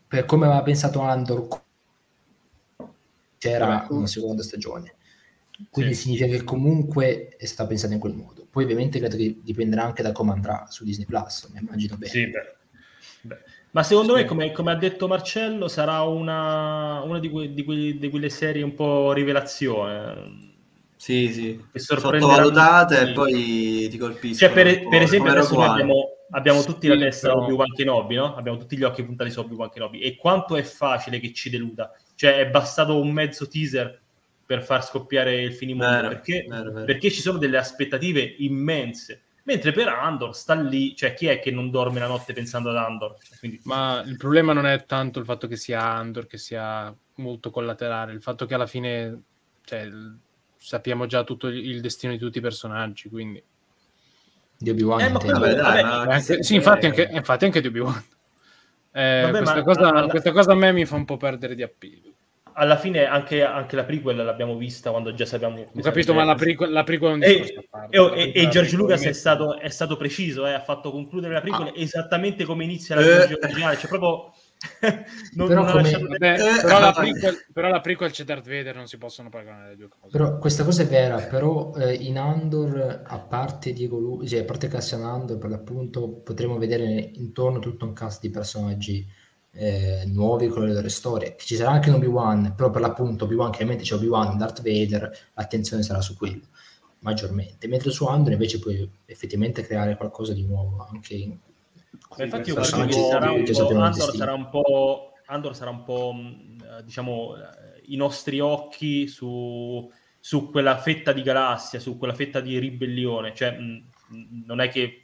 per 0.07 0.27
come 0.27 0.45
aveva 0.47 0.63
pensato 0.63 1.01
Andor 1.01 1.49
c'era 3.39 3.87
una 3.91 4.07
seconda 4.07 4.43
stagione. 4.43 4.95
Quindi 5.71 5.95
Sì. 5.95 6.03
significa 6.03 6.27
che 6.29 6.45
comunque 6.45 7.29
è 7.37 7.47
stata 7.47 7.69
pensata 7.69 7.95
in 7.95 8.01
quel 8.01 8.15
modo. 8.15 8.47
Poi 8.51 8.65
ovviamente 8.65 8.99
credo 8.99 9.17
che 9.17 9.39
dipenderà 9.43 9.85
anche 9.85 10.03
da 10.03 10.13
come 10.13 10.33
andrà 10.33 10.67
su 10.69 10.85
Disney 10.85 11.07
Plus, 11.07 11.49
mi 11.53 11.61
immagino 11.61 11.97
bene. 11.97 12.13
Sì, 12.13 12.27
beh. 12.29 12.55
Beh. 13.23 13.39
Ma 13.77 13.83
secondo 13.83 14.15
Sì. 14.17 14.23
me, 14.23 14.27
come, 14.27 14.53
come 14.53 14.71
ha 14.73 14.75
detto 14.75 15.07
Marcello, 15.07 15.69
sarà 15.69 16.01
una, 16.01 17.03
una 17.03 17.19
di, 17.19 17.29
que- 17.29 17.53
di 17.53 17.63
quelli- 17.63 17.99
di 17.99 18.09
quelle 18.09 18.31
serie 18.31 18.63
un 18.63 18.73
po' 18.73 19.13
rivelazione. 19.13 20.55
Sì, 20.97 21.31
sì. 21.31 21.63
Che 21.71 21.79
Sottovalutate 21.79 22.97
tutti. 22.97 23.11
e 23.11 23.13
poi 23.13 23.89
ti 23.91 23.99
colpiscono. 23.99 24.51
Cioè, 24.51 24.65
per, 24.65 24.89
per 24.89 25.03
esempio, 25.03 25.31
adesso 25.31 25.55
noi 25.55 25.67
abbiamo, 25.67 25.95
abbiamo 26.31 26.63
tutti 26.65 26.87
la 26.87 26.95
Sì, 26.95 27.01
testa 27.01 27.29
però- 27.29 27.43
Obi-Wan 27.45 27.73
Kenobi, 27.75 28.15
no? 28.15 28.35
Abbiamo 28.35 28.57
tutti 28.57 28.79
gli 28.79 28.83
occhi 28.83 29.05
puntati 29.05 29.31
su 29.31 29.41
Obi-Wan 29.41 29.69
Kenobi. 29.69 30.01
E 30.01 30.17
quanto 30.17 30.57
è 30.57 30.63
facile 30.63 31.21
che 31.21 31.35
ci 31.35 31.51
deluda. 31.51 31.93
Cioè, 32.15 32.37
è 32.39 32.49
bastato 32.49 32.99
un 32.99 33.11
mezzo 33.11 33.47
teaser 33.47 34.01
per 34.47 34.63
far 34.65 34.87
scoppiare 34.87 35.43
il 35.43 35.53
finimondo. 35.53 35.93
Vero, 35.97 36.09
perché, 36.09 36.47
vero, 36.49 36.73
vero. 36.73 36.85
perché 36.87 37.11
ci 37.11 37.21
sono 37.21 37.37
delle 37.37 37.59
aspettative 37.59 38.37
immense. 38.39 39.21
Mentre 39.47 39.71
per 39.71 39.87
Andor 39.87 40.35
sta 40.35 40.55
lì, 40.55 40.97
cioè 40.97 41.15
chi 41.15 41.27
è 41.27 41.39
che 41.39 41.53
non 41.53 41.71
dorme 41.71 42.01
la 42.01 42.09
notte 42.09 42.33
pensando 42.33 42.71
ad 42.71 42.77
Andor? 42.77 43.17
Quindi, 43.39 43.61
Ma 43.63 44.03
il 44.05 44.17
problema 44.17 44.53
non 44.53 44.67
è 44.67 44.85
tanto 44.87 45.21
il 45.21 45.25
fatto 45.25 45.47
che 45.47 45.57
sia 45.57 45.83
Andor, 45.83 46.27
che 46.27 46.37
sia 46.37 46.93
molto 47.17 47.51
collaterale, 47.51 48.13
il 48.13 48.23
fatto 48.23 48.45
che 48.45 48.55
alla 48.55 48.67
fine 48.67 49.23
cioè, 49.65 49.89
sappiamo 50.57 51.07
già 51.07 51.23
tutto 51.23 51.47
il 51.47 51.81
destino 51.81 52.13
di 52.13 52.19
tutti 52.19 52.39
i 52.39 52.41
personaggi, 52.43 53.09
quindi... 53.09 53.41
Di 54.59 54.71
Obi-Wan 54.71 55.01
Eh, 55.01 55.09
ma 55.11 55.19
Vabbè, 55.21 55.55
dai, 55.55 55.83
vabbè, 55.83 55.83
ma 55.83 56.15
anche- 56.15 56.43
sì, 56.43 56.55
infatti 56.57 56.87
anche, 56.87 57.09
infatti 57.13 57.45
anche 57.45 57.61
di 57.61 57.69
Obi-Wan. 57.69 58.05
Eh, 58.91 59.21
Vabbè, 59.23 59.37
questa, 59.37 59.57
ma 59.57 59.63
cosa, 59.63 59.89
alla- 59.91 60.09
questa 60.09 60.33
cosa 60.33 60.53
a 60.53 60.57
me 60.57 60.73
mi 60.73 60.85
fa 60.87 60.97
un 60.97 61.05
po' 61.05 61.19
perdere 61.19 61.55
di 61.55 61.63
appeal. 61.63 62.15
Alla 62.59 62.77
fine 62.77 63.05
anche, 63.05 63.43
anche 63.43 63.77
la 63.77 63.85
prequel 63.85 64.17
l'abbiamo 64.17 64.57
vista 64.57 64.91
quando 64.91 65.13
già 65.15 65.27
sappiamo... 65.27 65.61
Ho 65.61 65.81
capito, 65.81 66.15
ma 66.15 66.25
la 66.25 66.35
prequel, 66.35 66.71
la 66.73 66.85
prequel 66.85 67.11
è 67.11 67.15
un 67.15 67.23
E, 67.23 67.29
e- 67.29 67.69
La 67.91 68.15
e- 68.15 68.33
e 68.35 68.49
George 68.49 68.77
Lucas 68.77 69.03
è 69.03 69.13
stato, 69.13 69.59
è 69.59 69.69
stato 69.69 69.97
preciso, 69.97 70.47
eh, 70.47 70.53
ha 70.55 70.61
fatto 70.63 70.91
concludere 70.91 71.35
la 71.35 71.41
prequel 71.41 71.69
Ah. 71.69 71.73
esattamente 71.75 72.45
come 72.45 72.65
inizia 72.65 72.95
la 72.95 73.03
Eh. 73.03 73.05
trilogia 73.05 73.37
originale, 73.47 73.77
cioè 73.77 73.89
proprio 73.89 74.33
non, 75.35 75.49
Però 75.49 75.63
non 75.65 75.71
come- 75.71 75.91
Vabbè, 75.91 76.33
Eh, 76.33 76.61
però, 76.63 76.81
la 76.81 76.91
eh, 76.91 76.95
prequel, 76.95 77.45
però 77.53 77.69
la 77.69 77.81
prequel 77.81 78.11
c'è 78.11 78.25
Darth 78.25 78.49
Vader, 78.49 78.75
non 78.75 78.87
si 78.87 78.97
possono 78.97 79.29
paragonare 79.29 79.69
le 79.71 79.77
due 79.77 79.89
cose. 79.89 80.17
Però 80.17 80.39
questa 80.39 80.65
cosa 80.65 80.83
è 80.83 80.87
vera, 80.87 81.19
però 81.19 81.75
eh, 81.77 81.93
in 81.93 82.19
Andor, 82.19 83.03
a 83.05 83.19
parte 83.19 83.73
Diego 83.75 83.99
Lu- 83.99 84.27
cioè, 84.27 84.41
a 84.41 84.45
parte 84.45 84.69
Cassian 84.69 85.03
Andor, 85.05 85.37
per 85.37 85.51
l'appunto, 85.51 86.09
potremo 86.25 86.57
vedere 86.57 86.85
intorno 87.15 87.59
tutto 87.59 87.85
un 87.85 87.93
cast 87.93 88.23
di 88.23 88.31
personaggi 88.31 89.07
eh, 89.57 90.05
nuovi 90.07 90.49
con 90.49 90.67
le 90.67 90.73
loro 90.73 90.89
storie. 90.89 91.35
Che 91.35 91.45
Ci 91.45 91.57
sarà 91.57 91.71
anche 91.71 91.89
un 91.89 91.97
Obi-Wan, 91.97 92.55
però 92.55 92.71
per 92.71 92.81
l'appunto 92.81 93.25
Obi-Wan, 93.25 93.51
chiaramente 93.51 93.85
c'è 93.85 93.95
Obi-Wan, 93.95 94.37
Darth 94.37 94.63
Vader, 94.63 95.11
l'attenzione 95.35 95.83
sarà 95.83 96.01
su 96.01 96.17
quello, 96.17 96.43
maggiormente. 97.01 97.67
Mentre 97.69 97.91
su 97.91 98.05
Andor 98.07 98.33
invece 98.33 98.59
puoi 98.59 98.89
effettivamente 99.07 99.63
creare 99.63 99.97
qualcosa 99.97 100.33
di 100.33 100.45
nuovo, 100.45 100.87
anche 100.91 101.15
in... 101.15 101.39
Infatti 102.19 102.51
io 102.51 102.55
credo 102.57 102.87
che 102.87 102.93
sarà 102.93 103.31
un 103.31 103.47
sappiamo 103.47 103.83
Andor 103.83 104.15
sarà 104.15 104.33
un 104.35 104.49
po', 104.49 105.13
Andor 105.27 105.57
sarà 105.57 105.71
un 105.71 105.83
po' 105.85 106.13
mh, 106.13 106.57
eh, 106.63 106.85
diciamo, 106.85 107.37
eh, 107.37 107.83
i 107.87 107.97
nostri 107.97 108.41
occhi 108.41 109.09
su, 109.09 109.91
su 110.21 110.51
quella 110.51 110.77
fetta 110.79 111.13
di 111.13 111.23
galassia, 111.23 111.81
su 111.81 111.97
quella 111.97 112.15
fetta 112.15 112.41
di 112.41 112.59
ribellione. 112.59 113.35
Cioè, 113.35 113.59
mh, 113.59 113.85
mh, 114.09 114.43
non 114.45 114.61
è 114.61 114.69
che... 114.69 115.01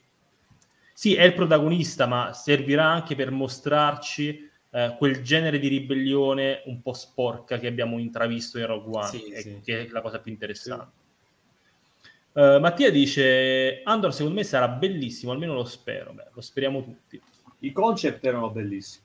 Sì, 1.02 1.16
è 1.16 1.24
il 1.24 1.34
protagonista, 1.34 2.06
ma 2.06 2.32
servirà 2.32 2.86
anche 2.86 3.16
per 3.16 3.32
mostrarci 3.32 4.48
eh, 4.70 4.94
quel 4.96 5.20
genere 5.20 5.58
di 5.58 5.66
ribellione 5.66 6.62
un 6.66 6.80
po' 6.80 6.92
sporca 6.92 7.58
che 7.58 7.66
abbiamo 7.66 7.98
intravisto 7.98 8.60
in 8.60 8.66
Rogue 8.66 8.98
One, 8.98 9.08
Sì, 9.08 9.24
e 9.32 9.40
sì. 9.40 9.60
che 9.64 9.80
è 9.80 9.88
la 9.90 10.00
cosa 10.00 10.20
più 10.20 10.30
interessante. 10.30 10.92
Eh, 12.34 12.58
Mattia 12.60 12.92
dice: 12.92 13.80
Andor 13.82 14.14
secondo 14.14 14.38
me 14.38 14.44
sarà 14.44 14.68
bellissimo, 14.68 15.32
almeno 15.32 15.54
lo 15.54 15.64
spero. 15.64 16.12
Beh, 16.12 16.28
lo 16.34 16.40
speriamo 16.40 16.84
tutti. 16.84 17.20
I 17.58 17.72
concept 17.72 18.24
erano 18.24 18.50
bellissimi. 18.50 19.04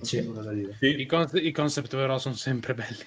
Sì. 0.00 0.28
Sì. 0.80 1.00
I, 1.00 1.06
con- 1.06 1.30
i 1.34 1.52
concept 1.52 1.94
però 1.94 2.18
sono 2.18 2.34
sempre 2.34 2.74
belli. 2.74 3.04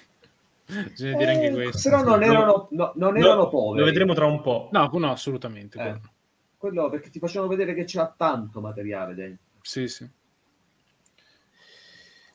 Bisogna 0.88 1.18
dire 1.18 1.32
anche 1.34 1.46
Eh, 1.48 1.52
questo. 1.52 1.90
Però 1.90 2.02
non 2.02 2.22
erano, 2.22 2.68
no, 2.70 2.92
non 2.94 3.18
erano 3.18 3.50
poveri. 3.50 3.80
Lo 3.80 3.84
vedremo 3.84 4.14
tra 4.14 4.24
un 4.24 4.40
po'. 4.40 4.70
No, 4.72 4.88
no, 4.90 5.10
assolutamente. 5.10 5.78
Eh, 5.78 6.18
quello. 6.60 6.88
perché 6.90 7.10
ti 7.10 7.18
facevano 7.18 7.50
vedere 7.50 7.74
che 7.74 7.84
c'era 7.84 8.12
tanto 8.16 8.60
materiale 8.60 9.14
dentro. 9.14 9.44
Sì, 9.62 9.88
sì. 9.88 10.08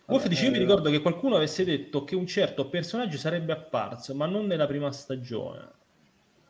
Wolf 0.08 0.28
dice: 0.28 0.46
Io 0.46 0.52
mi 0.52 0.58
eh, 0.58 0.62
ricordo 0.62 0.90
che 0.90 1.00
qualcuno 1.02 1.36
avesse 1.36 1.64
detto 1.64 2.04
che 2.04 2.16
un 2.16 2.26
certo 2.28 2.70
personaggio 2.70 3.18
sarebbe 3.18 3.54
apparso, 3.54 4.14
ma 4.16 4.26
non 4.26 4.46
nella 4.48 4.68
prima 4.68 4.92
stagione. 4.92 5.72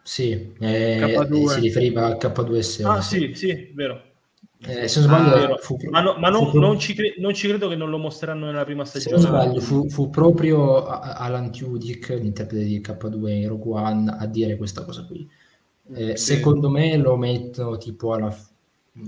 Sì, 0.04 0.54
eh, 0.60 0.98
K2. 1.00 1.46
si 1.48 1.60
riferiva 1.62 2.06
a 2.06 2.18
K2SO. 2.18 2.88
Ah, 2.88 3.02
sì, 3.02 3.34
sì, 3.34 3.72
vero. 3.74 4.14
Eh, 4.68 4.88
se 4.88 5.00
non 5.00 5.10
sbaglio, 5.10 5.54
Ah, 5.54 5.58
fu, 5.58 5.78
Ma, 5.90 6.02
no- 6.02 6.18
ma 6.18 6.30
non, 6.30 6.50
fu 6.52 6.60
non 6.60 6.80
ci 6.80 6.94
cre- 6.94 7.16
non 7.18 7.34
ci 7.34 7.48
credo 7.48 7.68
che 7.68 7.76
non 7.76 7.90
lo 7.90 7.98
mostreranno 7.98 8.46
nella 8.46 8.64
prima 8.64 8.86
se 8.86 9.00
stagione. 9.00 9.22
non 9.22 9.32
sbaglio, 9.32 9.60
fu, 9.62 9.90
fu 9.90 10.10
proprio 10.10 10.86
Alan 10.86 11.52
Tudyk, 11.52 12.10
l'interprete 12.10 12.64
di 12.64 12.80
K2 12.82 13.30
in 13.42 13.48
Rogue 13.48 13.80
One, 13.80 14.16
a 14.18 14.26
dire 14.28 14.56
questa 14.56 14.84
cosa 14.86 15.06
qui. 15.06 15.30
Eh, 15.94 16.18
Sì. 16.18 16.36
Secondo 16.36 16.70
me 16.70 16.98
lo 16.98 17.16
mettono 17.16 17.78
tipo 17.78 18.14
alla 18.14 18.32
f- 18.32 18.50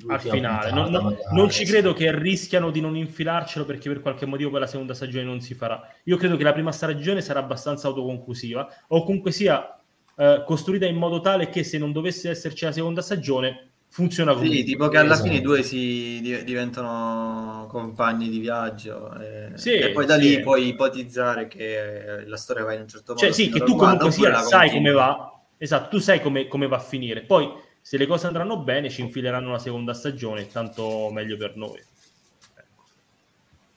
al 0.07 0.19
finale. 0.19 0.71
Non, 0.71 0.91
non- 0.91 1.03
magari, 1.05 1.23
non 1.35 1.49
ci 1.49 1.65
sì. 1.65 1.71
credo 1.71 1.93
che 1.93 2.13
rischiano 2.17 2.71
di 2.71 2.81
non 2.81 2.95
infilarcelo 2.95 3.65
perché 3.65 3.89
per 3.89 4.01
qualche 4.01 4.25
motivo 4.25 4.49
quella 4.49 4.67
seconda 4.67 4.93
stagione 4.93 5.23
non 5.25 5.39
si 5.41 5.53
farà. 5.55 5.81
Io 6.03 6.17
credo 6.17 6.35
che 6.37 6.43
la 6.43 6.53
prima 6.53 6.71
stagione 6.71 7.21
sarà 7.21 7.39
abbastanza 7.39 7.87
autoconclusiva 7.87 8.67
o 8.89 9.03
comunque 9.03 9.31
sia 9.31 9.79
eh, 10.17 10.43
costruita 10.45 10.85
in 10.85 10.97
modo 10.97 11.19
tale 11.21 11.49
che 11.49 11.63
se 11.63 11.77
non 11.77 11.91
dovesse 11.91 12.29
esserci 12.29 12.65
la 12.65 12.71
seconda 12.71 13.01
stagione 13.01 13.69
funziona 13.89 14.33
comunque. 14.33 14.57
Sì, 14.57 14.63
tipo 14.65 14.87
che 14.89 14.97
alla 14.97 15.13
Esatto. 15.13 15.27
fine 15.29 15.39
i 15.39 15.41
due 15.41 15.63
si 15.63 16.19
di- 16.21 16.43
diventano 16.43 17.67
compagni 17.69 18.27
di 18.29 18.39
viaggio 18.39 19.13
e, 19.19 19.51
Sì, 19.55 19.73
e 19.73 19.91
poi 19.91 20.05
da 20.05 20.15
sì. 20.15 20.21
lì 20.21 20.39
puoi 20.41 20.67
ipotizzare 20.67 21.47
che 21.47 22.23
la 22.25 22.37
storia 22.37 22.63
va 22.65 22.73
in 22.73 22.81
un 22.81 22.87
certo 22.87 23.13
modo. 23.13 23.23
Cioè 23.23 23.31
sì, 23.33 23.49
che 23.49 23.61
tu 23.61 23.75
comunque 23.75 24.11
sia 24.11 24.37
sai 24.41 24.69
come 24.71 24.91
va, 24.91 25.36
esatto, 25.57 25.89
tu 25.89 25.99
sai 25.99 26.21
come, 26.21 26.47
come 26.47 26.67
va 26.67 26.77
a 26.77 26.81
finire. 26.81 27.21
Poi 27.21 27.49
se 27.81 27.97
le 27.97 28.05
cose 28.05 28.27
andranno 28.27 28.57
bene 28.59 28.89
ci 28.89 29.01
infileranno 29.01 29.47
una 29.49 29.59
seconda 29.59 29.93
stagione, 29.93 30.47
tanto 30.47 31.09
meglio 31.11 31.37
per 31.37 31.55
noi. 31.55 31.77
Ecco. 31.77 32.83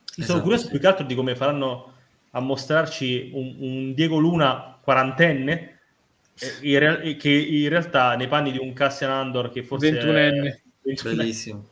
Sono 0.05 0.25
Esatto. 0.25 0.41
curioso 0.43 0.69
più 0.69 0.79
che 0.81 0.87
altro 0.87 1.05
di 1.05 1.15
come 1.15 1.37
faranno 1.37 1.93
a 2.33 2.41
mostrarci 2.41 3.31
un, 3.35 3.55
un 3.59 3.95
Diego 3.95 4.19
Luna 4.19 4.79
quarantenne 4.83 5.79
eh, 6.39 6.53
in 6.63 6.79
real- 6.79 7.17
che 7.17 7.31
in 7.31 7.69
realtà 7.69 8.15
nei 8.17 8.29
panni 8.29 8.53
di 8.53 8.59
un 8.59 8.73
Cassian 8.73 9.11
Andor 9.11 9.51
che 9.51 9.63
forse 9.63 9.89
è- 9.89 9.93
21enne. 9.93 10.59
21enne. 10.85 11.17
Bellissimo. 11.17 11.69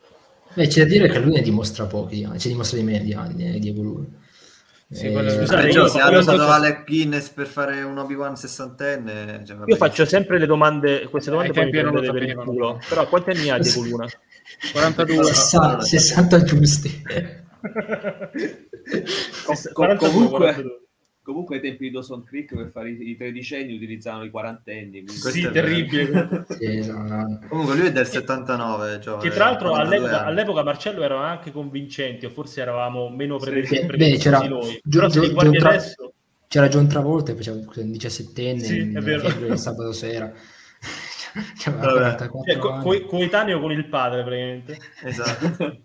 Beh, 0.55 0.67
c'è 0.67 0.83
da 0.83 0.89
dire 0.89 1.09
che 1.09 1.19
lui 1.21 1.35
ne 1.35 1.43
dimostra 1.43 1.87
pochi, 1.87 2.23
eh, 2.23 2.39
ci 2.39 2.49
dimostra 2.49 2.79
di 2.79 2.85
meno 2.85 3.05
di 3.05 3.13
anni, 3.13 3.55
eh, 3.55 3.59
Diego 3.59 3.83
Luna. 3.83 4.07
Sì, 4.91 5.07
Eh, 5.07 5.13
quello- 5.13 5.29
scusate, 5.31 5.71
Cioè, 5.71 5.83
io- 5.83 5.87
se 5.89 6.01
hanno 6.01 6.19
usato 6.19 6.39
faccio- 6.39 6.51
Alec 6.51 6.85
Guinness 6.87 7.29
per 7.29 7.47
fare 7.47 7.83
un 7.83 7.99
Obi-Wan 7.99 8.37
sessantenne, 8.37 9.43
cioè, 9.47 9.57
Io 9.67 9.77
faccio 9.77 10.07
sempre 10.07 10.39
le 10.39 10.47
domande, 10.47 11.07
queste 11.11 11.31
domande 11.31 11.51
Ai 11.53 11.55
poi 11.55 11.65
mi 11.67 11.91
prendete 11.91 12.11
per 12.13 12.23
il 12.23 12.35
culo. 12.37 12.81
Però 12.89 13.07
quanti 13.07 13.31
anni 13.31 13.51
ha 13.51 13.59
Diego 13.59 13.83
Luna? 13.83 14.07
42. 14.73 15.25
60, 15.25 15.81
60 15.83 16.43
giusti. 16.43 17.03
Co- 19.45 19.55
42, 19.75 20.09
comunque- 20.11 20.39
42. 20.39 20.81
Comunque 21.29 21.57
ai 21.57 21.61
tempi 21.63 21.85
di 21.85 21.91
Dawson 21.91 22.25
Creek 22.25 22.55
per 22.55 22.71
fare 22.71 22.89
i, 22.91 23.11
i 23.11 23.17
tredicenni 23.17 23.75
utilizzavano 23.75 24.25
i 24.25 24.31
quarantenni. 24.31 25.03
quindi- 25.05 25.13
Sì, 25.13 25.45
è 25.45 25.51
terribile. 25.51 26.47
Sì, 26.59 26.87
no, 26.87 27.03
no. 27.07 27.39
Comunque 27.49 27.77
lui 27.77 27.87
è 27.89 27.93
del 27.93 28.07
79, 28.07 28.99
giovane, 28.99 29.23
Che 29.29 29.35
tra 29.35 29.45
l'altro 29.45 29.69
42 29.69 29.97
all'epoca, 30.09 30.25
all'epoca 30.25 30.63
Marcello 30.63 31.03
erano 31.03 31.23
anche 31.25 31.51
convincenti, 31.53 32.25
o 32.25 32.31
forse 32.31 32.63
eravamo 32.63 33.11
meno 33.11 33.39
Sì. 33.39 33.51
prevedibili 33.51 33.97
beh, 34.13 34.17
c'era 34.17 34.39
noi. 34.41 34.81
Gio- 34.83 34.99
Però 35.01 35.11
se 35.11 35.21
li 35.21 35.27
Gio- 35.27 35.33
guardi 35.35 35.53
Gio- 35.53 35.59
Tra- 35.59 35.69
adesso, 35.69 36.13
C'era 36.49 36.69
John 36.69 36.89
Travolta 36.89 37.33
e 37.33 37.35
faceva 37.35 37.57
un 37.59 37.91
17enne 37.91 38.59
Sì, 38.61 38.79
in- 38.81 38.97
è 38.97 39.01
vero. 39.01 39.29
il 39.53 39.59
sabato 39.59 39.93
sera. 39.93 40.33
Cioè, 41.59 41.75
aveva 41.75 41.87
Vabbè. 41.93 41.99
44 42.17 42.53
cioè, 42.53 42.59
co- 42.59 42.71
anni. 42.73 42.83
co- 43.01 43.07
coetaneo 43.07 43.61
con 43.61 43.71
il 43.73 43.85
padre 43.87 44.23
praticamente. 44.23 44.79
Esatto. 45.05 45.79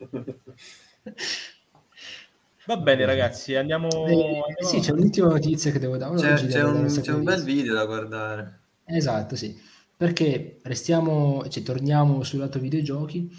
Va 2.65 2.77
bene 2.77 3.05
ragazzi, 3.05 3.55
andiamo... 3.55 3.89
Eh, 4.07 4.41
sì, 4.65 4.79
c'è 4.79 4.93
l'ultima 4.93 5.27
notizia 5.27 5.71
che 5.71 5.79
devo 5.79 5.97
dare. 5.97 6.15
C'è, 6.15 6.33
c'è 6.47 6.63
un, 6.63 6.85
c'è 6.87 7.11
un 7.11 7.23
bel 7.23 7.43
video 7.43 7.73
da 7.73 7.85
guardare. 7.85 8.59
Esatto, 8.85 9.35
sì. 9.35 9.59
Perché 9.97 10.59
restiamo, 10.63 11.45
cioè, 11.49 11.61
torniamo 11.63 12.23
sul 12.23 12.39
lato 12.39 12.59
videogiochi, 12.59 13.29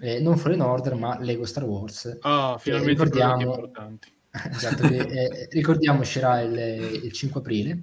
eh, 0.00 0.20
non 0.20 0.36
Fallen 0.36 0.60
Order, 0.60 0.94
ma 0.96 1.18
Lego 1.18 1.46
Star 1.46 1.64
Wars. 1.64 2.18
Ah, 2.20 2.56
finalmente 2.58 3.00
Eh, 3.00 3.04
ricordiamo- 3.04 3.42
importanti. 3.54 4.12
Esatto, 4.50 4.88
che, 4.88 4.96
eh, 4.96 5.48
ricordiamo 5.52 6.00
uscirà 6.00 6.40
il, 6.40 7.00
il 7.04 7.12
5 7.12 7.40
aprile. 7.40 7.82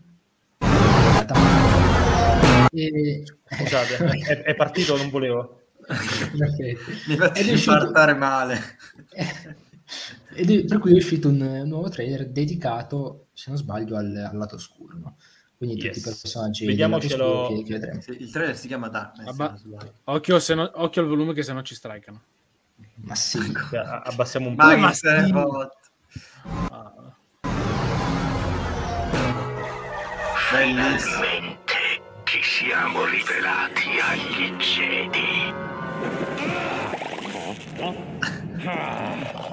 E... 2.73 3.23
Scusate, 3.49 3.97
è, 3.97 4.41
è 4.43 4.55
partito, 4.55 4.97
non 4.97 5.09
volevo. 5.09 5.61
Mi 7.07 7.15
uscito- 7.15 7.39
infartare 7.51 8.13
male. 8.13 8.59
Ed 10.33 10.49
è- 10.49 10.65
per 10.65 10.79
cui 10.79 10.93
è 10.93 10.95
uscito 10.95 11.27
un 11.29 11.63
nuovo 11.65 11.89
trailer 11.89 12.27
dedicato, 12.29 13.27
se 13.33 13.49
non 13.49 13.57
sbaglio, 13.59 13.95
al, 13.97 14.15
al 14.15 14.37
lato 14.37 14.55
oscuro. 14.55 14.97
no? 14.97 15.17
Quindi 15.57 15.75
tutti 15.77 15.87
Yes. 15.89 15.97
i 15.97 16.01
personaggi 16.01 16.65
Vediamocelo. 16.65 17.47
che, 17.49 17.63
che 17.63 17.73
vedremo. 17.73 17.99
Il 18.17 18.31
trailer 18.31 18.57
si 18.57 18.67
chiama 18.67 18.87
Darkness. 18.89 19.27
Abba-. 19.27 19.59
Occhio, 20.05 20.39
se 20.39 20.55
no- 20.55 20.71
occhio 20.75 21.01
al 21.03 21.07
volume 21.07 21.33
che 21.33 21.43
se 21.43 21.53
no 21.53 21.61
ci 21.61 21.75
strikano. 21.75 22.21
Ma 23.03 23.13
sì, 23.15 23.39
a- 23.73 24.01
abbassiamo 24.01 24.47
un 24.49 24.55
po'. 24.55 24.63
Ma 24.65 24.75
ma 24.77 24.91
sì. 24.93 25.05
Ah, 25.07 25.29
Bellissimo. 30.51 31.21
Finalmente 31.21 31.73
ci 32.23 32.41
siamo 32.43 33.05
rivelati 33.05 33.99
agli 34.01 34.55
Jedi. 34.57 35.53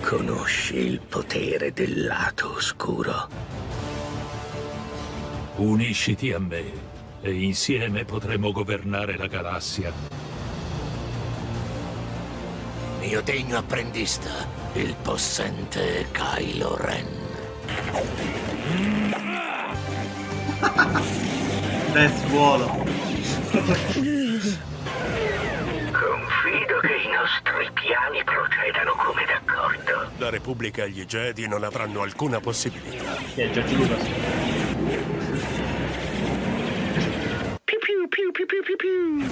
Conosci 0.00 0.76
il 0.76 1.00
potere 1.00 1.72
del 1.72 2.04
lato 2.04 2.52
oscuro? 2.54 3.28
Unisciti 5.56 6.32
a 6.32 6.38
me 6.38 6.64
e 7.22 7.32
insieme 7.32 8.04
potremo 8.04 8.52
governare 8.52 9.16
la 9.16 9.26
galassia. 9.26 9.92
Mio 13.00 13.22
degno 13.22 13.56
apprendista, 13.56 14.46
il 14.74 14.94
possente 15.00 16.08
Kylo 16.12 16.76
Ren. 16.76 17.20
Death 21.92 22.26
Volo. 22.28 24.20
Che 26.82 26.88
i 26.88 27.08
nostri 27.12 27.70
piani 27.74 28.24
procedano 28.24 28.92
come 28.96 29.24
d'accordo. 29.24 30.10
La 30.18 30.30
Repubblica 30.30 30.82
e 30.82 30.90
gli 30.90 31.04
Jedi 31.04 31.46
non 31.46 31.62
avranno 31.62 32.02
alcuna 32.02 32.40
possibilità. 32.40 33.18
È 33.36 33.50
George 33.50 33.74
Lucas. 33.76 34.02
Piu 37.62 37.78
piu 37.78 38.08
piu 38.08 38.32
piu 38.32 38.46
piu 38.46 38.62
piu 38.64 38.76
piu. 38.76 39.30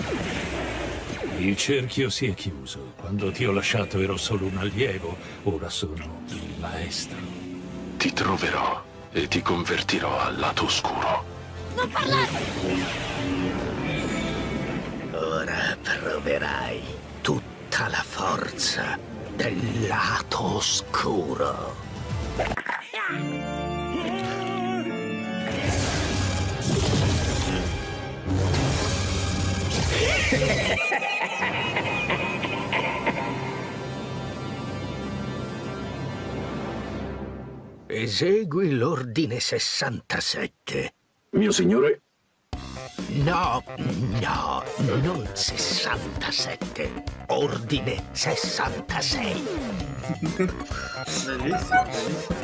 Il 1.38 1.56
cerchio 1.56 2.08
si 2.08 2.26
è 2.28 2.34
chiuso. 2.34 2.92
Quando 2.96 3.32
ti 3.32 3.44
ho 3.44 3.50
lasciato 3.50 3.98
ero 3.98 4.16
solo 4.16 4.46
un 4.46 4.58
allievo, 4.58 5.16
ora 5.42 5.68
sono 5.68 6.22
il 6.28 6.54
maestro. 6.60 7.18
Ti 7.96 8.12
troverò 8.12 8.80
e 9.10 9.26
ti 9.26 9.42
convertirò 9.42 10.20
al 10.20 10.38
lato 10.38 10.66
oscuro. 10.66 11.24
Ora 15.10 15.76
proverai 15.82 16.99
tutta 17.20 17.88
la 17.88 18.02
forza 18.02 18.98
del 19.34 19.86
lato 19.86 20.56
oscuro. 20.56 21.74
Esegui 37.86 38.70
l'ordine 38.70 39.40
67. 39.40 40.94
Mio 41.30 41.52
signore, 41.52 42.02
No, 43.12 43.62
no, 44.20 44.62
non 45.02 45.28
67. 45.32 46.92
Ordine 47.26 48.02
66. 48.12 49.42
Bellissimo, 51.26 51.82
bellissimo. 51.84 52.38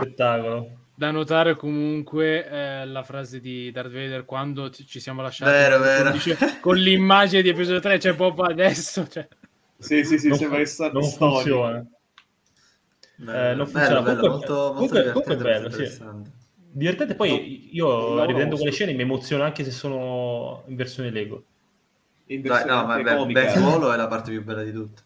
Spettacolo. 0.00 0.78
Da 0.94 1.10
notare 1.10 1.56
comunque 1.56 2.46
eh, 2.46 2.84
la 2.86 3.02
frase 3.02 3.40
di 3.40 3.70
Darth 3.70 3.90
Vader 3.90 4.24
quando 4.26 4.68
ci 4.70 4.86
ci 4.86 5.00
siamo 5.00 5.22
lasciati 5.22 5.50
Vero, 5.50 5.76
con- 5.76 5.84
vero. 5.86 6.10
dice- 6.10 6.36
con 6.60 6.76
l'immagine 6.76 7.40
di 7.42 7.48
episodio 7.48 7.80
3 7.80 7.98
c'è 7.98 8.14
proprio 8.14 8.44
adesso 8.44 9.06
cioè. 9.08 9.26
Sì, 9.78 10.04
sì, 10.04 10.18
sì, 10.18 10.28
non, 10.28 10.36
sembra 10.36 10.58
che 10.58 10.66
sta 10.66 10.90
non 10.92 11.02
storia. 11.02 11.84
Bello, 13.22 13.50
Eh, 13.50 13.54
non 13.54 13.66
funziona. 13.66 14.00
bello, 14.00 14.02
bello, 14.02 14.20
Comunque- 14.20 14.28
molto, 14.28 14.52
molto 14.54 14.72
comunque- 14.72 15.02
comunque 15.12 15.36
divertente, 15.36 15.42
bello, 15.42 15.60
molto 15.60 15.76
sì. 15.76 15.82
interessante. 15.82 16.30
Divertente, 16.72 17.14
poi 17.16 17.68
io 17.74 17.88
lavoro 17.88 18.24
rivedendo 18.24 18.56
quelle 18.56 18.70
scene 18.70 18.92
mi 18.92 19.02
emoziono 19.02 19.42
anche 19.42 19.64
se 19.64 19.70
sono 19.72 20.62
in 20.68 20.76
versione 20.76 21.10
Lego. 21.10 21.44
In 22.26 22.42
Dai, 22.42 22.50
versione 22.50 22.80
no, 22.80 22.86
ma 22.86 23.02
beh, 23.02 23.16
comica. 23.16 23.40
Death 23.40 23.58
Volo 23.58 23.92
è 23.92 23.96
la 23.96 24.06
parte 24.06 24.30
più 24.30 24.42
bella 24.44 24.62
di 24.62 24.72
tutte. 24.72 25.02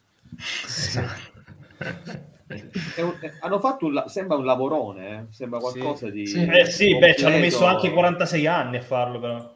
È 2.94 3.00
un- 3.00 3.16
è- 3.20 3.32
hanno 3.40 3.58
fatto 3.58 3.86
un 3.86 4.04
sembra 4.06 4.36
un 4.36 4.44
lavorone, 4.44 5.08
eh? 5.08 5.24
sembra 5.32 5.58
qualcosa 5.58 6.10
di 6.10 6.26
Sì. 6.26 6.44
Eh 6.44 6.66
sì, 6.66 6.96
beh, 6.98 7.16
ci 7.16 7.24
hanno 7.24 7.38
messo 7.38 7.64
anche 7.64 7.90
46 7.90 8.46
anni 8.46 8.76
a 8.76 8.82
farlo 8.82 9.18
però. 9.18 9.52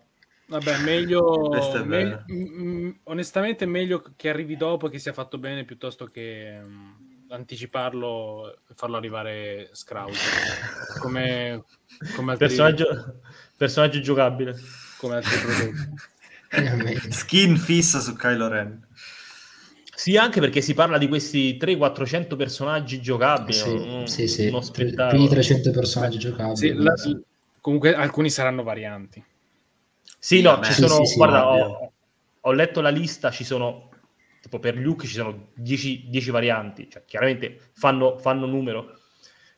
vabbè 0.47 0.78
meglio, 0.82 1.52
è 1.52 1.82
me- 1.85 2.24
mm, 2.32 2.90
onestamente 3.05 3.66
meglio 3.66 4.02
che 4.16 4.30
arrivi 4.30 4.56
dopo 4.56 4.86
e 4.86 4.90
che 4.90 4.98
sia 4.98 5.12
fatto 5.12 5.36
bene 5.36 5.64
piuttosto 5.64 6.06
che 6.06 6.59
mm, 6.64 6.90
anticiparlo 7.29 8.53
e 8.69 8.75
farlo 8.75 8.97
arrivare 8.97 9.71
scrauso 9.73 10.19
come, 11.01 11.65
come 12.15 12.33
altri, 12.33 12.47
Personaggio, 12.47 13.21
personaggio 13.57 14.01
giocabile. 14.01 14.55
come 14.97 15.17
altri 15.17 15.39
prodotti. 15.39 17.11
Skin 17.11 17.57
fissa 17.57 18.01
su 18.01 18.15
Kylo 18.17 18.49
Ren. 18.49 18.87
Sì, 19.95 20.17
anche 20.17 20.39
perché 20.41 20.61
si 20.61 20.75
parla 20.75 20.97
di 20.97 21.09
questi 21.09 21.57
300-400 21.57 22.37
personaggi 22.37 23.01
giocabili. 23.01 23.53
Sì, 23.53 23.69
un- 23.69 24.07
sì, 24.07 24.29
sì. 24.29 24.47
Uno 24.47 24.61
Più 24.61 24.85
di 25.19 25.29
300 25.29 25.71
personaggi 25.73 26.19
giocabili. 26.19 26.57
Sì, 26.57 26.73
la- 26.73 26.95
comunque 27.61 27.95
alcuni 27.95 28.31
saranno 28.31 28.63
varianti 28.63 29.23
Sì, 30.19 30.41
no, 30.41 30.63
ci 30.63 30.73
sì, 30.73 30.87
sono, 30.87 31.05
sì, 31.05 31.13
sì, 31.13 31.17
guarda, 31.17 31.49
ho, 31.49 31.93
ho 32.41 32.53
letto 32.53 32.81
la 32.81 32.91
lista, 32.91 33.31
ci 33.31 33.45
sono 33.45 33.88
tipo 34.40 34.59
per 34.59 34.77
Luke 34.77 35.06
ci 35.06 35.15
sono 35.15 35.48
10, 35.55 36.09
10 36.09 36.31
varianti, 36.31 36.89
cioè 36.90 37.05
chiaramente 37.05 37.70
fanno, 37.74 38.19
fanno 38.19 38.47
numero. 38.47 38.97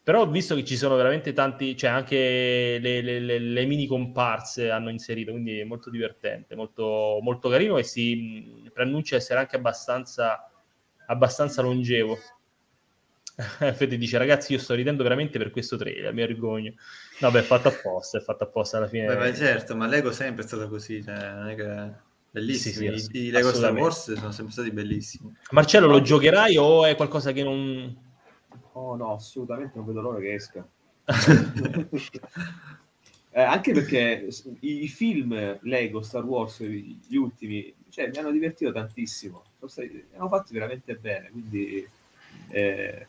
Però 0.03 0.23
ho 0.23 0.31
visto 0.31 0.55
che 0.55 0.65
ci 0.65 0.77
sono 0.77 0.97
veramente 0.97 1.33
tanti, 1.33 1.77
cioè 1.77 1.91
anche 1.91 2.79
le, 2.81 3.01
le- 3.03 3.21
le- 3.21 3.39
le 3.39 3.65
mini 3.67 3.87
comparse 3.87 4.71
hanno 4.71 4.89
inserito, 4.91 5.31
quindi 5.33 5.59
è 5.59 5.65
molto 5.65 5.91
divertente, 5.91 6.55
molto, 6.55 7.19
molto 7.23 7.49
carino 7.49 7.77
e 7.79 7.85
si 7.85 8.69
preannuncia 8.73 9.17
essere 9.17 9.41
anche 9.41 9.57
abbastanza, 9.57 10.51
abbastanza 11.07 11.63
longevo. 11.63 12.19
Fede 13.75 13.97
dice, 13.97 14.19
ragazzi, 14.19 14.53
io 14.53 14.59
sto 14.59 14.75
ridendo 14.75 15.03
veramente 15.03 15.39
per 15.39 15.51
questo 15.51 15.77
trailer, 15.77 16.13
mi 16.13 16.21
vergogno. 16.21 16.75
No, 17.21 17.31
beh, 17.31 17.41
è 17.41 17.43
fatto 17.43 17.69
apposta, 17.69 18.19
è 18.19 18.21
fatto 18.23 18.45
apposta 18.45 18.79
alla 18.79 18.89
fine. 18.89 19.07
Beh, 19.07 19.17
ma 19.17 19.35
certo, 19.35 19.77
ma 19.77 19.87
Lego 19.87 20.11
è 20.11 20.13
sempre 20.13 20.43
stato 20.45 20.69
così, 20.69 21.03
cioè, 21.03 21.33
non 21.33 21.49
è 21.49 21.55
che... 21.55 22.09
Bellissimi, 22.31 22.99
Sì, 22.99 23.05
sì, 23.05 23.27
I, 23.27 23.31
Lego 23.31 23.53
Star. 23.53 23.73
Wars 23.73 24.13
sono 24.13 24.31
sempre 24.31 24.53
stati 24.53 24.71
bellissimi. 24.71 25.35
Marcello, 25.51 25.89
lo 25.89 26.01
giocherai 26.01 26.57
o 26.57 26.85
è 26.85 26.95
qualcosa 26.95 27.33
che 27.33 27.43
non... 27.43 28.09
Oh 28.73 28.95
no, 28.95 29.15
assolutamente 29.15 29.73
non 29.77 29.87
vedo 29.87 30.01
l'ora 30.01 30.21
che 30.21 30.35
esca. 30.35 30.67
Eh, 33.33 33.43
anche 33.43 33.73
perché 33.73 34.29
i, 34.59 34.89
film 34.89 35.59
Lego, 35.63 36.03
Star 36.03 36.25
Wars, 36.25 36.65
gli 36.65 37.15
ultimi, 37.15 37.73
cioè, 37.89 38.09
mi 38.09 38.17
hanno 38.17 38.33
divertito 38.33 38.73
tantissimo. 38.73 39.45
Stati, 39.67 39.89
li 39.93 40.05
hanno 40.17 40.27
fatti 40.27 40.53
veramente 40.53 40.97
bene, 40.97 41.31
quindi 41.31 41.87
eh, 42.49 43.07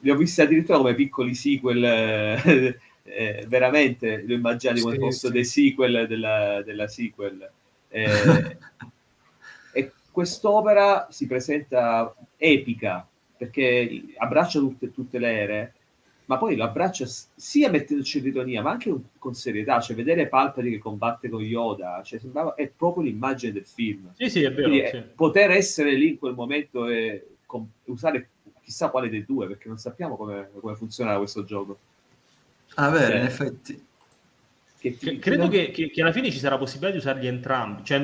li 0.00 0.10
ho 0.10 0.16
visti 0.16 0.40
addirittura 0.40 0.78
come 0.78 0.94
piccoli 0.94 1.36
sequel, 1.36 1.84
eh, 1.84 2.78
eh, 3.04 3.44
veramente 3.46 4.22
li 4.22 4.32
ho 4.32 4.36
immaginati 4.36 4.80
come 4.80 4.94
Sì, 4.94 5.00
fossero 5.00 5.28
sì. 5.28 5.32
dei 5.34 5.44
sequel 5.44 6.06
della, 6.08 6.62
della 6.62 6.88
sequel. 6.88 7.50
Eh, 7.88 8.58
e 9.72 9.92
quest'opera 10.10 11.08
si 11.10 11.26
presenta 11.26 12.14
epica 12.36 13.06
perché 13.36 14.02
abbraccia 14.16 14.58
tutte, 14.58 14.92
tutte 14.92 15.18
le 15.18 15.30
ere, 15.30 15.72
ma 16.26 16.36
poi 16.36 16.56
lo 16.56 16.64
abbraccia 16.64 17.06
sia 17.06 17.70
mettendoci 17.70 18.20
l'ironia, 18.20 18.60
ma 18.60 18.72
anche 18.72 18.94
con 19.18 19.34
serietà. 19.34 19.80
Cioè, 19.80 19.96
vedere 19.96 20.28
Palpatine 20.28 20.74
che 20.74 20.78
combatte 20.78 21.28
con 21.28 21.40
Yoda, 21.40 22.02
cioè, 22.04 22.18
sembrava, 22.18 22.54
è 22.54 22.68
proprio 22.68 23.04
l'immagine 23.04 23.52
del 23.52 23.64
film. 23.64 24.12
Sì, 24.14 24.28
sì, 24.28 24.42
è 24.42 24.52
vero. 24.52 24.68
Quindi, 24.68 24.88
sì. 24.88 24.96
eh, 24.96 25.02
poter 25.02 25.52
essere 25.52 25.94
lì 25.94 26.10
in 26.10 26.18
quel 26.18 26.34
momento 26.34 26.86
e 26.86 27.36
com- 27.46 27.68
usare 27.84 28.28
chissà 28.60 28.90
quale 28.90 29.08
dei 29.08 29.24
due, 29.24 29.46
perché 29.46 29.68
non 29.68 29.78
sappiamo 29.78 30.16
come, 30.16 30.50
come 30.60 30.74
funzionerà 30.74 31.16
questo 31.16 31.44
gioco. 31.44 31.78
Ah, 32.74 32.90
vero, 32.90 33.14
Eh. 33.14 33.18
in 33.20 33.24
effetti. 33.24 33.86
Che 34.80 34.96
ti- 34.96 35.06
Che- 35.06 35.18
credo 35.18 35.48
che, 35.48 35.70
che- 35.70 35.90
che 35.90 36.02
alla 36.02 36.12
fine 36.12 36.30
ci 36.30 36.38
sarà 36.38 36.56
possibilità 36.56 36.92
di 36.92 36.98
usarli 36.98 37.26
entrambi. 37.26 37.82
Cioè, 37.84 37.98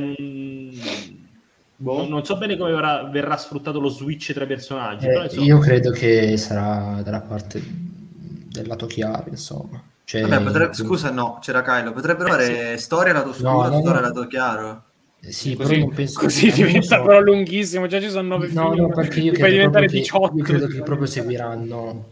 Boh. 1.76 1.96
non, 1.98 2.08
non 2.08 2.24
so 2.24 2.36
bene 2.36 2.56
come 2.56 2.72
verrà, 2.72 3.04
verrà 3.04 3.36
sfruttato 3.36 3.80
lo 3.80 3.88
switch 3.88 4.32
tra 4.32 4.44
i 4.44 4.46
personaggi. 4.46 5.06
Eh, 5.06 5.08
però, 5.08 5.22
insomma, 5.24 5.44
io 5.46 5.58
credo 5.58 5.90
che 5.90 6.36
sarà 6.36 7.00
dalla 7.02 7.20
parte 7.20 7.62
del 7.64 8.66
lato 8.66 8.86
chiaro, 8.86 9.24
insomma. 9.28 9.82
Cioè, 10.04 10.22
Vabbè, 10.22 10.42
potrebbe- 10.44 10.74
scusa, 10.74 11.10
no, 11.10 11.38
c'era 11.40 11.62
Kylo. 11.62 11.92
Potrebbero 11.92 12.28
fare 12.28 12.76
storia 12.78 13.12
lato 13.12 13.32
scuro, 13.32 13.50
No, 13.50 13.68
no, 13.68 13.80
storia 13.80 14.00
no. 14.00 14.06
lato 14.06 14.26
chiaro. 14.26 14.82
Sì, 15.20 15.54
Così, 15.54 15.72
però 15.72 15.86
non 15.86 15.94
penso 15.94 16.20
così 16.20 16.46
non 16.48 16.54
diventa 16.56 16.96
so. 16.98 17.02
però 17.04 17.20
lunghissimo. 17.20 17.86
Già 17.86 17.98
ci 18.00 18.10
sono 18.10 18.28
nove 18.28 18.48
No, 18.52 18.72
film. 18.72 18.86
no, 18.86 18.94
perché 18.94 19.20
io 19.20 19.32
credo, 19.32 19.48
diventare 19.48 19.86
che, 19.86 19.96
18. 19.96 20.36
io 20.36 20.44
credo 20.44 20.66
che 20.66 20.82
proprio 20.82 21.06
seguiranno 21.06 22.06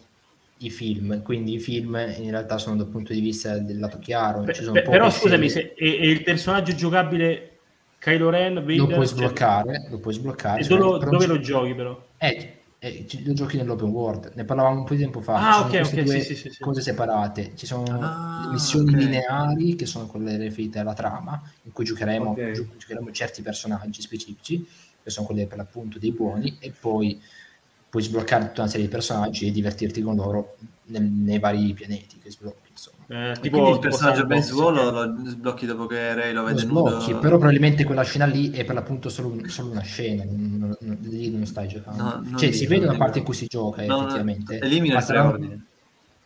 i 0.67 0.71
film, 0.71 1.23
quindi 1.23 1.55
i 1.55 1.59
film 1.59 1.95
in 2.19 2.31
realtà 2.31 2.59
sono 2.59 2.77
dal 2.77 2.89
punto 2.89 3.13
di 3.13 3.21
vista 3.21 3.59
del 3.59 3.79
lato 3.79 3.99
chiaro. 3.99 4.43
Pe- 4.43 4.55
ci 4.55 4.63
sono 4.63 4.73
pe- 4.75 4.83
poche 4.83 4.97
però 4.97 5.11
scusami, 5.11 5.49
se, 5.49 5.75
e, 5.77 5.97
e 5.97 6.09
il 6.09 6.23
personaggio 6.23 6.75
giocabile 6.75 7.49
Kylo 7.99 8.31
Ren, 8.31 8.55
Vader, 8.55 8.79
lo 8.79 8.87
puoi 8.87 9.07
cioè, 9.07 9.17
sbloccare, 9.17 9.87
lo 9.91 9.99
puoi 9.99 10.15
sbloccare. 10.15 10.61
e 10.61 10.65
cioè, 10.65 10.79
dove, 10.79 10.99
però 10.99 11.11
dove 11.13 11.27
lo 11.27 11.39
giochi 11.41 11.75
però? 11.75 12.11
Eh, 12.19 12.57
eh, 12.81 13.07
lo 13.25 13.33
giochi 13.33 13.57
nell'open 13.59 13.89
world, 13.91 14.33
ne 14.35 14.45
parlavamo 14.45 14.81
un 14.81 14.85
po' 14.85 14.95
di 14.95 15.01
tempo 15.01 15.21
fa. 15.21 15.35
Ah, 15.35 15.53
ci 15.53 15.59
sono 15.59 15.69
ok, 15.69 15.81
ok, 15.87 16.03
due 16.03 16.21
sì, 16.21 16.35
sì, 16.35 16.35
sì, 16.37 16.51
sì. 16.51 16.63
cose 16.65 16.81
separate. 16.81 17.53
Ci 17.55 17.67
sono 17.67 17.85
Ah, 18.01 18.49
missioni 18.51 18.91
ok. 18.91 18.99
lineari, 18.99 19.75
che 19.77 19.87
sono 19.87 20.07
quelle 20.07 20.37
riferite 20.37 20.81
alla 20.81 20.95
trama, 20.95 21.41
in 21.63 21.71
cui 21.73 21.85
giocheremo, 21.85 22.31
Ok. 22.31 22.51
gio- 22.51 22.67
giocheremo 22.77 23.11
certi 23.13 23.43
personaggi 23.43 24.03
specifici, 24.03 24.67
che 25.03 25.11
sono 25.11 25.27
quelle 25.27 25.47
per 25.47 25.59
l'appunto 25.59 25.99
dei 26.01 26.13
buoni, 26.13 26.57
e 26.61 26.73
poi 26.79 27.21
puoi 27.93 28.03
sbloccare 28.05 28.47
tutta 28.47 28.63
una 28.63 28.71
serie 28.71 28.87
di 28.87 28.91
personaggi 28.91 29.47
e 29.49 29.51
divertirti 29.51 30.01
con 30.01 30.17
loro 30.17 30.57
nel- 30.87 31.03
nei 31.03 31.39
vari 31.39 31.75
pianeti 31.75 32.19
che 32.23 32.31
sblocchi. 32.31 32.71
Insomma. 32.71 33.05
Eh, 33.07 33.33
E 33.33 33.41
tipo, 33.41 33.59
quindi 33.59 33.73
il 33.73 33.79
personaggio 33.81 34.25
Ben 34.25 34.39
ok. 34.39 34.51
lo 34.51 35.29
sblocchi 35.29 35.67
dopo 35.67 35.85
che 35.85 36.15
Ray 36.15 36.33
lo 36.33 36.41
Lo 36.41 36.47
vede 36.47 36.61
sblocchi, 36.61 37.09
nudo. 37.11 37.19
però 37.21 37.37
probabilmente 37.37 37.85
quella 37.85 38.03
scena 38.03 38.25
lì 38.25 38.51
è 38.51 38.65
per 38.65 38.77
l'appunto 38.77 39.11
solo, 39.11 39.47
solo 39.47 39.73
una 39.73 39.83
scena, 39.83 40.25
non, 40.25 40.75
non- 40.81 40.99
lì 41.03 41.31
non 41.31 41.45
stai 41.45 41.69
giocando. 41.69 42.03
No, 42.03 42.21
non 42.25 42.39
cioè, 42.39 42.51
si 42.51 42.65
vede 42.67 42.87
non 42.87 42.95
una 42.95 43.05
parte 43.05 43.19
in 43.19 43.25
cui 43.27 43.35
si 43.35 43.45
gioca, 43.47 43.85
No, 43.85 43.95
no, 43.97 44.03
effettivamente. 44.05 44.59
elimina 44.61 44.95
ma 44.95 45.01
il 45.01 45.07
preordine. 45.07 45.67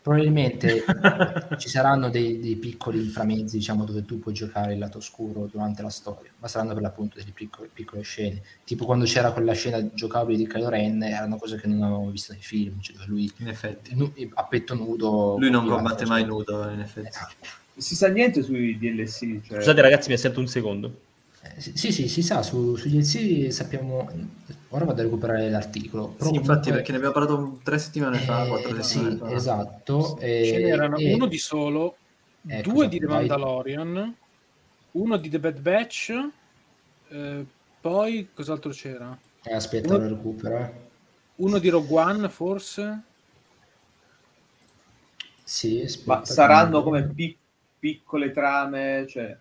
Probabilmente 0.06 0.84
ci 1.58 1.68
saranno 1.68 2.08
dei, 2.10 2.38
dei 2.38 2.54
piccoli 2.54 3.02
inframezzi, 3.02 3.56
diciamo, 3.56 3.84
dove 3.84 4.04
tu 4.04 4.20
puoi 4.20 4.34
giocare 4.34 4.74
il 4.74 4.78
lato 4.78 4.98
oscuro 4.98 5.48
durante 5.50 5.82
la 5.82 5.90
storia, 5.90 6.30
ma 6.38 6.46
saranno 6.46 6.74
per 6.74 6.82
l'appunto 6.82 7.18
delle 7.18 7.32
piccole, 7.34 7.68
piccole 7.72 8.02
scene. 8.02 8.40
Tipo 8.62 8.84
quando 8.84 9.04
c'era 9.04 9.32
quella 9.32 9.52
scena 9.52 9.84
giocabile 9.94 10.38
di 10.38 10.46
Kylo 10.46 10.68
Ren, 10.68 11.02
erano 11.02 11.38
cose 11.38 11.56
che 11.56 11.66
non 11.66 11.82
avevamo 11.82 12.08
visto 12.10 12.32
nei 12.32 12.40
film, 12.40 12.80
cioè 12.80 12.94
dove 12.94 13.08
lui 13.08 13.32
In 13.38 13.48
effetti. 13.48 13.96
nu- 13.96 14.12
a 14.34 14.44
petto 14.44 14.74
nudo... 14.74 15.38
Lui 15.40 15.50
non 15.50 15.66
combatte 15.66 16.06
mai 16.06 16.24
nudo, 16.24 16.70
in 16.70 16.78
effetti. 16.78 17.08
Esatto. 17.08 17.34
Si 17.76 17.96
sa 17.96 18.06
niente 18.06 18.44
sui 18.44 18.78
DLC, 18.78 19.40
cioè, 19.44 19.56
Scusate 19.58 19.80
ragazzi, 19.80 20.06
mi 20.06 20.14
assento 20.14 20.38
un 20.38 20.46
secondo. 20.46 21.00
Eh, 21.54 21.60
Sì, 21.60 21.76
sì, 21.76 21.92
sì, 21.92 22.08
si 22.08 22.22
sa, 22.22 22.42
su, 22.42 22.74
sugli 22.76 22.98
DLC 22.98 23.52
sappiamo... 23.52 24.08
Ora 24.70 24.84
vado 24.84 25.00
a 25.00 25.04
recuperare 25.04 25.48
l'articolo. 25.48 26.08
però 26.08 26.30
Sì, 26.30 26.36
infatti, 26.36 26.70
comunque- 26.70 26.72
perché 26.72 26.90
ne 26.92 26.96
abbiamo 26.98 27.14
parlato 27.14 27.60
tre 27.62 27.78
settimane 27.78 28.18
fa, 28.18 28.44
Eh, 28.44 28.48
quattro 28.48 28.82
sì, 28.82 28.92
settimane 28.92 29.16
fa. 29.16 29.34
esatto. 29.34 30.16
Ce 30.18 30.24
eh, 30.24 30.58
n'erano 30.58 30.98
e- 30.98 31.14
uno 31.14 31.26
di 31.26 31.38
solo, 31.38 31.96
Ecco, 32.48 32.70
due 32.70 32.88
di 32.88 32.98
The 32.98 33.06
vai. 33.06 33.26
Mandalorian, 33.28 34.16
uno 34.92 35.16
di 35.16 35.28
The 35.28 35.38
Bad 35.38 35.60
Batch, 35.60 36.28
eh, 37.10 37.44
poi 37.80 38.28
cos'altro 38.34 38.70
c'era? 38.70 39.16
Eh, 39.44 39.54
aspetta, 39.54 39.94
uno- 39.94 39.98
lo 40.04 40.08
recupero. 40.08 40.58
eh. 40.58 40.72
Uno 41.36 41.58
di 41.58 41.68
Rogue 41.68 42.02
One, 42.02 42.28
forse? 42.28 43.02
Sì, 45.44 45.80
aspetta, 45.80 46.18
ma 46.18 46.24
saranno 46.24 46.82
come 46.82 47.08
pic- 47.08 47.38
piccole 47.78 48.30
trame, 48.32 49.06
cioè, 49.08 49.36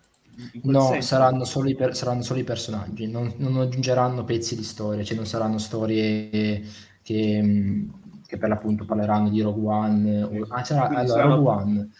No, 0.64 1.00
saranno 1.00 1.44
solo, 1.44 1.68
i 1.70 1.74
per- 1.74 1.96
saranno 1.96 2.22
solo 2.22 2.40
i 2.40 2.44
personaggi, 2.44 3.06
non, 3.06 3.32
non 3.38 3.56
aggiungeranno 3.58 4.24
pezzi 4.24 4.54
di 4.54 4.62
storia, 4.64 5.02
cioè 5.02 5.16
non 5.16 5.26
saranno 5.26 5.56
storie 5.58 6.62
che, 7.02 7.88
che 8.26 8.36
per 8.38 8.48
l'appunto 8.50 8.84
parleranno 8.84 9.30
di 9.30 9.40
Rogue 9.40 9.66
One. 9.66 10.22
o- 10.22 10.46
ah, 10.50 10.62
sarà, 10.64 10.86
Quindi 10.88 11.04
allora, 11.04 11.22
saranno- 11.22 11.34
Rogue 11.36 11.50
One. 11.62 11.90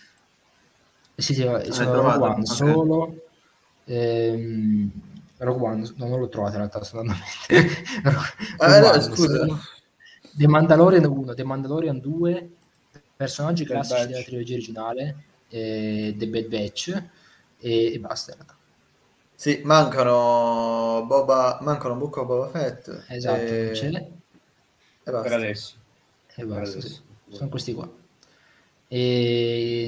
Sì, 1.15 1.33
sì, 1.35 1.43
sono 1.43 1.59
trovato, 1.91 2.19
Rogue 2.19 2.29
One, 2.29 2.41
ok. 2.41 2.45
solo... 2.45 3.17
ehm, 3.85 4.91
Rogue 5.39 5.67
One, 5.69 5.93
no, 5.97 6.09
non 6.09 6.19
l'ho 6.21 6.29
trovato 6.29 6.53
in 6.53 6.59
realtà, 6.59 6.85
sto 6.85 6.99
andando 7.01 7.23
a 8.59 8.81
no, 8.97 9.01
scusa. 9.01 9.39
solo- 9.39 9.59
The 10.35 10.47
Mandalorian 10.47 11.05
1, 11.07 11.35
The 11.35 11.45
Mandalorian 11.45 12.01
2, 12.01 12.51
personaggi 13.17 13.65
classici 13.65 14.07
della 14.09 14.23
trilogia 14.23 14.55
originale, 14.55 15.17
eh, 15.49 16.15
The 16.19 16.29
Bad 16.29 16.47
Batch 16.49 17.03
e, 17.59 17.93
e 17.95 17.99
basta 18.01 18.31
in 18.33 18.37
realtà. 18.39 18.57
Sì, 19.35 19.61
mancano 19.65 21.05
Boba, 21.07 21.59
mancano 21.63 21.95
of 22.03 22.27
Boba 22.27 22.49
Fett. 22.51 22.89
Esatto, 23.07 23.55
e, 23.55 23.61
non 23.61 23.71
c'è. 23.71 23.91
e 25.05 25.11
per 25.13 25.13
basta. 25.13 25.37
adesso. 25.37 25.77
E 26.37 26.45
Per 26.45 26.47
basta, 26.47 26.79
adesso. 26.79 26.89
sì. 26.89 27.03
Sono 27.29 27.49
questi 27.51 27.75
qua. 27.75 27.91
E 28.89 29.87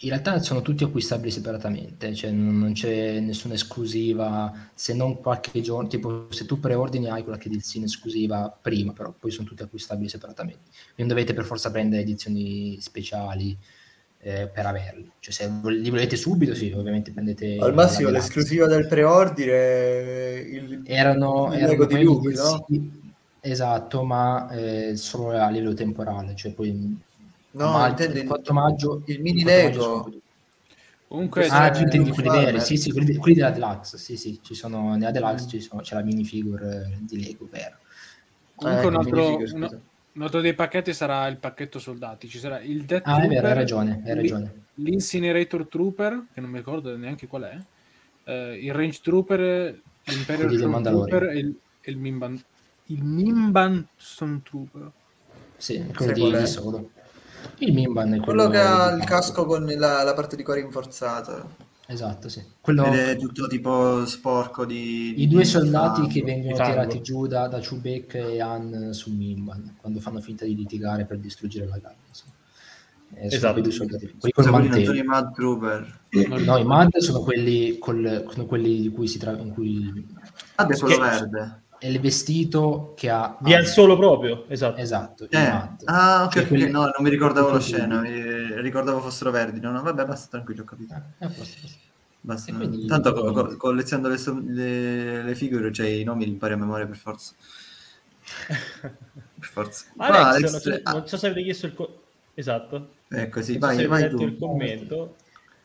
in 0.00 0.08
realtà 0.10 0.38
sono 0.40 0.62
tutti 0.62 0.84
acquistabili 0.84 1.30
separatamente, 1.30 2.14
cioè 2.14 2.30
non, 2.30 2.58
non 2.58 2.72
c'è 2.74 3.18
nessuna 3.20 3.54
esclusiva, 3.54 4.70
se 4.74 4.94
non 4.94 5.20
qualche 5.20 5.60
giorno, 5.62 5.88
tipo 5.88 6.28
se 6.30 6.46
tu 6.46 6.60
preordini 6.60 7.08
hai 7.10 7.24
qualche 7.24 7.48
edizione 7.48 7.86
esclusiva 7.86 8.48
prima, 8.60 8.92
però 8.92 9.12
poi 9.12 9.30
sono 9.30 9.48
tutti 9.48 9.62
acquistabili 9.62 10.08
separatamente. 10.08 10.70
Non 10.96 11.08
dovete 11.08 11.34
per 11.34 11.44
forza 11.44 11.70
prendere 11.70 12.02
edizioni 12.02 12.80
speciali 12.80 13.56
eh, 14.18 14.48
per 14.48 14.66
averli, 14.66 15.10
cioè 15.18 15.32
se 15.32 15.48
li 15.68 15.90
volete 15.90 16.16
subito, 16.16 16.54
sì, 16.54 16.70
ovviamente 16.72 17.12
prendete 17.12 17.44
Al 17.60 17.74
massimo 17.74 18.10
l'esclusiva 18.10 18.66
del 18.66 18.86
preordine 18.86 20.38
il, 20.40 20.82
erano, 20.84 21.52
il 21.52 21.58
erano 21.58 21.66
Lego 21.70 21.86
di 21.86 22.02
Luke, 22.02 22.34
no? 22.34 22.64
sì, 22.66 23.14
esatto, 23.40 24.04
ma 24.04 24.48
eh, 24.50 24.96
solo 24.96 25.30
a 25.30 25.48
livello 25.50 25.74
temporale, 25.74 26.34
cioè 26.34 26.52
poi 26.54 26.70
No, 27.52 27.70
ma 27.72 27.88
intendo 27.88 28.18
il 28.18 28.24
il- 28.24 28.26
4 28.26 28.54
maggio 28.54 29.02
il 29.06 29.20
mini 29.22 29.38
il 29.38 29.44
4 29.44 29.62
maggio 29.62 30.04
Lego. 30.04 30.22
Comunque, 31.08 31.46
ah, 31.46 31.70
tu 31.70 31.82
intendi 31.82 32.10
quelli 32.10 32.28
veri? 32.30 32.60
Sì, 32.60 32.76
sì, 32.76 32.90
quelli, 32.92 33.14
quelli 33.16 33.36
della 33.36 33.50
Deluxe, 33.50 33.96
sì, 33.98 34.16
sì, 34.16 34.40
ci 34.42 34.54
sono, 34.54 34.96
nella 34.96 35.12
Deluxe 35.12 35.46
ci 35.48 35.60
sono- 35.60 35.80
c'è 35.82 35.94
la 35.94 36.02
minifigure 36.02 36.98
di 37.02 37.22
Lego, 37.22 37.46
vero. 37.50 37.78
comunque 38.54 38.88
Eh, 38.88 38.90
un, 38.90 38.96
altro, 38.96 39.18
minifigure, 39.18 39.52
un-. 39.52 39.85
Un 40.16 40.22
altro 40.22 40.40
dei 40.40 40.54
pacchetti 40.54 40.92
sarà 40.92 41.26
il 41.28 41.36
pacchetto 41.38 41.78
soldati. 41.78 42.28
Ci 42.28 42.38
sarà 42.38 42.60
il 42.60 42.84
Death 42.84 43.06
Ah, 43.06 43.22
è 43.22 43.28
vero, 43.28 43.46
hai 43.48 43.54
Trooper, 43.54 43.56
ragione, 43.56 44.02
hai 44.04 44.14
ragione. 44.14 44.52
l'Incinerator 44.74 45.66
Trooper, 45.68 46.24
che 46.32 46.40
non 46.40 46.50
mi 46.50 46.58
ricordo 46.58 46.96
neanche 46.96 47.26
qual 47.26 47.42
è, 47.42 47.58
eh, 48.24 48.58
il 48.62 48.72
Range 48.72 48.98
Trooper, 49.02 49.80
l'Imperial. 50.04 50.82
Trooper 50.82 51.22
e 51.24 51.38
il, 51.38 51.54
e 51.80 51.90
il 51.90 51.96
Mimban- 51.98 52.42
il 52.86 53.02
Mimban 53.02 53.86
Stormtrooper. 53.96 54.90
Sì, 55.56 55.84
quello 55.94 56.12
di, 56.12 56.36
di 56.36 56.46
solo. 56.46 56.90
Il 57.58 57.72
Mimban 57.72 58.14
è 58.14 58.20
quello, 58.20 58.48
Quello 58.48 58.48
che 58.50 58.58
ha 58.58 58.90
il 58.92 59.04
casco 59.04 59.44
con 59.44 59.64
la, 59.64 60.02
la 60.02 60.14
parte 60.14 60.36
di 60.36 60.42
cuore 60.42 60.60
rinforzata. 60.60 61.46
Esatto, 61.88 62.28
sì. 62.28 62.42
Quello- 62.60 62.84
Ed 62.86 62.94
è 62.94 63.16
tutto 63.16 63.46
tipo 63.46 64.04
sporco 64.06 64.64
di... 64.64 65.10
I 65.10 65.14
di 65.14 65.28
due 65.28 65.44
soldati 65.44 66.00
fango. 66.00 66.08
che 66.12 66.22
vengono 66.22 66.54
tirati 66.56 67.00
giù 67.00 67.26
da, 67.26 67.46
da 67.46 67.60
Chewbacca 67.60 68.18
e 68.18 68.40
Han 68.40 68.88
su 68.92 69.12
Mimban 69.12 69.76
quando 69.80 70.00
fanno 70.00 70.20
finta 70.20 70.44
di 70.44 70.56
litigare 70.56 71.04
per 71.04 71.18
distruggere 71.18 71.66
la 71.66 71.76
gabbia. 71.78 71.96
insomma. 72.08 72.32
Eh, 73.14 73.26
Esatto. 73.26 73.60
due 73.60 73.70
soldati. 73.70 74.06
Quelli 74.18 74.32
Scusa, 74.34 74.50
quelli 74.50 74.84
non 74.84 74.96
i 74.96 75.02
Mad 75.04 75.32
Trooper. 75.32 76.00
No, 76.44 76.56
i 76.56 76.64
Mad 76.64 76.96
sono 76.96 77.20
quelli, 77.20 77.78
col, 77.78 78.26
sono 78.30 78.46
quelli 78.46 78.80
di 78.80 78.88
cui 78.90 79.06
si 79.06 79.18
tra... 79.18 79.36
in 79.38 79.50
cui 79.52 80.04
Ah, 80.56 80.64
beh, 80.64 80.78
quello 80.78 80.98
verde. 80.98 81.62
È 81.78 81.86
il 81.86 82.00
vestito 82.00 82.94
che 82.96 83.10
ha 83.10 83.36
Di 83.40 83.54
Han 83.54 83.64
Solo 83.66 83.96
proprio, 83.96 84.44
esatto. 84.48 84.80
esatto, 84.80 85.26
Eh, 85.30 85.38
ah, 85.84 86.24
ok, 86.24 86.32
Cioè, 86.32 86.46
quelli- 86.46 86.70
no, 86.70 86.80
non 86.82 86.94
mi 87.00 87.10
ricordavo 87.10 87.50
la 87.50 87.60
scena, 87.60 88.00
mi 88.00 88.60
ricordavo 88.60 89.00
fossero 89.00 89.30
verdi. 89.30 89.60
No, 89.60 89.70
no, 89.70 89.82
vabbè, 89.82 90.04
basta, 90.04 90.28
tranquillo, 90.30 90.62
ho 90.62 90.64
capito. 90.64 90.94
Ah, 90.94 91.02
è 91.18 91.24
a 91.24 91.28
posto, 91.28 91.56
a 91.58 91.60
posto. 91.62 91.78
Basta. 92.20 92.50
E 92.50 92.54
quindi- 92.54 92.86
Tanto 92.86 93.12
co- 93.12 93.32
co- 93.32 93.56
collezionando 93.56 94.08
le, 94.08 94.18
so- 94.18 94.42
le, 94.44 95.22
le 95.22 95.34
figure, 95.34 95.72
cioè 95.72 95.86
i 95.86 96.02
nomi 96.04 96.24
li 96.24 96.30
impari 96.32 96.54
a 96.54 96.56
memoria 96.56 96.86
per 96.86 96.96
forza. 96.96 97.34
Per 99.38 99.48
forza. 99.48 99.84
Alex, 99.98 100.18
Va, 100.22 100.28
Alex, 100.30 100.50
non, 100.50 100.60
so, 100.60 100.80
ah, 100.82 100.92
non 100.92 101.06
so 101.06 101.16
se 101.16 101.26
avete 101.26 101.42
chiesto 101.42 101.66
il... 101.66 101.74
co- 101.74 102.02
esatto. 102.34 102.88
ecco, 103.08 103.42
sì, 103.42 103.58
Non 103.58 103.60
so 103.60 103.66
vai, 103.66 103.74
avete 103.84 103.88
vai 103.88 104.08
tu. 104.10 104.22
il 104.22 104.36
commento. 104.38 105.16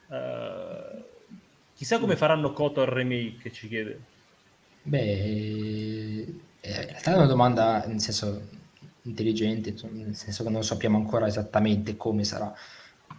Eh, 0.10 1.04
chissà 1.74 1.98
come 2.00 2.16
faranno 2.16 2.54
Kotor 2.54 2.90
remake, 2.90 3.52
ci 3.52 3.68
chiede. 3.68 4.00
Beh, 4.84 5.00
eh, 6.60 6.70
in 6.70 6.86
realtà 6.88 7.12
è 7.14 7.16
una 7.16 7.26
domanda 7.28 7.86
nel 7.86 8.00
senso 8.02 8.50
intelligente, 9.04 9.76
nel 9.92 10.16
senso 10.16 10.44
che 10.44 10.50
non 10.50 10.64
sappiamo 10.64 10.98
ancora 10.98 11.28
esattamente 11.28 11.98
come 11.98 12.24
sarà, 12.24 12.54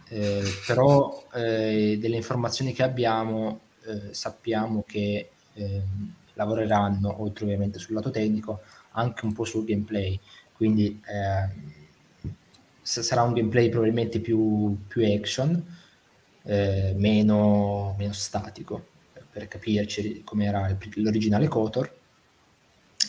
Eh, 0.09 0.43
però 0.67 1.27
eh, 1.33 1.97
delle 1.99 2.15
informazioni 2.17 2.73
che 2.73 2.83
abbiamo 2.83 3.61
eh, 3.85 4.13
sappiamo 4.13 4.83
che 4.85 5.31
ehm, 5.53 6.13
lavoreranno, 6.33 7.21
oltre 7.21 7.45
ovviamente 7.45 7.79
sul 7.79 7.95
lato 7.95 8.11
tecnico, 8.11 8.61
anche 8.91 9.25
un 9.25 9.33
po' 9.33 9.45
sul 9.45 9.65
gameplay, 9.65 10.19
quindi 10.51 11.01
ehm, 11.05 11.71
sa- 12.81 13.01
sarà 13.03 13.23
un 13.23 13.33
gameplay 13.33 13.69
probabilmente 13.69 14.19
più, 14.19 14.77
più 14.87 15.03
action, 15.05 15.63
eh, 16.43 16.93
meno, 16.97 17.95
meno 17.97 18.13
statico, 18.13 18.87
per- 19.33 19.47
capirci 19.47 20.21
come 20.23 20.45
era 20.45 20.67
il- 20.69 20.77
l'originale 21.03 21.47
Kotor. 21.47 21.91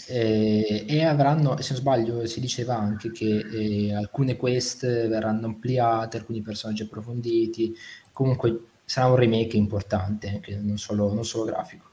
Eh, 0.06 0.84
e 0.86 1.04
avranno, 1.04 1.58
se 1.62 1.72
non 1.72 1.80
sbaglio, 1.80 2.26
si 2.26 2.40
diceva 2.40 2.76
anche 2.76 3.10
che 3.10 3.46
eh, 3.50 3.94
alcune 3.94 4.36
quest 4.36 4.84
verranno 5.08 5.46
ampliate, 5.46 6.18
alcuni 6.18 6.42
personaggi 6.42 6.82
approfonditi. 6.82 7.74
Comunque 8.12 8.60
sarà 8.84 9.08
un 9.08 9.16
remake 9.16 9.56
importante, 9.56 10.28
anche 10.28 10.56
non 10.56 10.76
solo, 10.78 11.12
non 11.12 11.24
solo 11.24 11.44
grafico. 11.44 11.92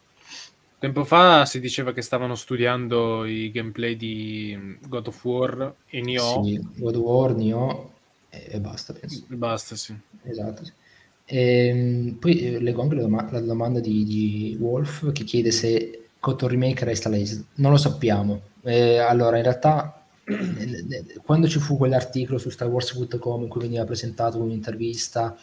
Tempo 0.79 1.03
fa 1.05 1.45
si 1.45 1.59
diceva 1.59 1.93
che 1.93 2.01
stavano 2.01 2.33
studiando 2.35 3.23
i 3.25 3.51
gameplay 3.51 3.95
di 3.95 4.77
God 4.87 5.07
of 5.07 5.23
War 5.23 5.75
e 5.85 6.01
Nioh. 6.01 6.41
Sì, 6.41 6.59
God 6.75 6.95
of 6.95 7.01
War, 7.03 7.35
Nioh 7.35 7.91
e, 8.29 8.47
e 8.51 8.59
basta, 8.59 8.91
penso. 8.93 9.27
Basta, 9.29 9.75
sì. 9.75 9.95
Esatto. 10.23 10.65
sì. 10.65 10.71
Ehm, 11.33 12.17
poi 12.19 12.39
eh, 12.41 12.59
leggo 12.59 12.81
anche 12.81 12.95
la, 12.95 13.01
doma- 13.01 13.27
la 13.31 13.39
domanda 13.39 13.79
di, 13.79 14.03
di 14.03 14.57
Wolf 14.59 15.13
che 15.13 15.23
chiede 15.23 15.51
se 15.51 16.09
Kotor 16.19 16.51
Remake 16.51 16.83
resta 16.83 17.07
laser. 17.09 17.43
Non 17.55 17.71
lo 17.71 17.77
sappiamo. 17.77 18.41
Eh, 18.63 18.97
allora, 18.97 19.37
in 19.37 19.43
realtà, 19.43 20.03
eh, 20.25 21.19
quando 21.23 21.47
ci 21.47 21.59
fu 21.59 21.77
quell'articolo 21.77 22.37
su 22.37 22.49
StarWars.com 22.49 23.43
in 23.43 23.47
cui 23.47 23.61
veniva 23.61 23.85
presentato 23.85 24.41
un'intervista 24.41 25.37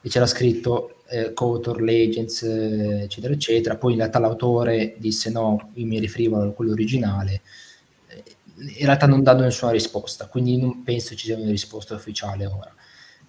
e 0.00 0.08
c'era 0.08 0.26
scritto 0.26 1.02
eh, 1.08 1.32
Kotor, 1.32 1.82
Legends, 1.82 2.42
eh, 2.42 3.02
eccetera, 3.02 3.32
eccetera, 3.34 3.76
poi 3.76 3.92
in 3.92 3.98
realtà 3.98 4.20
l'autore 4.20 4.94
disse 4.98 5.30
no, 5.30 5.70
io 5.74 5.86
mi 5.86 5.98
riferivo 5.98 6.40
a 6.40 6.52
quello 6.52 6.72
originale, 6.72 7.42
in 8.56 8.86
realtà 8.86 9.06
non 9.06 9.22
dando 9.22 9.42
nessuna 9.42 9.72
risposta, 9.72 10.26
quindi 10.28 10.56
non 10.58 10.82
penso 10.84 11.14
ci 11.16 11.26
sia 11.26 11.36
una 11.36 11.50
risposta 11.50 11.94
ufficiale 11.94 12.46
ora. 12.46 12.72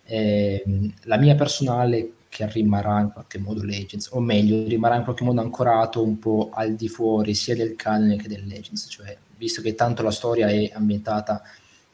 Ehm, 0.08 0.94
la 1.04 1.18
mia 1.18 1.36
personale 1.36 2.12
che 2.30 2.50
rimarrà 2.50 3.00
in 3.02 3.12
qualche 3.12 3.40
modo 3.40 3.64
Legends, 3.64 4.10
o 4.12 4.20
meglio, 4.20 4.68
rimarrà 4.68 4.96
in 4.96 5.04
qualche 5.04 5.24
modo 5.24 5.42
ancorato 5.42 6.04
un 6.04 6.20
po' 6.20 6.50
al 6.54 6.76
di 6.76 6.88
fuori 6.88 7.34
sia 7.34 7.56
del 7.56 7.76
canone 7.76 8.18
che 8.18 8.28
del 8.28 8.46
Legends, 8.46 8.88
cioè 8.90 9.18
visto 9.38 9.62
che 9.62 9.76
tanto 9.76 10.02
la 10.04 10.12
storia 10.12 10.48
è 10.48 10.72
ambientata 10.74 11.42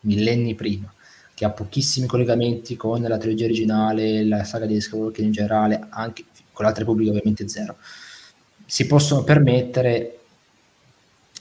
millenni 0.01 0.55
prima, 0.55 0.93
che 1.33 1.45
ha 1.45 1.49
pochissimi 1.49 2.07
collegamenti 2.07 2.75
con 2.75 3.01
la 3.01 3.17
trilogia 3.17 3.45
originale, 3.45 4.23
la 4.25 4.43
saga 4.43 4.65
di 4.65 4.79
Skywalker 4.79 5.25
in 5.25 5.31
generale, 5.31 5.87
anche 5.89 6.25
con 6.51 6.65
l'altra 6.65 6.83
Repubblica 6.83 7.11
ovviamente 7.11 7.47
zero, 7.47 7.77
si 8.65 8.85
possono 8.85 9.23
permettere 9.23 10.19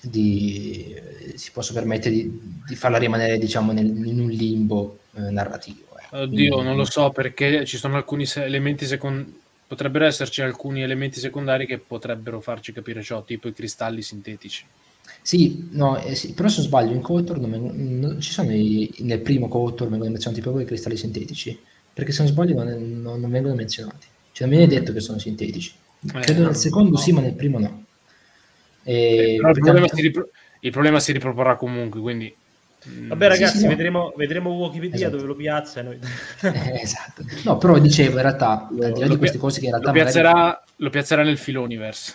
di, 0.00 0.94
si 1.34 1.50
possono 1.52 1.78
permettere 1.78 2.14
di, 2.14 2.40
di 2.66 2.74
farla 2.74 2.98
rimanere 2.98 3.38
diciamo 3.38 3.72
nel- 3.72 4.06
in 4.06 4.20
un 4.20 4.30
limbo 4.30 4.98
eh, 5.14 5.30
narrativo. 5.30 5.91
Eh. 6.12 6.22
Oddio, 6.22 6.62
non 6.62 6.76
lo 6.76 6.84
so 6.84 7.10
perché 7.10 7.64
ci 7.64 7.76
sono 7.76 7.96
alcuni 7.96 8.24
elementi 8.34 8.86
secondari. 8.86 9.40
Potrebbero 9.66 10.04
esserci 10.04 10.42
alcuni 10.42 10.82
elementi 10.82 11.18
secondari 11.18 11.66
che 11.66 11.78
potrebbero 11.78 12.40
farci 12.40 12.72
capire 12.72 13.02
ciò, 13.02 13.24
tipo 13.24 13.48
i 13.48 13.54
cristalli 13.54 14.02
sintetici. 14.02 14.66
Sì, 15.22 15.68
no, 15.72 15.98
eh 15.98 16.14
sì, 16.14 16.34
però 16.34 16.48
se 16.48 16.58
non 16.58 16.66
sbaglio 16.66 16.92
in 16.92 17.00
Kotor 17.00 17.38
non 17.38 18.18
ci 18.20 18.32
sono 18.32 18.52
i- 18.52 18.92
nel 18.98 19.20
primo 19.20 19.48
Kotor 19.48 19.88
vengono 19.88 20.10
menzionati 20.10 20.42
proprio 20.42 20.62
i 20.62 20.66
cristalli 20.66 20.96
sintetici, 20.96 21.58
perché 21.92 22.12
se 22.12 22.22
non 22.22 22.32
sbaglio 22.32 22.54
non, 22.62 23.00
non- 23.00 23.20
non 23.20 23.30
vengono 23.30 23.54
menzionati, 23.54 24.06
cioè 24.32 24.46
non 24.46 24.56
viene 24.58 24.72
detto 24.72 24.92
che 24.92 25.00
sono 25.00 25.18
sintetici. 25.18 25.72
Credo 26.20 26.40
no, 26.40 26.46
nel 26.46 26.56
secondo 26.56 26.96
sì, 26.96 27.12
ma 27.12 27.20
nel 27.20 27.34
primo 27.34 27.58
no. 27.58 27.84
E- 28.84 29.36
Però 29.36 29.50
il 29.50 29.58
problema, 29.58 29.88
si 29.88 30.00
ripro- 30.02 30.28
il 30.60 30.70
problema 30.70 31.00
si 31.00 31.12
riproporrà 31.12 31.56
comunque, 31.56 32.00
quindi... 32.00 32.34
mm, 32.88 33.08
Vabbè 33.08 33.28
ragazzi, 33.28 33.58
sì, 33.58 33.66
vedremo, 33.66 34.12
vedremo 34.16 34.50
Wikipedia 34.50 34.96
Esatto. 34.96 35.16
dove 35.16 35.26
lo 35.28 35.34
piazza. 35.36 35.82
noi- 35.82 35.98
Eh, 36.42 36.80
esatto. 36.82 37.24
No, 37.44 37.58
però 37.58 37.78
dicevo 37.78 38.16
in 38.16 38.22
realtà, 38.22 38.66
al 38.68 38.74
di 38.74 38.80
là 38.80 38.88
lo 38.88 38.92
di 39.00 39.06
pia- 39.08 39.16
queste 39.18 39.38
cose 39.38 39.60
che 39.60 39.66
in 39.66 39.72
lo 39.72 39.78
realtà 39.78 39.92
magari, 39.98 40.12
piazzerà, 40.12 40.64
lo 40.76 40.90
piazzerà 40.90 41.22
nel 41.22 41.38
filoniverse. 41.38 42.14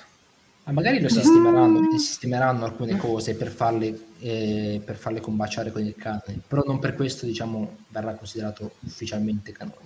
ah, 0.63 0.71
magari 0.73 0.99
lo 1.01 1.09
sistemeranno, 1.09 1.89
sistemeranno 1.97 2.65
alcune 2.65 2.97
cose 2.97 3.35
per 3.35 3.49
farle, 3.49 3.97
eh, 4.19 4.81
per 4.83 4.97
farle 4.97 5.21
combaciare 5.21 5.71
con 5.71 5.81
il 5.81 5.95
canone, 5.95 6.39
però 6.45 6.63
non 6.65 6.79
per 6.79 6.93
questo 6.95 7.25
diciamo 7.25 7.77
verrà 7.89 8.13
considerato 8.15 8.75
ufficialmente 8.81 9.51
canonico. 9.53 9.85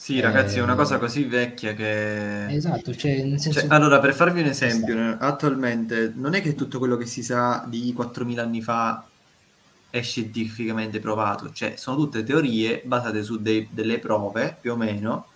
Sì, 0.00 0.20
ragazzi, 0.20 0.58
è 0.58 0.62
una 0.62 0.74
Eh, 0.74 0.76
cosa 0.76 0.98
così 0.98 1.24
vecchia 1.24 1.74
che... 1.74 2.46
Esatto, 2.54 2.94
cioè 2.94 3.24
nel 3.24 3.40
senso... 3.40 3.60
Cioè, 3.60 3.68
allora, 3.70 3.98
per 3.98 4.14
farvi 4.14 4.40
un 4.40 4.46
esempio, 4.46 4.96
eh, 4.96 5.16
attualmente 5.18 6.12
non 6.14 6.34
è 6.34 6.40
che 6.40 6.54
tutto 6.54 6.78
quello 6.78 6.96
che 6.96 7.04
si 7.06 7.22
sa 7.24 7.64
di 7.68 7.92
4.000 7.96 8.38
anni 8.38 8.62
fa 8.62 9.07
è 9.90 10.02
scientificamente 10.02 11.00
provato, 11.00 11.50
cioè 11.52 11.76
sono 11.76 11.96
tutte 11.96 12.22
teorie 12.24 12.82
basate 12.84 13.22
su 13.22 13.40
dei- 13.40 13.68
delle 13.70 13.98
prove, 13.98 14.56
più 14.60 14.72
o 14.72 14.76
meno, 14.76 15.26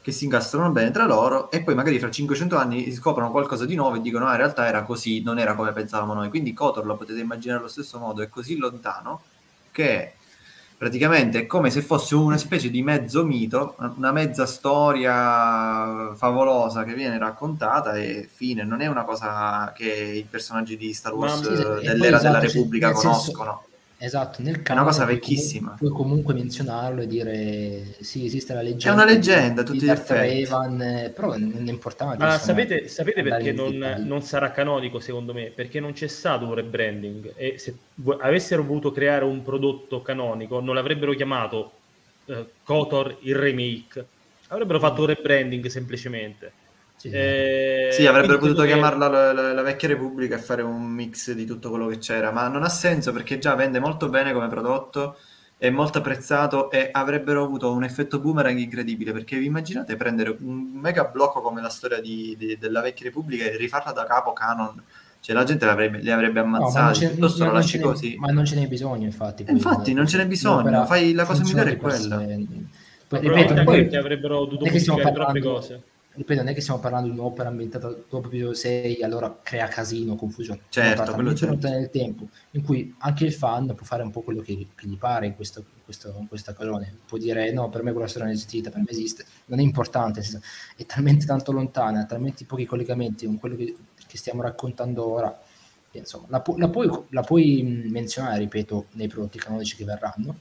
che 0.00 0.12
si 0.12 0.24
incastrano 0.24 0.70
bene 0.70 0.90
tra 0.90 1.04
loro 1.06 1.50
e 1.50 1.62
poi 1.62 1.74
magari 1.74 1.98
fra 1.98 2.10
500 2.10 2.56
anni 2.56 2.90
scoprono 2.92 3.30
qualcosa 3.30 3.66
di 3.66 3.74
nuovo 3.74 3.96
e 3.96 4.00
dicono 4.00 4.26
ah, 4.26 4.30
in 4.32 4.38
realtà 4.38 4.66
era 4.66 4.82
così, 4.82 5.22
non 5.22 5.38
era 5.38 5.54
come 5.54 5.72
pensavamo 5.72 6.14
noi. 6.14 6.30
Quindi 6.30 6.54
Kotor 6.54 6.86
lo 6.86 6.96
potete 6.96 7.20
immaginare 7.20 7.58
allo 7.60 7.68
stesso 7.68 7.98
modo, 7.98 8.22
è 8.22 8.28
così 8.30 8.56
lontano 8.56 9.22
che 9.70 10.14
praticamente 10.78 11.40
è 11.40 11.46
come 11.46 11.70
se 11.70 11.82
fosse 11.82 12.14
una 12.14 12.38
specie 12.38 12.70
di 12.70 12.82
mezzo 12.82 13.24
mito, 13.24 13.76
una 13.96 14.12
mezza 14.12 14.46
storia 14.46 16.14
favolosa 16.14 16.84
che 16.84 16.94
viene 16.94 17.18
raccontata 17.18 17.94
e 17.96 18.28
fine, 18.32 18.64
non 18.64 18.80
è 18.80 18.86
una 18.86 19.04
cosa 19.04 19.72
che 19.74 19.92
i 19.92 20.22
personaggi 20.22 20.76
di 20.76 20.92
Star 20.94 21.12
Wars 21.14 21.40
Sì, 21.42 21.52
dell'era 21.84 22.16
esatto, 22.16 22.22
della 22.22 22.40
cioè, 22.40 22.52
Repubblica 22.52 22.86
nel 22.86 22.96
senso- 22.96 23.32
conoscono. 23.32 23.62
Esatto, 24.00 24.42
nel 24.42 24.62
È 24.62 24.70
una 24.72 24.84
cosa 24.84 25.04
vecchissima. 25.04 25.74
comunque- 25.76 25.88
Puoi 25.88 26.00
comunque 26.00 26.34
menzionarlo 26.34 27.02
e 27.02 27.06
dire 27.08 27.96
sì, 28.00 28.24
esiste 28.24 28.54
la 28.54 28.62
leggenda. 28.62 28.90
È 28.90 28.92
una 28.92 29.04
leggenda 29.12 29.62
tutti 29.64 29.80
gli 29.84 29.90
effetti. 29.90 30.44
Raven, 30.44 30.80
eh, 30.80 31.10
però 31.10 31.36
non 31.36 31.64
è 31.66 31.70
importante. 31.70 32.16
Ma 32.18 32.34
insomma, 32.34 32.38
sapete, 32.60 32.86
sapete 32.86 33.22
perché 33.24 33.50
non, 33.50 34.04
non 34.06 34.22
sarà 34.22 34.52
canonico 34.52 35.00
secondo 35.00 35.32
me? 35.34 35.50
Perché 35.52 35.80
non 35.80 35.92
c'è 35.94 36.06
stato 36.06 36.46
un 36.46 36.54
rebranding 36.54 37.32
e 37.34 37.58
se 37.58 37.74
vo- 37.96 38.16
avessero 38.18 38.62
voluto 38.62 38.92
creare 38.92 39.24
un 39.24 39.42
prodotto 39.42 40.00
canonico 40.00 40.60
non 40.60 40.76
l'avrebbero 40.76 41.12
chiamato 41.14 41.72
eh, 42.26 42.46
Kotor 42.62 43.16
il 43.22 43.34
remake, 43.34 44.06
avrebbero 44.48 44.78
fatto 44.78 45.00
un 45.00 45.06
rebranding 45.08 45.66
semplicemente. 45.66 46.52
Sì, 46.98 47.10
Eh, 47.10 47.88
Sì, 47.92 48.06
avrebbero 48.06 48.38
potuto 48.38 48.62
che- 48.62 48.68
chiamarla 48.72 49.06
la, 49.08 49.32
la- 49.32 49.52
la 49.52 49.62
vecchia 49.62 49.86
Repubblica 49.88 50.34
e 50.34 50.38
fare 50.38 50.62
un 50.62 50.82
mix 50.82 51.30
di 51.32 51.44
tutto 51.46 51.70
quello 51.70 51.86
che 51.86 51.98
c'era, 51.98 52.32
ma 52.32 52.48
non 52.48 52.64
ha 52.64 52.68
senso 52.68 53.12
perché 53.12 53.38
già 53.38 53.54
vende 53.54 53.78
molto 53.78 54.08
bene 54.08 54.32
come 54.32 54.48
prodotto, 54.48 55.16
è 55.56 55.70
molto 55.70 55.98
apprezzato 55.98 56.70
e 56.72 56.88
avrebbero 56.90 57.44
avuto 57.44 57.72
un 57.72 57.84
effetto 57.84 58.18
boomerang 58.18 58.58
incredibile 58.58 59.12
perché 59.12 59.38
vi 59.38 59.46
immaginate 59.46 59.94
prendere 59.96 60.36
un 60.40 60.70
mega 60.72 61.04
blocco 61.04 61.40
come 61.40 61.60
la 61.60 61.68
storia 61.68 62.00
di- 62.00 62.34
di- 62.36 62.58
della 62.58 62.80
vecchia 62.80 63.06
Repubblica 63.06 63.44
e 63.44 63.56
rifarla 63.56 63.92
da 63.92 64.04
capo 64.04 64.32
canon? 64.32 64.82
Cioè 65.20 65.34
la 65.36 65.44
gente 65.44 65.66
l'avrebbe, 65.66 65.98
li 65.98 66.10
avrebbe 66.10 66.40
No, 66.40 66.46
ma 66.46 66.58
non 66.58 66.62
ammazzati, 66.64 66.98
ce, 66.98 67.08
piuttosto 67.10 67.38
lo 67.40 67.44
non 67.46 67.54
lasci 67.54 67.78
così. 67.80 68.16
ma 68.18 68.28
non 68.32 68.44
ce 68.44 68.54
n'è 68.56 68.66
bisogno, 68.66 69.04
infatti. 69.04 69.44
E 69.44 69.52
infatti, 69.52 69.92
non 69.92 70.06
ce 70.08 70.16
n'è 70.16 70.26
bisogno, 70.26 70.84
fai- 70.84 71.12
la 71.12 71.24
cosa 71.24 71.42
migliore 71.44 71.70
è 71.72 71.76
quella. 71.76 72.24
Ripeto, 73.08 73.62
poi- 73.64 73.96
avrebbero 73.96 74.44
dovuto 74.44 74.64
modificare 74.64 75.12
troppe 75.12 75.40
cose. 75.40 75.82
Ripeto, 76.14 76.40
non 76.40 76.50
è 76.50 76.54
che 76.54 76.60
stiamo 76.60 76.80
parlando 76.80 77.08
di 77.12 77.18
un'opera 77.18 77.48
ambientata 77.48 77.88
dopo 77.88 78.26
episodio 78.26 78.54
6, 78.54 79.02
allora 79.02 79.38
crea 79.42 79.68
casino, 79.68 80.16
confusione. 80.16 80.62
Certo, 80.68 81.12
quello 81.12 81.34
certo. 81.34 81.68
nel 81.68 81.90
tempo, 81.90 82.28
in 82.52 82.62
cui 82.62 82.94
anche 82.98 83.24
il 83.24 83.32
fan 83.32 83.66
può 83.74 83.86
fare 83.86 84.02
un 84.02 84.10
po' 84.10 84.22
quello 84.22 84.40
che, 84.42 84.68
che 84.74 84.86
gli 84.88 84.98
pare 84.98 85.26
in, 85.26 85.36
questo, 85.36 85.60
in 85.60 85.82
questo- 85.84 86.16
in 86.18 86.26
questa 86.26 86.54
colonna. 86.54 86.86
Può 87.06 87.18
dire 87.18 87.52
no, 87.52 87.68
per 87.68 87.82
me 87.82 87.92
quella 87.92 88.08
storia 88.08 88.26
non 88.26 88.34
è 88.34 88.38
esistita, 88.38 88.70
per 88.70 88.80
me 88.80 88.90
esiste. 88.90 89.24
Non 89.46 89.60
è 89.60 89.62
importante, 89.62 90.22
è 90.76 90.84
talmente 90.86 91.24
tanto 91.26 91.52
lontana, 91.52 92.00
ha 92.00 92.06
talmente 92.06 92.44
pochi 92.44 92.64
collegamenti 92.66 93.26
con 93.26 93.38
quello 93.38 93.56
che, 93.56 93.76
che 94.06 94.16
stiamo 94.16 94.42
raccontando 94.42 95.06
ora. 95.06 95.40
che, 95.90 95.98
insomma, 95.98 96.26
la, 96.30 96.40
pu- 96.40 96.56
la 96.58 96.68
puoi, 96.68 96.90
la 97.10 97.22
puoi 97.22 97.62
menzionare, 97.90 98.38
ripeto, 98.40 98.86
nei 98.92 99.08
prodotti 99.08 99.38
canonici 99.38 99.76
che 99.76 99.84
verranno, 99.84 100.36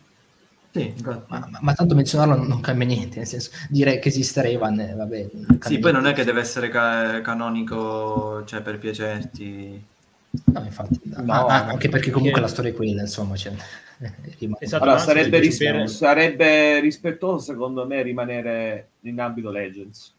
Sì, 0.72 0.94
ma, 1.04 1.24
ma- 1.28 1.50
ma 1.62 1.74
tanto 1.74 1.96
menzionarlo 1.96 2.36
non, 2.36 2.48
non 2.48 2.62
cambia 2.62 2.86
niente, 2.86 3.18
nel 3.18 3.26
senso 3.28 3.50
dire 3.70 3.98
che 4.00 4.10
esiste 4.10 4.42
Revan, 4.42 4.80
eh, 4.80 4.94
vabbè. 4.94 5.30
Sì, 5.62 5.80
poi 5.80 5.92
non 5.92 6.06
è 6.06 6.14
che 6.14 6.24
deve 6.24 6.42
essere 6.42 6.70
ca- 6.70 7.22
canonico, 7.22 8.44
cioè 8.46 8.62
per 8.62 8.78
piacerti. 8.78 9.84
No, 10.46 10.64
infatti, 10.64 11.00
No, 11.04 11.24
ma- 11.24 11.40
no, 11.40 11.48
anche 11.48 11.90
perché 11.90 12.12
comunque 12.12 12.40
perché- 12.40 12.42
la 12.42 12.48
storia 12.48 12.72
è 12.72 12.74
quella, 12.76 13.02
insomma, 13.02 13.36
cioè, 13.36 13.54
rimane- 14.38 14.64
Esatto, 14.66 14.84
Allora, 14.84 15.00
sarebbe, 15.00 15.30
perché 15.30 15.46
ris- 15.48 15.58
per- 15.58 15.90
sarebbe 15.90 16.80
rispettoso 16.80 17.40
secondo 17.52 17.88
me 17.88 18.02
rimanere 18.04 18.90
in 19.02 19.20
ambito 19.20 19.50
Legends. 19.50 20.14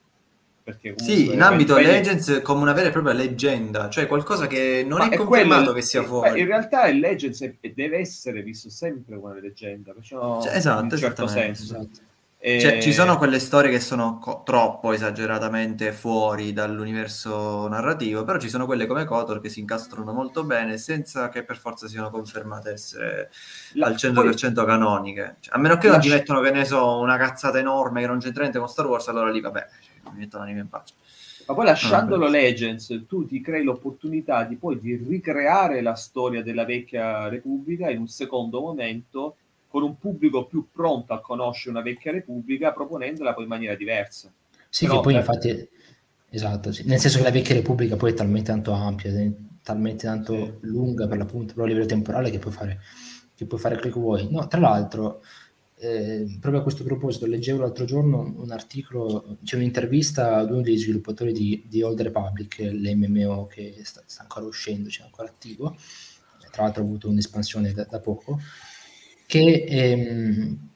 Sì, 0.96 1.32
in 1.32 1.42
ambito 1.42 1.74
quelli- 1.74 1.88
Legends 1.88 2.40
come 2.42 2.62
una 2.62 2.72
vera 2.72 2.88
e 2.88 2.92
propria 2.92 3.14
leggenda, 3.14 3.88
cioè 3.88 4.06
qualcosa 4.06 4.46
che 4.46 4.84
non 4.86 4.98
Ma 4.98 5.04
è 5.04 5.08
quello- 5.08 5.24
confermato 5.24 5.72
che 5.72 5.82
sia 5.82 6.02
fuori. 6.02 6.40
In 6.40 6.46
realtà 6.46 6.86
il 6.88 6.98
Legends 6.98 7.42
è- 7.42 7.54
deve 7.74 7.98
essere 7.98 8.42
visto 8.42 8.68
sempre 8.70 9.16
come 9.18 9.32
una 9.32 9.40
leggenda, 9.40 9.92
perciò 9.92 10.42
Cioè, 10.42 10.56
esatto, 10.56 10.84
in 10.84 10.90
un 10.92 10.98
certo 10.98 11.24
esattamente. 11.24 11.56
senso. 11.58 11.74
esatto. 11.76 12.00
E- 12.40 12.60
Cioè, 12.60 12.80
ci 12.80 12.92
sono 12.92 13.16
quelle 13.18 13.40
storie 13.40 13.68
che 13.68 13.80
sono 13.80 14.20
co- 14.20 14.42
troppo 14.44 14.92
esageratamente 14.92 15.90
fuori 15.90 16.52
dall'universo 16.52 17.66
narrativo, 17.66 18.22
però 18.22 18.38
ci 18.38 18.48
sono 18.48 18.64
quelle 18.64 18.86
come 18.86 19.04
Kotor 19.04 19.40
che 19.40 19.48
si 19.48 19.58
incastrano 19.58 20.12
molto 20.12 20.44
bene 20.44 20.76
senza 20.78 21.30
che 21.30 21.42
per 21.42 21.56
forza 21.58 21.88
siano 21.88 22.10
confermate 22.10 22.70
essere 22.70 23.30
la- 23.72 23.86
al 23.86 23.96
100% 23.96 24.64
canoniche. 24.64 25.36
Cioè, 25.40 25.54
a 25.56 25.58
meno 25.58 25.78
che 25.78 25.88
non 25.88 25.98
ti 25.98 26.06
Lascia- 26.08 26.20
mettono, 26.20 26.40
che 26.40 26.50
ne 26.52 26.64
so, 26.64 26.98
una 27.00 27.16
cazzata 27.16 27.58
enorme 27.58 28.02
che 28.02 28.06
non 28.06 28.20
c'entra 28.20 28.42
niente 28.42 28.60
con 28.60 28.68
Star 28.68 28.86
Wars, 28.86 29.08
allora 29.08 29.30
lì 29.32 29.40
vabbè, 29.40 29.66
mi 30.12 30.20
mettono 30.20 30.44
l'anima 30.44 30.60
in 30.62 30.68
pace. 30.68 30.94
Ma 31.46 31.54
poi 31.54 31.64
lasciandolo 31.64 32.26
Ah, 32.26 32.28
Legends, 32.28 33.04
tu 33.08 33.26
ti 33.26 33.40
crei 33.40 33.62
l'opportunità 33.64 34.44
di 34.44 34.56
poi 34.56 34.78
di 34.78 34.96
ricreare 34.96 35.80
la 35.80 35.94
storia 35.94 36.42
della 36.42 36.64
vecchia 36.64 37.28
Repubblica 37.28 37.90
in 37.90 38.00
un 38.00 38.08
secondo 38.08 38.60
momento 38.60 39.36
con 39.68 39.82
un 39.82 39.98
pubblico 39.98 40.46
più 40.46 40.68
pronto 40.70 41.12
a 41.14 41.20
conoscere 41.20 41.70
una 41.70 41.82
vecchia 41.82 42.12
Repubblica 42.12 42.72
proponendola 42.72 43.32
poi 43.34 43.44
in 43.44 43.48
maniera 43.48 43.74
diversa. 43.74 44.32
Sì, 44.68 44.86
Però, 44.86 44.96
che 44.96 45.00
poi 45.00 45.14
eh, 45.14 45.16
infatti, 45.16 45.68
esatto, 46.30 46.72
sì. 46.72 46.84
nel 46.86 46.98
senso 46.98 47.18
che 47.18 47.24
la 47.24 47.30
vecchia 47.30 47.54
Repubblica 47.54 47.96
poi 47.96 48.10
è 48.12 48.14
talmente 48.14 48.50
tanto 48.50 48.72
ampia, 48.72 49.10
talmente 49.62 50.06
tanto 50.06 50.34
Sì. 50.34 50.58
lunga 50.60 51.06
per 51.06 51.18
l'appunto, 51.18 51.52
però 51.54 51.64
a 51.64 51.68
livello 51.68 51.86
temporale 51.86 52.30
che 52.30 52.38
puoi 52.38 52.52
fare, 52.52 52.80
che 53.34 53.46
puoi 53.46 53.60
fare 53.60 53.76
quello 53.78 53.94
che 53.94 54.00
vuoi. 54.00 54.28
No, 54.30 54.46
tra 54.46 54.60
l'altro, 54.60 55.22
eh, 55.80 56.38
proprio 56.40 56.60
a 56.60 56.62
questo 56.62 56.82
proposito, 56.82 57.26
leggevo 57.26 57.60
l'altro 57.60 57.84
giorno 57.84 58.34
un 58.36 58.50
articolo, 58.50 59.38
c'è 59.44 59.56
un'intervista 59.56 60.36
ad 60.36 60.50
uno 60.50 60.60
degli 60.60 60.78
sviluppatori 60.78 61.32
di, 61.32 61.64
di 61.68 61.82
Old 61.82 62.00
Republic, 62.00 62.58
l'MMO 62.58 63.46
che 63.46 63.80
sta, 63.84 64.02
sta 64.04 64.22
ancora 64.22 64.46
uscendo, 64.46 64.88
c'è 64.88 65.04
ancora 65.04 65.28
attivo, 65.28 65.76
tra 66.50 66.62
l'altro 66.62 66.82
ha 66.82 66.84
avuto 66.84 67.08
un'espansione 67.08 67.72
da, 67.72 67.84
da 67.84 68.00
poco, 68.00 68.40
che, 69.26 69.64
ehm, 69.68 70.68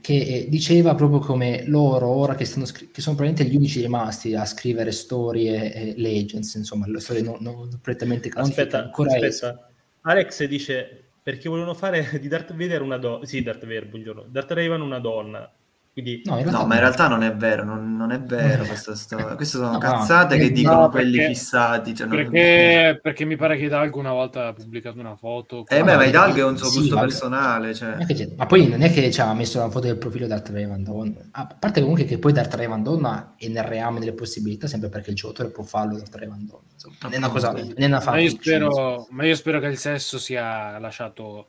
che 0.00 0.14
eh, 0.14 0.46
diceva 0.48 0.94
proprio 0.94 1.20
come 1.20 1.64
loro, 1.66 2.08
ora 2.08 2.34
che, 2.34 2.44
stanno 2.44 2.66
scri- 2.66 2.90
che 2.90 3.00
sono 3.00 3.16
probabilmente 3.16 3.50
gli 3.50 3.56
unici 3.56 3.80
rimasti 3.80 4.34
a 4.34 4.44
scrivere 4.44 4.92
storie 4.92 5.72
e 5.72 5.94
legends, 5.96 6.54
insomma, 6.54 6.86
le 6.86 7.00
storie 7.00 7.22
non, 7.22 7.38
non 7.40 7.78
prettamente 7.80 8.28
che 8.28 8.38
Aspetta, 8.38 8.82
ancora 8.82 9.08
aspetta. 9.14 9.26
escono. 9.26 9.68
Alex 10.02 10.44
dice 10.44 11.05
perché 11.26 11.48
volevano 11.48 11.74
fare 11.74 12.20
di 12.20 12.28
Darth 12.28 12.54
Vader 12.54 12.82
una 12.82 12.98
donna. 12.98 13.26
Sì, 13.26 13.42
Darth 13.42 13.62
Vader, 13.62 13.88
buongiorno. 13.88 14.26
Darth 14.28 14.52
Raven 14.52 14.80
una 14.80 15.00
donna. 15.00 15.52
Quindi 15.96 16.20
No, 16.26 16.38
No, 16.50 16.66
ma 16.66 16.74
in 16.74 16.80
realtà 16.80 17.08
non 17.08 17.22
è 17.22 17.34
vero, 17.34 17.64
non, 17.64 17.96
non 17.96 18.10
è 18.12 18.20
vero 18.20 18.64
questa 18.68 18.94
storia. 18.94 19.34
Queste 19.34 19.56
sono 19.56 19.72
No, 19.72 19.78
cazzate 19.78 20.36
ma- 20.36 20.42
che 20.42 20.48
no, 20.50 20.54
dicono 20.54 20.88
quelli 20.90 21.16
perché- 21.16 21.32
fissati. 21.32 21.94
Cioè 21.94 22.06
non- 22.06 22.16
Perché, 22.16 22.98
perché 23.02 23.24
mi 23.24 23.36
pare 23.36 23.56
che 23.56 23.64
Hidalgo 23.64 23.98
una 23.98 24.12
volta 24.12 24.48
ha 24.48 24.52
pubblicato 24.52 24.98
una 25.00 25.16
foto. 25.16 25.64
Eh 25.68 25.78
No, 25.78 25.84
beh, 25.84 25.90
ma- 25.92 25.96
ma 25.96 26.04
Hidalgo 26.04 26.38
è 26.38 26.44
un 26.44 26.58
suo 26.58 26.68
sì, 26.68 26.78
gusto 26.80 26.94
vabbè. 26.96 27.06
personale, 27.06 27.74
cioè. 27.74 27.96
Ma 28.36 28.44
poi 28.44 28.68
non 28.68 28.82
è 28.82 28.92
che 28.92 29.10
ci 29.10 29.20
ha 29.22 29.32
messo 29.32 29.58
la 29.58 29.70
foto 29.70 29.86
del 29.86 29.96
profilo 29.96 30.26
Darth 30.26 30.50
Raven 30.50 30.84
donna. 30.84 31.14
A 31.30 31.46
parte 31.58 31.80
comunque 31.80 32.04
che 32.04 32.18
poi 32.18 32.32
Darth 32.34 32.54
Raven 32.54 32.82
donna 32.82 33.32
è 33.38 33.48
nel 33.48 33.64
reame 33.64 33.98
delle 33.98 34.12
possibilità, 34.12 34.66
sempre 34.66 34.90
perché 34.90 35.08
il 35.08 35.16
giocatore 35.16 35.48
può 35.48 35.64
farlo 35.64 35.96
Darth 35.96 36.14
Raven 36.14 36.44
donna. 36.46 36.62
Insomma, 36.74 36.96
non 37.04 37.12
è 37.14 37.16
una 37.16 37.28
cosa, 37.30 37.52
non 37.52 37.72
è 37.74 37.84
una 37.86 38.02
Ma 38.04 38.18
io, 38.18 38.28
spero, 38.28 39.06
ma 39.12 39.24
io 39.24 39.34
spero 39.34 39.60
che 39.60 39.66
il 39.68 39.78
sesso 39.78 40.18
sia 40.18 40.78
lasciato 40.78 41.46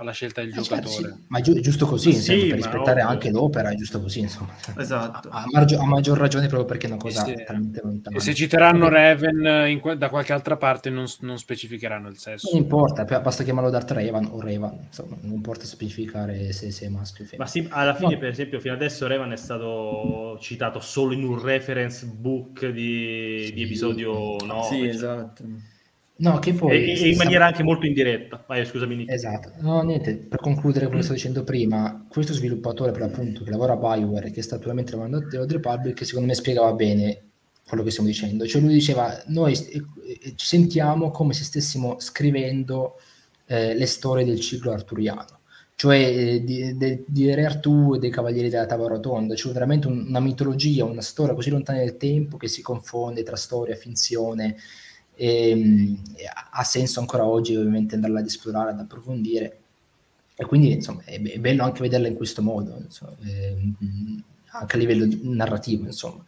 alla 0.00 0.12
scelta 0.12 0.40
del 0.40 0.50
Eh, 0.50 0.62
certo, 0.62 0.88
giocatore. 0.88 1.12
sì, 1.12 1.24
ma 1.28 1.38
è, 1.38 1.42
è 1.42 1.60
giusto 1.60 1.86
così, 1.86 2.08
Ma 2.08 2.14
insomma, 2.14 2.38
sì, 2.38 2.46
per 2.46 2.48
ma 2.50 2.56
rispettare 2.56 2.90
ovvio. 3.02 3.06
anche 3.12 3.30
l'opera, 3.30 3.68
è 3.70 3.74
giusto 3.74 4.00
così, 4.00 4.20
insomma. 4.20 4.54
Esatto. 4.78 5.28
A, 5.28 5.42
a 5.42 5.44
maggior, 5.50 5.80
a 5.80 5.84
maggior 5.84 6.18
ragione 6.18 6.46
proprio 6.46 6.64
perché 6.66 6.86
è 6.86 6.90
una 6.90 6.98
cosa 6.98 7.24
sì. 7.24 7.34
talmente 7.46 7.80
lontana. 7.84 8.16
E 8.16 8.20
se 8.20 8.34
citeranno 8.34 8.88
Raven 8.88 9.68
in 9.68 9.78
que- 9.80 9.96
da 9.98 10.08
qualche 10.08 10.32
altra 10.32 10.56
parte 10.56 10.88
non, 10.90 11.04
non 11.20 11.38
specificheranno 11.38 12.08
il 12.08 12.16
sesso. 12.18 12.48
Non 12.52 12.62
importa, 12.62 13.04
basta 13.04 13.44
chiamarlo 13.44 13.68
Darth 13.70 13.90
Raven 13.90 14.28
o 14.30 14.40
Raven, 14.40 14.84
insomma, 14.86 15.16
non 15.20 15.32
importa 15.34 15.64
specificare 15.64 16.52
se, 16.52 16.70
se 16.70 16.86
è 16.86 16.88
maschio 16.88 17.24
o 17.24 17.28
Ma 17.36 17.46
femmina. 17.46 17.68
sì, 17.70 17.78
alla 17.78 17.94
fine, 17.94 18.12
No. 18.14 18.18
per 18.18 18.28
esempio, 18.30 18.58
fino 18.60 18.72
adesso 18.74 19.06
Revan 19.06 19.32
è 19.32 19.36
stato 19.36 20.38
citato 20.40 20.80
solo 20.80 21.12
in 21.12 21.24
un 21.24 21.40
reference 21.42 22.06
book 22.06 22.66
di, 22.66 23.44
Sì. 23.46 23.52
di 23.52 23.62
episodio 23.62 24.36
9. 24.44 24.66
Sì, 24.68 24.78
cioè. 24.80 24.88
esatto. 24.88 25.44
No, 26.20 26.38
che 26.38 26.52
poi... 26.52 26.92
E, 26.92 27.08
in 27.10 27.16
maniera 27.16 27.46
anche 27.46 27.62
molto 27.62 27.86
indiretta. 27.86 28.44
Vai, 28.46 28.64
scusami, 28.66 28.94
Nick. 28.94 29.10
Esatto, 29.12 29.52
no, 29.60 29.80
niente, 29.82 30.16
per 30.16 30.38
concludere 30.40 30.84
quello 30.84 31.00
che 31.00 31.04
sto 31.06 31.14
dicendo 31.14 31.44
prima, 31.44 32.06
questo 32.08 32.32
sviluppatore 32.34 32.92
per 32.92 33.00
l'appunto 33.00 33.42
che 33.42 33.50
lavora 33.50 33.72
a 33.72 33.76
Bioware, 33.76 34.30
che 34.30 34.42
sta 34.42 34.56
attualmente 34.56 34.92
lavorando 34.92 35.18
a 35.18 35.46
The 35.46 35.52
Republic, 35.52 36.04
secondo 36.04 36.28
me 36.28 36.34
spiegava 36.34 36.72
bene 36.72 37.22
quello 37.66 37.82
che 37.84 37.90
stiamo 37.90 38.08
dicendo, 38.08 38.46
cioè 38.46 38.60
lui 38.60 38.72
diceva, 38.74 39.22
noi 39.28 39.54
st- 39.54 39.72
eh, 39.74 40.32
ci 40.34 40.46
sentiamo 40.46 41.10
come 41.10 41.32
se 41.32 41.44
stessimo 41.44 41.98
scrivendo 42.00 42.98
eh, 43.46 43.74
le 43.74 43.86
storie 43.86 44.24
del 44.24 44.40
ciclo 44.40 44.72
arturiano, 44.72 45.40
cioè 45.76 45.96
eh, 45.98 46.44
di, 46.44 46.76
de- 46.76 47.04
di 47.06 47.32
Re 47.32 47.44
Artù 47.46 47.94
e 47.94 47.98
dei 47.98 48.10
Cavalieri 48.10 48.48
della 48.48 48.66
Tavola 48.66 48.94
Rotonda, 48.96 49.34
cioè 49.36 49.52
veramente 49.52 49.86
un- 49.86 50.04
una 50.08 50.20
mitologia, 50.20 50.84
una 50.84 51.00
storia 51.00 51.34
così 51.34 51.50
lontana 51.50 51.78
nel 51.78 51.96
tempo 51.96 52.36
che 52.36 52.48
si 52.48 52.60
confonde 52.60 53.22
tra 53.22 53.36
storia 53.36 53.74
e 53.74 53.78
finzione, 53.78 54.56
e, 55.20 55.54
mh, 55.54 56.02
e 56.16 56.24
ha- 56.50 56.64
senso 56.64 57.00
ancora 57.00 57.26
oggi 57.26 57.54
ovviamente 57.54 57.94
andarla 57.94 58.20
ad 58.20 58.26
esplorare, 58.26 58.70
ad 58.70 58.78
approfondire. 58.80 59.58
E 60.34 60.44
quindi 60.46 60.72
insomma 60.72 61.02
è, 61.04 61.18
be- 61.20 61.32
è 61.32 61.38
bello 61.38 61.62
anche 61.64 61.82
vederla 61.82 62.08
in 62.08 62.14
questo 62.14 62.40
modo 62.40 62.74
insomma, 62.82 63.14
ehm, 63.22 64.22
anche 64.52 64.76
a 64.76 64.78
livello 64.78 65.06
narrativo 65.22 65.84
insomma. 65.84 66.24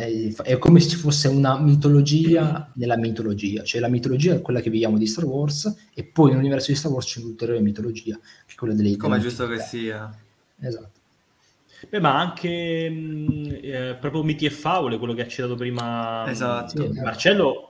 Eh, 0.00 0.34
è 0.42 0.58
come 0.58 0.80
se 0.80 0.88
ci 0.88 0.96
fosse 0.96 1.28
una 1.28 1.56
mitologia 1.60 2.68
nella 2.74 2.96
mitologia 2.96 3.62
cioè 3.62 3.80
la 3.80 3.86
mitologia 3.86 4.34
è 4.34 4.40
quella 4.40 4.58
che 4.60 4.70
viviamo 4.70 4.98
di 4.98 5.06
Star 5.06 5.24
Wars 5.24 5.72
e 5.94 6.02
poi 6.02 6.30
nell'universo 6.30 6.72
di 6.72 6.76
Star 6.76 6.90
Wars 6.90 7.06
c'è 7.06 7.20
un'ulteriore 7.20 7.60
mitologia 7.60 8.18
che 8.18 8.54
è 8.54 8.56
quella 8.56 8.74
delle 8.74 8.96
Come 8.96 9.18
è 9.18 9.20
giusto 9.20 9.46
che 9.46 9.60
sia. 9.60 10.12
esatto. 10.60 10.98
Beh, 11.88 12.00
ma 12.00 12.18
anche 12.18 12.90
mh, 12.90 13.58
eh, 13.62 13.96
proprio 14.00 14.24
miti 14.24 14.44
e 14.46 14.50
favole, 14.50 14.98
quello 14.98 15.14
che 15.14 15.22
ha 15.22 15.28
citato 15.28 15.54
prima 15.54 16.24
mh, 16.26 16.30
Esatto. 16.30 16.92
Sì, 16.92 17.00
Marcello, 17.00 17.67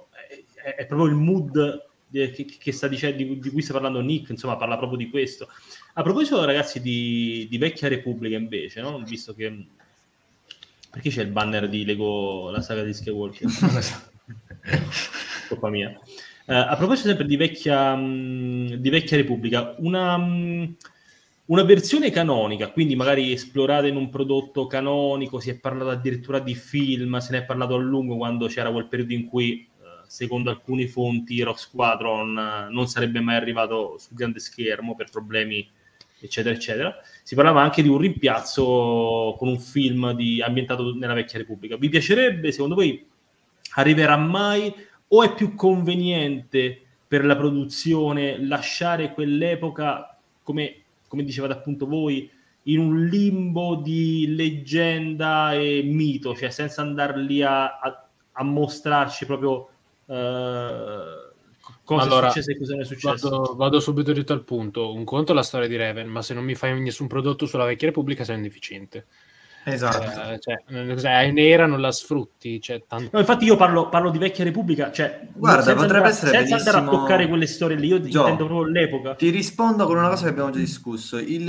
è, 0.63 0.75
è 0.77 0.87
proprio 0.87 1.09
il 1.09 1.15
mood 1.15 1.87
di- 2.07 2.31
che, 2.31 2.45
che 2.45 2.73
sta 2.73 2.89
dicendo, 2.89 3.17
di, 3.17 3.39
di 3.39 3.51
cui 3.51 3.63
sta 3.63 3.73
parlando 3.73 4.01
Nick, 4.01 4.31
insomma, 4.31 4.57
parla 4.57 4.77
proprio 4.77 4.99
di 4.99 5.11
questo. 5.11 5.49
A 5.95 6.03
proposito, 6.03 6.45
ragazzi, 6.45 6.81
di, 6.81 7.47
di 7.51 7.59
Vecchia 7.59 7.89
Repubblica, 7.89 8.37
invece, 8.37 8.81
no? 8.81 9.03
visto 9.03 9.35
che... 9.35 9.67
Perché 10.91 11.11
c'è 11.11 11.23
il 11.23 11.31
banner 11.31 11.69
di 11.69 11.85
Lego, 11.85 12.51
la 12.51 12.63
saga 12.63 12.83
di 12.83 12.95
Skywalker? 12.95 13.47
Colpa 15.49 15.69
mia. 15.69 15.99
Eh, 16.51 16.55
a 16.55 16.77
proposito 16.77 17.09
sempre 17.09 17.27
di 17.27 17.37
vecchia, 17.37 17.95
mh, 17.95 18.77
di 18.77 18.89
vecchia 18.89 19.19
Repubblica, 19.19 19.75
una, 19.79 20.17
mh, 20.17 20.77
una 21.47 21.63
versione 21.63 22.11
canonica, 22.11 22.71
quindi 22.71 22.97
magari 22.97 23.33
esplorata 23.33 23.87
in 23.87 23.97
un 23.97 24.09
prodotto 24.09 24.67
canonico, 24.67 25.41
si 25.41 25.51
è 25.51 25.59
parlato 25.59 25.91
addirittura 25.91 26.39
di 26.39 26.55
film, 26.55 27.19
se 27.19 27.33
ne 27.33 27.39
è 27.39 27.45
parlato 27.45 27.75
a 27.75 27.79
lungo 27.79 28.17
quando 28.17 28.47
c'era 28.47 28.73
quel 28.73 28.87
periodo 28.87 29.13
in 29.13 29.27
cui, 29.27 29.69
secondo 30.09 30.51
alcune 30.51 30.89
fonti, 30.89 31.43
Rock 31.43 31.61
Squadron 31.61 32.37
eh, 32.37 32.73
non 32.73 32.89
sarebbe 32.89 33.21
mai 33.21 33.37
arrivato 33.37 33.97
sul 33.99 34.17
grande 34.17 34.41
schermo 34.41 34.97
per 34.97 35.11
problemi 35.11 35.69
eccetera 36.21 36.55
eccetera. 36.55 36.97
Si 37.23 37.35
parlava 37.35 37.63
anche 37.63 37.83
di 37.83 37.89
un 37.89 37.99
rimpiazzo 37.99 39.37
con 39.39 39.49
un 39.49 39.61
film 39.61 40.13
di- 40.15 40.43
ambientato 40.43 40.95
nella 40.95 41.15
vecchia 41.15 41.39
Repubblica. 41.39 41.77
Vi 41.77 41.89
piacerebbe, 41.89 42.51
secondo 42.51 42.75
voi, 42.75 43.07
arriverà 43.75 44.17
mai 44.17 44.75
o 45.09 45.23
è 45.23 45.35
più 45.35 45.55
conveniente 45.55 46.81
per 47.07 47.25
la 47.25 47.37
produzione 47.37 48.45
lasciare 48.45 49.13
quell'epoca, 49.13 50.19
come, 50.43 50.77
come 51.07 51.25
dicevate 51.25 51.53
appunto 51.53 51.87
voi, 51.87 52.31
in 52.65 52.81
un 52.81 53.07
limbo 53.07 53.77
di 53.77 54.35
leggenda 54.35 55.55
e 55.55 55.83
mito, 55.83 56.35
cioè 56.35 56.51
senza 56.51 56.83
andar 56.83 57.17
lì 57.17 57.43
a, 57.43 57.79
a, 57.79 58.09
a 58.33 58.43
mostrarci 58.45 59.25
proprio 59.25 59.69
eh, 60.09 61.33
cosa 61.85 62.03
Allora, 62.03 62.27
è 62.27 62.31
successo 62.31 62.51
e 62.51 62.59
cosa 62.59 62.73
non 62.73 62.81
è 62.83 62.85
successo. 62.85 63.29
Vado, 63.29 63.55
vado 63.57 63.81
subito 63.81 64.13
dritto 64.13 64.33
al 64.33 64.45
punto. 64.45 64.93
Un 64.93 65.05
conto 65.05 65.33
è 65.33 65.35
la 65.35 65.43
storia 65.43 65.69
di 65.69 65.77
Raven, 65.77 66.09
ma 66.09 66.23
se 66.23 66.35
non 66.35 66.45
mi 66.45 66.55
fai 66.55 66.81
nessun 66.81 67.07
prodotto 67.07 67.47
sulla 67.47 67.65
vecchia 67.65 67.89
Repubblica 67.89 68.25
sei 68.25 68.37
un 68.37 68.43
deficiente. 68.43 69.07
Esatto. 69.65 70.33
Eh, 70.33 70.39
cioè, 70.39 70.63
eh, 70.67 71.27
è 71.27 71.31
nera, 71.31 71.67
non 71.67 71.81
la 71.81 71.93
sfrutti. 71.93 72.61
Cioè, 72.61 72.85
tanto... 72.87 73.11
No, 73.13 73.19
infatti 73.19 73.45
io 73.45 73.57
parlo, 73.57 73.89
parlo 73.89 74.11
di 74.11 74.19
vecchia 74.19 74.45
Repubblica, 74.45 74.91
cioè 74.91 75.21
Guarda, 75.35 75.63
senza, 75.63 75.75
potrebbe 75.75 76.07
andare, 76.07 76.15
essere 76.15 76.31
senza 76.31 76.57
andare 76.57 76.77
a 76.77 76.81
benissimo- 76.81 77.03
toccare 77.03 77.29
quelle 77.29 77.47
storie 77.47 77.77
lì, 77.77 77.87
io 77.89 78.01
Gio, 78.01 78.21
intendo 78.21 78.47
proprio 78.47 78.71
l'epoca. 78.71 79.15
Ti 79.15 79.31
rispondo 79.31 79.87
con 79.87 79.97
una 79.97 80.09
cosa 80.09 80.25
che 80.25 80.31
abbiamo 80.31 80.51
già 80.51 80.59
discusso. 80.59 81.19
Il, 81.19 81.45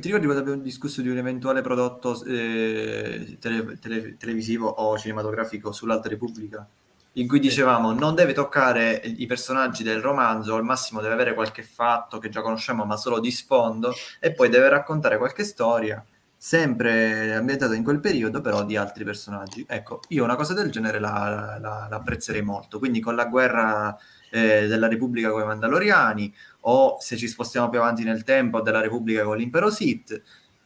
ti 0.00 0.06
ricordi 0.06 0.26
quando 0.26 0.40
abbiamo 0.40 0.60
discusso 0.60 1.00
di 1.00 1.08
un 1.08 1.16
eventuale 1.16 1.62
prodotto 1.62 2.22
eh, 2.24 3.36
tele- 3.40 3.78
tele- 3.80 4.16
televisivo 4.18 4.68
o 4.68 4.98
cinematografico 4.98 5.72
sull'Alta 5.72 6.08
Repubblica? 6.08 6.68
In 7.16 7.28
cui 7.28 7.38
dicevamo 7.38 7.92
non 7.92 8.14
deve 8.16 8.32
toccare 8.32 9.00
i 9.04 9.26
personaggi 9.26 9.84
del 9.84 10.00
romanzo, 10.00 10.56
al 10.56 10.64
massimo 10.64 11.00
deve 11.00 11.14
avere 11.14 11.34
qualche 11.34 11.62
fatto 11.62 12.18
che 12.18 12.28
già 12.28 12.40
conosciamo, 12.40 12.84
ma 12.84 12.96
solo 12.96 13.20
di 13.20 13.30
sfondo, 13.30 13.92
e 14.18 14.32
poi 14.32 14.48
deve 14.48 14.68
raccontare 14.68 15.16
qualche 15.16 15.44
storia, 15.44 16.04
sempre 16.36 17.32
ambientata 17.34 17.74
in 17.76 17.84
quel 17.84 18.00
periodo, 18.00 18.40
però 18.40 18.64
di 18.64 18.76
altri 18.76 19.04
personaggi. 19.04 19.64
Ecco, 19.68 20.00
io 20.08 20.24
una 20.24 20.34
cosa 20.34 20.54
del 20.54 20.70
genere 20.72 20.98
la, 20.98 21.56
la- 21.60 21.86
la 21.88 21.96
apprezzerei 21.96 22.42
molto. 22.42 22.80
Quindi 22.80 22.98
con 22.98 23.14
la 23.14 23.26
guerra 23.26 23.96
eh, 24.30 24.66
della 24.66 24.88
Repubblica 24.88 25.30
con 25.30 25.42
i 25.42 25.46
Mandaloriani, 25.46 26.34
o 26.62 26.96
se 27.00 27.16
ci 27.16 27.28
spostiamo 27.28 27.68
più 27.68 27.78
avanti 27.78 28.02
nel 28.02 28.24
tempo, 28.24 28.60
della 28.60 28.80
Repubblica 28.80 29.22
con 29.22 29.36
l'impero 29.36 29.70
Sith, 29.70 30.20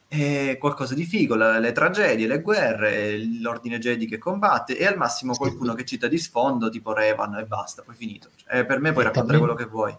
è 0.09 0.57
qualcosa 0.59 0.95
di 0.95 1.05
figo, 1.05 1.35
la- 1.35 1.59
le 1.59 1.73
tragedie, 1.73 2.27
le 2.27 2.41
guerre, 2.41 3.19
l'ordine 3.41 3.79
Jedi 3.79 4.07
che 4.07 4.17
combatte 4.19 4.77
e 4.79 4.87
al 4.87 4.97
massimo 4.97 5.35
qualcuno 5.35 5.75
che 5.75 5.85
cita 5.85 6.09
di 6.09 6.17
sfondo, 6.19 6.71
tipo 6.71 6.95
Revan 6.95 7.35
e 7.37 7.45
basta, 7.45 7.83
poi 7.83 7.95
finito. 7.95 8.31
Cioè, 8.37 8.65
per 8.65 8.81
me 8.81 8.93
puoi 8.93 9.05
raccontare 9.05 9.39
talmente- 9.39 9.39
quello 9.39 9.55
che 9.55 9.65
vuoi. 9.67 9.97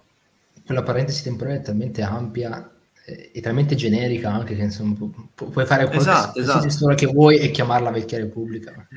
quella 0.66 0.84
parentesi 0.84 1.24
temporale 1.24 1.58
è 1.58 1.62
talmente 1.62 2.02
ampia 2.02 2.70
eh, 3.06 3.32
e 3.34 3.42
talmente 3.42 3.74
generica 3.76 4.32
anche 4.32 4.56
che 4.56 4.62
insomma 4.64 4.94
pu- 4.96 5.12
pu- 5.34 5.50
puoi 5.50 5.66
fare 5.66 5.86
qualsiasi, 5.88 6.40
Esatto, 6.40 6.40
esatto. 6.40 6.70
storia 6.70 6.96
che 6.96 7.06
vuoi 7.08 7.38
e 7.40 7.50
chiamarla 7.52 7.90
vecchia 7.92 8.18
repubblica 8.20 8.88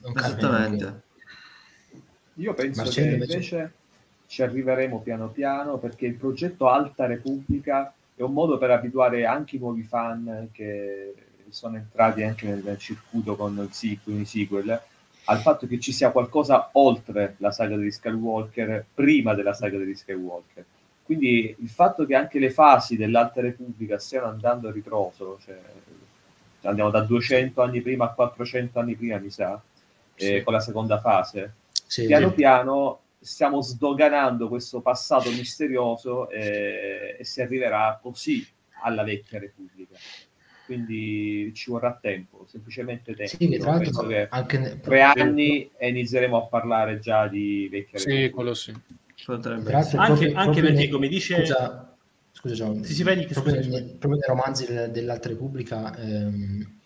non 0.00 0.12
Esattamente. 0.16 1.02
Io 2.34 2.52
penso 2.54 2.82
Marcello, 2.82 3.06
che 3.06 3.12
invece? 3.14 3.32
invece 3.34 3.72
ci 4.26 4.42
arriveremo 4.42 5.00
piano 5.00 5.28
piano 5.28 5.78
perché 5.78 6.06
il 6.06 6.14
progetto 6.14 6.68
Alta 6.68 7.06
Repubblica 7.06 7.92
è 8.18 8.22
un 8.22 8.32
modo 8.32 8.58
per 8.58 8.72
abituare 8.72 9.24
anche 9.24 9.56
i 9.56 9.58
nuovi 9.60 9.84
fan 9.84 10.48
che 10.50 11.14
sono 11.50 11.76
entrati 11.76 12.24
anche 12.24 12.46
nel, 12.46 12.76
circuito 12.76 13.36
con 13.36 13.68
sequel, 13.70 14.20
i 14.20 14.24
sequel 14.24 14.82
al 15.24 15.38
fatto 15.40 15.68
che 15.68 15.78
ci 15.78 15.92
sia 15.92 16.10
qualcosa 16.10 16.70
oltre 16.72 17.34
la 17.38 17.52
saga 17.52 17.76
degli 17.76 17.90
Skywalker, 17.90 18.84
prima 18.92 19.34
della 19.34 19.52
saga 19.52 19.78
degli 19.78 19.94
Skywalker. 19.94 20.64
Quindi 21.04 21.54
il 21.58 21.68
fatto 21.68 22.06
che 22.06 22.14
anche 22.16 22.38
le 22.38 22.50
fasi 22.50 22.96
dell'Alta 22.96 23.40
Repubblica 23.40 23.98
stiano 23.98 24.26
andando 24.26 24.68
a 24.68 24.72
ritroso, 24.72 25.38
cioè 25.44 25.58
andiamo 26.62 26.90
da 26.90 27.02
200 27.02 27.62
anni 27.62 27.82
prima 27.82 28.06
a 28.06 28.08
400 28.08 28.80
anni 28.80 28.96
prima, 28.96 29.18
mi 29.18 29.30
sa, 29.30 29.60
eh, 30.16 30.36
Sì. 30.38 30.42
con 30.42 30.54
la 30.54 30.60
seconda 30.60 30.98
fase, 30.98 31.52
Sì, 31.86 32.06
piano 32.06 32.30
sì. 32.30 32.34
piano 32.34 32.98
stiamo 33.20 33.60
sdoganando 33.60 34.48
questo 34.48 34.80
passato 34.80 35.30
misterioso 35.30 36.28
eh, 36.30 37.16
e 37.18 37.24
si 37.24 37.40
arriverà 37.40 37.98
così 38.00 38.46
alla 38.82 39.02
vecchia 39.02 39.38
Repubblica. 39.38 39.96
Quindi 40.66 41.50
ci 41.54 41.70
vorrà 41.70 41.98
tempo, 42.00 42.44
semplicemente 42.46 43.14
tempo. 43.14 43.36
Sì, 43.36 43.48
che 43.48 43.58
tra 43.58 43.70
l'altro 43.70 43.84
penso 43.90 44.06
che 44.06 44.26
anche 44.28 44.58
ne- 44.58 44.80
tre 44.80 45.00
anni 45.02 45.70
e 45.78 45.88
inizieremo 45.88 46.36
a 46.36 46.46
parlare 46.46 46.98
già 46.98 47.26
di 47.26 47.68
vecchia 47.70 47.98
Sì, 47.98 48.04
Repubblica. 48.06 48.34
quello 48.34 48.54
sì. 48.54 48.74
Potrebbe 49.24 49.72
Anche- 49.72 49.96
proprio- 49.96 50.04
anche 50.06 50.30
proprio 50.32 50.62
perché, 50.62 50.72
nei- 50.76 50.88
come 50.88 51.08
dice- 51.08 51.36
scusa, 51.38 51.96
scusa 52.32 52.54
John, 52.54 52.84
Sì, 52.84 52.94
sì, 52.94 53.02
vai, 53.02 53.16
Nick, 53.16 53.32
proprio, 53.32 53.54
scusa, 53.54 53.68
nei, 53.68 53.78
scusa. 53.80 53.96
proprio 53.98 54.20
nei 54.20 54.28
romanzi 54.28 54.66
del- 54.66 54.90
dell'Alta 54.90 55.28
Repubblica 55.28 55.96
ehm, 55.96 56.77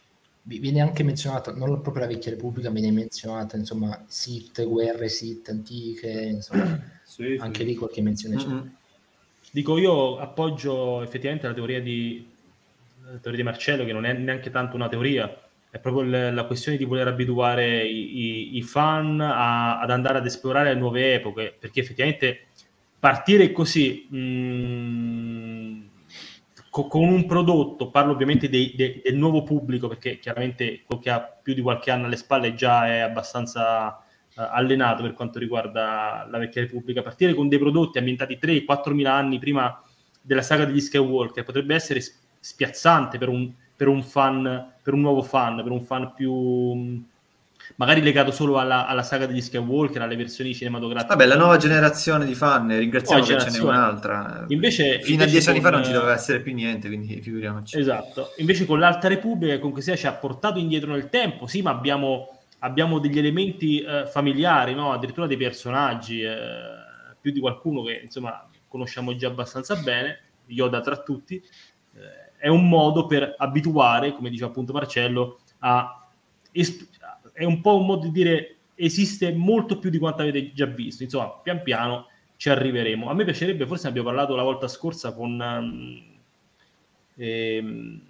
viene 0.45 0.81
anche 0.81 1.03
menzionato 1.05 1.55
non 1.57 1.81
proprio 1.81 2.05
la 2.05 2.09
vecchia 2.11 2.31
Repubblica 2.33 2.71
viene 2.71 2.91
menzionata 2.91 3.57
insomma 3.57 4.05
Sith, 4.09 4.65
guerre 4.67 5.09
Sith 5.09 5.49
antiche 5.49 6.11
insomma 6.11 6.81
Sì, 7.05 7.37
sì. 7.37 7.37
anche 7.39 7.65
lì 7.65 7.75
qualche 7.75 8.01
menzione 8.03 8.37
c'è 8.37 8.47
Mm-mm. 8.47 8.71
Dico, 9.51 9.77
io 9.77 10.19
appoggio 10.19 11.03
effettivamente 11.03 11.47
la 11.47 11.53
teoria 11.53 11.81
di, 11.81 12.27
la 13.05 13.19
teoria 13.19 13.41
di 13.41 13.43
Marcello, 13.43 13.85
che 13.85 13.93
non 13.93 14.07
è 14.07 14.13
neanche 14.15 14.51
tanto 14.51 14.77
una 14.77 14.89
teoria, 14.89 15.31
è 15.71 15.79
proprio 15.79 16.05
l- 16.05 16.35
la 16.35 16.45
questione 16.45 16.79
di 16.79 16.85
voler 16.85 17.09
abituare 17.09 17.85
i, 17.85 18.55
i- 18.55 18.57
i 18.57 18.63
fan 18.63 19.21
a- 19.21 19.79
ad 19.81 19.91
andare 19.91 20.19
ad 20.19 20.27
esplorare 20.27 20.75
nuove 20.75 21.15
epoche, 21.15 21.55
perché 21.59 21.81
effettivamente 21.81 22.47
partire 22.99 23.53
così 23.53 24.07
mh, 24.09 24.17
co- 26.73 26.87
con 26.87 27.05
un 27.05 27.27
prodotto, 27.27 27.91
parlo 27.91 28.13
ovviamente 28.13 28.49
dei- 28.49 28.73
de- 28.75 29.03
del 29.05 29.17
nuovo 29.17 29.43
pubblico, 29.43 29.89
perché 29.89 30.19
chiaramente 30.19 30.83
quello 30.87 31.03
che 31.03 31.11
ha 31.11 31.21
più 31.21 31.53
di 31.53 31.61
qualche 31.61 31.91
anno 31.91 32.07
alle 32.07 32.17
spalle 32.17 32.55
già 32.55 32.87
è 32.87 33.01
abbastanza 33.01 33.99
eh, 34.35 34.43
allenato 34.43 35.03
per 35.03 35.13
quanto 35.13 35.39
riguarda 35.39 36.27
la 36.31 36.39
vecchia 36.39 36.63
Repubblica, 36.63 37.03
partire 37.03 37.35
con 37.35 37.49
dei 37.49 37.59
prodotti 37.59 37.99
ambientati 37.99 38.39
3-4 38.39 38.95
mila 38.95 39.13
anni 39.13 39.39
prima 39.39 39.83
della 40.23 40.41
saga 40.41 40.65
degli 40.65 40.81
Skywalker 40.81 41.45
potrebbe 41.45 41.75
essere 41.75 42.01
spiazzante 42.41 43.19
per 43.19 43.29
un, 43.29 43.53
per 43.77 43.89
un 43.89 44.03
fan, 44.03 44.73
per 44.83 44.95
un 44.95 45.01
nuovo 45.01 45.21
fan, 45.23 45.57
per 45.57 45.71
un 45.71 45.83
fan 45.83 46.15
più 46.15 47.05
magari 47.77 48.03
legato 48.03 48.31
solo 48.31 48.59
alla, 48.59 48.87
alla 48.87 49.03
saga 49.03 49.27
degli 49.27 49.41
Skywalker, 49.41 50.03
alle 50.03 50.17
versioni 50.17 50.55
cinematografiche. 50.55 51.15
Vabbè, 51.15 51.27
la 51.27 51.37
nuova 51.37 51.57
generazione 51.57 52.25
di 52.25 52.35
fan, 52.35 52.69
ringraziamo 52.69 53.25
Nuova 53.25 53.45
che 53.45 53.51
ce 53.51 53.59
n'è 53.59 53.65
un'altra. 53.65 54.45
Invece- 54.49 55.01
Fino 55.03 55.23
a 55.23 55.27
invece 55.27 55.31
dieci 55.31 55.49
anni 55.51 55.61
fa 55.61 55.71
con- 55.71 55.79
non 55.79 55.87
ci 55.87 55.93
doveva 55.93 56.13
essere 56.13 56.41
più 56.41 56.55
niente, 56.55 56.89
quindi 56.89 57.21
figuriamoci. 57.21 57.79
Esatto, 57.79 58.33
invece 58.39 58.67
con 58.67 58.79
l'Alta 58.79 59.09
Repubblica 59.09 59.57
comunque 59.59 59.83
sia 59.83 59.97
ci 59.97 60.07
ha 60.07 60.13
portato 60.13 60.59
indietro 60.59 60.91
nel 60.93 61.09
tempo, 61.09 61.47
sì, 61.47 61.63
ma 61.63 61.71
abbiamo, 61.71 62.39
abbiamo 62.61 62.99
degli 62.99 63.19
elementi 63.19 63.81
eh, 63.81 64.07
familiari, 64.07 64.75
no? 64.75 64.93
addirittura 64.93 65.27
dei 65.27 65.37
personaggi, 65.37 66.21
eh, 66.23 66.35
più 67.21 67.31
di 67.33 67.41
qualcuno 67.41 67.83
che 67.83 68.01
insomma 68.03 68.47
conosciamo 68.69 69.15
già 69.17 69.29
abbastanza 69.29 69.77
bene, 69.77 70.21
Yoda 70.47 70.81
tra 70.81 70.97
tutti, 70.99 71.37
eh, 71.37 72.33
è 72.37 72.49
un 72.49 72.69
modo 72.69 73.07
per 73.07 73.35
abituare, 73.39 74.13
come 74.13 74.29
dice 74.29 74.45
appunto 74.45 74.73
Marcello, 74.73 75.39
a... 75.61 76.05
es- 76.51 76.89
è 77.33 77.45
un 77.45 77.61
po' 77.61 77.79
un 77.79 77.87
modo 77.87 78.07
di 78.07 78.13
dire 78.13 78.57
esiste 78.75 79.33
molto 79.33 79.79
più 79.79 79.91
di 79.91 79.99
quanto 79.99 80.23
avete 80.23 80.53
già 80.53 80.67
visto, 80.67 81.03
insomma, 81.03 81.31
pian 81.43 81.63
piano 81.63 82.07
ci 82.37 82.51
arriveremo. 82.51 83.09
A 83.09 83.15
me 83.15 83.25
piacerebbe, 83.25 83.67
forse 83.67 83.85
ne 83.85 83.91
abbiamo 83.91 84.09
parlato 84.09 84.35
la 84.35 84.43
volta 84.43 84.67
scorsa 84.69 85.13
con... 85.15 85.41
ehm, 85.41 86.03
ehm, 87.17 88.01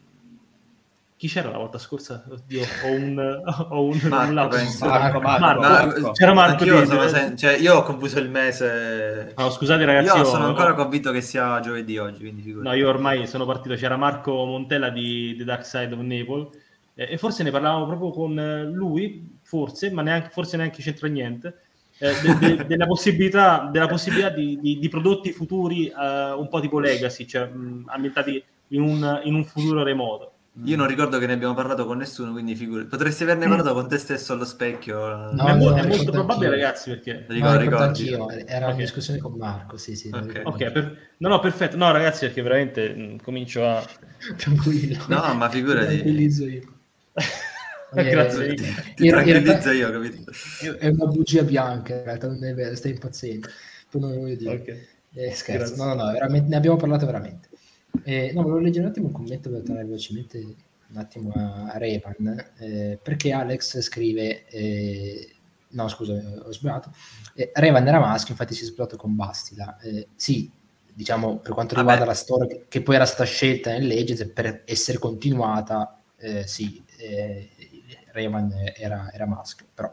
chi 1.23 1.28
c'era 1.28 1.51
la 1.51 1.59
volta 1.59 1.78
scorsa? 1.78 2.24
Oddio, 2.28 2.62
ho 2.62 2.90
un, 2.90 3.43
ho 3.69 3.85
un, 3.85 4.01
Marco. 4.09 4.32
Marco, 4.32 4.57
Marco, 4.81 5.20
Marco. 5.20 5.61
Marco. 5.61 6.11
C'era 6.11 6.35
Marco 6.35 6.85
sono 6.85 7.07
sen- 7.07 7.36
cioè, 7.36 7.59
io 7.59 7.77
ho 7.77 7.82
confuso 7.85 8.19
il 8.19 8.28
mese. 8.28 9.32
No, 9.36 9.51
scusate 9.51 9.85
ragazzi, 9.85 10.16
io 10.16 10.16
io- 10.16 10.24
sono 10.24 10.47
ancora 10.47 10.74
convinto 10.74 11.12
che 11.12 11.20
sia 11.20 11.61
giovedì 11.61 11.97
oggi, 11.97 12.19
quindi 12.19 12.43
figurati. 12.43 12.69
No, 12.69 12.74
io 12.74 12.89
ormai 12.89 13.28
sono 13.28 13.44
partito. 13.44 13.77
C'era 13.77 13.97
Marco 13.97 14.32
Montella 14.32 14.90
di 14.90 15.36
The 15.36 15.44
Dark 15.44 15.65
Side 15.65 15.94
of 15.94 16.01
Naples 16.01 16.49
eh, 16.94 17.12
e 17.12 17.19
forse 17.19 17.43
ne 17.43 17.51
parlavamo 17.51 17.86
proprio 17.86 18.10
con 18.10 18.39
eh, 18.39 18.64
lui, 18.64 19.39
forse, 19.43 19.90
ma 19.90 20.02
neanche, 20.02 20.31
forse 20.31 20.56
neanche 20.56 20.82
c'entra 20.82 21.09
niente. 21.09 21.60
eh, 21.98 22.19
de- 22.19 22.36
de- 22.36 22.64
della 22.66 22.86
possibilità, 22.86 23.69
della 23.70 23.86
possibilità 23.89 24.31
di, 24.31 24.59
di- 24.60 24.78
di 24.78 24.89
prodotti 24.89 25.32
futuri 25.32 25.89
eh, 25.89 26.32
un 26.32 26.48
po' 26.48 26.60
tipo 26.60 26.78
Legacy, 26.81 27.27
cioè 27.27 27.47
mh, 27.47 27.85
ambientati 27.89 28.43
in 28.69 28.82
un, 28.82 29.20
in 29.24 29.35
un 29.35 29.44
futuro 29.44 29.82
remoto. 29.82 30.32
Io 30.64 30.77
non 30.77 30.86
ricordo 30.86 31.19
che 31.19 31.27
ne 31.27 31.32
abbiamo 31.32 31.55
parlato 31.55 31.86
con 31.86 31.97
nessuno, 31.98 32.32
quindi 32.32 32.55
figurati. 32.55 32.89
Potresti 32.89 33.23
averne 33.23 33.48
parlato 33.48 33.73
con 33.73 33.89
te 33.89 33.97
stesso 33.98 34.32
allo 34.35 34.44
specchio. 34.44 34.98
No, 35.31 35.47
è, 35.47 35.55
mo- 35.55 35.70
no, 35.70 35.77
è 35.77 35.86
molto 35.86 36.10
probabile, 36.10 36.47
anch'io. 36.47 36.51
ragazzi, 36.51 36.90
perché 36.90 37.24
Ricordo, 37.28 37.52
No, 37.55 37.59
ricordo 37.59 37.85
ricordi? 37.85 38.14
anch'io, 38.14 38.28
era 38.47 38.66
Ok. 38.66 38.73
una 38.73 38.82
discussione 38.82 39.19
con 39.19 39.32
Marco, 39.36 39.77
sì, 39.78 39.97
sì. 39.97 40.09
Ok. 40.09 40.20
ricordo 40.27 40.48
Ok, 40.51 40.60
anch'io. 40.60 40.73
per- 40.73 40.98
no, 41.19 41.28
no, 41.28 41.39
perfetto. 41.40 41.77
No, 41.77 41.90
ragazzi, 41.90 42.27
perché 42.27 42.43
veramente 42.43 42.94
mh, 42.94 43.23
comincio 43.23 43.66
a. 43.66 43.82
Tranquillo. 44.36 45.05
No, 45.09 45.35
ma 45.35 45.48
Ti 45.48 45.56
figurati. 45.56 45.86
tranquillizzo 45.86 46.47
io. 46.47 46.62
Eh, 47.14 48.05
Grazie. 48.10 48.48
Nick. 48.48 48.94
Ti 48.94 49.09
tranquillizzo 49.09 49.70
io, 49.70 49.90
capito? 49.90 50.32
È 50.78 50.89
una 50.89 51.06
bugia 51.06 51.43
bianca, 51.43 51.94
in 51.94 52.05
realtà 52.05 52.26
non 52.28 52.43
è 52.44 52.55
vero, 52.55 52.74
stai 52.74 52.93
impazzendo. 52.93 53.48
Poi 53.90 54.01
non 54.01 54.10
lo 54.12 54.20
voglio 54.20 54.36
dire. 54.36 54.55
Ok. 54.55 54.68
Eh, 55.14 55.30
scherzo, 55.34 55.74
Grazie. 55.74 55.76
no, 55.76 55.94
no, 55.94 56.05
no, 56.06 56.12
veramente- 56.12 56.48
ne 56.48 56.56
abbiamo 56.56 56.76
parlato 56.76 57.05
veramente. 57.05 57.48
Eh, 58.05 58.32
no, 58.34 58.43
volevo 58.43 58.60
leggere 58.60 58.84
un 58.86 58.90
attimo 58.90 59.06
un 59.09 59.12
commento 59.12 59.51
per 59.51 59.60
tornare 59.60 59.84
velocemente 59.84 60.39
un 60.39 60.97
attimo 60.97 61.32
a 61.34 61.76
Revan, 61.76 62.52
eh, 62.59 62.98
perché 63.02 63.32
Alex 63.32 63.80
scrive, 63.80 64.47
eh, 64.48 65.34
no 65.68 65.89
scusa, 65.89 66.14
ho 66.44 66.52
sbagliato. 66.52 66.93
Eh, 67.34 67.51
Revan 67.55 67.86
era 67.86 67.98
maschio, 67.98 68.32
infatti 68.32 68.55
si 68.55 68.62
è 68.62 68.66
sposato 68.66 68.97
con 68.97 69.14
Bastila. 69.14 69.78
Eh, 69.80 70.09
sì, 70.16 70.51
diciamo 70.94 71.39
per 71.39 71.52
quanto 71.52 71.74
riguarda 71.74 72.01
Vabbè. 72.05 72.12
la 72.12 72.16
storia 72.16 72.47
che, 72.47 72.64
che 72.68 72.82
poi 72.82 72.94
era 72.94 73.05
stata 73.06 73.24
scelta 73.24 73.70
nel 73.70 73.86
Legends 73.86 74.30
per 74.32 74.62
essere 74.64 74.98
continuata, 74.98 75.98
eh, 76.18 76.47
sì, 76.47 76.82
eh, 77.03 77.51
Revan 78.12 78.53
era, 78.77 79.11
era 79.12 79.27
maschio, 79.27 79.66
però 79.73 79.93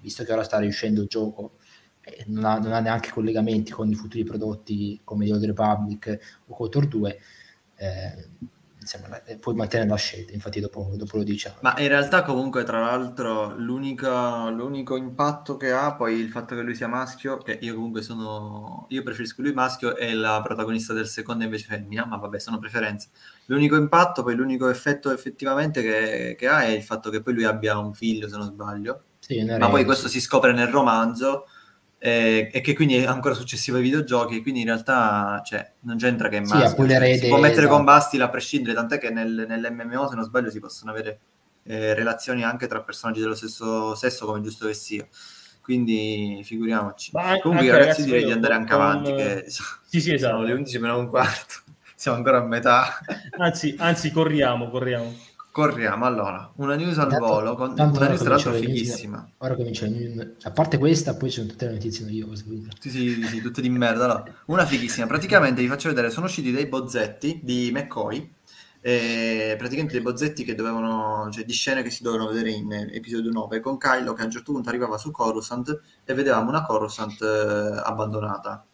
visto 0.00 0.24
che 0.24 0.32
ora 0.32 0.42
sta 0.42 0.58
riuscendo 0.58 1.02
il 1.02 1.08
gioco 1.08 1.58
eh, 2.04 2.24
non, 2.26 2.44
ha, 2.44 2.58
non 2.58 2.72
ha 2.72 2.80
neanche 2.80 3.10
collegamenti 3.10 3.70
con 3.70 3.88
i 3.88 3.94
futuri 3.94 4.24
prodotti 4.24 5.00
come 5.04 5.24
The 5.24 5.32
Old 5.32 5.44
Republic 5.44 6.40
o 6.46 6.54
Kotor 6.54 6.88
2, 6.88 7.20
eh, 7.76 8.28
insomma, 8.82 9.22
eh, 9.24 9.38
puoi 9.38 9.54
mantenere 9.54 9.88
la 9.88 9.96
scelta, 9.96 10.32
infatti 10.32 10.60
dopo, 10.60 10.92
dopo 10.94 11.16
lo 11.16 11.22
diciamo. 11.22 11.56
Ma 11.60 11.78
in 11.78 11.88
realtà 11.88 12.22
comunque 12.22 12.64
tra 12.64 12.80
l'altro 12.80 13.54
l'unico, 13.56 14.50
l'unico 14.50 14.96
impatto 14.96 15.56
che 15.56 15.72
ha 15.72 15.94
poi 15.94 16.16
il 16.16 16.28
fatto 16.28 16.54
che 16.54 16.62
lui 16.62 16.74
sia 16.74 16.88
maschio, 16.88 17.38
che 17.38 17.58
io 17.60 17.74
comunque 17.74 18.02
sono, 18.02 18.86
io 18.88 19.02
preferisco 19.02 19.42
lui 19.42 19.52
maschio 19.52 19.96
e 19.96 20.14
la 20.14 20.40
protagonista 20.42 20.92
del 20.92 21.06
secondo 21.06 21.44
invece 21.44 21.66
femmina, 21.66 22.04
ma 22.04 22.16
vabbè 22.16 22.38
sono 22.38 22.58
preferenze. 22.58 23.08
L'unico 23.46 23.76
impatto, 23.76 24.22
poi 24.22 24.34
l'unico 24.34 24.68
effetto 24.68 25.10
effettivamente 25.12 25.82
che, 25.82 26.36
che 26.38 26.48
ha 26.48 26.62
è 26.62 26.68
il 26.68 26.82
fatto 26.82 27.10
che 27.10 27.20
poi 27.20 27.34
lui 27.34 27.44
abbia 27.44 27.78
un 27.78 27.94
figlio 27.94 28.28
se 28.28 28.36
non 28.36 28.46
sbaglio, 28.46 29.02
Sì, 29.20 29.42
ma 29.44 29.68
poi 29.68 29.84
questo 29.84 30.08
si 30.08 30.20
scopre 30.20 30.52
nel 30.52 30.68
romanzo 30.68 31.46
eh, 32.04 32.50
e 32.52 32.60
che 32.60 32.74
quindi 32.74 32.96
è 32.96 33.04
ancora 33.06 33.34
successivo 33.34 33.76
ai 33.76 33.82
videogiochi, 33.84 34.42
quindi 34.42 34.60
in 34.60 34.66
realtà 34.66 35.40
cioè, 35.44 35.72
non 35.80 35.96
c'entra 35.96 36.28
che 36.28 36.38
è 36.38 36.40
Sì, 36.40 36.62
maschio, 36.62 36.74
poi 36.74 36.90
cioè, 36.90 37.08
si 37.12 37.26
può 37.28 37.38
mettere 37.38 37.66
esatto. 37.66 37.68
con 37.68 37.84
Bastila 37.84 38.24
a 38.24 38.28
prescindere, 38.28 38.74
tant'è 38.74 38.98
che 38.98 39.10
nel, 39.10 39.44
nell'MMO 39.48 40.08
se 40.08 40.14
non 40.16 40.24
sbaglio 40.24 40.50
si 40.50 40.58
possono 40.58 40.90
avere 40.90 41.20
eh, 41.64 41.94
relazioni 41.94 42.42
anche 42.44 42.66
tra 42.66 42.82
personaggi 42.82 43.20
dello 43.20 43.34
stesso 43.36 43.94
sesso 43.94 44.26
come 44.26 44.40
giusto 44.40 44.66
che 44.66 44.74
sia, 44.74 45.06
quindi 45.62 46.40
figuriamoci. 46.44 47.12
Ma 47.12 47.38
Comunque 47.38 47.66
io 47.66 47.72
anche, 47.72 47.78
ragazzi 47.78 48.02
direi 48.02 48.24
di 48.24 48.32
andare 48.32 48.54
con- 48.54 48.54
anche 48.54 48.72
avanti, 48.72 49.12
che 49.12 49.44
Sì, 49.86 50.00
sì, 50.00 50.12
esatto. 50.14 50.34
sono 50.34 50.42
le 50.42 50.52
11 50.54 50.78
meno 50.80 50.98
un 50.98 51.08
quarto, 51.08 51.54
siamo 51.94 52.16
ancora 52.16 52.38
a 52.38 52.42
metà. 52.44 52.98
Anzi, 53.36 53.74
anzi, 53.78 54.10
corriamo, 54.10 54.70
corriamo. 54.70 55.31
Corriamo, 55.52 56.06
allora, 56.06 56.50
una 56.56 56.76
news 56.76 56.96
al 56.96 57.04
Intanto- 57.12 57.26
volo, 57.26 57.54
con, 57.56 57.68
intanto 57.70 57.98
una 57.98 58.08
news 58.08 58.20
tra 58.20 58.30
l'altro 58.30 58.52
le 58.52 58.60
news- 58.60 58.70
fighissima. 58.72 59.30
Ora 59.36 59.54
comincia 59.54 59.86
a 60.44 60.50
parte 60.50 60.78
questa, 60.78 61.14
poi 61.14 61.28
ci 61.30 61.40
sono 61.40 61.50
tutte 61.50 61.66
le 61.66 61.72
notizie 61.72 62.06
noiose. 62.06 62.44
quindi- 62.44 62.68
Sì, 62.80 62.88
sì, 62.88 63.12
sì, 63.14 63.22
sì, 63.26 63.40
tutte 63.42 63.60
di 63.60 63.68
merda. 63.68 64.04
Allora, 64.04 64.24
una 64.46 64.64
fighissima. 64.64 65.06
Praticamente 65.06 65.60
vi 65.60 65.68
faccio 65.68 65.88
vedere, 65.88 66.08
sono 66.08 66.24
usciti 66.24 66.52
dei 66.52 66.64
bozzetti 66.66 67.40
di 67.42 67.70
McCoy, 67.70 68.32
eh, 68.80 69.54
praticamente 69.58 69.92
dei 69.92 70.02
bozzetti 70.02 70.42
che 70.42 70.54
dovevano, 70.54 71.28
cioè 71.30 71.44
di 71.44 71.52
scene 71.52 71.82
che 71.82 71.90
si 71.90 72.02
dovevano 72.02 72.30
vedere 72.30 72.50
in 72.50 72.72
episodio 72.72 73.30
9, 73.30 73.60
con 73.60 73.76
Kylo 73.76 74.14
che 74.14 74.22
a 74.22 74.24
un 74.24 74.30
certo 74.30 74.52
punto 74.52 74.70
arrivava 74.70 74.96
su 74.96 75.10
Coruscant 75.10 75.80
e 76.02 76.14
vedevamo 76.14 76.48
una 76.48 76.64
Coruscant 76.64 77.20
eh, 77.20 77.78
abbandonata. 77.84 78.64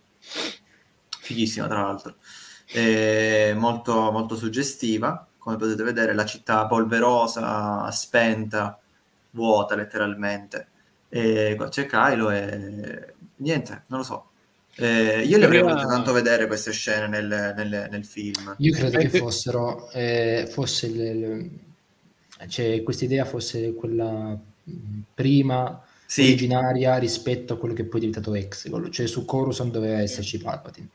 Fighissima, 1.21 1.67
tra 1.67 1.83
l'altro. 1.83 2.15
Eh, 2.73 3.53
molto, 3.57 4.13
molto 4.13 4.37
suggestiva, 4.37 5.27
come 5.49 5.57
potete 5.57 5.83
vedere, 5.83 6.15
la 6.15 6.25
città 6.27 6.67
polverosa, 6.67 7.91
spenta, 7.91 8.79
vuota 9.31 9.75
letteralmente. 9.75 10.69
E 11.09 11.57
c'è 11.71 11.87
Kylo 11.87 12.31
e 12.31 13.15
niente, 13.37 13.83
non 13.89 13.99
lo 14.01 14.05
so. 14.05 14.31
Eh, 14.77 15.23
io 15.25 15.39
le 15.39 15.45
avrei 15.47 15.63
volute 15.63 15.87
tanto 15.87 16.13
vedere 16.13 16.47
queste 16.47 16.71
scene 16.73 17.07
nel, 17.09 17.55
nel- 17.57 17.89
nel 17.91 18.05
film. 18.05 18.55
Io 18.59 18.73
credo 18.73 18.97
Eh, 18.97 19.01
che 19.03 19.09
che- 19.09 19.19
fossero, 19.19 19.91
eh, 19.91 20.47
fosse 20.51 20.87
il- 20.87 21.01
il- 21.01 22.49
cioè, 22.49 22.83
questa 22.83 23.05
idea 23.05 23.25
fosse 23.25 23.75
quella 23.75 24.39
mh, 24.65 25.01
prima 25.15 25.83
Sì, 26.07 26.23
originaria 26.23 26.97
rispetto 26.99 27.55
a 27.55 27.59
quello 27.59 27.75
che 27.75 27.85
poi 27.85 28.01
è 28.01 28.05
diventato 28.07 28.35
Exegol, 28.35 28.91
cioè 28.91 29.07
su 29.07 29.25
Coruscant 29.25 29.73
doveva 29.73 30.01
esserci 30.01 30.39
Palpatine. 30.39 30.89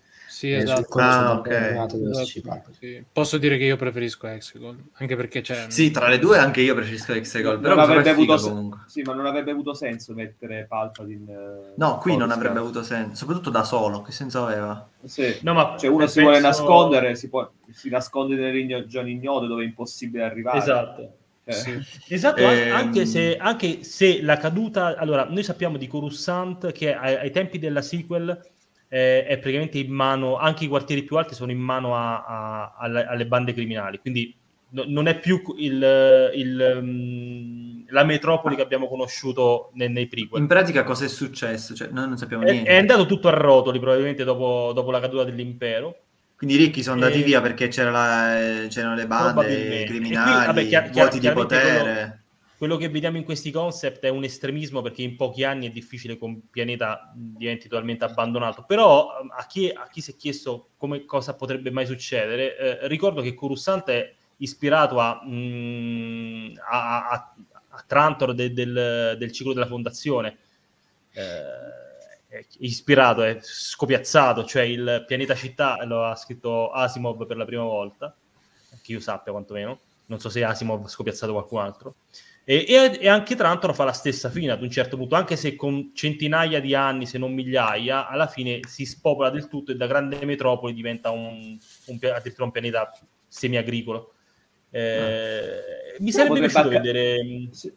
Sì, 0.44 0.52
Eh, 0.52 0.58
esatto. 0.58 1.00
Ah, 1.00 1.36
ok. 1.38 1.48
abbandonato 1.48 1.96
doveva 1.96 2.12
esserci 2.20 2.40
Esatto, 2.40 2.72
sì. 2.78 3.04
Posso 3.14 3.38
dire 3.38 3.58
che 3.58 3.64
io 3.64 3.78
preferisco 3.78 4.28
Hexagon, 4.28 4.90
anche 4.96 5.16
perché 5.16 5.40
c'è... 5.40 5.68
sì, 5.70 5.90
tra 5.90 6.10
le 6.10 6.20
due 6.20 6.38
anche 6.38 6.60
io 6.60 6.76
preferisco 6.76 7.14
Exegol, 7.14 7.62
però 7.62 7.76
avrebbe 7.76 8.10
avuto 8.10 8.38
se- 8.38 8.50
comunque. 8.50 8.80
sì, 8.88 9.02
ma 9.04 9.14
non 9.14 9.26
avrebbe 9.26 9.52
avuto 9.52 9.74
senso 9.74 10.14
mettere 10.14 10.66
Palpatine. 10.68 11.32
eh, 11.32 11.74
No, 11.78 11.98
qui 12.00 12.18
non 12.18 12.30
avrebbe 12.30 12.60
avuto 12.60 12.84
senso, 12.84 13.16
soprattutto 13.16 13.50
da 13.52 13.64
solo, 13.64 14.02
che 14.02 14.12
senso 14.12 14.46
aveva? 14.46 14.86
Sì. 15.06 15.38
No, 15.44 15.54
ma 15.54 15.76
Cioè, 15.78 15.88
uno 15.88 16.00
penso- 16.00 16.14
si 16.14 16.20
vuole 16.22 16.40
nascondere, 16.42 17.16
si, 17.16 17.30
può, 17.30 17.50
si 17.72 17.90
nasconde 17.90 18.36
nelle 18.36 18.52
regioni 18.52 19.12
ignote 19.12 19.48
dove 19.48 19.64
è 19.64 19.66
impossibile 19.66 20.24
arrivare. 20.26 20.58
Esatto. 20.58 21.18
Eh, 21.46 21.54
Sì. 21.54 21.78
Esatto, 22.10 22.42
Ehm. 22.42 22.74
anche, 22.74 23.06
se, 23.06 23.38
anche 23.38 23.84
se 23.84 24.22
la 24.22 24.36
caduta... 24.38 24.96
Allora, 24.98 25.26
noi 25.30 25.44
sappiamo 25.44 25.78
di 25.78 25.88
Coruscant 25.88 26.72
che 26.72 26.94
ai, 26.94 27.16
ai 27.16 27.32
tempi 27.32 27.60
della 27.60 27.82
sequel 27.82 28.42
eh, 28.94 29.26
è 29.26 29.38
praticamente 29.40 29.80
in 29.80 29.92
mano, 29.92 30.38
anche 30.38 30.66
i 30.66 30.68
quartieri 30.68 31.02
più 31.02 31.18
alti 31.18 31.34
sono 31.34 31.52
in 31.52 31.58
mano 31.58 31.96
a- 31.96 32.24
a- 32.24 32.76
alle, 32.78 33.06
alle 33.06 33.26
bande 33.26 33.52
criminali, 33.54 33.98
quindi 34.00 34.36
no- 34.70 34.84
non 34.88 35.08
è 35.08 35.18
più 35.20 35.42
il, 35.58 36.32
il, 36.36 36.80
mm, 36.82 37.82
la 37.90 38.04
metropoli 38.04 38.56
che 38.56 38.62
abbiamo 38.62 38.88
conosciuto 38.88 39.72
nei, 39.74 39.90
nei 39.90 40.06
prequel. 40.08 40.40
In 40.42 40.48
pratica 40.48 40.84
cosa 40.84 41.06
è 41.06 41.08
successo? 41.08 41.74
Cioè, 41.74 41.90
noi 41.92 42.08
non 42.08 42.18
sappiamo 42.18 42.44
È, 42.46 42.52
niente. 42.52 42.70
è 42.70 42.78
andato 42.78 43.08
tutto 43.08 43.28
a 43.30 43.32
rotoli 43.32 43.80
probabilmente 43.80 44.24
dopo, 44.24 44.72
dopo 44.76 44.92
la 44.92 45.00
caduta 45.00 45.24
dell'impero. 45.24 45.96
Quindi 46.38 46.56
i 46.56 46.60
ricchi 46.60 46.84
sono 46.84 46.96
andati 47.02 47.22
Eh, 47.22 47.24
via 47.24 47.42
perché 47.42 47.70
c'era 47.70 47.90
la- 47.90 48.68
c'erano 48.68 48.96
le 48.96 49.08
bande. 49.08 49.82
E 49.82 49.86
criminali, 49.86 50.32
qui, 50.36 50.46
vabbè, 50.46 50.68
chiar- 50.68 50.90
vuoti 50.92 51.20
di 51.20 51.32
potere. 51.32 51.80
Quello 51.80 52.22
che 52.78 52.90
vediamo 52.90 53.18
in 53.18 53.24
questi 53.24 53.52
concept 53.52 54.04
è 54.04 54.10
un 54.10 54.24
estremismo 54.24 54.82
perché 54.82 55.02
in 55.02 55.16
pochi 55.16 55.44
anni 55.44 55.68
è 55.68 55.72
difficile 55.72 56.18
che 56.18 56.24
un 56.24 56.50
pianeta 56.50 57.12
diventi 57.16 57.68
totalmente 57.68 58.06
abbandonato. 58.06 58.64
Però 58.64 59.10
a 59.10 59.46
chi, 59.46 59.70
a 59.70 59.88
chi 59.90 60.02
si 60.02 60.12
è 60.12 60.16
chiesto 60.16 60.70
come 60.78 61.06
cosa 61.06 61.36
potrebbe 61.36 61.72
mai 61.72 61.86
succedere, 61.86 62.58
eh, 62.58 62.88
ricordo 62.88 63.22
che 63.22 63.34
Coruscant 63.34 63.90
è 63.90 64.14
ispirato 64.38 65.00
a, 65.00 65.22
mm, 65.26 66.56
a, 66.70 67.10
a- 67.10 67.36
a 67.76 67.84
Trantor 67.88 68.34
de- 68.34 68.54
del, 68.54 69.16
del 69.18 69.32
ciclo 69.32 69.54
della 69.54 69.66
fondazione. 69.68 70.38
Eh, 71.12 71.82
è 72.28 72.46
ispirato, 72.60 73.22
è 73.22 73.38
scopiazzato, 73.42 74.44
cioè 74.46 74.64
il 74.64 75.04
pianeta 75.08 75.36
città 75.36 75.84
lo 75.86 76.04
ha 76.04 76.16
scritto 76.16 76.72
Asimov 76.72 77.28
per 77.28 77.38
la 77.38 77.46
prima 77.46 77.64
volta, 77.64 78.16
che 78.82 78.92
io 78.92 79.00
sappia 79.00 79.32
quantomeno, 79.32 79.80
non 80.08 80.20
so 80.20 80.30
se 80.30 80.44
Asimov 80.44 80.84
ha 80.84 80.88
scopiazzato 80.88 81.32
qualcun 81.32 81.60
altro. 81.60 81.96
E, 82.46 82.66
e- 82.68 82.98
e 83.00 83.08
anche 83.08 83.36
Trantor 83.36 83.74
fa 83.74 83.86
la 83.86 83.94
stessa 83.94 84.30
fine 84.30 84.52
ad 84.52 84.62
un 84.62 84.70
certo 84.70 84.98
punto, 84.98 85.16
anche 85.16 85.38
se 85.38 85.56
con 85.56 85.92
centinaia 85.94 86.60
di 86.60 86.76
anni, 86.76 87.06
se 87.06 87.18
non 87.18 87.34
migliaia, 87.34 88.08
alla 88.08 88.28
fine 88.28 88.60
si 88.68 88.86
spopola 88.86 89.30
del 89.30 89.48
tutto 89.48 89.72
e 89.72 89.76
da 89.76 89.88
grande 89.88 90.26
metropoli 90.26 90.74
diventa 90.74 91.10
un, 91.10 91.58
un 91.86 92.00
addirittura 92.02 92.44
un 92.46 92.52
pianeta 92.52 92.92
semi-agricolo. 93.28 94.14
Eh, 94.72 95.96
Mi 96.00 96.12
Però 96.12 96.26
sarebbe 96.26 96.28
potrebbe 96.42 96.48
piaciuto 96.52 96.68
acca- 96.70 96.82
vedere... 96.82 97.24
mm, 97.24 97.50
sì. 97.52 97.74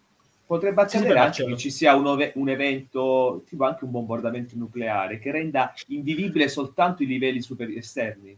Potrebbe 0.46 0.82
accadere 0.82 1.18
anche 1.18 1.44
che 1.44 1.56
ci 1.56 1.70
sia 1.70 1.96
un, 1.96 2.06
ove- 2.06 2.30
un 2.36 2.48
evento, 2.48 3.42
tipo 3.48 3.64
anche 3.64 3.82
un 3.84 3.90
bombardamento 3.90 4.54
nucleare, 4.56 5.18
che 5.18 5.32
renda 5.32 5.74
invivibile 5.88 6.46
soltanto 6.48 7.02
i 7.02 7.06
livelli 7.06 7.40
superi- 7.40 7.76
esterni. 7.76 8.36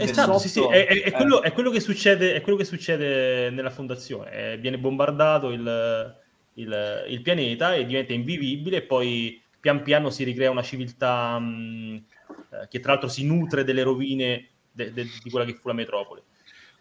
Esatto, 0.00 0.38
sì, 0.38 0.48
sì, 0.48 0.60
è, 0.62 0.86
è- 0.86 1.02
è 1.02 1.12
quello, 1.12 1.42
è 1.42 1.52
quello 1.52 1.70
che 1.70 1.80
succede, 1.80 2.34
è 2.34 2.40
quello 2.40 2.56
che 2.56 2.64
succede 2.64 3.50
nella 3.50 3.70
fondazione. 3.70 4.52
Eh, 4.52 4.58
viene 4.58 4.78
bombardato 4.78 5.50
il, 5.50 6.16
il- 6.54 7.04
il 7.08 7.22
pianeta 7.22 7.74
e 7.74 7.84
diventa 7.84 8.12
invivibile, 8.12 8.76
e 8.78 8.82
poi 8.82 9.42
pian 9.60 9.82
piano 9.82 10.10
si 10.10 10.22
ricrea 10.24 10.50
una 10.50 10.62
civiltà 10.62 11.38
mh, 11.38 12.04
eh, 12.50 12.68
che 12.68 12.78
tra 12.80 12.92
l'altro 12.92 13.08
si 13.08 13.24
nutre 13.26 13.64
delle 13.64 13.82
rovine 13.82 14.48
de- 14.70 14.92
de- 14.92 15.08
di 15.22 15.30
quella 15.30 15.44
che 15.44 15.54
fu 15.54 15.66
la 15.68 15.74
metropoli. 15.74 16.22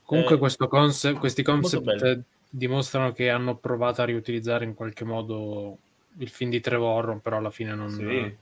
Comunque 0.03 0.35
Eh, 0.35 0.37
questo 0.37 0.67
concept- 0.67 1.17
questi 1.19 1.41
concept 1.43 2.21
dimostrano 2.49 3.11
che 3.11 3.29
hanno 3.29 3.57
provato 3.57 4.01
a 4.01 4.05
riutilizzare 4.05 4.63
in 4.63 4.73
qualche 4.73 5.03
modo 5.03 5.77
il 6.19 6.29
film 6.29 6.49
di 6.51 6.59
Trevorrow, 6.61 7.19
però 7.19 7.37
alla 7.37 7.51
fine 7.51 7.73
non... 7.75 7.89
Sì. 7.89 8.35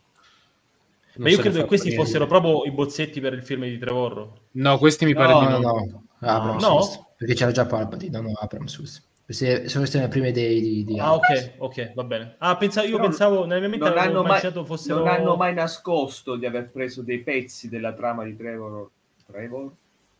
Ma 1.17 1.29
io 1.29 1.37
credo 1.37 1.59
che 1.61 1.65
questi 1.65 1.87
niente. 1.89 2.03
fossero 2.05 2.27
proprio 2.27 2.63
i 2.65 2.71
bozzetti 2.71 3.19
per 3.21 3.33
il 3.33 3.43
film 3.43 3.63
di 3.63 3.77
Trevorrow. 3.77 4.33
No, 4.51 4.77
questi 4.77 5.05
mi 5.05 5.13
pare 5.13 5.31
No, 5.33 5.39
di 5.39 5.45
No, 5.45 5.59
no. 5.59 5.59
no, 5.59 5.73
no, 6.19 6.29
Abrams 6.29 6.63
No? 6.63 7.05
Perché 7.17 7.33
c'era 7.33 7.51
già 7.51 7.65
Palpatine, 7.65 8.19
no, 8.19 8.27
no, 8.29 8.33
Abrams. 8.39 9.03
Queste 9.25 9.67
sono 9.69 9.79
queste 9.83 9.99
le 9.99 10.07
prime 10.07 10.29
idee 10.29 10.59
di, 10.59 10.83
di 10.83 10.99
Ah, 10.99 11.13
ok, 11.15 11.53
ok, 11.57 11.93
va 11.95 12.03
bene. 12.03 12.35
Ah, 12.39 12.57
pensa- 12.57 12.83
io 12.83 12.97
Però 12.97 13.07
pensavo, 13.07 13.45
nella 13.45 13.59
mia 13.59 13.69
mente 13.69 13.89
non 13.89 13.97
hanno, 13.97 14.21
mai, 14.23 14.39
fossero... 14.65 14.99
non 14.99 15.07
hanno 15.07 15.35
mai 15.35 15.53
nascosto 15.53 16.35
di 16.35 16.45
aver 16.45 16.69
preso 16.71 17.01
dei 17.01 17.19
pezzi 17.19 17.67
della 17.69 17.93
trama 17.93 18.23
di 18.23 18.35
Trevor. 18.35 18.87
Trevor? 19.25 19.71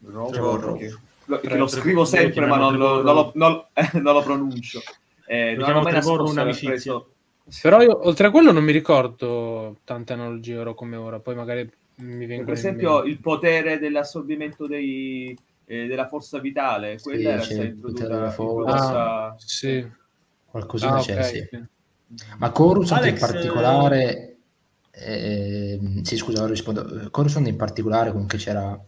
Rowe? 0.08 0.32
Trevor. 0.32 0.78
Che, 0.78 0.94
lo, 1.26 1.40
che 1.40 1.58
lo 1.58 1.68
scrivo 1.68 2.04
sempre, 2.06 2.46
ma 2.48 2.58
non 2.58 2.78
lo, 2.78 3.02
Trevor. 3.02 3.04
non 3.04 3.16
lo- 3.16 3.32
non 3.36 3.52
lo- 3.52 3.68
non 4.02 4.14
lo 4.14 4.24
pronuncio. 4.24 4.82
Eh, 5.28 5.54
Lo 5.56 5.62
non 5.62 5.70
hanno 5.70 5.82
mai 5.84 5.92
Trevor 5.94 6.12
nascosto 6.18 6.32
un'amicizia. 6.32 6.70
preso. 6.70 7.10
Però 7.62 7.82
io, 7.82 8.08
oltre 8.08 8.28
a 8.28 8.32
quello 8.32 8.52
non 8.52 8.64
mi 8.64 8.72
ricordo 8.72 9.78
tante 9.84 10.14
analogie 10.14 10.58
ora 10.58 10.74
come 10.74 10.96
ora, 10.96 11.20
poi 11.20 11.36
magari 11.36 11.70
mi 11.98 12.26
vengono 12.26 12.46
Per 12.46 12.54
esempio, 12.58 13.04
il 13.04 13.20
potere 13.20 13.78
dell'assorbimento 13.78 14.66
dei, 14.66 15.38
eh, 15.66 15.86
della 15.86 16.08
forza 16.08 16.40
vitale, 16.40 16.98
Sì, 16.98 17.04
quella 17.04 17.30
era 17.30 17.42
c'è 17.42 17.54
stata 17.54 17.62
il 17.70 17.76
potere 17.76 18.08
della 18.16 18.30
forza. 18.32 19.26
Ah, 19.28 19.36
sì. 19.38 19.88
Qualcosina 20.46 20.96
Ah, 20.96 21.00
c'è, 21.00 21.22
sì. 21.22 21.48
sì. 21.52 21.64
Ma 22.40 22.52
Coruscant 22.52 23.02
Alex, 23.04 23.14
in 23.14 23.20
particolare, 23.28 24.38
ehm, 24.92 26.02
sì 26.02 26.18
scusa, 26.18 26.40
ora 26.42 26.50
rispondo. 26.50 27.10
Coruscant 27.12 27.48
in 27.48 27.58
particolare 27.58 28.12
comunque 28.12 28.38
c'era, 28.40 28.80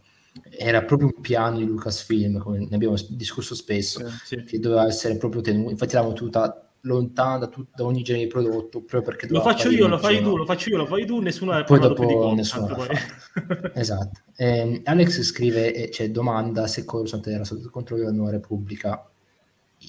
era 0.50 0.84
proprio 0.84 1.12
un 1.16 1.22
piano 1.22 1.58
di 1.58 1.66
Lucasfilm, 1.66 2.40
come 2.40 2.60
ne 2.68 2.76
abbiamo 2.76 2.96
discusso 3.10 3.54
spesso, 3.54 4.02
Sì. 4.24 4.42
che 4.44 4.60
doveva 4.60 4.86
essere 4.88 5.18
proprio 5.18 5.42
tenuto, 5.42 5.70
infatti 5.72 5.94
l'avevamo 5.94 6.18
tenuta 6.18 6.67
lontana 6.88 7.38
da, 7.38 7.48
tut- 7.48 7.70
da 7.76 7.84
ogni 7.84 8.02
genere 8.02 8.26
di 8.26 8.30
prodotto, 8.32 8.80
proprio 8.80 9.02
perché 9.02 9.28
Lo 9.28 9.42
faccio 9.42 9.70
io, 9.70 9.88
lo 9.88 9.98
fai 9.98 10.22
tu, 10.22 10.36
lo 10.36 10.46
faccio 10.46 10.70
io, 10.70 10.78
lo 10.78 10.86
fai 10.86 11.06
tu, 11.06 11.20
nessuno 11.20 11.52
ha 11.52 11.64
Poi 11.64 11.80
più 11.80 11.88
di 11.90 11.94
dopo 11.94 12.08
Coruscant, 12.08 12.36
nessuno 12.38 12.76
poi. 12.76 12.88
Esatto. 13.76 14.22
Ehm, 14.38 14.82
Alex 14.86 15.22
scrive, 15.22 15.74
eh, 15.74 15.92
cioè, 15.92 16.10
domanda 16.10 16.66
se 16.68 16.84
Coruscant 16.86 17.28
era 17.28 17.44
sotto 17.44 17.62
il 17.62 17.70
controllo 17.70 18.04
della 18.04 18.16
Nuova 18.16 18.32
Repubblica. 18.32 19.08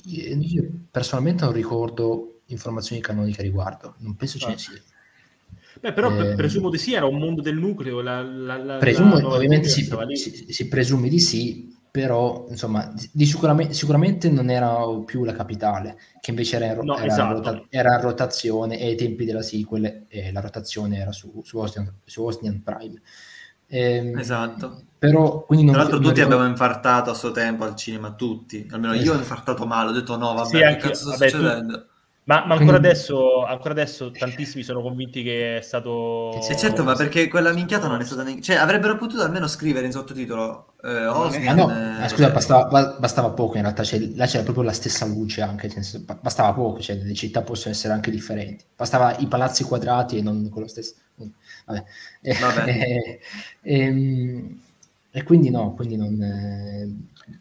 Io, 0.05 0.71
personalmente 0.91 1.45
non 1.45 1.53
ricordo 1.55 2.41
informazioni 2.47 3.01
canoniche 3.01 3.41
a 3.41 3.45
riguardo, 3.45 3.95
non 3.99 4.17
penso 4.17 4.39
ce 4.39 4.47
ne 4.49 4.53
Ah. 4.55 4.59
sia. 4.59 4.83
Beh, 5.81 5.93
però 5.93 6.11
Ehm, 6.11 6.35
presumo 6.37 6.71
di 6.71 6.79
sì, 6.79 6.95
era 6.95 7.07
un 7.07 7.19
mondo 7.19 7.41
del 7.41 7.57
nucleo. 7.57 8.01
La, 8.01 8.21
la, 8.23 8.57
la, 8.57 8.77
Presumo, 8.79 9.15
ovviamente 9.33 9.69
si, 9.69 9.89
si- 10.15 10.53
si 10.53 10.69
presume 10.69 11.09
di 11.09 11.21
sì, 11.21 11.75
però 11.91 12.47
insomma, 12.49 12.93
di 13.13 13.25
sicuramente, 13.27 13.73
sicuramente 13.75 14.31
non 14.31 14.51
era 14.51 14.77
più 15.05 15.25
la 15.25 15.33
capitale, 15.33 15.97
che 16.21 16.31
invece 16.31 16.57
era, 16.57 16.67
in 16.67 16.75
ro- 16.75 16.83
No, 16.85 16.97
era, 16.97 17.07
esatto. 17.07 17.33
rota- 17.35 17.63
era 17.71 17.95
in 17.95 18.01
rotazione 18.01 18.79
e 18.79 18.87
ai 18.87 18.97
tempi 18.97 19.25
della 19.25 19.43
sequel 19.43 20.05
eh, 20.09 20.33
la 20.33 20.41
rotazione 20.41 20.99
era 20.99 21.13
su, 21.13 21.41
su, 21.45 21.59
Ocean, 21.59 21.93
su 22.05 22.23
Ocean 22.23 22.63
Prime. 22.63 23.01
Ehm, 23.71 24.19
Esatto. 24.19 24.83
Però, 24.99 25.45
quindi 25.45 25.65
non 25.67 25.75
Tra 25.75 25.83
l'altro 25.83 26.01
tutti 26.01 26.15
ricordo- 26.15 26.35
abbiamo 26.35 26.51
infartato 26.51 27.11
a 27.11 27.15
suo 27.15 27.31
tempo 27.33 27.65
al 27.65 27.77
cinema, 27.77 28.15
tutti. 28.15 28.67
Almeno 28.71 28.95
io 28.95 28.99
ho 29.01 29.03
Esatto. 29.05 29.19
infartato 29.19 29.67
male, 29.67 29.91
ho 29.91 29.93
detto 29.93 30.17
no, 30.17 30.35
vabbè, 30.35 30.49
Sì, 30.49 30.59
che 30.59 30.77
cazzo 30.79 30.95
sta 30.95 31.11
vabbè, 31.11 31.31
tu- 31.31 31.37
succedendo? 31.37 31.88
Ma, 32.29 32.45
ma 32.45 32.55
ancora, 32.57 32.57
Quindi- 32.79 32.87
adesso, 32.89 33.43
ancora 33.47 33.71
adesso 33.71 34.11
tantissimi 34.11 34.63
sono 34.63 34.83
convinti 34.83 35.23
che 35.23 35.57
è 35.57 35.61
stato... 35.63 36.31
Che 36.35 36.43
sia- 36.43 36.55
E 36.55 36.59
certo, 36.59 36.85
ma 36.85 36.95
perché 36.95 37.27
quella 37.27 37.53
minchiata 37.55 37.89
non 37.89 38.01
è 38.01 38.05
stata 38.05 38.23
neanche... 38.23 38.43
Cioè, 38.43 38.57
avrebbero 38.57 38.99
potuto 38.99 39.23
almeno 39.23 39.47
scrivere 39.47 39.87
in 39.87 39.93
sottotitolo 39.93 40.75
eh, 40.83 41.07
Osman... 41.07 41.49
Ah 41.49 41.55
no, 41.55 41.71
eh, 41.71 42.01
ma 42.01 42.09
scusa, 42.09 42.25
cioè- 42.25 42.33
bastava, 42.33 42.65
ba- 42.67 42.97
bastava 42.99 43.31
poco 43.31 43.57
in 43.57 43.63
realtà, 43.63 43.83
cioè, 43.83 43.99
là 44.15 44.27
c'era 44.27 44.43
proprio 44.43 44.65
la 44.65 44.73
stessa 44.73 45.07
luce 45.07 45.41
anche, 45.41 45.71
bastava 46.21 46.53
poco, 46.53 46.81
cioè, 46.83 46.97
le 46.97 47.15
città 47.15 47.41
possono 47.41 47.73
essere 47.73 47.95
anche 47.95 48.11
differenti, 48.11 48.63
bastava 48.77 49.17
i 49.17 49.27
palazzi 49.27 49.65
quadrati 49.65 50.19
e 50.19 50.23
non 50.23 50.51
con 50.51 50.61
lo 50.63 50.69
stesso... 50.69 50.97
Vabbè. 51.65 51.85
E, 52.21 52.35
Vabbè. 52.35 52.65
e- 52.69 53.21
ehm, 53.63 54.61
e 55.11 55.23
quindi 55.23 55.49
no, 55.51 55.73
quindi 55.75 55.97
non, 55.97 56.21
eh, 56.23 56.95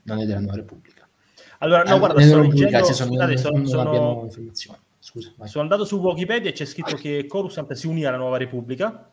non 0.04 0.20
è 0.20 0.26
della 0.26 0.40
Nuova 0.40 0.56
Repubblica. 0.56 0.87
Allora, 1.60 1.84
no, 1.84 2.00
guarda, 2.00 2.22
sto 2.22 2.42
leggendo... 2.42 2.94
scusate, 2.94 3.38
sono, 3.38 3.66
sono- 3.66 4.30
scusa, 5.00 5.34
vai. 5.38 5.48
sono 5.48 5.64
andato 5.64 5.86
su 5.86 5.98
Wikipedia 5.98 6.50
e 6.50 6.54
c'è 6.54 6.66
scritto 6.66 6.96
che 6.96 7.26
Coruscant 7.28 7.74
si 7.74 7.88
unì 7.88 8.06
alla 8.06 8.18
Nuova 8.18 8.38
Repubblica. 8.38 9.10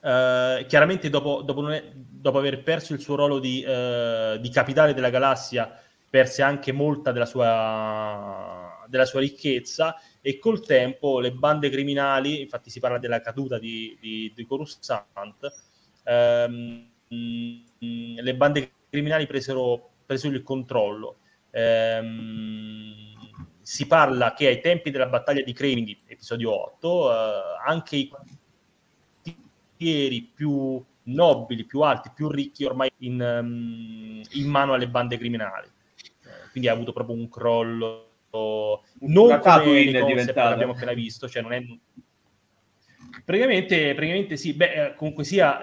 Eh, 0.00 0.66
chiaramente 0.68 1.08
dopo, 1.08 1.42
dopo, 1.42 1.66
dopo 1.94 2.38
aver 2.38 2.62
perso 2.62 2.92
il 2.92 3.00
suo 3.00 3.14
ruolo 3.14 3.38
di, 3.38 3.62
eh, 3.62 4.38
di 4.40 4.48
capitale 4.50 4.94
della 4.94 5.10
galassia, 5.10 5.78
perse 6.10 6.42
anche 6.42 6.72
molta 6.72 7.12
della 7.12 7.26
sua, 7.26 8.84
della 8.86 9.04
sua 9.04 9.20
ricchezza 9.20 9.96
e 10.20 10.38
col 10.38 10.64
tempo 10.64 11.20
le 11.20 11.32
bande 11.32 11.70
criminali, 11.70 12.40
infatti 12.40 12.70
si 12.70 12.80
parla 12.80 12.98
della 12.98 13.20
caduta 13.20 13.58
di, 13.58 13.96
di, 14.00 14.32
di 14.34 14.46
Coruscant, 14.46 15.52
ehm, 16.04 16.86
mh, 17.08 18.20
le 18.20 18.34
bande 18.34 18.72
criminali 18.90 19.26
presero, 19.26 19.90
presero 20.06 20.34
il 20.34 20.42
controllo. 20.42 21.16
Ehm, 21.56 23.14
si 23.60 23.86
parla 23.86 24.34
che 24.34 24.48
ai 24.48 24.60
tempi 24.60 24.90
della 24.90 25.06
battaglia 25.06 25.42
di 25.42 25.52
Cremini, 25.52 25.96
episodio 26.06 26.50
8, 26.52 27.12
eh, 27.12 27.16
anche 27.64 27.96
i 27.96 28.12
quartieri 29.22 30.30
più 30.34 30.84
nobili, 31.04 31.64
più 31.64 31.82
alti, 31.82 32.10
più 32.12 32.28
ricchi 32.28 32.64
ormai 32.64 32.90
in, 32.98 33.22
ehm, 33.22 34.22
in 34.32 34.48
mano 34.48 34.72
alle 34.74 34.88
bande 34.88 35.16
criminali. 35.16 35.68
Eh, 36.24 36.50
quindi 36.50 36.68
ha 36.68 36.72
avuto 36.72 36.92
proprio 36.92 37.14
un 37.14 37.28
crollo 37.28 38.08
non 38.34 39.26
Una 39.26 39.38
come 39.38 39.90
è 39.90 40.00
concept 40.00 40.32
che 40.32 40.40
abbiamo 40.40 40.72
appena 40.72 40.92
visto, 40.92 41.28
cioè 41.28 41.40
non 41.40 41.52
è 41.52 41.64
praticamente, 43.24 43.94
praticamente 43.94 44.36
sì, 44.36 44.54
beh, 44.54 44.86
eh, 44.86 44.94
comunque 44.96 45.22
sia 45.22 45.60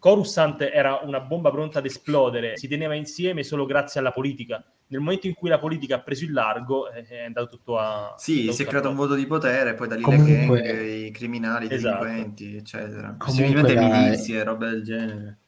Coruscant 0.00 0.60
era 0.62 1.00
una 1.04 1.20
bomba 1.20 1.50
pronta 1.52 1.78
ad 1.78 1.84
esplodere, 1.84 2.56
si 2.56 2.66
teneva 2.66 2.94
insieme 2.94 3.44
solo 3.44 3.66
grazie 3.66 4.00
alla 4.00 4.10
politica. 4.10 4.64
Nel 4.88 4.98
momento 5.00 5.28
in 5.28 5.34
cui 5.34 5.48
la 5.48 5.58
politica 5.60 5.96
ha 5.96 6.00
preso 6.00 6.24
il 6.24 6.32
largo, 6.32 6.90
eh, 6.90 7.06
è 7.06 7.24
andato 7.24 7.48
tutto 7.48 7.78
a... 7.78 8.14
Sì, 8.18 8.40
tutto 8.40 8.52
si 8.54 8.62
è 8.62 8.66
creato 8.66 8.88
un 8.88 8.96
voto 8.96 9.14
di 9.14 9.26
potere, 9.26 9.74
poi 9.74 9.86
da 9.86 9.94
lì 9.94 10.02
Comunque- 10.02 10.60
le 10.62 10.72
gang, 10.72 11.06
i 11.06 11.10
criminali, 11.12 11.66
i 11.66 11.72
Esatto. 11.72 12.02
delinquenti, 12.04 12.56
eccetera. 12.56 13.14
Comunque 13.16 13.26
Possibilmente 13.26 13.74
la- 13.74 13.86
milizie, 14.00 14.42
robe 14.42 14.70
del 14.70 14.82
genere. 14.82 15.38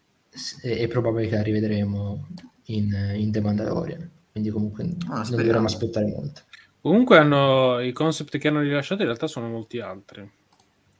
è, 0.62 0.76
è 0.78 0.86
probabile 0.86 1.28
che 1.28 1.34
la 1.36 1.42
rivedremo 1.42 2.28
in, 2.66 3.12
in 3.16 3.32
The 3.32 3.40
Mandalorian, 3.40 4.10
quindi 4.30 4.50
comunque 4.50 4.84
Ah, 5.08 5.22
non 5.22 5.30
dovremmo 5.30 5.66
aspettare 5.66 6.06
molto. 6.06 6.42
Comunque 6.80 7.16
hanno, 7.18 7.80
i 7.80 7.92
concept 7.92 8.38
che 8.38 8.48
hanno 8.48 8.60
rilasciato 8.60 9.00
in 9.00 9.06
realtà 9.08 9.26
sono 9.26 9.48
molti 9.48 9.80
altri. 9.80 10.30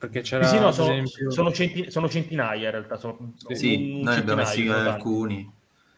Perché 0.03 0.21
c'era 0.21 0.49
Sì, 0.49 0.59
no, 0.59 0.71
sono, 0.73 0.91
esempio, 0.91 1.31
sono 1.31 1.51
centi- 1.53 1.89
sono 1.89 2.09
centinaia 2.09 2.65
in 2.65 2.71
realtà. 2.71 2.97
Sono, 2.97 3.33
Sì, 3.37 4.01
noi 4.01 4.17
abbiamo 4.17 4.43
tanti. 4.43 4.67
alcuni. 4.67 5.51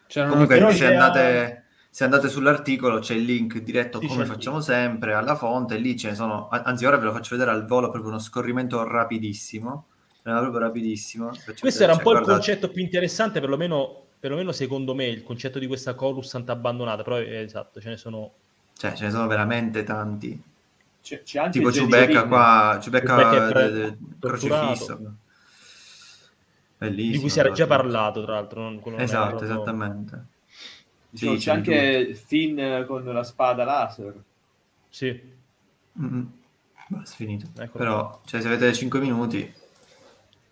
c'erano 0.06 0.32
Comunque, 0.32 0.72
se 0.74 0.86
andate, 0.86 1.64
se 1.90 2.04
andate 2.04 2.28
sull'articolo 2.28 3.00
c'è 3.00 3.14
il 3.14 3.24
link 3.24 3.58
diretto 3.58 3.98
Sì, 3.98 4.06
come 4.06 4.22
il 4.22 4.28
facciamo 4.28 4.56
link. 4.56 4.68
sempre 4.70 5.14
alla 5.14 5.34
fonte. 5.34 5.76
Lì 5.76 5.96
ce 5.98 6.10
ne 6.10 6.14
sono, 6.14 6.48
anzi, 6.50 6.84
ora 6.84 6.98
ve 6.98 7.04
lo 7.06 7.12
faccio 7.12 7.36
vedere 7.36 7.50
al 7.50 7.66
volo, 7.66 7.90
proprio 7.90 8.10
uno 8.10 8.20
scorrimento 8.20 8.82
rapidissimo. 8.84 9.86
Era 10.22 10.38
proprio 10.40 10.60
rapidissimo. 10.60 11.30
Faccio 11.30 11.44
Questo 11.60 11.82
vedere, 11.82 11.84
era 11.84 11.92
un 11.94 12.02
po' 12.02 12.12
il 12.12 12.20
guardate. 12.20 12.38
concetto 12.38 12.70
più 12.70 12.82
interessante, 12.82 13.40
perlomeno, 13.40 14.04
perlomeno 14.20 14.52
secondo 14.52 14.94
me, 14.94 15.06
il 15.06 15.22
concetto 15.24 15.58
di 15.58 15.66
questa 15.66 15.94
Coruscant 15.94 16.48
abbandonata. 16.50 17.02
Però 17.02 17.18
eh, 17.18 17.40
esatto, 17.42 17.80
ce 17.80 17.88
ne 17.88 17.96
sono... 17.96 18.32
Cioè, 18.76 18.92
ce 18.94 19.04
ne 19.06 19.10
sono 19.10 19.26
veramente 19.26 19.82
tanti. 19.82 20.40
C'è, 21.06 21.22
c'è 21.22 21.38
anche 21.38 21.58
Tipo 21.58 21.68
Lin. 21.68 22.28
qua, 22.28 22.78
pre- 23.52 23.98
torturato. 24.18 24.66
crocifisso. 24.66 25.14
Bellissimo. 26.78 27.12
di 27.12 27.18
cui 27.20 27.30
si 27.30 27.38
era 27.38 27.50
già 27.52 27.66
parlato, 27.68 28.24
tra 28.24 28.32
l'altro. 28.34 28.60
non- 28.62 28.80
non 28.84 29.00
Esatto, 29.00 29.36
proprio- 29.36 29.48
esattamente. 29.52 30.24
Dicevo, 31.10 31.32
Sì, 31.34 31.38
c'è 31.38 31.44
c'è 31.44 31.56
anche 31.56 32.14
Finn 32.14 32.84
con 32.86 33.04
la 33.04 33.22
spada 33.22 33.62
laser. 33.64 34.14
Sì, 34.88 35.34
Mm-mm. 36.02 36.30
Basta, 36.88 37.16
finito. 37.16 37.46
Ecco. 37.56 37.78
Però, 37.78 38.20
cioè, 38.26 38.40
se 38.40 38.48
avete 38.48 38.72
5 38.74 38.98
minuti, 39.00 39.50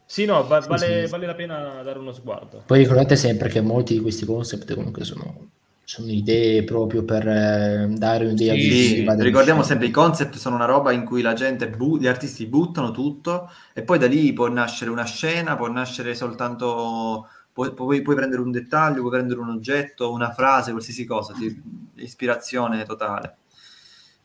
sì 0.06 0.24
no, 0.24 0.46
va- 0.46 0.60
Sì, 0.62 0.68
vale, 0.68 1.04
sì. 1.06 1.10
vale 1.10 1.26
la 1.26 1.34
pena 1.34 1.82
dare 1.82 1.98
uno 1.98 2.12
sguardo. 2.12 2.62
Poi 2.64 2.78
ricordate 2.78 3.16
sempre 3.16 3.48
che 3.48 3.60
molti 3.60 3.94
di 3.94 4.00
questi 4.00 4.24
concept 4.24 4.72
comunque 4.74 5.04
sono, 5.04 5.50
sono 5.84 6.10
idee 6.10 6.64
proprio 6.64 7.04
per 7.04 7.26
eh, 7.28 7.86
dare 7.90 8.26
un'idea 8.26 8.54
Sì, 8.54 8.56
visiva 8.56 9.14
ricordiamo 9.16 9.60
film. 9.60 9.68
sempre 9.68 9.86
i 9.86 9.90
concept 9.90 10.36
sono 10.36 10.56
una 10.56 10.64
roba 10.64 10.92
in 10.92 11.04
cui 11.04 11.22
la 11.22 11.32
gente, 11.34 11.68
bu- 11.70 11.98
gli 11.98 12.06
artisti 12.06 12.46
buttano 12.46 12.90
tutto 12.90 13.50
e 13.72 13.82
poi 13.82 13.98
da 13.98 14.06
lì 14.06 14.32
può 14.32 14.48
nascere 14.48 14.90
una 14.90 15.04
scena, 15.04 15.56
può 15.56 15.68
nascere 15.68 16.14
soltanto, 16.14 17.28
puoi, 17.52 17.72
puoi- 17.74 18.02
puoi 18.02 18.16
prendere 18.16 18.42
un 18.42 18.50
dettaglio, 18.50 19.00
puoi 19.00 19.12
prendere 19.12 19.40
un 19.40 19.50
oggetto, 19.50 20.10
una 20.12 20.32
frase, 20.32 20.70
qualsiasi 20.72 21.04
cosa, 21.04 21.32
ti- 21.34 21.60
ispirazione 21.96 22.84
totale. 22.84 23.36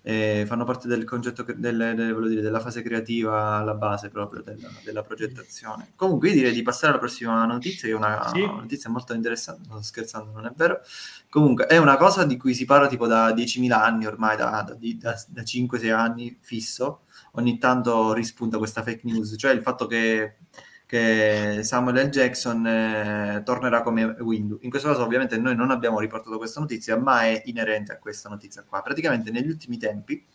E 0.02 0.46
fanno 0.48 0.64
parte 0.64 0.88
del 0.88 1.04
concetto, 1.04 1.44
del- 1.44 1.58
del- 1.94 2.28
dire, 2.30 2.42
della 2.42 2.62
fase 2.62 2.82
creativa 2.82 3.56
alla 3.58 3.74
base 3.74 4.10
proprio 4.10 4.42
della, 4.42 4.70
della 4.84 5.04
progettazione. 5.04 5.92
Comunque 5.96 6.30
io 6.30 6.36
direi 6.36 6.54
di 6.54 6.62
passare 6.62 6.94
alla 6.94 7.00
prossima 7.00 7.46
notizia, 7.46 7.88
che 7.90 7.94
è 7.94 7.98
una, 7.98 8.28
Sì. 8.34 8.40
una 8.42 8.54
notizia 8.62 8.90
molto 8.90 9.14
interessante, 9.14 9.68
non 9.68 9.84
sto 9.84 9.88
scherzando, 10.00 10.32
non 10.32 10.46
è 10.46 10.52
vero. 10.56 10.80
Comunque 11.30 11.66
è 11.68 11.78
una 11.78 11.98
cosa 11.98 12.24
di 12.24 12.38
cui 12.38 12.54
si 12.54 12.64
parla 12.66 12.88
tipo 12.88 13.08
da 13.08 13.32
10.000 13.34 13.84
anni 13.84 14.06
ormai, 14.06 14.38
da, 14.38 14.64
da, 14.66 14.76
da- 14.80 15.24
da 15.28 15.44
5-6 15.44 15.90
anni 15.92 16.38
fisso. 16.42 17.02
Ogni 17.34 17.58
tanto 17.58 18.14
rispunta 18.14 18.58
questa 18.58 18.82
fake 18.82 19.02
news, 19.04 19.36
cioè 19.38 19.52
il 19.52 19.62
fatto 19.62 19.86
che, 19.86 20.38
che 20.90 21.60
Samuel 21.62 22.08
L. 22.08 22.10
Jackson 22.10 22.66
eh, 22.66 23.44
tornerà 23.46 23.84
come 23.84 24.06
Windu. 24.06 24.58
In 24.62 24.72
questo 24.72 24.88
caso 24.88 25.04
ovviamente 25.04 25.38
noi 25.38 25.56
non 25.56 25.70
abbiamo 25.70 26.00
riportato 26.00 26.36
questa 26.40 26.60
notizia, 26.60 26.98
ma 26.98 27.26
è 27.26 27.44
inerente 27.46 27.92
a 27.92 28.00
questa 28.00 28.28
notizia 28.28 28.64
qua. 28.68 28.82
Praticamente 28.82 29.30
negli 29.30 29.50
ultimi 29.50 29.78
tempi, 29.78 30.26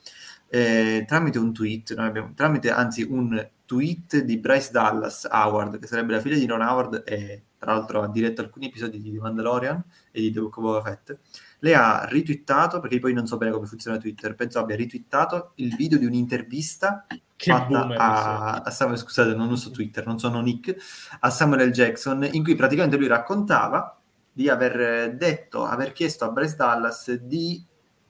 eh, 0.46 1.04
tramite 1.08 1.40
un 1.40 1.52
tweet, 1.52 1.94
abbiamo- 1.98 2.34
tramite 2.36 2.70
anzi 2.70 3.02
un 3.02 3.50
tweet 3.64 4.18
di 4.18 4.38
Bryce 4.38 4.70
Dallas 4.70 5.26
Howard, 5.28 5.80
che 5.80 5.88
sarebbe 5.88 6.12
la 6.12 6.20
figlia 6.20 6.36
di 6.36 6.46
Ron 6.46 6.60
Howard 6.60 7.02
e 7.04 7.42
tra 7.58 7.72
l'altro 7.72 8.02
ha 8.02 8.08
diretto 8.08 8.40
alcuni 8.40 8.66
episodi 8.66 9.02
di 9.02 9.10
The 9.10 9.18
Mandalorian 9.18 9.82
e 10.12 10.20
di 10.20 10.30
The 10.30 10.38
Book 10.38 10.56
of 10.58 10.62
Boba 10.62 10.82
Fett, 10.82 11.18
lei 11.60 11.74
ha 11.74 12.04
ritwittato, 12.06 12.80
perché 12.80 12.98
poi 12.98 13.12
non 13.12 13.26
so 13.26 13.36
bene 13.36 13.52
come 13.52 13.66
funziona 13.66 13.96
Twitter, 13.98 14.34
penso 14.34 14.58
abbia 14.58 14.76
ritwittato 14.76 15.52
il 15.56 15.74
video 15.76 15.98
di 15.98 16.06
un'intervista 16.06 17.06
Che 17.36 17.50
fatta 17.50 17.66
boomer, 17.66 17.96
a, 18.00 18.52
a 18.56 18.70
Samuel, 18.70 18.98
scusate, 18.98 19.34
non 19.34 19.50
uso 19.50 19.70
Twitter, 19.70 20.06
non 20.06 20.18
sono 20.18 20.40
Nick, 20.40 20.74
a 21.20 21.30
Samuel 21.30 21.68
L. 21.68 21.72
Jackson, 21.72 22.28
in 22.32 22.42
cui 22.42 22.54
praticamente 22.54 22.96
lui 22.96 23.06
raccontava 23.06 23.98
di 24.32 24.48
aver 24.48 25.14
detto, 25.16 25.64
aver 25.64 25.92
chiesto 25.92 26.24
a 26.24 26.30
Bryce 26.30 26.56
Dallas 26.56 27.12
di 27.12 27.64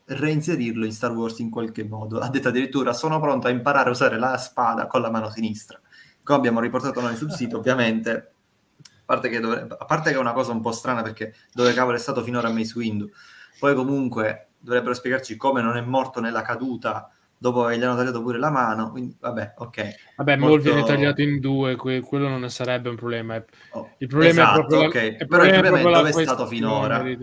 reinserirlo 0.06 0.84
in 0.84 0.92
Star 0.92 1.12
Wars 1.12 1.38
in 1.38 1.50
qualche 1.50 1.84
modo. 1.84 2.18
Ha 2.18 2.28
detto 2.28 2.48
addirittura 2.48 2.92
sono 2.92 3.20
pronto 3.20 3.46
a 3.46 3.50
imparare 3.50 3.88
a 3.88 3.92
usare 3.92 4.18
la 4.18 4.36
spada 4.36 4.86
con 4.86 5.00
la 5.00 5.10
mano 5.10 5.30
sinistra. 5.30 5.80
Come 6.22 6.38
abbiamo 6.38 6.60
riportato 6.60 7.00
noi 7.00 7.16
sul 7.16 7.30
sito, 7.30 7.58
ovviamente, 7.58 8.10
a 8.10 9.02
parte 9.04 9.28
che, 9.28 9.40
dovrebbe, 9.40 9.76
a 9.78 9.84
parte 9.84 10.10
che 10.10 10.16
è 10.16 10.18
una 10.18 10.32
cosa 10.32 10.52
un 10.52 10.62
po' 10.62 10.72
strana 10.72 11.02
perché 11.02 11.34
dove 11.52 11.74
cavolo 11.74 11.96
è 11.96 12.00
stato 12.00 12.22
finora 12.22 12.50
Mace 12.50 12.78
Windu, 12.78 13.10
poi 13.64 13.74
comunque 13.74 14.48
dovrebbero 14.58 14.92
spiegarci 14.92 15.38
come 15.38 15.62
non 15.62 15.78
è 15.78 15.80
morto 15.80 16.20
nella 16.20 16.42
caduta 16.42 17.08
dopo 17.38 17.64
che 17.64 17.78
gli 17.78 17.82
hanno 17.82 17.96
tagliato 17.96 18.20
pure 18.22 18.38
la 18.38 18.50
mano, 18.50 18.90
quindi 18.90 19.16
vabbè, 19.18 19.54
ok. 19.56 19.94
Vabbè, 20.16 20.36
Molto- 20.36 20.46
Maul 20.46 20.60
viene 20.60 20.82
tagliato 20.86 21.22
in 21.22 21.40
due, 21.40 21.76
que- 21.76 22.00
quello 22.00 22.28
non 22.28 22.48
sarebbe 22.50 22.90
un 22.90 22.96
problema. 22.96 23.36
è- 23.36 23.44
Oh, 23.70 23.90
Il 23.98 24.06
problema 24.08 24.30
esatto, 24.42 24.50
è 24.50 24.54
proprio 24.66 24.80
la- 24.80 24.86
ok. 24.86 24.94
il 24.94 25.00
Però 25.00 25.44
il 25.44 25.50
problema 25.50 25.76
è 25.78 25.80
è 25.80 25.82
la 25.90 25.96
dove 25.98 26.08
è 26.10 26.12
stato 26.24 26.46
finora. 26.46 27.02
Eh, 27.06 27.16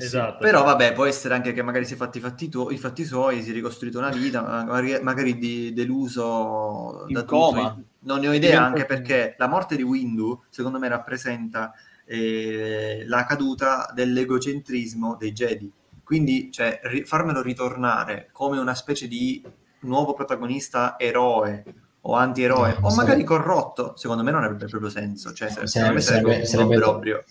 sì. 0.00 0.06
Esatto. 0.06 0.38
Però 0.44 0.64
vabbè, 0.64 0.92
può 0.94 1.04
essere 1.06 1.34
anche 1.34 1.52
che 1.52 1.62
magari 1.62 1.84
si 1.86 1.94
è 1.94 1.96
fatti 1.96 2.18
i 2.18 2.20
fatti, 2.20 2.48
tuo- 2.48 2.70
i 2.70 2.76
fatti 2.76 3.04
suoi, 3.04 3.40
si 3.42 3.50
è 3.50 3.52
ricostruito 3.52 3.98
una 3.98 4.10
vita, 4.10 4.42
magari, 4.42 4.98
magari 5.00 5.38
di, 5.38 5.72
deluso 5.72 7.04
In 7.08 7.14
da 7.14 7.24
coma. 7.24 7.70
tutto. 7.70 7.82
Non 8.00 8.20
ne 8.20 8.28
ho 8.28 8.32
idea, 8.32 8.64
anche 8.64 8.84
perché 8.84 9.34
la 9.38 9.48
morte 9.48 9.74
di 9.76 9.82
Windu, 9.82 10.42
secondo 10.50 10.78
me, 10.78 10.88
rappresenta 10.88 11.72
eh, 12.08 13.04
la 13.06 13.24
caduta 13.24 13.90
dell'egocentrismo 13.94 15.16
dei 15.18 15.32
Jedi. 15.32 15.70
Quindi, 16.02 16.50
cioè, 16.50 16.80
ri- 16.84 17.04
farmelo 17.04 17.42
ritornare 17.42 18.30
come 18.32 18.58
una 18.58 18.74
specie 18.74 19.06
di 19.08 19.44
nuovo 19.80 20.14
protagonista 20.14 20.98
eroe 20.98 21.62
o 22.00 22.14
antieroe, 22.14 22.70
No, 22.80 22.86
o 22.86 22.94
magari 22.94 23.22
sarebbe- 23.22 23.24
corrotto, 23.24 23.92
secondo 23.96 24.22
me 24.22 24.30
non 24.30 24.42
avrebbe 24.42 24.66
proprio 24.66 24.88
senso. 24.90 25.32
Cioè, 25.34 25.50
se- 25.50 25.66
secondo 25.66 25.94
me 25.94 26.00
Sarebbe- 26.00 26.00
sarebbe, 26.00 26.30
sarebbe- 26.30 26.46
sarebbe- 26.46 26.76
obbrobrio. 26.76 27.24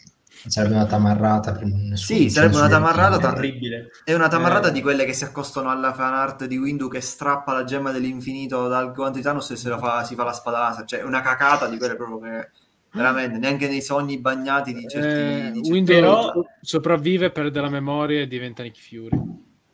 Sarebbe 0.46 0.76
una 0.76 0.86
tamarrata 0.86 1.52
per 1.54 1.64
nessuno. 1.66 1.96
Sì, 2.20 2.30
sarebbe 2.30 2.58
una 2.58 2.68
tamarrata, 2.70 3.18
ta- 3.18 3.34
Terribile. 3.34 3.90
È 4.04 4.14
una 4.14 4.28
tamarrata 4.28 4.68
Eh. 4.68 4.72
di 4.72 4.82
quelle 4.84 5.04
che 5.06 5.14
si 5.14 5.24
accostano 5.24 5.72
alla 5.72 5.94
fan 5.94 6.14
art 6.14 6.46
di 6.46 6.58
Windu 6.58 6.88
che 6.90 7.02
strappa 7.02 7.54
la 7.54 7.64
gemma 7.64 7.92
dell'infinito 7.92 8.68
dal 8.68 8.94
guanto 8.94 9.18
di 9.18 9.24
Thanos 9.24 9.50
e 9.50 9.56
se 9.56 9.68
la 9.70 9.80
fa, 9.80 10.04
si 10.04 10.14
fa 10.14 10.24
la 10.24 10.34
spadata. 10.34 10.86
Cioè, 10.86 11.02
una 11.02 11.22
cacata 11.22 11.66
di 11.68 11.80
quelle 11.80 11.96
proprio 11.96 12.20
che 12.20 12.50
veramente 12.98 13.38
neanche 13.38 13.68
nei 13.70 13.82
sogni 13.82 14.18
bagnati 14.20 14.74
di 14.74 14.86
certi. 14.88 15.08
Eh, 15.08 15.52
di 15.52 15.58
certi- 15.64 15.72
Windows 15.72 16.00
Però- 16.00 16.44
sopravvive, 16.62 17.30
perde 17.32 17.62
la 17.62 17.70
memoria 17.70 18.22
e 18.22 18.28
diventa 18.28 18.64
Nick 18.64 18.78
Fury. 18.80 19.18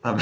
Vabbè. 0.02 0.22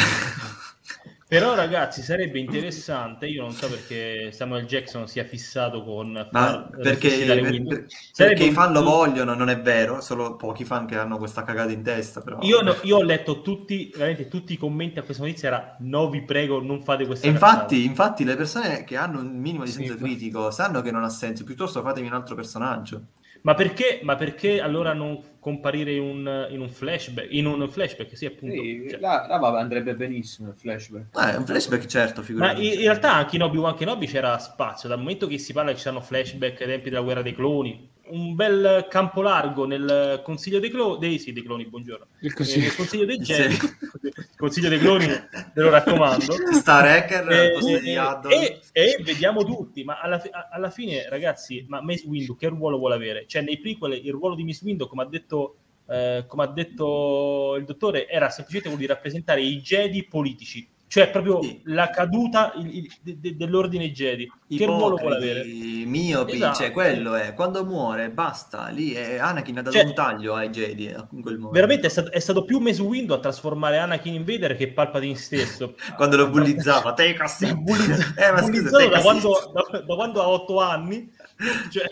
Però 1.31 1.55
ragazzi 1.55 2.01
sarebbe 2.01 2.39
interessante, 2.39 3.25
io 3.25 3.41
non 3.43 3.53
so 3.53 3.69
perché 3.69 4.33
Samuel 4.33 4.65
Jackson 4.65 5.07
sia 5.07 5.23
fissato 5.23 5.81
con 5.81 6.11
Ma 6.31 6.69
perché, 6.81 7.09
per- 7.09 7.63
per- 7.63 7.85
perché 8.17 8.43
i 8.43 8.51
fan 8.51 8.73
lo 8.73 8.83
vogliono, 8.83 9.33
non 9.33 9.47
è 9.47 9.61
vero, 9.61 10.01
solo 10.01 10.35
pochi 10.35 10.65
fan 10.65 10.85
che 10.85 10.97
hanno 10.97 11.17
questa 11.17 11.43
cagata 11.43 11.71
in 11.71 11.83
testa. 11.83 12.19
Però. 12.19 12.37
Io, 12.41 12.61
no- 12.61 12.75
io 12.83 12.97
ho 12.97 13.01
letto 13.03 13.41
tutti, 13.41 13.89
veramente 13.95 14.27
tutti 14.27 14.51
i 14.53 14.57
commenti 14.57 14.99
a 14.99 15.03
questa 15.03 15.23
notizia 15.23 15.47
era 15.47 15.77
no 15.79 16.09
vi 16.09 16.21
prego 16.23 16.61
non 16.61 16.81
fate 16.83 17.05
questa 17.05 17.27
E 17.27 17.29
infatti, 17.29 17.75
cazzata". 17.75 17.89
infatti, 17.89 18.23
le 18.23 18.35
persone 18.35 18.83
che 18.83 18.97
hanno 18.97 19.19
un 19.19 19.37
minimo 19.39 19.63
di 19.63 19.71
Sì, 19.71 19.77
senso 19.85 19.93
ma- 19.99 20.07
critico 20.07 20.51
sanno 20.51 20.81
che 20.81 20.91
non 20.91 21.03
ha 21.03 21.09
senso, 21.09 21.43
piuttosto 21.43 21.81
fatemi 21.81 22.07
un 22.07 22.13
altro 22.13 22.35
personaggio. 22.35 23.07
Ma 23.43 23.55
perché, 23.55 24.01
ma 24.03 24.15
perché 24.15 24.61
allora 24.61 24.93
non 24.93 25.39
comparire 25.39 25.93
in 25.93 26.01
un, 26.01 26.47
in 26.51 26.61
un 26.61 26.69
flashback? 26.69 27.27
In 27.31 27.47
un 27.47 27.67
flashback, 27.69 28.15
sì, 28.15 28.25
appunto. 28.25 28.61
Sì, 28.61 28.87
Cioè, 28.89 28.99
là, 28.99 29.25
là 29.27 29.59
andrebbe 29.59 29.95
benissimo 29.95 30.49
il 30.49 30.55
flashback. 30.55 31.17
Eh, 31.17 31.37
un 31.37 31.45
flashback, 31.45 31.85
certo, 31.85 32.19
ma 32.21 32.25
figurati. 32.25 32.67
in, 32.67 32.73
in 32.73 32.79
realtà 32.81 33.13
anche 33.13 33.35
in 33.37 33.43
Obi-Wan 33.43 33.75
Kenobi 33.75 34.05
c'era 34.05 34.37
spazio, 34.37 34.87
dal 34.87 34.99
momento 34.99 35.27
che 35.27 35.37
si 35.39 35.53
parla 35.53 35.71
che 35.71 35.77
ci 35.77 35.83
sono 35.83 36.01
flashback 36.01 36.61
ai 36.61 36.67
tempi 36.67 36.89
della 36.89 37.01
guerra 37.01 37.21
dei 37.23 37.33
cloni, 37.33 37.90
un 38.07 38.35
bel 38.35 38.87
campo 38.89 39.21
largo 39.21 39.65
nel 39.65 40.21
consiglio 40.23 40.59
dei 40.59 40.69
cloni, 40.69 40.99
dei, 40.99 41.19
sì, 41.19 41.31
dei 41.33 41.43
cloni, 41.43 41.65
buongiorno, 41.67 42.07
Il 42.19 42.31
Eh, 42.31 42.33
consiglio- 42.33 42.65
nel 42.65 42.75
consiglio 42.75 43.05
dei 43.05 43.23
Sì. 43.23 43.33
Jedi, 43.33 43.57
consiglio 44.35 44.69
dei 44.69 44.79
cloni, 44.79 45.05
ve 45.07 45.61
lo 45.61 45.69
raccomando. 45.69 46.33
Star 46.51 46.85
Hacker 46.85 47.29
Eh, 47.29 47.53
eh, 47.61 47.89
eh, 47.91 47.97
Addon. 47.97 48.31
e, 48.31 48.59
e 48.73 48.97
vediamo 49.03 49.43
tutti, 49.45 49.83
ma 49.83 49.99
alla, 49.99 50.21
alla 50.51 50.69
fine, 50.69 51.07
ragazzi, 51.09 51.63
ma 51.67 51.81
Mace 51.81 52.05
Windu 52.07 52.35
che 52.35 52.47
ruolo 52.47 52.77
vuole 52.77 52.95
avere? 52.95 53.25
Cioè, 53.27 53.41
nei 53.43 53.59
prequel 53.59 53.93
il 54.03 54.11
ruolo 54.11 54.35
di 54.35 54.43
Mace 54.43 54.61
Windu, 54.65 54.87
come 54.87 55.03
ha 55.03 55.07
detto, 55.07 55.55
eh, 55.87 56.25
come 56.27 56.43
ha 56.43 56.47
detto 56.47 57.55
il 57.57 57.65
dottore, 57.65 58.07
era 58.07 58.29
semplicemente 58.29 58.69
quello 58.69 58.81
di 58.85 58.87
rappresentare 58.91 59.41
i 59.41 59.61
Jedi 59.61 60.03
politici, 60.05 60.67
cioè 60.91 61.09
proprio 61.09 61.41
Sì. 61.41 61.61
la 61.67 61.89
caduta 61.89 62.51
il- 62.57 62.75
il- 62.75 62.91
de- 63.01 63.17
de- 63.17 63.37
dell'ordine 63.37 63.91
Jedi. 63.93 64.29
Che 64.45 64.65
ruolo 64.65 64.97
vuole 64.97 65.15
avere? 65.15 65.39
Ipocriti, 65.39 65.85
miopi, 65.85 66.31
Esatto. 66.33 66.55
cioè 66.57 66.71
quello 66.71 67.13
è 67.15 67.33
quando 67.33 67.63
muore 67.63 68.09
basta 68.09 68.67
lì 68.67 68.91
è 68.91 69.17
Anakin 69.17 69.59
ha 69.59 69.61
dato 69.61 69.77
Cioè, 69.77 69.85
un 69.85 69.93
taglio 69.93 70.33
ai 70.35 70.49
Jedi 70.49 70.87
eh, 70.87 70.95
in 71.11 71.21
quel 71.21 71.35
momento 71.35 71.51
Veramente 71.51 71.87
è 71.87 71.89
stato, 71.89 72.11
è 72.11 72.19
stato 72.19 72.43
più 72.43 72.59
Mace 72.59 72.81
Windu 72.81 73.13
a 73.13 73.19
trasformare 73.19 73.77
Anakin 73.77 74.15
in 74.15 74.25
Vader 74.25 74.57
che 74.57 74.67
Palpatine 74.73 75.15
stesso. 75.15 75.75
quando 75.95 76.17
lo 76.17 76.29
bullizzava 76.29 76.91
te 76.91 77.15
così 77.15 77.45
Bullizz- 77.55 78.13
eh, 78.19 78.31
ma 78.33 78.41
scusa, 78.41 78.77
te 78.77 78.89
da 78.89 78.99
quando, 78.99 79.51
da, 79.71 79.79
da 79.79 79.95
quando 79.95 80.21
ha 80.21 80.27
otto 80.27 80.59
anni. 80.59 81.09
Cioè, 81.71 81.85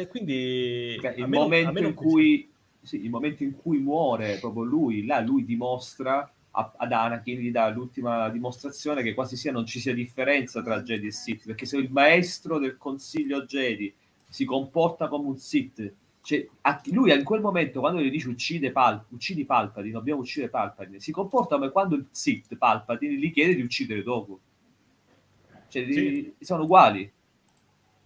e- 0.00 0.08
quindi 0.08 0.98
Cioè, 1.00 1.14
il, 1.16 1.22
a 1.22 1.26
me 1.28 1.36
non- 1.38 1.52
a 1.52 1.62
momento 1.66 1.94
cui, 1.94 2.50
sì, 2.82 3.04
il 3.04 3.10
momento 3.10 3.44
in 3.44 3.54
cui 3.56 3.78
muore 3.78 4.38
proprio 4.40 4.64
lui, 4.64 5.06
là 5.06 5.20
lui 5.20 5.44
dimostra 5.44 6.28
a- 6.52 6.72
ad 6.76 6.92
Anakin, 6.92 7.38
gli 7.38 7.50
dà 7.50 7.68
l'ultima 7.70 8.28
dimostrazione 8.28 9.02
che 9.02 9.14
quasi 9.14 9.36
sia 9.36 9.52
non 9.52 9.66
ci 9.66 9.78
sia 9.80 9.94
differenza 9.94 10.62
tra 10.62 10.82
Jedi 10.82 11.06
e 11.06 11.12
Sith, 11.12 11.46
perché 11.46 11.64
se 11.66 11.76
il 11.76 11.90
maestro 11.90 12.58
del 12.58 12.76
consiglio 12.76 13.44
Jedi 13.44 13.92
si 14.28 14.44
comporta 14.44 15.08
come 15.08 15.28
un 15.28 15.38
Sith, 15.38 15.92
cioè, 16.22 16.46
a- 16.62 16.80
lui 16.86 17.12
in 17.12 17.24
quel 17.24 17.40
momento 17.40 17.80
quando 17.80 18.00
gli 18.00 18.10
dice 18.10 18.28
uccide 18.28 18.72
Pal- 18.72 19.04
uccidi 19.08 19.44
Palpatine, 19.44 19.92
dobbiamo 19.92 20.20
uccidere 20.20 20.50
Palpatine, 20.50 21.00
si 21.00 21.12
comporta 21.12 21.56
come 21.56 21.70
quando 21.70 21.94
il 21.94 22.06
Sith 22.10 22.56
Palpatine 22.56 23.14
gli 23.14 23.32
chiede 23.32 23.54
di 23.54 23.62
uccidere 23.62 24.02
Doku. 24.02 24.38
Cioè, 25.68 25.84
di- 25.84 26.34
sono 26.40 26.64
uguali. 26.64 27.10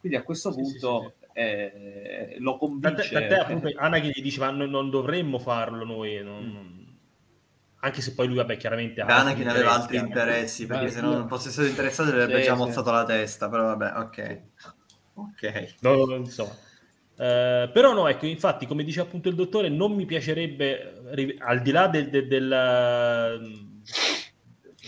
Quindi 0.01 0.19
a 0.19 0.23
questo 0.23 0.53
Sì, 0.53 0.63
sì, 0.65 0.71
punto 0.79 1.13
eh, 1.33 2.37
lo 2.39 2.57
convince. 2.59 3.09
tant'è 3.11 3.39
appunto 3.39 3.71
Anakin 3.75 4.11
gli 4.15 4.23
dice 4.23 4.39
ma 4.41 4.51
noi 4.51 4.69
non 4.69 4.91
dovremmo 4.91 5.39
farlo 5.39 5.85
noi 5.85 6.23
non- 6.23 6.53
non- 6.53 6.84
anche 7.85 8.01
se 8.01 8.15
poi 8.15 8.27
lui 8.27 8.37
vabbè 8.37 8.57
chiaramente 8.57 9.01
ha 9.03 9.07
Anakin 9.21 9.49
aveva 9.49 9.73
altri 9.73 9.99
anche. 9.99 10.09
interessi 10.09 10.67
perché 10.67 10.85
Ma 10.85 10.91
se 10.91 11.01
non 11.01 11.29
fosse 11.29 11.51
stato 11.51 11.69
interessato 11.69 12.09
gli 12.11 12.13
avrebbe 12.15 12.39
Sì, 12.39 12.45
già 12.45 12.55
sì. 12.57 12.57
mozzato 12.57 12.91
la 12.91 13.05
testa 13.05 13.49
però 13.49 13.65
vabbè 13.77 13.93
ok 13.99 14.43
ok 15.15 15.75
No, 15.81 16.05
no, 16.07 16.17
insomma. 16.17 16.55
Eh, 17.17 17.71
però 17.73 17.93
no, 17.93 18.09
ecco, 18.09 18.27
infatti, 18.27 18.67
come 18.67 18.83
dice 18.83 19.01
appunto 19.01 19.29
il 19.29 19.35
dottore, 19.37 19.69
non 19.69 19.93
mi 19.93 20.05
piacerebbe, 20.05 21.37
al 21.39 21.63
di 21.63 21.71
là 21.71 21.87
del- 21.87 22.11
del- 22.11 22.27
della, 22.27 23.39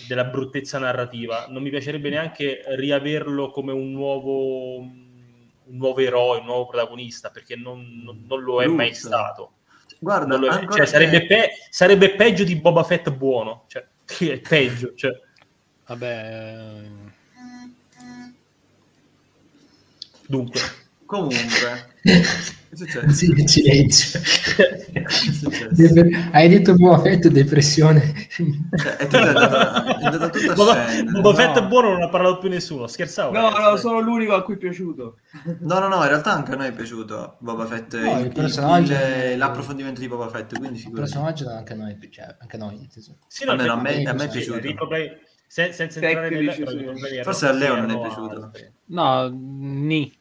della 0.07 0.25
bruttezza 0.25 0.79
narrativa, 0.79 1.47
non 1.49 1.63
mi 1.63 1.71
piacerebbe 1.71 2.11
neanche 2.11 2.63
riaverlo 2.77 3.51
come 3.51 3.73
un 3.73 3.93
nuovo, 3.93 4.79
un 4.79 5.77
nuovo 5.77 5.99
eroe, 6.01 6.39
un 6.39 6.45
nuovo 6.47 6.67
protagonista, 6.67 7.31
perché 7.31 7.57
non, 7.57 8.03
non- 8.05 8.25
non 8.27 8.43
lo 8.43 8.63
è 8.63 8.67
mai 8.67 8.93
Brutto. 8.93 8.95
stato. 8.95 9.56
Guarda 9.99 10.37
lo 10.37 10.67
cioè, 10.71 10.87
sarebbe, 10.87 11.27
pe- 11.27 11.51
sarebbe 11.71 12.15
peggio 12.15 12.45
di 12.45 12.57
Boba 12.57 12.83
Fett 12.83 13.11
buono, 13.11 13.65
cioè, 13.67 13.85
che 14.05 14.33
è 14.35 14.41
peggio. 14.41 14.95
Cioè. 14.95 15.13
Vabbè, 15.87 16.83
Dunque, 20.29 20.61
comunque 21.07 21.95
che 22.85 23.01
è 23.01 23.11
successo? 23.11 23.11
Sì, 23.17 23.47
silenzio. 23.47 24.21
È? 25.77 26.31
Hai 26.33 26.49
detto 26.49 26.75
Boba 26.75 26.99
Fett 27.01 27.29
depressione. 27.29 28.15
Cioè, 28.29 28.97
hai 29.01 29.09
dato, 29.09 29.57
hai 29.57 30.19
dato 30.19 30.31
tutta 30.39 30.55
Boba, 30.55 30.87
scena. 30.87 31.21
Boba 31.21 31.35
Fett 31.35 31.61
No. 31.61 31.67
buono 31.69 31.93
non 31.93 32.03
ha 32.03 32.09
parlato 32.09 32.39
più 32.39 32.49
nessuno, 32.49 32.87
scherzavo. 32.87 33.33
No, 33.33 33.43
ragazzi, 33.51 33.63
no, 33.63 33.77
sono 33.77 34.01
l'unico 34.01 34.35
a 34.35 34.43
cui 34.43 34.55
è 34.55 34.59
piaciuto. 34.59 35.19
No, 35.61 35.79
no, 35.79 35.89
no, 35.89 36.03
in 36.03 36.09
realtà 36.09 36.33
anche 36.33 36.53
a 36.53 36.57
noi 36.57 36.69
è 36.69 36.73
piaciuto 36.73 37.37
Boba 37.41 37.67
Fett, 37.67 37.95
No, 37.99 38.19
il- 38.21 38.27
il 38.27 38.33
personaggio- 38.33 38.93
il- 38.93 39.39
l'approfondimento 39.39 40.01
di 40.01 40.09
Boba 40.09 40.29
Fett, 40.29 40.57
quindi 40.59 40.79
Il 40.81 40.91
personaggio 40.93 41.49
anche 41.51 41.73
a 41.73 41.77
noi, 41.77 41.97
cioè, 42.11 42.37
anche 42.39 42.57
a 42.57 42.59
noi. 42.59 42.89
Sì, 43.29 43.45
no, 43.45 43.53
Almeno 43.53 43.73
a 43.73 43.77
infatti, 43.77 43.97
me- 44.03 44.11
a 44.11 44.13
me 44.15 44.25
è 44.25 44.29
piaciuto. 44.29 44.75
problemi- 44.75 45.17
se- 45.49 45.73
senza 45.73 46.01
entrare 46.01 46.29
nel 46.31 47.23
Forse 47.23 47.47
a 47.47 47.53
Leo 47.53 47.77
non 47.77 47.91
è 47.91 47.99
piaciuto. 48.01 48.51
no, 48.87 49.29
ni. 49.33 50.13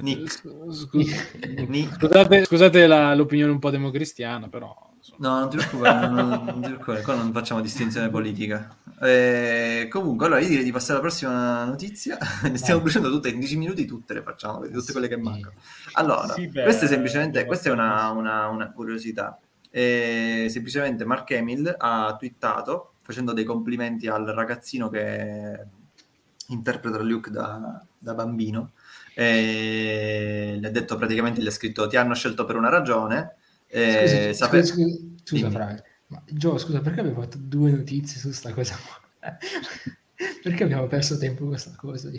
Nick. 0.00 0.42
Nick. 1.68 1.94
Scusate, 1.96 2.44
scusate 2.44 2.86
la- 2.86 3.14
l'opinione 3.14 3.52
un 3.52 3.58
po' 3.58 3.70
democristiana, 3.70 4.48
però. 4.48 4.90
No, 5.18 5.38
non 5.40 5.48
ti 5.50 5.56
preoccupare, 5.56 6.06
non, 6.08 6.28
non 6.28 6.60
ti 6.62 6.68
preoccupare, 6.68 7.02
qua 7.02 7.14
non 7.14 7.32
facciamo 7.32 7.60
distinzione 7.60 8.08
politica. 8.08 8.76
Eh, 9.00 9.88
comunque, 9.90 10.26
allora 10.26 10.40
io 10.40 10.48
direi 10.48 10.64
di 10.64 10.70
passare 10.72 10.92
alla 10.94 11.00
prossima 11.00 11.64
notizia. 11.64 12.18
Ne 12.42 12.56
stiamo 12.56 12.80
bruciando 12.80 13.10
tutte, 13.10 13.28
in 13.28 13.38
10 13.40 13.56
minuti 13.56 13.84
tutte 13.84 14.14
le 14.14 14.22
facciamo, 14.22 14.60
tutte 14.68 14.92
quelle 14.92 15.08
che 15.08 15.16
mancano. 15.16 15.54
Allora, 15.92 16.32
Sì, 16.32 16.46
beh, 16.48 16.62
questa 16.62 16.84
è 16.84 16.88
semplicemente, 16.88 17.38
abbiamo 17.40 17.48
questa 17.48 17.68
è 17.68 17.72
una, 17.72 18.10
una- 18.10 18.48
una 18.48 18.70
curiosità. 18.70 19.38
Eh, 19.70 20.46
semplicemente 20.50 21.04
Mark 21.04 21.30
Hamill 21.32 21.74
ha 21.78 22.14
twittato 22.18 22.92
facendo 23.02 23.32
dei 23.32 23.44
complimenti 23.44 24.06
al 24.06 24.24
ragazzino 24.26 24.88
che 24.88 25.58
interpreta 26.48 27.00
Luke 27.02 27.30
da, 27.30 27.82
da 27.98 28.14
bambino. 28.14 28.72
E 29.14 30.56
gli 30.60 30.64
ha 30.64 30.70
detto 30.70 30.96
praticamente, 30.96 31.42
gli 31.42 31.46
ha 31.46 31.50
scritto 31.50 31.86
ti 31.86 31.96
hanno 31.96 32.14
scelto 32.14 32.44
per 32.44 32.56
una 32.56 32.68
ragione. 32.70 33.36
Eh, 33.66 34.32
Scusa, 34.32 34.32
sape- 34.32 34.64
scusa, 34.64 34.96
scusa, 35.24 35.48
Dimmi. 35.48 35.50
Fra, 35.50 35.82
Ma 36.08 36.22
Gio, 36.26 36.58
scusa, 36.58 36.80
perché 36.80 37.00
abbiamo 37.00 37.20
fatto 37.22 37.38
due 37.40 37.70
notizie 37.70 38.18
su 38.20 38.30
sta 38.32 38.52
cosa? 38.52 38.76
perché 40.42 40.64
abbiamo 40.64 40.86
perso 40.86 41.16
tempo 41.18 41.40
con 41.40 41.48
questa 41.48 41.72
cosa? 41.76 42.10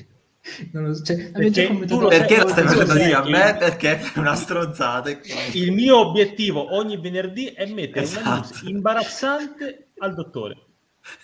Non 0.72 0.84
lo 0.84 0.94
so. 0.94 1.04
Cioè, 1.04 1.32
Perché 1.32 1.86
tu 1.86 2.00
lo 2.00 2.08
Perché 2.10 2.38
lo 2.42 2.48
stai 2.50 2.66
facendo 2.68 2.94
dire 2.94 3.14
a 3.14 3.24
me? 3.24 3.56
Perché 3.58 4.00
è 4.00 4.12
una 4.20 4.36
stronzata. 4.36 5.10
e 5.10 5.20
Il 5.54 5.72
mio 5.72 5.98
obiettivo 6.08 6.76
ogni 6.76 6.98
venerdì 7.00 7.48
è 7.48 7.66
mettere 7.68 8.06
una 8.08 8.36
news 8.36 8.52
Esatto. 8.52 8.70
imbarazzante 8.70 9.88
al 10.00 10.14
dottore. 10.14 10.58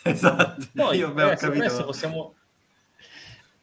Esatto. 0.03 0.67
Poi 0.73 0.97
io 0.97 1.11
beh, 1.11 1.23
ho 1.23 1.25
adesso, 1.27 1.45
adesso 1.47 1.63
capito. 1.67 1.85
possiamo... 1.85 2.35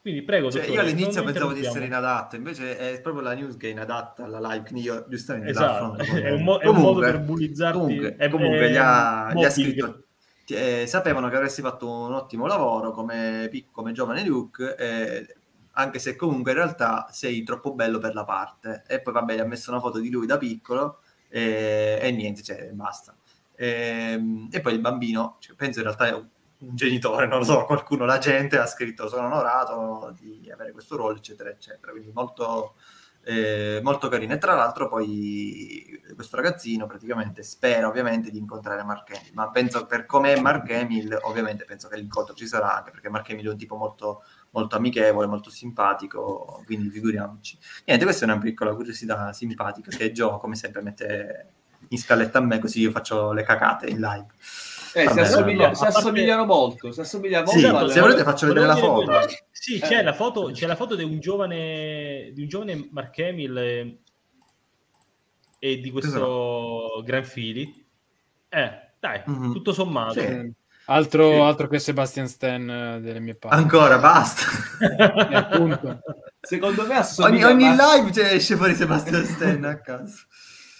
Quindi 0.06 0.22
prego, 0.22 0.52
Cioè, 0.52 0.60
dottore, 0.60 0.76
io 0.82 0.88
all'inizio 0.88 1.24
pensavo 1.24 1.52
di 1.52 1.64
essere 1.66 1.84
inadatto, 1.86 2.36
invece 2.36 2.78
è 2.78 3.00
proprio 3.00 3.24
la 3.24 3.34
news 3.34 3.56
che 3.56 3.66
è 3.66 3.70
inadatta 3.72 4.22
alla 4.22 4.38
live, 4.38 4.62
quindi 4.62 4.82
io 4.82 5.04
giustamente 5.08 5.50
Esatto, 5.50 5.96
è 5.96 6.30
un, 6.30 6.44
mo- 6.44 6.58
è 6.58 6.68
un 6.68 6.76
modo 6.76 7.00
Comunque- 7.00 7.10
per 7.10 7.20
bullizzarti. 7.22 7.76
Comunque, 7.76 8.14
è- 8.14 8.28
comunque 8.30 8.66
è 8.68 8.70
gli, 8.70 8.76
ha, 8.76 9.32
gli 9.34 9.42
ha 9.44 9.50
scritto, 9.50 10.04
eh, 10.46 10.84
sapevano 10.86 11.28
che 11.28 11.34
avresti 11.34 11.60
fatto 11.60 11.90
un 11.90 12.12
ottimo 12.12 12.46
lavoro 12.46 12.92
come, 12.92 13.50
come 13.72 13.90
giovane 13.90 14.24
Luke, 14.24 14.76
eh, 14.76 15.36
anche 15.72 15.98
se 15.98 16.14
comunque 16.14 16.52
in 16.52 16.58
realtà 16.58 17.08
sei 17.10 17.42
troppo 17.42 17.74
bello 17.74 17.98
per 17.98 18.14
la 18.14 18.22
parte. 18.24 18.84
E 18.86 19.00
poi 19.00 19.12
vabbè, 19.12 19.34
gli 19.34 19.40
ha 19.40 19.44
messo 19.44 19.72
una 19.72 19.80
foto 19.80 19.98
di 19.98 20.08
lui 20.08 20.26
da 20.26 20.38
piccolo 20.38 21.00
eh, 21.30 21.98
e 22.00 22.10
niente, 22.12 22.44
cioè, 22.44 22.70
basta. 22.72 23.12
Ehm, 23.56 24.48
E, 24.52 24.60
poi 24.60 24.74
il 24.74 24.80
bambino, 24.80 25.36
cioè, 25.40 25.56
penso 25.56 25.80
in 25.80 25.86
realtà 25.86 26.06
è 26.06 26.22
un, 26.58 26.74
genitore, 26.74 27.26
non 27.26 27.38
lo 27.38 27.44
so, 27.44 27.64
qualcuno, 27.64 28.04
la 28.04 28.18
gente 28.18 28.58
ha 28.58 28.66
scritto 28.66 29.08
sono 29.08 29.26
onorato 29.26 30.14
di 30.18 30.50
avere 30.50 30.72
questo 30.72 30.96
ruolo, 30.96 31.16
eccetera, 31.16 31.50
eccetera. 31.50 31.92
Quindi 31.92 32.10
molto, 32.12 32.74
eh, 33.24 33.80
molto 33.82 34.08
carino. 34.08 34.34
E 34.34 34.38
tra 34.38 34.54
l'altro 34.54 34.88
poi 34.88 36.02
questo 36.14 36.36
ragazzino 36.36 36.86
praticamente 36.86 37.42
spera 37.42 37.88
ovviamente 37.88 38.30
di 38.30 38.38
incontrare 38.38 38.82
Mark 38.84 39.10
Hamill, 39.10 39.32
ma 39.34 39.50
penso 39.50 39.86
per 39.86 40.06
come 40.06 40.34
è 40.34 40.40
Mark 40.40 40.70
Hamill, 40.70 41.18
ovviamente 41.22 41.64
penso 41.64 41.88
che 41.88 41.96
l'incontro 41.96 42.34
ci 42.34 42.46
sarà, 42.46 42.76
anche 42.76 42.90
perché 42.90 43.08
Mark 43.08 43.28
Hamill 43.30 43.46
è 43.46 43.50
un 43.50 43.58
tipo 43.58 43.76
molto, 43.76 44.22
molto 44.50 44.76
amichevole, 44.76 45.26
molto 45.26 45.50
simpatico, 45.50 46.62
quindi 46.64 46.88
figuriamoci. 46.88 47.58
Niente, 47.84 48.04
questa 48.04 48.24
è 48.24 48.30
una 48.30 48.38
piccola 48.38 48.74
curiosità 48.74 49.32
simpatica 49.32 49.90
che 49.90 50.12
Joe, 50.12 50.38
come 50.38 50.54
sempre, 50.54 50.82
mette 50.82 51.50
in 51.88 51.98
scaletta 51.98 52.38
a 52.38 52.40
me, 52.40 52.58
così 52.58 52.80
io 52.80 52.90
faccio 52.90 53.32
le 53.32 53.42
cacate 53.42 53.86
in 53.88 54.00
live. 54.00 54.26
Eh, 54.98 55.08
si, 55.10 55.20
assomiglia- 55.20 55.74
si 55.74 55.82
parte- 55.84 55.98
assomigliano 55.98 56.44
molto, 56.46 56.90
si 56.90 57.00
assomigliano 57.00 57.46
Sì, 57.48 57.60
molto. 57.62 57.76
alle- 57.76 57.92
se 57.92 58.00
volete 58.00 58.22
faccio 58.22 58.46
vedere 58.46 58.66
la 58.66 58.76
foto. 58.76 59.12
Sì, 59.50 59.78
c'è 59.80 59.98
Eh. 59.98 60.02
la 60.02 60.12
foto, 60.14 60.50
c'è 60.52 60.66
la 60.66 60.76
foto 60.76 60.94
di 60.94 61.04
un 61.04 61.18
giovane, 61.20 62.30
di 62.32 62.42
un 62.42 62.48
giovane 62.48 62.88
Mark 62.92 63.18
Hamill 63.18 63.56
eh, 63.58 63.98
e 65.58 65.78
di 65.80 65.90
questo 65.90 67.02
Gran 67.04 67.24
Fili. 67.24 67.84
Eh, 68.48 68.70
dai, 68.98 69.22
Mhm. 69.26 69.52
tutto 69.52 69.72
sommato. 69.72 70.20
Sì. 70.20 70.52
Altro, 70.88 71.30
Sì. 71.32 71.38
altro 71.40 71.66
che 71.68 71.78
Sebastian 71.80 72.28
Stan 72.28 72.70
eh, 72.70 73.00
delle 73.00 73.18
mie 73.18 73.34
parti. 73.34 73.56
Ancora, 73.56 73.98
basta. 73.98 74.42
Secondo 76.40 76.82
me 76.82 76.88
ogni, 76.90 76.96
assomiglia, 76.98 77.48
ogni 77.48 77.66
a 77.66 77.76
live 77.96 78.30
esce 78.32 78.56
fuori 78.56 78.74
Sebastian 78.74 79.24
Stan 79.24 79.64
a 79.64 79.80
caso. 79.80 80.24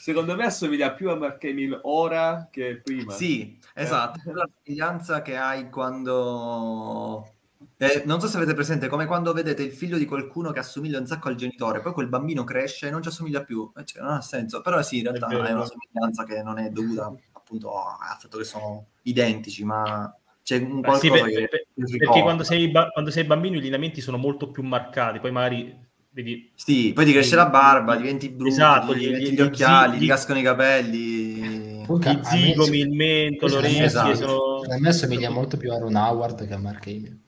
secondo 0.01 0.37
me 0.37 0.45
assomiglia 0.45 0.93
più 0.93 1.11
a 1.11 1.17
Mark 1.17 1.43
Hamill 1.43 1.81
ora 1.83 2.47
che 2.51 2.81
prima. 2.83 3.13
Sì, 3.13 3.59
esatto. 3.77 4.21
È 4.29 4.33
La 4.33 4.49
somiglianza 4.65 5.23
che 5.23 5.37
hai 5.37 5.71
quando... 5.71 7.35
eh, 7.79 8.03
non 8.07 8.21
so 8.21 8.27
se 8.27 8.37
avete 8.37 8.55
presente, 8.55 8.89
come 8.89 9.07
quando 9.07 9.33
vedete 9.33 9.63
il 9.63 9.73
figlio 9.73 9.99
di 9.99 10.05
qualcuno 10.07 10.51
che 10.51 10.59
assomiglia 10.59 10.99
un 10.99 11.07
sacco 11.07 11.29
al 11.29 11.35
genitore, 11.37 11.81
poi 11.81 11.93
quel 11.93 12.09
bambino 12.09 12.45
cresce 12.45 12.89
e 12.89 12.91
non 12.91 13.03
ci 13.03 13.09
assomiglia 13.09 13.45
più. 13.45 13.71
Eh, 13.77 13.85
Cioè, 13.85 14.03
non 14.03 14.13
ha 14.13 14.21
senso. 14.21 14.61
Però 14.63 14.83
sì, 14.83 14.99
in 14.99 15.05
realtà 15.05 15.29
È 15.29 15.35
è, 15.49 15.53
una 15.53 15.65
somiglianza 15.65 16.25
che 16.25 16.43
non 16.43 16.59
è 16.59 16.71
dovuta 16.71 17.15
appunto 17.33 17.73
al 17.79 18.17
fatto 18.19 18.39
che 18.39 18.45
sono 18.45 18.87
identici, 19.03 19.65
ma 19.65 20.13
c'è 20.43 20.57
un 20.59 20.81
Beh, 20.81 20.93
sì, 20.95 21.11
qualcosa 21.11 21.25
per- 21.25 21.49
per- 21.49 21.67
perché 21.99 22.23
quando 22.23 22.45
sei, 22.45 22.71
ba- 22.71 22.89
quando 22.91 23.11
sei 23.11 23.25
bambino 23.25 23.57
i 23.57 23.61
lineamenti 23.61 24.01
sono 24.01 24.17
molto 24.17 24.51
più 24.51 24.63
marcati, 24.63 25.19
poi 25.21 25.31
magari 25.33 25.77
vedi 26.11 26.53
Sì, 26.55 26.93
poi 26.93 27.05
ti 27.05 27.13
cresce 27.13 27.37
la 27.37 27.47
barba, 27.49 27.97
diventi 27.97 28.29
brutto, 28.31 28.49
Esatto, 28.49 28.93
ti 28.95 28.99
gli- 28.99 29.11
gli- 29.15 29.33
gli 29.35 29.41
gli 29.41 29.41
occhiali, 29.41 29.93
zi- 29.93 29.99
ti 29.99 30.07
cascano 30.07 30.39
i 30.39 30.43
capelli. 30.43 31.66
Comunque, 31.87 32.11
i 32.11 32.15
a 32.15 32.19
me- 32.19 32.25
zigomi, 32.25 32.79
il 32.79 32.91
mento, 32.91 33.47
le 33.47 33.57
orecchie 33.57 33.85
Esatto. 33.85 34.15
sono... 34.15 34.61
A 34.75 34.79
me 34.79 34.89
assomiglia 34.89 35.31
molto 35.31 35.57
più 35.57 35.73
a 35.73 35.79
Ron 35.79 35.95
Howard 35.95 36.47
che 36.47 36.55
a 36.55 36.59
Mark 36.59 36.87
Hamill. 36.87 37.19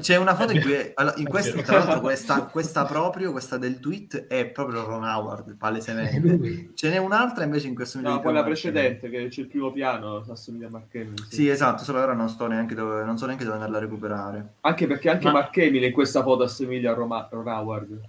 C'è 0.00 0.16
una 0.16 0.34
foto 0.34 0.50
in 0.50 0.60
cui 0.60 0.72
in 0.72 1.28
vero. 1.30 1.62
tra 1.62 1.78
l'altro 1.78 2.00
questa, 2.00 2.42
questa 2.46 2.84
proprio, 2.84 3.30
questa 3.30 3.58
del 3.58 3.78
tweet 3.78 4.26
è 4.26 4.46
proprio 4.46 4.84
Ron 4.84 5.04
Howard, 5.04 5.54
palesemente. 5.56 6.70
Ce 6.74 6.90
n'è 6.90 6.96
un'altra 6.96 7.44
invece 7.44 7.68
in 7.68 7.76
questo 7.76 8.00
No, 8.00 8.20
quella 8.20 8.42
precedente, 8.42 9.08
che 9.08 9.28
c'è 9.28 9.40
il 9.42 9.46
primo 9.46 9.70
piano, 9.70 10.24
assomiglia 10.28 10.66
a 10.66 10.70
Mark 10.70 10.92
Hamill. 10.96 11.14
sì. 11.28 11.34
Sì, 11.36 11.48
esatto, 11.48 11.84
solo 11.84 12.00
ora 12.00 12.12
non 12.12 12.28
sto 12.28 12.48
neanche 12.48 12.74
dove, 12.74 13.04
non 13.04 13.18
so 13.18 13.26
neanche 13.26 13.44
dove 13.44 13.54
andarla 13.54 13.76
a 13.76 13.80
recuperare. 13.80 14.54
Anche 14.62 14.86
perché 14.88 15.10
anche 15.10 15.26
Ma- 15.26 15.32
Mark 15.32 15.56
Hamill 15.58 15.84
in 15.84 15.92
questa 15.92 16.22
foto 16.24 16.42
assomiglia 16.42 16.90
a 16.90 16.94
Roma- 16.94 17.28
Ron 17.30 17.46
Howard. 17.46 18.00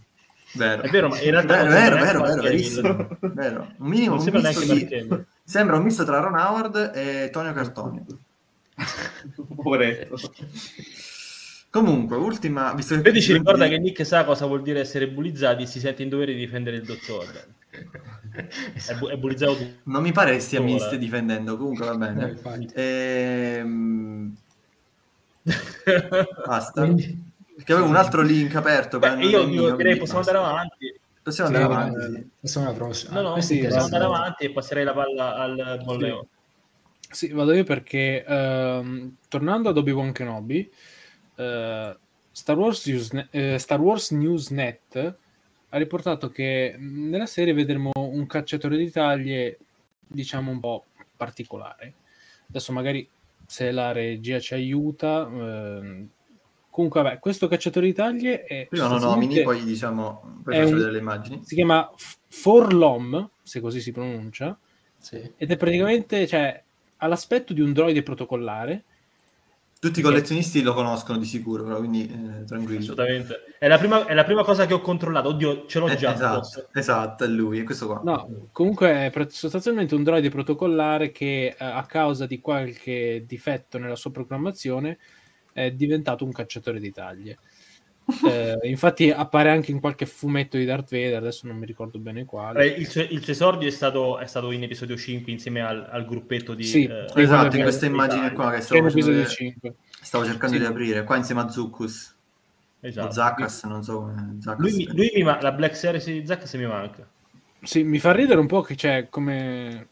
Vero. 0.54 0.82
È 0.82 0.90
vero, 0.90 1.10
ma 1.10 1.22
in 1.22 1.30
realtà 1.30 1.64
Vero, 1.66 1.70
vero, 1.70 1.80
sembra 1.98 2.06
vero, 2.06 2.20
neanche 2.24 2.42
vero, 2.42 2.42
verissimo. 2.42 3.08
Vero. 3.36 3.68
Un 3.78 3.88
minimo, 3.88 4.16
Non 4.16 4.18
un 4.18 4.22
sembra 4.24 4.42
misto 4.50 4.66
neanche 4.66 4.88
di- 4.88 4.90
Mark 4.90 5.12
Hamill. 5.12 5.26
Sembra 5.50 5.78
un 5.78 5.84
misto 5.84 6.04
tra 6.06 6.20
Ron 6.20 6.36
Howard 6.36 6.92
e 6.94 7.30
Tonio 7.32 7.52
Cartonio. 7.54 8.06
Poveretto. 9.56 10.16
Comunque, 11.72 12.18
ultima... 12.18 12.72
Visto 12.76 12.94
che 12.94 13.02
Vedi, 13.02 13.20
ci 13.20 13.34
ricorda 13.34 13.68
che 13.68 13.80
Nick 13.80 14.06
sa 14.06 14.26
cosa 14.26 14.46
vuol 14.46 14.62
dire 14.62 14.80
essere 14.82 15.08
bullizzati 15.08 15.64
e 15.64 15.66
si 15.66 15.80
sente 15.80 16.04
in 16.04 16.10
dovere 16.10 16.34
di 16.34 16.40
difendere 16.40 16.76
il 16.78 16.84
dottore. 16.84 17.48
È, 17.72 18.94
bu- 19.00 19.08
è 19.08 19.18
bullizzato 19.18 19.56
tu. 19.58 19.68
Non 19.86 20.04
mi 20.04 20.12
pare 20.12 20.34
che 20.34 20.40
stia 20.40 20.62
mi 20.62 20.80
stia 20.80 21.00
difendendo, 21.00 21.58
comunque 21.58 21.84
va 21.88 21.94
Eh, 21.94 21.98
bene. 21.98 22.30
infatti. 22.30 22.68
Ehm, 22.76 24.36
Basta. 26.46 26.82
Quindi- 26.84 27.28
Perché 27.56 27.74
avevo 27.74 27.88
un 27.90 27.96
altro 27.96 28.22
link 28.22 28.54
aperto. 28.54 29.00
Beh, 29.00 29.16
io, 29.26 29.48
io 29.48 29.76
direi 29.76 29.98
possiamo 29.98 30.20
andare 30.20 30.38
avanti. 30.38 30.99
Possiamo 31.30 31.50
Sì, 31.52 31.56
andare 31.56 31.74
ma- 31.74 31.84
avanti. 31.84 32.16
sì. 32.16 32.30
Passiamo 32.42 32.68
alla 32.68 32.76
prossima. 32.76 33.22
No, 33.22 33.36
no, 33.36 33.42
sì, 33.42 33.60
possiamo 33.60 33.84
andare 33.86 34.04
avanti 34.04 34.46
e 34.46 34.52
passerei 34.52 34.84
la 34.84 34.94
palla 34.94 35.36
al 35.36 35.82
Bolleo. 35.84 36.28
Sì, 37.12 37.30
vado 37.30 37.54
io 37.54 37.64
perché 37.64 38.24
ehm, 38.24 39.16
tornando 39.28 39.70
ad 39.70 39.78
Obi-Wan 39.78 40.12
Kenobi, 40.12 40.72
eh, 41.36 41.98
Star, 42.32 42.58
Wars 42.58 42.86
News, 42.88 43.28
eh, 43.32 43.58
Star 43.58 43.80
Wars 43.80 44.12
News 44.12 44.50
Net 44.50 45.18
ha 45.72 45.78
riportato 45.78 46.30
che 46.30 46.76
nella 46.78 47.26
serie 47.26 47.54
vedremo 47.54 47.92
un 47.96 48.26
cacciatore 48.28 48.78
di 48.78 48.90
taglie, 48.90 49.60
diciamo 50.00 50.52
un 50.52 50.60
po' 50.60 50.86
particolare. 51.16 51.94
Adesso 52.50 52.72
magari 52.72 53.08
se 53.46 53.72
la 53.72 53.92
regia 53.92 54.40
ci 54.40 54.54
aiuta. 54.56 55.28
Comunque, 56.80 57.02
vabbè, 57.02 57.20
questo 57.20 57.48
cacciatore 57.50 57.88
di 57.88 57.94
taglie 57.94 58.44
è 58.46 58.66
Prima 58.70 58.88
lo 58.88 59.00
nomini, 59.00 59.42
poi 59.42 59.64
diciamo, 59.66 60.40
poi 60.44 60.56
faccio 60.56 60.68
un- 60.68 60.74
vedere 60.76 60.92
le 60.94 60.98
immagini. 61.00 61.42
si 61.44 61.56
chiama 61.56 61.92
Forlom, 62.30 63.30
se 63.44 63.60
così 63.60 63.82
si 63.82 63.92
pronuncia, 63.92 64.58
Sì. 64.98 65.30
ed 65.36 65.52
è 65.52 65.58
praticamente, 65.58 66.26
cioè, 66.26 66.64
ha 66.98 67.08
l'aspetto 67.08 67.52
di 67.54 67.62
un 67.62 67.74
droide 67.74 68.02
protocollare, 68.04 68.84
Tutti 69.80 70.02
i 70.02 70.04
collezionisti 70.04 70.62
lo 70.62 70.74
conoscono 70.74 71.18
di 71.18 71.24
sicuro, 71.26 71.64
però, 71.64 71.78
quindi 71.78 72.04
eh, 72.06 72.44
tranquillo. 72.44 72.80
Assolutamente. 72.80 73.56
È 73.58 73.66
la, 73.70 73.78
prima, 73.78 74.06
è 74.08 74.14
la 74.14 74.26
prima 74.26 74.44
cosa 74.44 74.66
che 74.66 74.74
ho 74.74 74.82
controllato. 74.82 75.30
Oddio, 75.30 75.68
ce 75.68 75.80
l'ho 75.80 75.88
Eh, 75.88 75.96
già. 75.96 76.14
esatto, 76.14 76.68
esatto, 76.74 77.24
è 77.24 77.28
lui, 77.28 77.60
è 77.60 77.64
questo 77.64 77.86
qua. 77.88 78.02
No, 78.04 78.48
comunque 78.52 79.10
è 79.10 79.28
sostanzialmente 79.30 79.96
un 79.96 80.04
droide 80.04 80.30
protocollare 80.30 81.14
che 81.14 81.56
eh, 81.58 81.64
a 81.64 81.86
causa 81.86 82.26
di 82.26 82.42
qualche 82.42 83.24
difetto 83.26 83.78
nella 83.78 83.96
sua 83.96 84.12
programmazione 84.12 84.98
è 85.66 85.72
diventato 85.72 86.24
un 86.24 86.32
cacciatore 86.32 86.80
di 86.80 86.92
taglie. 86.92 87.38
Eh, 88.26 88.58
infatti 88.70 89.12
appare 89.12 89.50
anche 89.50 89.72
in 89.72 89.80
qualche 89.80 90.06
fumetto 90.06 90.58
di 90.58 90.66
Darth 90.66 90.90
Vader, 90.92 91.18
adesso 91.18 91.48
non 91.48 91.58
mi 91.58 91.66
ricordo 91.66 92.00
bene 92.00 92.26
quale. 92.26 92.66
il, 92.68 92.88
suo, 92.88 93.02
il 93.02 93.22
suo 93.22 93.34
esordio 93.34 93.68
è 93.68 93.72
stato, 93.72 94.18
è 94.18 94.26
stato 94.26 94.52
in 94.52 94.64
episodio 94.64 94.96
5 94.98 95.32
insieme 95.32 95.62
al, 95.62 95.88
al 95.90 96.06
gruppetto 96.06 96.54
di... 96.54 96.64
Sì, 96.64 96.86
eh, 96.86 97.06
esatto, 97.14 97.48
quello 97.48 97.56
in 97.56 97.62
questa 97.62 97.86
immagine 97.86 98.32
qua 98.34 98.52
che 98.52 98.62
stavo, 98.62 98.82
facendo 98.84 98.88
episodio 98.88 99.14
vedere- 99.18 99.36
5. 99.36 99.74
stavo 100.02 100.26
cercando 100.26 100.56
Sì. 100.56 100.62
di 100.62 100.68
aprire, 100.68 101.04
qua 101.04 101.16
insieme 101.18 101.42
a 101.42 101.50
Zuckus, 101.50 102.16
esatto. 102.80 103.12
Zacchas, 103.12 103.64
non 103.66 103.84
so 103.84 104.00
come... 104.00 104.38
Zacchas. 104.42 104.60
Lui, 104.60 104.76
mi- 104.76 104.96
lui 104.96 105.12
mi 105.16 105.24
ma- 105.24 105.42
la 105.42 105.52
Black 105.52 105.76
Series 105.76 106.06
di 106.06 106.26
Zack 106.26 106.52
mi 106.56 106.66
manca. 106.66 107.08
Sì, 107.62 107.84
mi 107.84 108.00
fa 108.00 108.14
ridere 108.14 108.40
un 108.40 108.48
po' 108.48 108.62
che 108.62 108.76
c'è 108.76 109.08
come... 109.10 109.88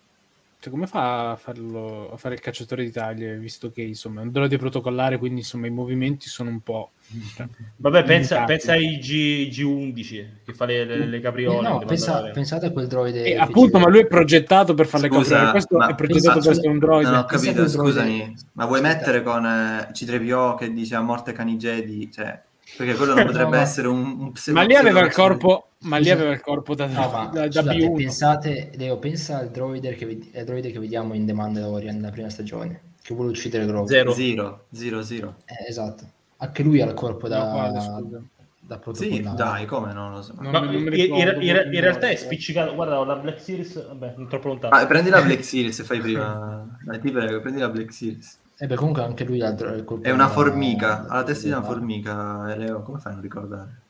Cioè, 0.68 0.70
come 0.70 0.88
fa 0.88 1.32
a, 1.32 1.36
farlo, 1.38 2.12
a 2.12 2.18
fare 2.18 2.36
il 2.36 2.42
cacciatore 2.42 2.84
di 2.84 2.92
taglie, 2.92 3.38
visto 3.38 3.72
che 3.72 3.82
insomma 3.82 4.20
è 4.22 4.24
un 4.24 4.32
droide 4.32 4.58
protocollare, 4.58 5.18
quindi 5.18 5.40
insomma 5.40 5.68
i 5.68 5.70
movimenti 5.70 6.28
sono 6.28 6.50
un 6.50 6.60
po'... 6.62 6.92
cioè, 7.36 7.48
Vabbè, 7.78 8.04
pensa, 8.04 8.44
pensa 8.44 8.74
ai 8.74 8.98
G, 8.98 9.48
G11 9.50 10.26
che 10.46 10.54
fa 10.54 10.66
le, 10.66 10.84
le, 10.84 11.06
le 11.06 11.20
capriole. 11.22 11.60
Eh, 11.66 11.70
no, 11.70 11.80
pensa- 11.86 12.22
pensate 12.34 12.66
a 12.68 12.72
quel 12.72 12.88
droide. 12.88 13.24
E 13.24 13.32
che 13.34 13.38
appunto, 13.38 13.80
ma 13.80 13.88
lui 13.88 14.00
è 14.00 14.08
progettato 14.08 14.74
per 14.74 14.88
fare 14.88 15.08
le 15.08 15.16
Scusa, 15.16 15.30
capriole, 15.30 15.52
questo 15.52 15.78
ma- 15.78 15.88
è 15.88 15.96
progettato 15.96 16.40
per 16.40 16.52
essere 16.52 16.68
un 16.70 16.80
droide. 16.80 17.10
Non 17.10 17.20
ho 17.20 17.26
capito, 17.26 17.68
scusami, 17.68 18.36
ma 18.54 18.66
vuoi 18.66 18.80
Aspetta. 18.82 18.98
mettere 18.98 19.24
con 19.24 19.46
eh, 19.46 19.92
C3PO 19.94 20.56
che 20.58 20.74
dice 20.74 20.96
a 20.96 21.02
morte 21.02 21.32
cani 21.32 21.56
Jedi, 21.56 22.12
cioè, 22.12 22.42
perché 22.76 22.96
quello 22.96 23.14
non 23.14 23.24
No, 23.26 23.32
potrebbe 23.32 23.56
ma- 23.56 23.62
essere 23.62 23.88
un, 23.88 24.18
un 24.20 24.32
pseudo- 24.34 24.60
Ma 24.60 24.66
lì 24.66 24.76
aveva 24.76 25.00
il 25.00 25.14
corpo, 25.14 25.67
Ma 25.80 25.98
lì 25.98 26.06
Scusa. 26.06 26.16
aveva 26.16 26.32
il 26.32 26.42
corpo 26.42 26.74
da, 26.76 26.88
No, 26.88 27.10
ma 27.12 27.26
da, 27.32 27.42
da 27.42 27.46
scusate, 27.62 27.78
B1. 27.78 27.96
pensate, 27.96 28.72
Leo, 28.76 28.98
pensa 28.98 29.38
al 29.38 29.50
droide 29.52 29.94
che, 29.96 30.32
al 30.36 30.44
droide 30.44 30.72
che 30.72 30.80
vediamo 30.80 31.14
in 31.14 31.26
The 31.26 31.34
Mandalorian 31.34 31.96
nella 31.98 32.10
prima 32.12 32.30
stagione, 32.30 32.82
che 33.02 33.14
vuole 33.14 33.30
uccidere 33.30 33.66
Grogu. 33.66 33.88
Zero. 33.88 34.12
Zero, 34.14 34.66
zero, 34.72 35.02
zero. 35.04 35.36
Eh, 35.46 35.70
esatto. 35.70 36.04
Anche 36.38 36.64
lui 36.64 36.82
ha 36.82 36.86
il 36.86 36.94
corpo 36.94 37.28
da, 37.28 37.70
No, 37.72 37.80
scusa. 37.82 38.22
da 38.60 38.80
Sì, 38.94 39.28
dai, 39.36 39.66
come 39.66 39.94
no, 39.94 40.04
non 40.10 40.12
lo 40.14 40.22
so. 40.24 40.34
Non 40.40 40.52
Ma 40.52 40.60
non 40.60 40.74
in, 40.74 40.82
in- 40.82 40.90
ricordo, 40.90 41.32
in- 41.42 41.68
mi 41.70 41.76
in 41.76 41.82
realtà 41.82 42.10
è 42.10 42.16
spiccicato. 42.16 42.74
Guarda, 42.76 43.00
ho 43.00 43.06
la 43.06 43.16
Black 43.16 43.40
Series. 43.40 43.86
Vabbè, 43.88 44.16
non 44.18 44.28
troppo 44.28 44.50
lontano. 44.50 44.76
Ah, 44.76 44.86
prendi 44.88 45.10
la 45.10 45.22
Black 45.22 45.44
Series 45.46 45.80
e 45.80 45.84
fai 45.84 46.00
prima. 46.00 46.78
Dai, 46.84 47.00
ti 47.00 47.12
prego, 47.12 47.40
prendi 47.40 47.60
la 47.60 47.70
Black 47.70 47.94
Series. 47.94 48.38
Eh 48.58 48.66
beh, 48.68 48.76
comunque 48.76 49.04
anche 49.04 49.24
lui 49.24 49.42
ha 49.42 49.50
il 49.50 49.84
corpo 49.86 50.04
È 50.04 50.10
una 50.12 50.28
formica, 50.28 51.06
ha 51.08 51.18
la 51.18 51.24
testa 51.24 51.46
di 51.46 51.54
una 51.54 51.62
formica, 51.64 52.52
eh, 52.52 52.58
Leo, 52.58 52.82
come 52.82 53.00
fai 53.00 53.12
a 53.12 53.16
non 53.16 53.24
ricordare? 53.24 53.82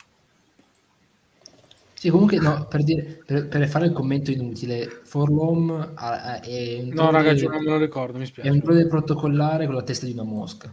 Sì, 1.99 2.09
comunque 2.09 2.37
no, 2.37 2.65
per, 2.69 2.83
dire, 2.83 3.21
per, 3.25 3.47
per 3.47 3.67
fare 3.67 3.87
il 3.87 3.91
commento 3.91 4.29
inutile, 4.29 5.01
Forlom 5.03 5.95
è 5.95 6.79
un 6.83 6.89
No, 6.93 7.09
ragazzi, 7.09 7.47
non 7.47 7.63
me 7.63 7.71
lo 7.71 7.77
ricordo, 7.77 8.19
mi 8.19 8.23
è 8.25 8.27
spiace. 8.27 8.49
un 8.51 8.59
droide 8.59 8.85
protocollare 8.87 9.65
con 9.65 9.73
la 9.73 9.81
testa 9.81 10.05
di 10.05 10.11
una 10.11 10.21
mosca. 10.23 10.71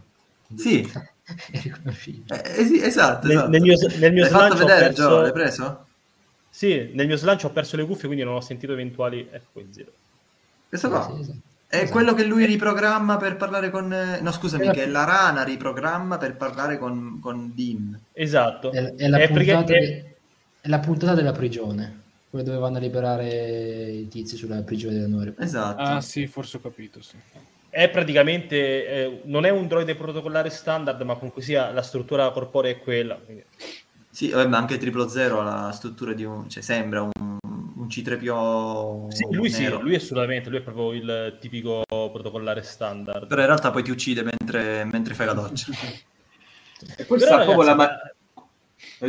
Sì. 0.55 0.81
è 1.51 1.59
riconoscibile. 1.61 2.43
Eh, 2.43 2.61
eh 2.61 2.65
sì, 2.65 2.79
esatto, 2.83 3.25
Nel- 3.27 3.37
esatto. 3.37 3.49
nel 3.49 3.61
mio, 3.61 3.75
nel 3.97 4.13
mio 4.13 4.25
fatto 4.25 4.55
slancio 4.55 4.63
ho 4.63 4.67
vedere, 4.67 4.85
perso... 4.85 5.01
Gio? 5.09 5.21
L'hai 5.21 5.31
preso? 5.31 5.85
Sì, 6.51 6.91
nel 6.93 7.07
mio 7.07 7.17
slancio 7.17 7.47
ho 7.47 7.51
perso 7.51 7.75
le 7.75 7.85
cuffie, 7.85 8.05
quindi 8.05 8.23
non 8.23 8.35
ho 8.35 8.41
sentito 8.41 8.73
eventuali... 8.73 9.27
Ecco, 9.31 9.47
qui, 9.53 9.67
zero. 9.71 9.91
Questo 10.69 10.89
qua. 10.89 11.11
Sì, 11.11 11.21
esatto. 11.21 11.37
È 11.67 11.77
Esatto. 11.77 11.91
quello 11.91 12.13
che 12.13 12.23
lui 12.23 12.45
riprogramma 12.45 13.17
per 13.17 13.35
parlare 13.35 13.71
con... 13.71 13.87
No, 14.21 14.31
scusami, 14.31 14.63
È 14.63 14.67
la- 14.67 14.71
che 14.73 14.85
la 14.85 15.03
rana 15.03 15.43
riprogramma 15.43 16.19
per 16.19 16.35
parlare 16.37 16.77
con, 16.77 17.17
con 17.19 17.51
Dean. 17.55 17.99
Esatto. 18.13 18.71
È, 18.71 18.93
è 18.93 19.07
la 19.07 19.17
È 19.17 19.27
perché- 19.31 19.51
puntata 19.53 19.73
è- 19.73 19.79
de- 19.79 20.14
è 20.65 20.67
la 20.67 20.79
puntata 20.79 21.13
della 21.13 21.31
prigione, 21.31 22.01
quella 22.27 22.43
dove 22.43 22.57
vanno 22.57 22.77
a 22.77 22.79
liberare 22.79 23.87
i 23.91 24.07
tizi 24.07 24.35
sulla 24.35 24.63
prigione 24.63 24.97
della. 24.97 25.31
Esatto. 25.37 25.79
Ah, 25.79 26.01
sì, 26.01 26.25
forse 26.25 26.57
ho 26.57 26.59
capito, 26.59 27.03
sì. 27.03 27.15
È 27.69 27.87
praticamente... 27.91 28.87
eh, 28.87 29.21
non 29.25 29.45
è 29.45 29.51
un 29.51 29.67
droide 29.67 29.93
protocollare 29.93 30.49
standard, 30.49 30.99
ma 31.01 31.13
comunque 31.13 31.43
sia 31.43 31.69
la 31.69 31.83
struttura 31.83 32.31
corporea 32.31 32.71
è 32.71 32.79
quella. 32.79 33.13
quindi- 33.13 33.43
Sì, 34.09 34.29
ma 34.31 34.57
anche 34.57 34.79
Triplo 34.79 35.07
Zero 35.07 35.39
ha 35.39 35.43
la 35.65 35.71
struttura 35.71 36.13
di 36.13 36.23
un... 36.23 36.49
cioè 36.49 36.63
sembra 36.63 37.03
un, 37.03 37.11
un 37.41 37.85
C3PO 37.87 39.11
Sì, 39.11 39.27
lui 39.29 39.51
sì, 39.51 39.67
lui 39.69 39.93
assolutamente, 39.93 40.49
lui 40.49 40.57
è 40.57 40.61
proprio 40.61 40.93
il 40.93 41.37
tipico 41.39 41.83
protocollare 41.85 42.63
standard. 42.63 43.27
Però 43.27 43.41
in 43.41 43.47
realtà 43.47 43.69
poi 43.69 43.83
ti 43.83 43.91
uccide 43.91 44.23
mentre, 44.23 44.83
mentre 44.85 45.13
fai 45.13 45.27
la 45.27 45.33
doccia. 45.33 45.71
E 46.97 47.05
poi 47.05 47.17
Però, 47.17 47.31
sta, 47.35 47.43
proprio 47.45 47.63
la 47.63 47.75
ma- 47.75 47.97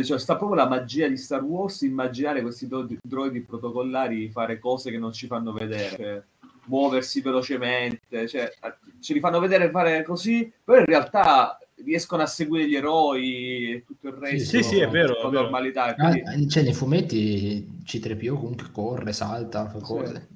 cioè, 0.03 0.19
sta 0.19 0.35
proprio 0.35 0.57
la 0.57 0.67
magia 0.67 1.07
di 1.07 1.17
Star 1.17 1.43
Wars 1.43 1.81
immaginare 1.81 2.41
questi 2.41 2.67
dro- 2.67 2.87
droidi 3.01 3.41
protocollari 3.41 4.29
fare 4.29 4.59
cose 4.59 4.91
che 4.91 4.97
non 4.97 5.11
ci 5.11 5.27
fanno 5.27 5.53
vedere. 5.53 5.95
Cioè, 5.95 6.23
muoversi 6.67 7.21
velocemente, 7.21 8.27
cioè, 8.27 8.51
ce 8.99 9.13
li 9.13 9.19
fanno 9.19 9.39
vedere 9.39 9.69
fare 9.69 10.03
così, 10.03 10.51
però 10.63 10.79
in 10.79 10.85
realtà 10.85 11.57
riescono 11.83 12.23
a 12.23 12.27
seguire 12.27 12.67
gli 12.67 12.75
eroi 12.75 13.71
e 13.71 13.83
tutto 13.85 14.07
il 14.07 14.13
resto 14.13 14.57
sì, 14.57 14.63
sì, 14.63 14.79
è 14.79 14.87
vero, 14.87 15.15
con 15.15 15.29
è 15.29 15.31
vero. 15.31 15.41
normalità. 15.43 15.95
Ah, 15.95 16.11
Quindi, 16.11 16.49
cioè, 16.49 16.63
nei 16.63 16.73
fumetti 16.73 17.81
C3PO 17.83 18.35
comunque 18.35 18.69
corre, 18.71 19.13
salta, 19.13 19.67
fa 19.69 19.79
cose. 19.79 20.27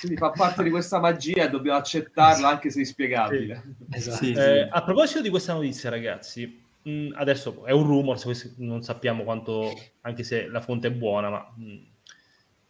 quindi 0.00 0.16
fa 0.16 0.30
parte 0.30 0.62
di 0.62 0.70
questa 0.70 1.00
magia 1.00 1.44
e 1.44 1.50
dobbiamo 1.50 1.78
accettarla 1.78 2.48
anche 2.48 2.70
se 2.70 2.80
inspiegabile. 2.80 3.74
Esatto. 3.90 4.24
Sì, 4.24 4.32
sì. 4.34 4.40
Eh, 4.40 4.68
a 4.70 4.82
proposito 4.82 5.20
di 5.20 5.30
questa 5.30 5.52
notizia, 5.52 5.90
ragazzi, 5.90 6.66
mh, 6.88 7.14
adesso 7.16 7.64
è 7.64 7.72
un 7.72 7.84
rumor, 7.84 8.18
non 8.56 8.82
sappiamo 8.82 9.24
quanto, 9.24 9.70
anche 10.02 10.22
se 10.22 10.46
la 10.48 10.60
fonte 10.60 10.88
è 10.88 10.92
buona, 10.92 11.30
ma, 11.30 11.54
mh, 11.56 11.86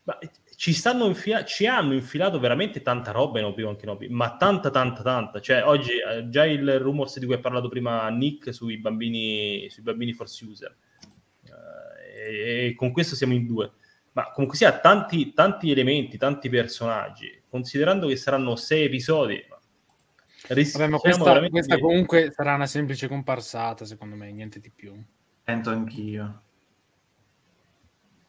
ma 0.05 0.19
ci, 0.57 0.73
stanno 0.73 1.07
infila- 1.07 1.45
ci 1.45 1.67
hanno 1.67 1.93
infilato 1.93 2.39
veramente 2.41 2.83
tanta 2.83 3.11
roba 3.13 3.39
in 3.39 3.45
Obi-Wan 3.45 3.77
Kenobi, 3.77 4.09
ma 4.09 4.37
tanta, 4.37 4.71
tanta, 4.71 5.03
tanta. 5.03 5.41
Cioè, 5.41 5.63
oggi 5.65 5.93
eh, 5.93 6.29
già 6.29 6.47
il 6.47 6.79
rumors 6.81 7.19
di 7.19 7.27
cui 7.27 7.35
ha 7.35 7.41
parlato 7.41 7.69
prima 7.69 8.09
Nick 8.09 8.53
sui 8.53 8.79
bambini, 8.79 9.69
sui 9.71 9.83
bambini 9.83 10.13
Force 10.15 10.45
User, 10.45 10.77
Eh, 11.45 12.33
e, 12.33 12.67
e 12.67 12.75
con 12.75 12.91
questo 12.91 13.15
siamo 13.15 13.35
in 13.35 13.47
due. 13.47 13.73
Ma 14.13 14.33
comunque 14.33 14.57
sia, 14.57 14.77
tanti, 14.81 15.33
tanti 15.33 15.71
elementi, 15.71 16.17
tanti 16.19 16.49
personaggi, 16.49 17.43
considerando 17.49 18.09
che 18.09 18.17
saranno 18.17 18.57
sei 18.57 18.85
episodi, 18.87 19.41
rischiamo 20.49 20.87
Vabbè, 20.87 20.91
ma 20.93 20.99
questa, 20.99 21.25
veramente 21.25 21.51
questa 21.59 21.79
comunque 21.79 22.33
sarà 22.35 22.55
una 22.55 22.67
semplice 22.67 23.09
comparsata, 23.09 23.85
secondo 23.85 24.15
me, 24.17 24.31
niente 24.33 24.61
di 24.61 24.71
più. 24.75 24.93
Sento 25.45 25.71
anch'io. 25.71 26.43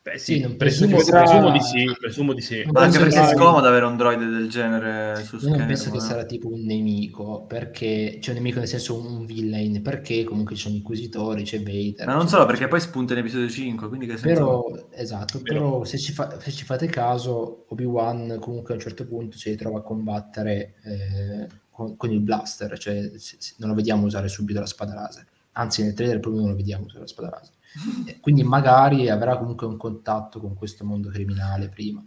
Beh, 0.02 0.18
sì, 0.18 0.36
Sì, 0.36 0.40
non 0.40 0.56
presumo, 0.56 0.96
che 0.98 1.04
presumo 1.10 1.28
sarà- 1.28 1.52
di 1.52 1.60
sì, 1.60 1.96
presumo 2.00 2.34
di 2.34 2.42
sì. 2.42 2.64
Ma 2.72 2.84
anche 2.84 2.98
perché 3.00 3.20
è 3.22 3.36
scomodo 3.36 3.68
avere 3.68 3.84
un 3.84 3.98
droide 3.98 4.28
del 4.28 4.50
genere 4.50 5.18
sul 5.26 5.40
Io 5.40 5.40
schermo. 5.40 5.58
non 5.58 5.68
penso 5.68 5.92
che 5.92 5.98
eh. 5.98 6.00
sarà 6.00 6.26
tipo 6.26 6.48
un 6.48 6.62
nemico, 6.64 7.44
perché 7.46 8.18
c'è 8.22 8.30
un 8.30 8.38
nemico 8.38 8.60
nel 8.60 8.68
senso 8.70 8.98
un 8.98 9.26
villain, 9.26 9.82
perché 9.82 10.24
comunque 10.24 10.56
ci 10.56 10.62
sono 10.62 10.76
inquisitori, 10.76 11.44
c'è 11.44 11.62
Vader. 11.62 12.08
Ma 12.08 12.14
non 12.16 12.30
solo 12.30 12.46
perché 12.46 12.70
poi 12.70 12.80
spunta 12.80 13.12
in 13.12 13.20
episodio 13.20 13.50
5, 13.50 13.90
quindi 13.90 14.06
che 14.08 14.16
senso? 14.16 14.34
Però, 14.34 14.88
esatto, 14.92 15.42
Vero. 15.42 15.54
però 15.60 15.84
se 15.84 15.98
ci, 15.98 16.14
fa- 16.14 16.40
se 16.40 16.52
ci 16.52 16.64
fate 16.64 16.88
caso, 16.88 17.66
Obi-Wan 17.68 18.38
comunque 18.40 18.72
a 18.74 18.78
un 18.78 18.82
certo 18.82 19.06
punto 19.06 19.38
si 19.38 19.50
ritrova 19.50 19.80
a 19.80 19.82
combattere 19.82 20.76
eh, 20.86 21.48
con, 21.80 21.96
con 21.96 22.12
il 22.12 22.20
blaster, 22.20 22.78
cioè 22.78 23.10
se- 23.18 23.38
se- 23.40 23.54
non 23.58 23.70
lo 23.70 23.76
vediamo 23.76 24.06
usare 24.06 24.28
subito 24.28 24.60
la 24.60 24.66
spada 24.66 24.94
laser, 24.94 25.26
anzi 25.54 25.82
nel 25.82 25.94
trailer 25.94 26.20
proprio 26.20 26.42
non 26.42 26.52
lo 26.52 26.58
vediamo 26.58 26.84
usare 26.86 27.00
la 27.02 27.08
spada 27.08 27.30
laser. 27.30 27.54
Eh, 28.08 28.20
Quindi 28.20 28.44
magari 28.44 29.10
avrà 29.10 29.38
comunque 29.38 29.68
un 29.68 29.78
contatto 29.78 30.40
con 30.40 30.56
questo 30.56 30.84
mondo 30.84 31.10
criminale 31.10 31.70
prima. 31.70 32.04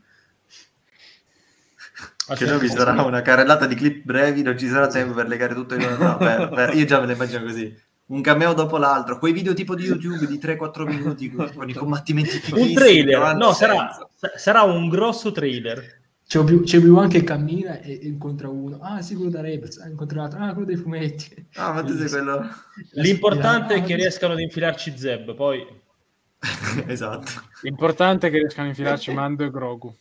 Che 2.34 2.44
dopo 2.46 2.60
ci 2.60 2.68
sarà 2.68 3.00
una 3.02 3.22
carrellata 3.22 3.66
di 3.66 3.74
clip 3.74 4.04
brevi, 4.04 4.42
non 4.42 4.56
ci 4.58 4.68
sarà 4.68 4.86
tempo 4.88 5.12
per 5.14 5.26
legare 5.28 5.54
tutto 5.54 5.74
in 5.74 5.82
una... 5.82 5.96
no, 5.96 6.16
per- 6.16 6.48
per- 6.48 6.74
io 6.74 6.84
già 6.84 7.00
me 7.00 7.06
lo 7.06 7.12
immagino 7.12 7.42
così. 7.44 7.74
Un 8.06 8.20
cameo 8.20 8.52
dopo 8.54 8.76
l'altro, 8.76 9.18
quei 9.18 9.32
video 9.32 9.54
tipo 9.54 9.74
di 9.74 9.84
YouTube 9.84 10.26
di 10.26 10.38
3-4 10.38 10.84
minuti 10.86 11.30
con, 11.30 11.68
i 11.68 11.72
combattimenti 11.72 12.30
fighissimi. 12.38 12.68
un 12.68 12.74
trailer, 12.74 13.18
non 13.20 13.36
no, 13.36 13.52
sarà, 13.52 13.96
sarà 14.36 14.62
un 14.62 14.88
grosso 14.88 15.32
trailer. 15.32 16.00
C'è 16.32 16.38
Obi- 16.38 16.62
c'è 16.62 16.78
Obi-Wan 16.78 17.10
che 17.10 17.24
cammina 17.24 17.78
e, 17.82 18.00
e 18.02 18.06
incontra 18.06 18.48
uno, 18.48 18.78
ah 18.80 19.02
sì, 19.02 19.14
quello 19.14 19.28
da 19.28 19.42
Rebels, 19.42 19.76
ah, 19.76 19.86
incontra 19.86 20.22
l'altro, 20.22 20.38
ah, 20.40 20.52
quello 20.52 20.64
dei 20.64 20.76
fumetti. 20.76 21.46
Ah, 21.56 21.74
ma 21.74 21.82
tu 21.82 21.94
sei 21.94 22.08
quello... 22.08 22.48
L'importante 22.92 23.74
Ah, 23.74 23.76
è 23.76 23.82
che 23.82 23.96
riescano 23.96 24.32
ad 24.32 24.40
infilarci 24.40 24.96
Zeb, 24.96 25.34
poi 25.34 25.62
esatto. 26.88 27.30
L'importante 27.60 28.28
è 28.28 28.30
che 28.30 28.38
riescano 28.38 28.64
a 28.64 28.70
infilarci 28.70 29.12
Mando 29.12 29.44
e 29.44 29.50
Grogu. 29.50 29.94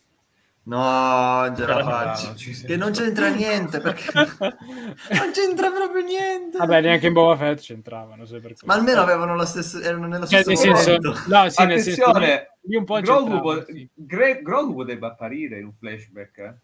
No, 0.64 1.46
non 1.46 1.56
ce 1.56 1.66
la 1.66 1.82
faccio. 1.82 2.26
non. 2.26 2.36
Che 2.66 2.76
non 2.76 2.92
c'entra 2.92 3.28
niente, 3.30 3.80
perché 3.80 4.04
non 4.14 5.30
c'entra 5.32 5.70
proprio 5.72 6.04
niente. 6.04 6.56
Vabbè, 6.58 6.80
neanche 6.82 7.08
in 7.08 7.12
Boba 7.12 7.36
Fett 7.36 7.60
c'entravano, 7.60 8.24
Ma 8.64 8.74
almeno 8.74 9.00
avevano 9.00 9.34
lo 9.34 9.44
stesso, 9.44 9.80
erano 9.80 10.06
nello 10.06 10.26
Cioè, 10.26 10.42
stesso 10.42 10.64
nel 10.68 10.76
senso, 10.76 11.12
no, 11.26 11.48
sì, 11.48 11.60
Attenzione, 11.62 12.56
lì 12.62 12.76
un 12.76 12.84
po' 12.84 13.00
Grogu, 13.00 13.40
po- 13.40 13.64
sì. 13.64 13.88
Gre- 13.92 14.40
Grogu 14.42 14.74
potrebbe 14.74 15.06
apparire 15.06 15.58
in 15.58 15.64
un 15.66 15.72
flashback. 15.72 16.38
eh? 16.38 16.54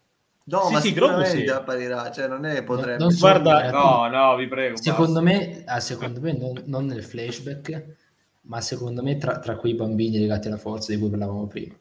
No, 0.45 0.63
Sì, 0.67 0.73
ma 0.73 0.79
sì, 0.79 0.93
Grogu 0.93 1.11
sicuramente 1.11 1.45
sì. 1.47 1.53
apparirà, 1.53 2.11
cioè 2.11 2.27
non 2.29 2.45
è 2.45 2.63
potrebbe. 2.63 2.97
non 2.99 3.11
so- 3.11 3.19
Guarda, 3.19 3.67
eh, 3.67 3.71
No, 3.71 4.07
no, 4.07 4.35
vi 4.37 4.47
prego. 4.47 4.77
Secondo 4.81 5.21
basta. 5.21 5.37
me, 5.39 5.63
ah, 5.65 5.79
secondo 5.81 6.21
me 6.21 6.37
non, 6.37 6.63
non 6.67 6.85
nel 6.85 7.03
flashback, 7.03 7.83
ma 8.43 8.61
secondo 8.61 9.03
me 9.03 9.17
tra, 9.17 9.39
tra 9.39 9.57
quei 9.57 9.73
bambini 9.75 10.17
legati 10.19 10.47
alla 10.47 10.57
forza 10.57 10.93
di 10.93 10.99
cui 10.99 11.09
parlavamo 11.09 11.45
prima. 11.47 11.75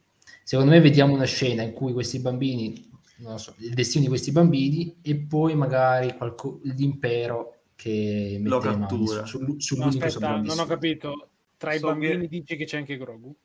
Secondo 0.49 0.71
me 0.71 0.81
vediamo 0.81 1.13
una 1.13 1.27
scena 1.27 1.61
in 1.63 1.73
cui 1.75 1.93
questi 1.93 2.21
bambini, 2.21 2.89
non 3.17 3.33
lo 3.33 3.37
so, 3.37 3.53
il 3.59 3.75
destino 3.75 4.05
di 4.05 4.09
questi 4.09 4.33
bambini 4.33 4.97
e 5.03 5.15
poi 5.17 5.55
magari 5.55 6.17
qualco- 6.17 6.61
l'impero 6.63 7.57
che 7.77 8.41
Lo 8.43 8.59
cattura. 8.59 9.27
su- 9.27 9.37
su- 9.37 9.45
No, 9.45 9.55
sull'unico 9.59 10.07
aspetta, 10.07 10.37
non 10.41 10.59
ho 10.59 10.65
capito. 10.65 11.29
Tra 11.59 11.75
i 11.75 11.79
So 11.79 11.89
bambini 11.89 12.21
che- 12.21 12.29
dici 12.29 12.57
che 12.57 12.65
c'è 12.65 12.79
anche 12.79 12.97
Grogu? 12.97 13.37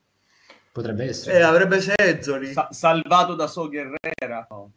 Potrebbe 0.71 1.03
essere. 1.03 1.39
Eh, 1.39 1.41
avrebbe 1.41 1.81
senso 1.81 2.37
lì. 2.37 2.53
Sa- 2.53 2.69
salvato 2.71 3.35
da 3.35 3.47
So 3.47 3.67
Guerrera. 3.67 4.47
No. 4.49 4.71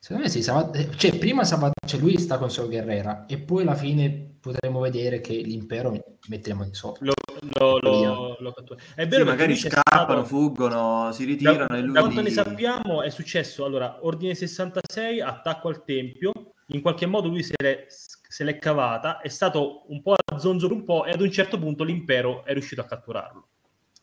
Secondo 0.00 0.24
me 0.24 0.28
sì, 0.30 0.40
eh, 0.40 0.88
cioè, 0.96 1.16
prima 1.16 1.44
cioè, 1.44 2.00
lui 2.00 2.18
sta 2.18 2.38
con 2.38 2.50
Saul 2.50 2.66
Guerrera 2.70 3.24
e 3.26 3.38
poi 3.38 3.62
alla 3.62 3.76
fine 3.76 4.31
potremo 4.42 4.80
vedere 4.80 5.20
che 5.20 5.32
l'impero 5.34 6.18
mette 6.28 6.48
le 6.48 6.54
mani 6.54 6.74
sopra. 6.74 7.06
lo, 7.06 7.12
lo, 7.54 7.78
lo, 7.78 8.36
lo. 8.40 8.50
È 8.94 9.02
Sì, 9.02 9.08
vero, 9.08 9.08
perché 9.08 9.24
magari 9.24 9.56
scappano, 9.56 10.04
stato- 10.04 10.24
fuggono, 10.24 11.12
si 11.12 11.24
Da, 11.24 11.30
ritirano 11.30 11.76
e 11.76 11.80
lui 11.80 11.92
da 11.92 12.00
quanto 12.00 12.20
ne 12.20 12.30
sappiamo 12.30 13.02
è 13.02 13.08
successo 13.10 13.64
allora 13.64 13.98
ordine 14.04 14.34
66 14.34 15.20
attacco 15.20 15.68
al 15.68 15.84
tempio 15.84 16.32
in 16.66 16.80
qualche 16.80 17.06
modo 17.06 17.28
lui 17.28 17.42
se 17.42 17.54
l'è, 17.58 17.86
se 17.88 18.44
l'è 18.44 18.58
cavata 18.58 19.20
è 19.20 19.28
stato 19.28 19.84
un 19.90 20.02
po' 20.02 20.14
a 20.14 20.38
zonzo 20.38 20.66
un 20.72 20.84
po' 20.84 21.04
e 21.04 21.12
ad 21.12 21.20
un 21.20 21.30
certo 21.30 21.58
punto 21.58 21.84
l'impero 21.84 22.44
è 22.44 22.52
riuscito 22.52 22.80
a 22.80 22.84
catturarlo 22.84 23.48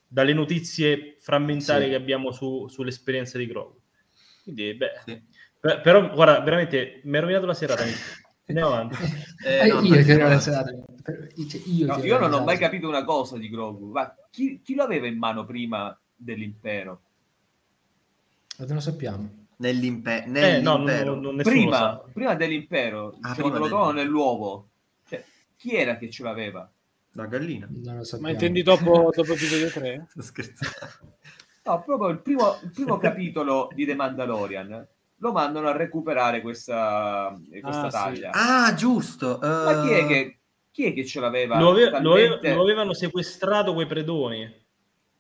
dalle 0.08 0.34
notizie 0.34 1.18
frammentarie 1.20 1.86
Sì. 1.86 1.90
che 1.92 1.96
abbiamo 1.96 2.32
su- 2.32 2.68
sull'esperienza 2.68 3.38
di 3.38 3.46
Grogu 3.48 3.80
quindi 4.44 4.74
beh 4.74 4.92
Sì. 5.06 5.22
per- 5.60 5.82
però 5.82 6.10
guarda 6.12 6.40
veramente 6.42 7.02
mi 7.04 7.18
ha 7.18 7.22
rovinato 7.22 7.46
la 7.46 7.54
serata 7.54 7.84
Eh, 9.46 9.68
no, 9.68 9.82
io 9.82 9.94
ero 9.96 10.40
serata. 10.40 10.72
No, 10.72 12.18
non 12.18 12.34
ho 12.34 12.44
mai 12.44 12.58
capito 12.58 12.88
una 12.88 13.04
cosa 13.06 13.38
di 13.38 13.50
Grogu. 13.50 13.92
Ma 13.92 14.14
chi, 14.30 14.60
chi 14.64 14.76
lo 14.76 14.84
aveva 14.84 15.08
in 15.08 15.18
mano 15.18 15.46
prima 15.46 15.98
dell'impero. 16.16 17.02
Non 18.58 18.68
lo 18.76 18.80
sappiamo. 18.82 19.46
Nell'impe- 19.58 20.24
Eh, 20.26 20.60
no, 20.62 20.78
nell'impero. 20.78 21.16
non, 21.16 21.36
non, 21.36 21.44
Prima, 21.44 21.76
sa. 21.78 22.04
prima 22.14 22.36
dell'impero, 22.36 23.18
Ah, 23.22 23.34
prima 23.34 23.50
lo 23.50 23.60
del- 23.60 23.68
trovano 23.70 23.92
nell'uovo. 23.92 24.70
Cioè, 25.08 25.24
chi 25.56 25.76
era 25.76 25.98
che 25.98 26.10
ce 26.10 26.24
l'aveva? 26.24 26.70
La 27.14 27.26
gallina. 27.26 27.68
Non 27.70 27.98
lo 27.98 28.04
sappiamo. 28.04 28.24
Ma 28.28 28.32
intendi 28.32 28.62
dopo, 28.62 29.12
dopo 29.14 29.34
episodio 29.34 29.70
3? 29.70 30.08
Sto 30.12 30.22
scherzando. 30.22 30.76
No, 31.64 31.82
proprio 31.84 32.10
il 32.10 32.20
primo, 32.20 32.58
il 32.64 32.72
primo 32.72 32.98
capitolo 32.98 33.70
di 33.74 33.86
The 33.86 33.96
Mandalorian 33.96 34.88
lo 35.20 35.32
mandano 35.32 35.68
a 35.68 35.76
recuperare 35.76 36.42
questa, 36.42 37.36
eh, 37.52 37.62
questa 37.62 37.86
Ah, 37.88 37.90
sì. 37.92 37.98
taglia. 37.98 38.32
Ah, 38.34 38.74
giusto. 38.74 39.40
Ma 39.42 39.82
chi 39.82 39.92
è 39.92 39.98
eh, 40.04 40.06
che, 40.08 40.40
chi 40.72 40.86
è 40.86 40.94
che 40.94 41.06
ce 41.06 41.20
l'aveva? 41.20 41.60
Lo, 41.60 41.72
ave- 41.72 42.00
lo 42.02 42.14
ave- 42.14 42.54
lo 42.54 42.62
avevano 42.62 42.94
sequestrato 42.94 43.74
quei 43.74 43.86
predoni. 43.86 44.68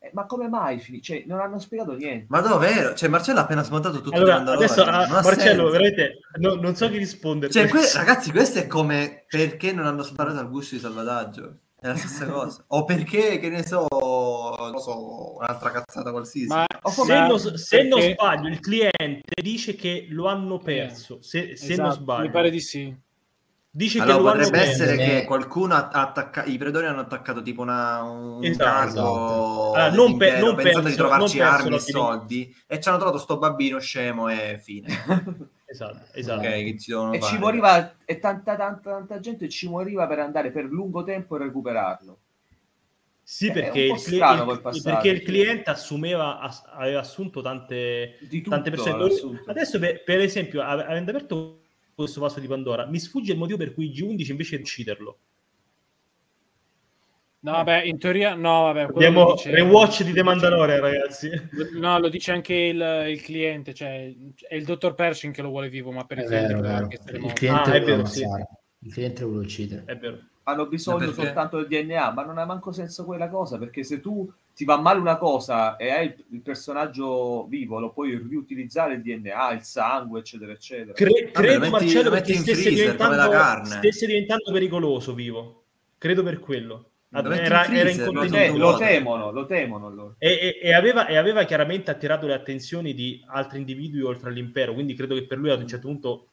Eh, 0.01 0.11
ma 0.13 0.25
come 0.25 0.47
mai? 0.47 0.81
Cioè, 1.01 1.23
non 1.27 1.39
hanno 1.41 1.59
spiegato 1.59 1.93
niente. 1.93 2.27
Ma 2.29 2.39
davvero? 2.39 2.93
Cioè, 2.93 3.09
Marcello 3.09 3.39
ha 3.39 3.43
appena 3.43 3.63
smontato 3.63 3.99
tutto 4.01 4.15
Allora, 4.15 4.35
adesso 4.41 4.83
ah, 4.83 5.05
Non 5.07 5.21
Marcello, 5.21 5.69
veramente 5.69 6.19
no- 6.39 6.55
non 6.55 6.73
so 6.75 6.89
chi 6.89 6.97
rispondere. 6.97 7.51
Cioè, 7.51 7.67
que- 7.67 7.91
ragazzi, 7.93 8.31
questo 8.31 8.59
è 8.59 8.67
come 8.67 9.25
perché 9.27 9.73
non 9.73 9.85
hanno 9.85 10.03
sparato 10.03 10.39
al 10.39 10.49
guscio 10.49 10.75
di 10.75 10.81
salvataggio. 10.81 11.57
È 11.81 11.87
la 11.87 11.95
stessa 11.95 12.25
cosa. 12.25 12.63
O 12.67 12.83
perché, 12.83 13.39
che 13.39 13.49
ne 13.49 13.63
so, 13.65 13.87
non 13.89 14.79
so, 14.79 15.37
un'altra 15.37 15.71
cazzata 15.71 16.11
qualsiasi. 16.11 16.47
Ma, 16.47 16.65
se, 16.91 17.05
ma- 17.13 17.27
non, 17.27 17.39
se 17.39 17.83
non 17.83 17.99
perché- 17.99 18.13
sbaglio, 18.19 18.47
il 18.49 18.59
cliente 18.59 19.41
dice 19.41 19.75
che 19.75 20.07
lo 20.09 20.27
hanno 20.27 20.57
perso. 20.57 21.19
Se, 21.21 21.55
se 21.55 21.75
non 21.77 21.85
Esatto, 21.87 22.01
sbaglio, 22.01 22.23
Mi 22.23 22.31
pare 22.31 22.49
di 22.49 22.59
sì. 22.59 22.93
dice 23.71 23.99
Allora, 23.99 24.33
che 24.33 24.37
potrebbe 24.39 24.59
essere 24.67 24.95
perso. 24.97 25.11
che 25.19 25.25
qualcuno 25.25 25.73
ha 25.75 25.87
attaccato, 25.89 26.49
i 26.49 26.57
predoni 26.57 26.85
hanno 26.87 26.99
attaccato 27.01 27.41
tipo 27.41 27.61
una, 27.61 28.01
un 28.03 28.43
Esatto, 28.43 28.63
cargo 28.63 28.89
esatto. 28.99 29.71
Allora, 29.73 29.89
non 29.91 30.17
pe- 30.17 30.39
non 30.39 30.55
pensando 30.55 30.81
perso- 30.81 30.89
di 30.89 30.95
trovarci 30.95 31.37
non 31.37 31.47
armi 31.47 31.75
e 31.75 31.79
soldi 31.79 32.55
e 32.67 32.79
ci 32.81 32.89
hanno 32.89 32.97
trovato 32.97 33.17
sto 33.19 33.37
bambino 33.37 33.79
scemo 33.79 34.27
e 34.27 34.59
fine. 34.61 34.87
Esatto, 35.71 36.13
esatto. 36.13 36.47
Ok, 36.47 36.53
che 36.63 36.77
ci 36.79 36.89
devono 36.91 37.13
E 37.13 37.19
fare? 37.19 37.31
ci 37.31 37.39
moriva, 37.39 37.95
e 38.05 38.19
tanta, 38.19 38.55
tanta, 38.55 38.91
tanta 38.91 39.19
gente 39.19 39.47
ci 39.49 39.69
moriva 39.69 40.07
per 40.07 40.19
andare 40.19 40.49
per 40.51 40.65
lungo 40.65 41.03
tempo 41.03 41.35
e 41.35 41.39
recuperarlo. 41.39 42.19
Sì, 43.21 43.49
È 43.49 43.51
perché 43.53 43.81
il, 43.81 43.91
il- 43.91 44.81
perché 44.81 45.09
il 45.09 45.21
cliente 45.21 45.69
assumeva, 45.69 46.39
ass- 46.39 46.63
aveva 46.65 47.01
assunto 47.01 47.43
tante, 47.43 48.17
tutto 48.27 48.49
tante 48.49 48.71
persone. 48.71 49.03
assunto. 49.03 49.51
Adesso, 49.51 49.77
per, 49.77 50.03
per 50.03 50.19
esempio, 50.21 50.61
av- 50.63 50.79
avendo 50.79 51.11
aperto 51.11 51.61
questo 51.93 52.19
vaso 52.21 52.39
di 52.39 52.47
Pandora, 52.47 52.87
mi 52.87 52.97
sfugge 52.97 53.33
il 53.33 53.37
motivo 53.37 53.57
per 53.59 53.73
cui 53.75 53.91
G11 53.91 54.31
invece 54.31 54.55
di 54.55 54.63
ucciderlo. 54.63 55.17
No, 57.41 57.51
vabbè, 57.51 57.83
in 57.83 57.97
teoria, 57.97 58.35
no, 58.35 58.63
vabbè. 58.63 58.81
Abbiamo 58.81 59.33
dice- 59.33 59.51
rewatch 59.51 60.03
di 60.03 60.11
The 60.11 60.23
Mandalorian, 60.23 60.79
ragazzi. 60.81 61.29
No, 61.75 61.97
lo 61.97 62.09
dice 62.09 62.33
anche 62.33 62.53
il, 62.53 63.05
il 63.09 63.21
cliente, 63.21 63.73
cioè 63.73 64.13
è 64.47 64.55
il 64.55 64.65
dottor 64.65 64.93
Pershing 64.93 65.33
che 65.33 65.41
lo 65.41 65.49
vuole 65.49 65.69
vivo, 65.69 65.91
ma 65.91 66.03
per 66.03 66.19
esempio 66.19 66.57
Il 66.57 67.33
cliente 67.33 67.69
Ah, 67.69 67.73
è 67.73 67.79
lo 67.79 67.85
vero, 67.85 68.05
sì. 68.05 68.25
Il 68.81 68.91
cliente 68.93 69.21
lo 69.21 69.27
vuole 69.29 69.45
uccidere. 69.45 69.83
È 69.85 69.95
vero. 69.97 70.19
Hanno 70.43 70.67
bisogno 70.67 71.11
soltanto 71.11 71.63
del 71.63 71.67
DNA, 71.67 72.11
ma 72.11 72.25
non 72.25 72.39
ha 72.39 72.45
manco 72.45 72.71
senso 72.71 73.05
quella 73.05 73.29
cosa, 73.29 73.57
perché 73.57 73.83
se 73.83 74.01
tu 74.01 74.29
ti 74.55 74.65
va 74.65 74.77
male 74.77 74.99
una 74.99 75.17
cosa 75.17 75.77
e 75.77 75.91
hai 75.91 76.05
il, 76.07 76.25
il 76.31 76.41
personaggio 76.41 77.45
vivo, 77.47 77.79
lo 77.79 77.91
puoi 77.91 78.17
riutilizzare 78.17 78.95
il 78.95 79.01
DNA, 79.01 79.53
il 79.53 79.61
sangue, 79.61 80.19
eccetera, 80.19 80.51
eccetera. 80.51 80.91
Cre- 80.93 81.29
credo, 81.31 81.59
metti- 81.59 81.71
Marcello, 81.71 82.03
lo 82.03 82.09
metti 82.15 82.31
perché 82.31 82.31
in 82.33 82.39
stesse 82.39 82.61
freezer, 82.63 82.95
diventando, 82.95 83.65
stesse 83.65 84.05
diventando 84.07 84.51
pericoloso 84.51 85.13
vivo. 85.13 85.63
Credo 85.97 86.23
per 86.23 86.39
quello. 86.39 86.88
Metti 87.11 87.27
in 87.27 87.33
Era, 87.33 87.65
era 87.65 87.89
in 87.89 87.95
freezer, 87.95 88.13
lo, 88.55 88.77
temono, 88.77 89.31
lo 89.31 89.45
temono 89.45 89.89
loro. 89.89 90.15
E, 90.19 90.29
e- 90.61 90.67
e 90.67 90.73
aveva, 90.73 91.07
e 91.07 91.17
aveva 91.17 91.43
chiaramente 91.43 91.89
attirato 91.89 92.27
le 92.27 92.33
attenzioni 92.35 92.93
di 92.93 93.23
altri 93.27 93.57
individui 93.57 94.01
oltre 94.01 94.29
all'impero, 94.29 94.73
quindi 94.73 94.93
credo 94.93 95.15
che 95.15 95.25
per 95.25 95.39
lui 95.39 95.49
ad 95.49 95.59
un 95.59 95.67
certo 95.67 95.87
punto 95.87 96.27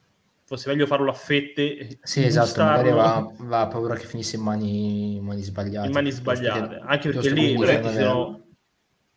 fosse 0.44 0.68
meglio 0.68 0.86
farlo 0.86 1.10
a 1.10 1.14
fette. 1.14 1.98
Sì, 2.02 2.24
esatto, 2.24 2.62
magari 2.62 2.90
aveva, 2.90 3.32
aveva 3.40 3.66
paura 3.68 3.94
che 3.94 4.04
finisse 4.06 4.36
in 4.36 4.42
mani, 4.42 5.16
in 5.16 5.24
mani 5.24 5.42
sbagliate. 5.42 5.86
in 5.86 5.92
mani 5.94 6.10
piuttosto 6.10 6.30
che- 6.30 6.36
sbagliate, 6.50 6.80
anche 6.84 7.08
perché 7.10 7.30
lì 7.30 7.54
comunque 7.54 7.66
ci 7.66 7.72
era- 7.72 7.92
sono- 7.92 8.40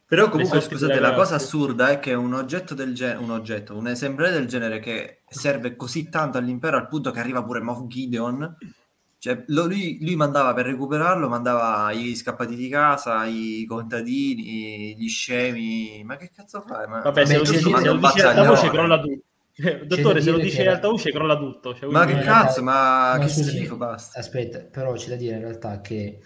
Però 0.05 0.29
comunque, 0.29 0.59
scusate, 0.61 0.99
la 0.99 1.13
cosa 1.13 1.35
assurda 1.35 1.89
è 1.89 1.99
che 1.99 2.13
un 2.15 2.33
oggetto 2.33 2.73
del 2.73 2.95
genere, 2.95 3.19
un 3.19 3.29
oggetto, 3.29 3.75
un 3.77 3.87
esemplare 3.87 4.31
del 4.31 4.47
genere 4.47 4.79
che 4.79 5.21
serve 5.27 5.75
così 5.75 6.09
tanto 6.09 6.39
all'impero 6.39 6.77
al 6.77 6.87
punto 6.87 7.11
che 7.11 7.19
arriva 7.19 7.43
pure 7.43 7.59
Moff 7.61 7.85
Gideon, 7.85 8.55
cioè 9.19 9.43
lo- 9.47 9.65
lui, 9.67 9.97
lui 10.01 10.15
mandava 10.15 10.53
per 10.53 10.65
recuperarlo, 10.65 11.27
mandava 11.29 11.93
gli 11.93 12.15
scappati 12.15 12.55
di 12.55 12.69
casa, 12.69 13.25
i 13.25 13.65
contadini, 13.67 14.95
gli 14.97 15.07
scemi, 15.09 16.01
ma 16.05 16.15
che 16.17 16.31
cazzo 16.33 16.61
fai? 16.61 16.87
Ma, 16.87 17.01
Vabbè, 17.01 17.25
se 17.25 17.37
lo 17.37 17.43
c'è 17.43 17.51
dici, 17.51 17.63
di- 17.65 17.75
se 17.75 17.85
lo 17.85 17.97
dici 17.97 18.19
ad 18.21 18.25
alta 18.37 18.43
voce 18.49 18.69
crolla 18.69 18.99
tutto. 18.99 19.23
Eh, 19.61 19.85
Dottore, 19.87 20.21
se 20.21 20.31
lo 20.31 20.37
dici 20.39 20.61
ad 20.61 20.67
alta 20.67 20.87
voce 20.87 21.11
crolla 21.11 21.37
tutto. 21.37 21.75
Cioè, 21.75 21.89
Ma 21.91 22.05
che 22.05 22.17
cazzo, 22.19 22.63
ma 22.63 23.15
No, 23.17 23.23
che 23.23 23.27
schifo, 23.29 23.75
basta. 23.75 24.19
Aspetta, 24.19 24.59
però 24.59 24.93
c'è 24.93 25.09
da 25.09 25.15
dire 25.17 25.35
in 25.35 25.41
realtà 25.41 25.81
che 25.81 26.19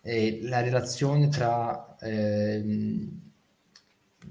eh, 0.00 0.38
la 0.42 0.60
relazione 0.62 1.28
tra... 1.28 1.94
ehm, 2.00 3.20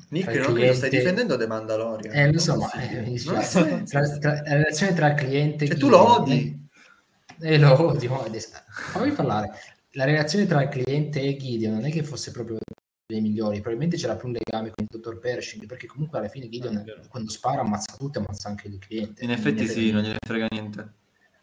Nick, 0.10 0.28
non 0.28 0.54
che 0.56 0.68
lo 0.68 0.74
stai 0.74 0.90
cliente- 0.90 0.98
difendendo 0.98 1.38
The 1.38 1.48
Mandalorian. 1.48 2.16
Eh, 2.16 2.32
lo 2.32 2.40
so, 2.40 2.56
ma 2.58 2.72
eh. 2.72 3.14
Tra- 3.86 4.18
tra- 4.18 4.42
la 4.44 4.54
relazione 4.54 4.94
tra 4.94 5.08
il 5.10 5.14
cliente 5.16 5.64
e 5.66 5.68
Cioè, 5.68 5.78
tu 5.78 5.86
Gideon- 5.90 6.04
lo 6.04 6.22
odi. 6.22 6.63
Eh, 7.54 7.58
lo 7.58 7.88
odio. 7.90 8.26
Fammi 8.92 9.12
parlare. 9.12 9.52
La 9.92 10.06
relazione 10.06 10.46
tra 10.46 10.64
il 10.64 10.70
cliente 10.70 11.22
e 11.22 11.36
Gideon 11.36 11.74
non 11.76 11.86
è 11.86 11.92
che 11.92 12.04
fosse 12.04 12.32
proprio 12.32 12.58
dei 13.06 13.22
migliori, 13.22 13.56
probabilmente 13.60 13.98
c'era 13.98 14.16
più 14.16 14.30
un 14.30 14.34
legame 14.34 14.72
con 14.74 14.86
il 14.86 14.88
dottor 14.90 15.20
Pershing, 15.20 15.66
perché 15.66 15.86
comunque 15.88 16.18
alla 16.18 16.30
fine 16.30 16.48
Gideon 16.50 16.78
Ah, 16.78 17.08
quando 17.10 17.30
spara 17.30 17.62
ammazza 17.62 17.96
tutto 17.98 18.18
e 18.18 18.24
ammazza 18.24 18.48
anche 18.48 18.68
il 18.70 18.80
cliente. 18.80 19.24
In 19.24 19.32
effetti 19.32 19.68
sì, 19.68 19.92
non 19.92 20.02
gliene 20.02 20.18
frega 20.26 20.48
niente. 20.50 20.94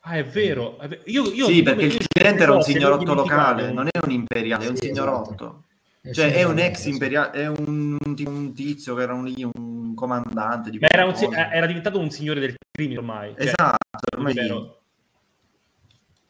Ah, 0.00 0.16
è 0.16 0.24
vero. 0.24 0.78
è 0.78 0.88
vero. 0.88 1.02
Io, 1.04 1.30
io- 1.32 1.46
sì, 1.46 1.62
perché 1.62 1.84
il 1.84 2.06
cliente 2.08 2.42
era 2.42 2.54
un 2.54 2.62
signorotto 2.62 3.14
locale, 3.14 3.70
non 3.70 3.86
è 3.86 3.98
un 4.02 4.10
imperiale, 4.10 4.64
è 4.64 4.68
un 4.68 4.76
Sì, 4.76 4.86
signorotto. 4.86 5.64
esatto. 6.00 6.12
Cioè, 6.12 6.32
è 6.32 6.42
un 6.44 6.58
esatto, 6.58 6.72
ex 6.72 6.84
imperiale, 6.86 7.30
è 7.32 7.46
un, 7.46 7.96
un 8.00 8.54
tizio 8.54 8.94
che 8.94 9.02
era 9.02 9.12
un, 9.12 9.32
un 9.54 9.94
comandante 9.94 10.70
di 10.70 10.78
era, 10.80 11.04
un 11.04 11.14
era 11.34 11.66
diventato 11.66 11.98
un 12.00 12.10
signore 12.10 12.40
del 12.40 12.54
crimine 12.72 12.98
ormai. 12.98 13.34
Cioè, 13.36 13.44
Esatto, 13.44 13.76
ormai 14.16 14.34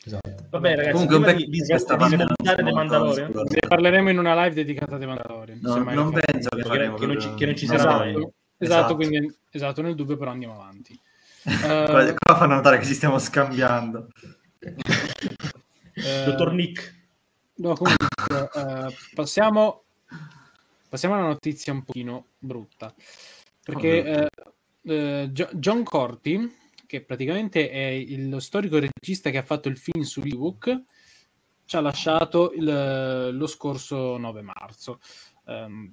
Esatto. 0.05 0.47
Vabbè, 0.51 0.77
ragazzi, 0.77 0.93
Comunque 1.07 1.17
un 1.17 1.37
di, 1.37 1.45
di, 1.49 1.61
di 1.61 2.73
Mandalorian, 2.73 3.27
sicuramente. 3.27 3.59
Ne 3.61 3.69
parleremo 3.69 4.11
in 4.11 4.19
una 4.19 4.35
live 4.43 4.55
dedicata 4.55 4.97
a 4.97 4.99
The 4.99 5.07
Mandalorian. 5.07 5.59
No, 5.63 5.77
non 5.93 6.11
penso 6.13 6.49
che 6.49 6.63
faremo 6.63 6.97
che 6.97 7.07
non 7.07 7.21
ci- 7.21 7.35
che 7.35 7.47
non 7.47 7.57
ci 7.57 7.67
no. 7.67 7.77
sarà 7.79 8.07
Esatto, 8.07 8.19
esatto, 8.19 8.33
Esatto. 8.59 8.95
quindi 8.97 9.35
esatto, 9.51 9.83
nel 9.83 9.95
dubbio 9.95 10.17
però 10.17 10.31
andiamo 10.31 10.55
avanti. 10.55 10.99
Qua, 11.43 12.07
Eh, 12.07 12.15
qua 12.15 12.37
fanno 12.37 12.55
notare 12.55 12.79
che 12.79 12.85
ci 12.87 12.95
stiamo 12.95 13.19
scambiando. 13.19 14.09
eh, 15.95 16.25
Dottor 16.25 16.53
Nick. 16.53 16.95
No, 17.57 17.75
comunque, 17.75 18.07
eh, 18.55 18.95
passiamo, 19.15 19.83
passiamo 20.89 21.15
a 21.15 21.19
una 21.19 21.27
notizia 21.29 21.73
un 21.73 21.83
pochino 21.85 22.27
brutta. 22.39 22.95
Perché 23.63 24.03
eh, 24.05 24.29
eh, 24.83 25.29
Gio- 25.33 25.51
John 25.53 25.83
Corti, 25.83 26.57
che 26.91 27.03
praticamente 27.05 27.71
è 27.71 27.85
il- 27.87 28.29
lo 28.29 28.41
storico 28.41 28.81
regista 28.81 29.31
che 29.31 29.39
ha 29.39 29.45
fatto 29.45 29.69
il 29.69 29.79
film 29.79 30.03
su 30.03 30.23
Ewok, 30.25 30.83
ci 31.65 31.77
ha 31.77 31.81
lasciato 31.81 32.51
il- 32.51 33.31
lo 33.33 33.47
scorso 33.47 34.17
9 34.17 34.43
marzo. 34.43 34.99
Ehm, 35.47 35.93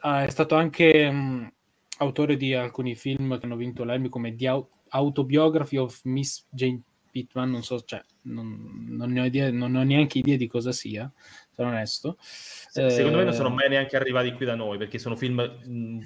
ah, 0.00 0.24
è 0.24 0.30
stato 0.30 0.56
anche 0.56 1.08
mh, 1.08 1.52
autore 1.98 2.36
di 2.36 2.54
alcuni 2.54 2.96
film 2.96 3.38
che 3.38 3.44
hanno 3.46 3.54
vinto 3.54 3.84
l'Emmy 3.84 4.08
come 4.08 4.34
The 4.34 4.48
Au- 4.48 4.68
Autobiography 4.88 5.76
of 5.76 6.00
Miss 6.06 6.44
Jane 6.50 6.80
Pittman, 7.12 7.50
non 7.50 7.62
so, 7.62 7.80
cioè, 7.82 8.02
non, 8.22 8.86
non 8.88 9.12
ne 9.12 9.20
ho 9.20 9.24
idea, 9.24 9.48
non 9.52 9.76
ho 9.76 9.84
neanche 9.84 10.18
idea 10.18 10.36
di 10.36 10.48
cosa 10.48 10.72
sia, 10.72 11.08
sono 11.52 11.68
onesto. 11.68 12.16
Se- 12.18 12.90
Secondo 12.90 13.18
me 13.18 13.22
non 13.24 13.32
Eh, 13.32 13.36
sono 13.36 13.50
mai 13.50 13.68
neanche 13.68 13.94
arrivati 13.94 14.32
qui 14.32 14.44
da 14.44 14.56
noi 14.56 14.76
perché 14.76 14.98
sono 14.98 15.14
film 15.14 15.38
mh, 15.40 15.98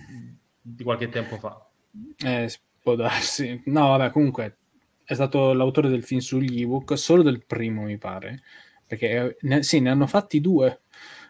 di 0.60 0.84
qualche 0.84 1.08
tempo 1.08 1.38
fa. 1.38 1.66
Eh, 2.18 2.50
può 2.86 2.94
darsi. 2.94 3.60
No, 3.64 3.88
vabbè, 3.88 4.12
comunque 4.12 4.58
è 5.02 5.14
stato 5.14 5.52
l'autore 5.52 5.88
del 5.88 6.04
film 6.04 6.20
sugli 6.20 6.62
ebook, 6.62 6.96
solo 6.96 7.22
del 7.22 7.44
primo, 7.44 7.82
mi 7.82 7.98
pare. 7.98 8.42
Perché 8.86 9.10
eh, 9.10 9.36
ne, 9.40 9.64
sì, 9.64 9.80
ne 9.80 9.90
hanno 9.90 10.06
fatti 10.06 10.40
due. 10.40 10.82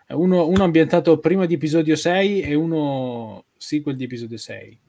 Eh, 0.06 0.12
Uno, 0.12 0.46
uno 0.46 0.64
ambientato 0.64 1.18
prima 1.18 1.46
di 1.46 1.54
episodio 1.54 1.96
6 1.96 2.42
e 2.42 2.52
uno 2.52 3.46
sequel 3.56 3.96
di 3.96 4.04
episodio 4.04 4.36
6. 4.36 4.80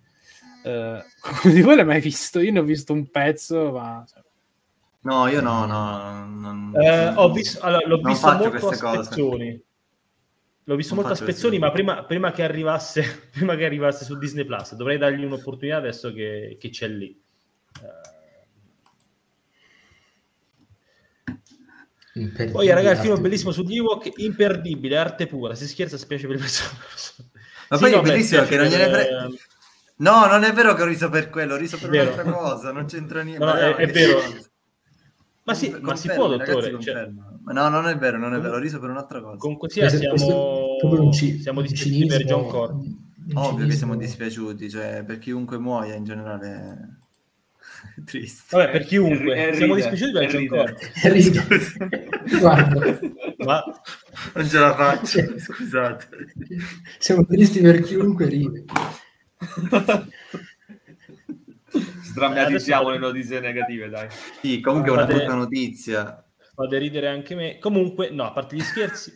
Eh, 0.65 1.03
qualcuno 1.21 1.53
di 1.53 1.61
voi 1.61 1.77
l'ha 1.77 1.85
mai 1.85 2.01
visto? 2.01 2.41
Io 2.41 2.51
ne 2.51 2.59
ho 2.59 2.63
visto 2.63 2.91
un 2.91 3.09
pezzo, 3.09 3.71
ma... 3.71 4.03
cioè, 4.05 4.21
No, 5.01 5.25
io 5.27 5.39
no, 5.39 5.65
no. 5.65 6.25
Non, 6.25 6.73
Eh, 6.75 7.13
ho 7.15 7.31
visto, 7.31 7.61
allora, 7.61 7.87
l'ho 7.87 8.01
non 8.01 8.11
visto 8.11 8.27
faccio 8.27 8.49
molto 8.49 8.67
a 8.67 8.77
cose. 8.77 9.61
L'ho 10.67 10.75
visto 10.75 10.95
Non 10.95 11.03
molto 11.05 11.17
a 11.17 11.23
spezzoni, 11.23 11.59
ma 11.59 11.71
prima, 11.71 12.03
prima 12.03 12.33
che 12.33 12.43
arrivasse, 12.43 13.29
prima 13.31 13.55
che 13.55 13.63
arrivasse 13.63 14.03
su 14.03 14.17
Disney 14.17 14.43
Plus, 14.43 14.75
dovrei 14.75 14.97
dargli 14.97 15.23
un'opportunità 15.23 15.77
adesso 15.77 16.11
che, 16.11 16.57
che 16.59 16.69
c'è 16.69 16.89
lì. 16.89 17.17
Imperdibile 22.15 22.51
Poi 22.51 22.67
ragazzi, 22.69 23.01
il 23.01 23.05
film 23.05 23.17
è 23.17 23.21
bellissimo 23.21 23.51
su 23.51 23.63
Ewok, 23.65 24.11
imperdibile, 24.17 24.97
arte 24.97 25.27
pura, 25.27 25.55
si 25.55 25.67
scherza, 25.67 25.97
spiace 25.97 26.27
per 26.27 26.35
il 26.35 26.41
personaggio. 26.41 27.31
Ma 27.69 27.77
Sì, 27.77 27.83
poi 27.83 27.91
no, 27.91 27.99
è 27.99 28.01
bellissimo 28.01 28.43
che 28.43 28.57
non 28.57 28.65
gliene 28.65 28.89
frega. 28.89 29.27
No, 29.99 30.25
non 30.25 30.43
è 30.43 30.51
vero 30.51 30.73
che 30.73 30.81
ho 30.81 30.85
riso 30.85 31.09
per 31.09 31.29
quello, 31.29 31.53
ho 31.53 31.57
riso 31.57 31.77
per 31.77 31.89
un'altra 31.89 32.23
cosa, 32.23 32.71
non 32.73 32.85
c'entra 32.87 33.21
niente. 33.21 33.45
No, 33.45 33.53
no, 33.53 33.59
è- 33.59 33.75
è 33.75 33.87
vero. 33.87 34.21
Ma 35.47 35.53
sì, 35.53 35.69
Confer- 35.71 35.81
ma 35.87 35.95
si 35.95 36.09
può, 36.09 36.29
ragazzi, 36.29 36.51
dottore. 36.71 36.81
cioè. 36.83 37.09
Ma 37.43 37.51
no, 37.53 37.69
non 37.69 37.87
è 37.87 37.97
vero, 37.97 38.17
non 38.17 38.33
è 38.33 38.39
vero, 38.41 38.55
ho 38.55 38.59
riso 38.59 38.79
per 38.79 38.89
un'altra 38.89 39.21
cosa. 39.21 39.37
comunque 39.37 39.69
sia, 39.69 39.87
Questo- 39.87 40.09
questo 40.09 40.27
siamo, 40.81 40.95
è 40.95 40.99
un 40.99 41.11
ci- 41.13 41.39
siamo 41.39 41.61
dispiaciuti 41.61 42.05
per 42.05 42.23
John 42.25 42.47
Cor. 42.49 42.71
un 42.73 42.95
Ovvio 43.33 43.65
che 43.65 43.71
siamo 43.73 43.95
dispiaciuti, 43.95 44.69
cioè 44.69 45.03
per 45.05 45.17
chiunque 45.19 45.57
muoia 45.57 45.95
in 45.95 46.03
generale 46.03 46.97
è 47.95 48.01
triste. 48.03 48.57
Vabbè, 48.57 48.71
per 48.71 48.83
chiunque, 48.83 49.35
E- 49.35 49.47
e 49.49 49.53
siamo 49.55 49.75
ride, 49.75 49.89
dispiaciuti 49.89 50.19
per 50.19 50.29
John 50.29 50.41
ride. 50.41 50.57
Cor. 50.57 50.75
Ride. 51.11 52.07
Guarda, 52.39 52.99
Ma 53.45 53.63
Non 54.33 54.45
ce 54.47 54.59
la 54.59 54.75
faccio, 54.75 55.39
scusate. 55.39 56.07
siamo 56.99 57.25
tristi 57.25 57.61
per 57.61 57.79
chiunque 57.81 58.25
ride. 58.27 58.65
Sdrammatizziamo 62.17 62.89
le 62.89 62.97
notizie 62.97 63.39
negative, 63.39 63.89
dai. 63.89 64.07
Sì, 64.41 64.59
comunque 64.59 64.89
è 64.89 64.93
una 64.93 65.05
brutta 65.05 65.33
notizia. 65.35 66.25
fate 66.55 66.77
ridere 66.79 67.07
anche 67.07 67.35
me. 67.35 67.59
Comunque, 67.59 68.09
no, 68.09 68.23
a 68.25 68.31
parte 68.31 68.55
gli 68.55 68.61
scherzi, 68.61 69.13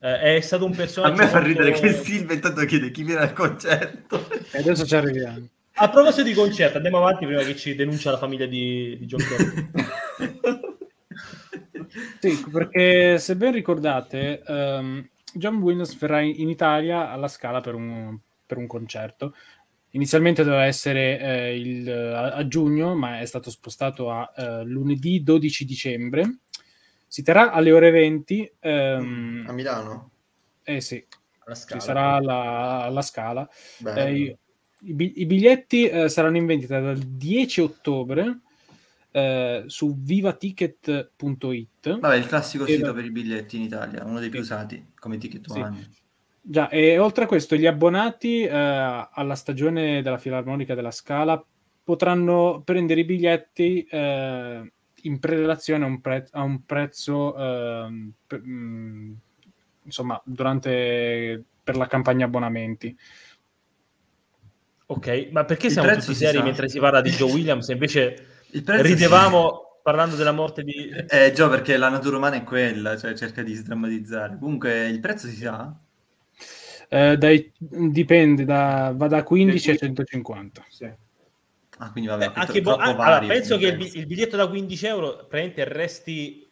eh, 0.00 0.36
è 0.36 0.40
stato 0.40 0.64
un 0.64 0.72
A 0.72 0.76
personaggio. 0.76 1.14
me 1.22 1.26
fa 1.28 1.40
molto- 1.40 1.46
ridere 1.46 1.72
che 1.72 1.92
Silvia 1.92 2.34
intanto 2.34 2.64
chiede 2.64 2.90
chi 2.90 3.02
viene 3.02 3.20
al 3.20 3.32
concerto. 3.34 4.26
E 4.50 4.58
adesso 4.58 4.86
ci 4.86 4.96
arriviamo. 4.96 5.46
A 5.74 5.90
proposito 5.90 6.22
di 6.22 6.32
concerto, 6.34 6.76
andiamo 6.76 6.98
avanti 6.98 7.26
prima 7.26 7.42
che 7.42 7.56
ci 7.56 7.74
denuncia 7.74 8.10
la 8.12 8.18
famiglia 8.18 8.46
di, 8.46 8.96
di 8.98 9.06
John. 9.06 9.20
Sì, 12.18 12.44
perché 12.50 13.18
se 13.18 13.36
ben 13.36 13.52
ricordate, 13.52 14.42
ehm, 14.44 15.06
John 15.34 15.56
Williams 15.56 15.96
verrà 15.98 16.20
in, 16.20 16.32
in 16.38 16.48
Italia 16.48 17.10
alla 17.10 17.28
Scala 17.28 17.60
per 17.60 17.74
un, 17.74 18.18
per 18.46 18.56
un 18.56 18.66
concerto. 18.66 19.34
Inizialmente 19.94 20.42
doveva 20.42 20.64
essere 20.64 21.20
eh, 21.20 21.56
il- 21.56 21.88
a, 21.88 22.32
a 22.32 22.48
giugno, 22.48 22.96
ma 22.96 23.20
è 23.20 23.24
stato 23.26 23.48
spostato 23.50 24.10
a 24.10 24.32
eh, 24.36 24.64
lunedì 24.64 25.22
12 25.22 25.64
dicembre. 25.64 26.38
Si 27.06 27.22
terrà 27.22 27.52
alle 27.52 27.70
ore 27.70 27.90
20. 27.90 28.52
ehm, 28.58 29.44
A 29.48 29.52
Milano? 29.52 30.10
eh 30.64 30.80
sì, 30.80 31.04
Alla 31.44 31.54
ci 31.54 31.78
sarà 31.80 32.14
alla, 32.16 32.82
alla 32.82 33.02
Scala. 33.02 33.48
Eh, 33.94 34.16
i, 34.16 34.36
i 34.80 34.94
bi- 34.94 35.12
i 35.20 35.26
biglietti 35.26 35.86
eh, 35.86 36.08
saranno 36.08 36.38
in 36.38 36.46
vendita 36.46 36.80
dal 36.80 36.98
10 36.98 37.60
ottobre 37.60 38.40
eh, 39.12 39.62
su 39.66 39.94
vivaticket.it. 39.96 41.98
Vabbè, 42.00 42.16
il 42.16 42.26
classico 42.26 42.64
E 42.64 42.74
sito 42.74 42.86
va- 42.86 42.94
per 42.94 43.04
i 43.04 43.12
biglietti 43.12 43.54
in 43.56 43.62
Italia, 43.62 44.02
uno 44.04 44.18
dei 44.18 44.28
più 44.28 44.40
Sì. 44.42 44.52
usati 44.52 44.84
come 44.98 45.18
ticket 45.18 45.48
Sì. 45.48 45.64
Già, 46.46 46.68
e 46.68 46.98
oltre 46.98 47.24
a 47.24 47.26
questo, 47.26 47.56
gli 47.56 47.64
abbonati 47.64 48.42
eh, 48.42 48.50
alla 48.50 49.34
stagione 49.34 50.02
della 50.02 50.18
Filarmonica 50.18 50.74
della 50.74 50.90
Scala 50.90 51.42
potranno 51.82 52.60
prendere 52.62 53.00
i 53.00 53.04
biglietti 53.04 53.82
eh, 53.88 54.72
in 55.02 55.18
prelazione 55.20 55.84
a 55.84 55.86
un, 55.86 56.02
pre- 56.02 56.28
a 56.32 56.42
un 56.42 56.66
prezzo, 56.66 57.34
ehm, 57.34 58.12
per- 58.26 58.42
mm, 58.44 59.12
insomma, 59.84 60.20
durante 60.22 61.42
per 61.64 61.78
la 61.78 61.86
campagna 61.86 62.26
abbonamenti. 62.26 62.94
Ok, 64.84 65.28
ma 65.30 65.46
perché 65.46 65.70
siamo 65.70 65.88
tutti 65.92 66.02
si 66.02 66.14
seri 66.14 66.36
sa. 66.36 66.42
mentre 66.42 66.68
si 66.68 66.78
parla 66.78 67.00
di 67.00 67.08
Joe 67.08 67.32
Williams 67.32 67.70
e 67.70 67.72
invece 67.72 68.26
ridevamo 68.50 69.78
parlando 69.82 70.14
della 70.14 70.32
morte 70.32 70.62
di... 70.62 70.90
Eh, 71.08 71.32
Gio, 71.32 71.48
perché 71.48 71.78
la 71.78 71.88
natura 71.88 72.18
umana 72.18 72.36
è 72.36 72.44
quella, 72.44 72.98
cioè 72.98 73.14
cerca 73.14 73.42
di 73.42 73.54
sdrammatizzare. 73.54 74.36
Comunque 74.38 74.88
il 74.88 75.00
prezzo 75.00 75.26
si 75.26 75.36
sa? 75.36 75.74
Eh, 76.94 77.16
dai- 77.18 77.52
dipende, 77.58 78.44
da, 78.44 78.92
va 78.94 79.08
da 79.08 79.24
15 79.24 79.70
a 79.70 79.76
150. 79.76 80.64
Sì. 80.68 80.88
Ah, 81.78 81.90
quindi 81.90 82.08
vabbè, 82.08 82.26
Eh, 82.26 82.30
anche 82.34 82.60
bo- 82.62 82.76
ah, 82.76 82.84
allora, 82.84 82.96
vario 82.96 83.28
penso 83.28 83.56
che 83.56 83.74
bi- 83.76 83.90
il 83.94 84.06
biglietto 84.06 84.36
da 84.36 84.46
15 84.46 84.86
euro 84.86 85.26
praticamente 85.28 85.64
resti 85.64 86.48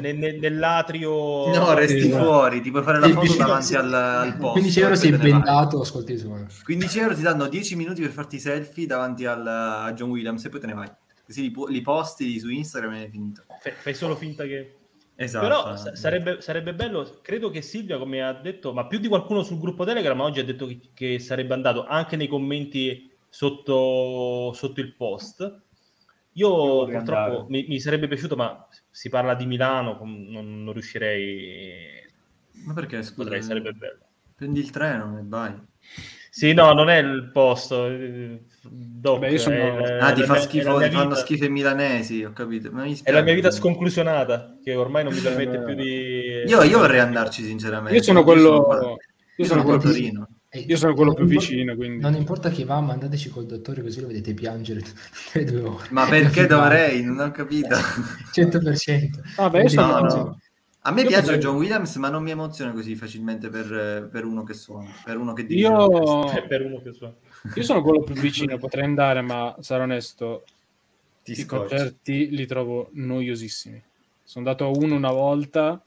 nel- 0.00 0.16
nel- 0.16 0.38
nell'atrio... 0.38 1.10
No, 1.52 1.74
resti 1.74 2.02
Sì, 2.02 2.06
esatto. 2.06 2.22
fuori, 2.24 2.60
ti 2.60 2.70
puoi 2.70 2.84
fare 2.84 3.00
la 3.00 3.08
foto 3.08 3.34
davanti 3.34 3.64
sì. 3.64 3.74
al, 3.74 3.92
al 3.92 4.36
posto. 4.36 4.52
15 4.52 4.80
euro 4.80 4.94
sei 4.94 5.10
ne 5.10 5.16
bendato, 5.16 5.80
ascolti 5.80 6.12
il 6.12 6.18
suono. 6.20 6.46
15 6.62 6.98
euro 7.00 7.14
ti 7.16 7.22
danno 7.22 7.48
10 7.48 7.74
minuti 7.74 8.00
per 8.00 8.10
farti 8.12 8.36
i 8.36 8.38
selfie 8.38 8.86
davanti 8.86 9.26
al, 9.26 9.44
a 9.44 9.92
John 9.92 10.10
Williams 10.10 10.44
e 10.44 10.48
poi 10.50 10.60
te 10.60 10.66
ne 10.66 10.74
vai. 10.74 10.88
Così 11.26 11.40
li, 11.40 11.52
li 11.70 11.80
posti 11.80 12.38
su 12.38 12.48
Instagram 12.48 12.92
e 12.94 13.04
è 13.06 13.10
finito. 13.10 13.42
Fai, 13.60 13.72
fai 13.72 13.94
solo 13.94 14.14
finta 14.14 14.44
che... 14.44 14.76
Esatto. 15.16 15.46
Però 15.46 15.76
sa- 15.76 15.94
sarebbe, 15.94 16.40
sarebbe 16.40 16.74
bello, 16.74 17.18
credo 17.22 17.50
che 17.50 17.62
Silvia, 17.62 17.98
come 17.98 18.22
ha 18.22 18.32
detto, 18.32 18.72
ma 18.72 18.86
più 18.86 18.98
di 18.98 19.08
qualcuno 19.08 19.42
sul 19.42 19.60
gruppo 19.60 19.84
Telegram 19.84 20.18
oggi 20.20 20.40
ha 20.40 20.44
detto 20.44 20.66
che, 20.66 20.80
che 20.92 21.18
sarebbe 21.18 21.54
andato 21.54 21.84
anche 21.86 22.16
nei 22.16 22.26
commenti 22.26 23.10
sotto, 23.28 24.52
sotto 24.54 24.80
il 24.80 24.94
post. 24.94 25.62
Io 26.32 26.86
purtroppo 26.86 27.46
mi, 27.48 27.64
mi 27.68 27.78
sarebbe 27.78 28.08
piaciuto, 28.08 28.34
ma 28.34 28.66
si 28.90 29.08
parla 29.08 29.34
di 29.34 29.46
Milano, 29.46 29.98
non, 30.02 30.64
non 30.64 30.72
riuscirei. 30.72 32.02
Ma 32.64 32.72
perché, 32.72 33.02
scusa? 33.02 33.22
Potrei, 33.22 33.42
sarebbe 33.42 33.72
bello. 33.72 34.00
Prendi 34.34 34.58
il 34.58 34.70
treno 34.70 35.16
e 35.18 35.22
vai. 35.24 35.54
Sì, 36.36 36.52
no, 36.52 36.72
non 36.72 36.88
è 36.90 36.96
il 36.98 37.30
posto. 37.32 37.86
eh, 37.86 38.40
Doc, 38.68 39.20
Beh, 39.20 39.30
io 39.30 39.38
sono- 39.38 39.54
è 39.54 39.98
la- 39.98 40.06
Ah, 40.08 40.12
ti, 40.12 40.22
fa 40.24 40.32
mia- 40.32 40.42
schifo, 40.42 40.78
ti 40.80 40.90
fanno 40.90 41.14
schifo 41.14 41.44
i 41.44 41.48
milanesi, 41.50 42.24
ho 42.24 42.32
capito. 42.32 42.70
Ma 42.72 42.82
mi 42.82 42.98
È 43.00 43.12
la 43.12 43.22
mia 43.22 43.34
vita 43.34 43.52
sconclusionata, 43.52 44.56
che 44.64 44.74
ormai 44.74 45.04
non 45.04 45.12
mi 45.14 45.20
permette 45.20 45.56
Eh, 45.58 45.62
più 45.62 45.74
di... 45.74 46.42
Io, 46.46 46.62
io 46.64 46.78
vorrei 46.78 46.98
andarci, 46.98 47.44
sinceramente. 47.44 47.94
Io 47.96 48.02
sono 48.02 48.24
quello, 48.24 48.96
io 49.36 49.44
sono 49.44 49.62
quello 49.62 49.78
Torino. 49.78 50.28
Io 50.66 50.76
sono 50.76 50.94
quello 50.94 51.14
più 51.14 51.24
vicino, 51.26 51.76
quindi... 51.76 52.00
Non 52.02 52.14
importa 52.14 52.48
chi 52.48 52.64
va, 52.64 52.80
mandateci 52.80 53.28
col 53.28 53.46
dottore 53.46 53.82
così 53.82 54.00
lo 54.00 54.06
vedete 54.08 54.34
piangere 54.34 54.80
tutte 54.82 55.38
le 55.38 55.44
due 55.44 55.60
ore. 55.62 55.86
Ma 55.90 56.06
perché 56.06 56.46
dovrei? 56.46 57.02
Non 57.04 57.18
ho 57.20 57.30
capito. 57.30 57.76
100%. 58.34 59.20
Vabbè, 59.36 59.62
io 59.62 59.68
sono- 59.68 60.00
No, 60.00 60.14
no. 60.14 60.38
A 60.86 60.92
me 60.92 61.00
Io 61.00 61.06
piace 61.08 61.22
potrei- 61.22 61.40
John 61.40 61.56
Williams, 61.56 61.96
ma 61.96 62.10
non 62.10 62.22
mi 62.22 62.30
emoziona 62.30 62.72
così 62.72 62.94
facilmente 62.94 63.48
per, 63.48 64.08
per 64.12 64.24
uno 64.24 64.42
che 64.42 64.52
suona, 64.52 64.90
per 65.02 65.16
uno 65.16 65.32
che 65.32 65.46
dirige. 65.46 65.66
Io, 65.68 65.88
per 66.46 66.62
uno 66.62 66.82
che 66.82 66.92
so. 66.92 67.16
io 67.54 67.62
sono 67.62 67.80
quello 67.82 68.02
più 68.02 68.14
vicino, 68.14 68.58
potrei 68.58 68.84
andare, 68.84 69.22
ma 69.22 69.56
sarò 69.60 69.84
onesto, 69.84 70.44
Ti 71.22 71.32
i 71.32 71.34
scocci. 71.36 71.46
concerti 71.68 72.28
li 72.36 72.46
trovo 72.46 72.90
noiosissimi. 72.92 73.82
Sono 74.22 74.46
andato 74.46 74.66
a 74.66 74.76
uno 74.76 74.94
una 74.94 75.10
volta 75.10 75.82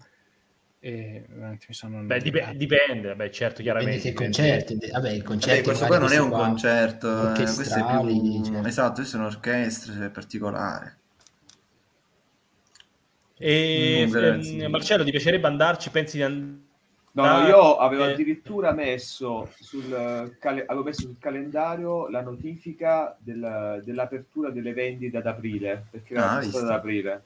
e 0.80 1.26
veramente 1.28 1.66
mi 1.70 1.74
sono 1.76 2.02
Beh, 2.04 2.20
dip- 2.20 2.52
dipende, 2.54 3.16
beh, 3.16 3.32
certo, 3.32 3.62
chiaramente. 3.62 4.10
Dipende 4.10 4.32
che 4.34 4.42
dipende. 4.42 4.66
concerti. 4.66 4.92
Vabbè, 4.94 5.10
il 5.10 5.16
Vabbè, 5.18 5.28
concerto 5.28 5.64
questo 5.64 5.84
magari 5.86 6.00
qua 6.00 6.08
non 6.08 6.18
è 6.18 6.20
un 6.22 6.32
concerto, 6.32 7.30
eh, 7.34 7.34
questo 7.36 7.62
è 7.76 7.86
più... 7.86 8.44
cioè. 8.46 8.66
Esatto, 8.66 8.94
queste 8.94 9.12
sono 9.16 9.26
orchestre, 9.28 9.94
cioè, 9.94 10.10
particolare. 10.10 10.97
E 13.40 14.10
ehm, 14.12 14.70
Marcello, 14.70 15.04
ti 15.04 15.12
piacerebbe 15.12 15.48
andarci? 15.48 15.90
Pensi 15.90 16.18
di 16.18 16.24
andare? 16.24 16.66
No, 17.12 17.26
no, 17.26 17.48
io 17.48 17.78
avevo 17.78 18.06
Eh. 18.06 18.12
addirittura 18.12 18.74
messo 18.74 19.50
sul, 19.60 20.36
cale- 20.40 20.66
avevo 20.66 20.84
messo 20.84 21.02
sul 21.02 21.16
calendario 21.20 22.10
la 22.10 22.22
notifica 22.22 23.16
del- 23.20 23.82
dell'apertura 23.84 24.52
delle 24.52 24.74
vendite 24.74 25.18
ad 25.18 25.26
aprile, 25.26 25.88
perché 25.90 26.14
era 26.14 26.34
Ah, 26.34 26.40
visto. 26.40 26.60
ad 26.60 26.70
aprile. 26.70 27.24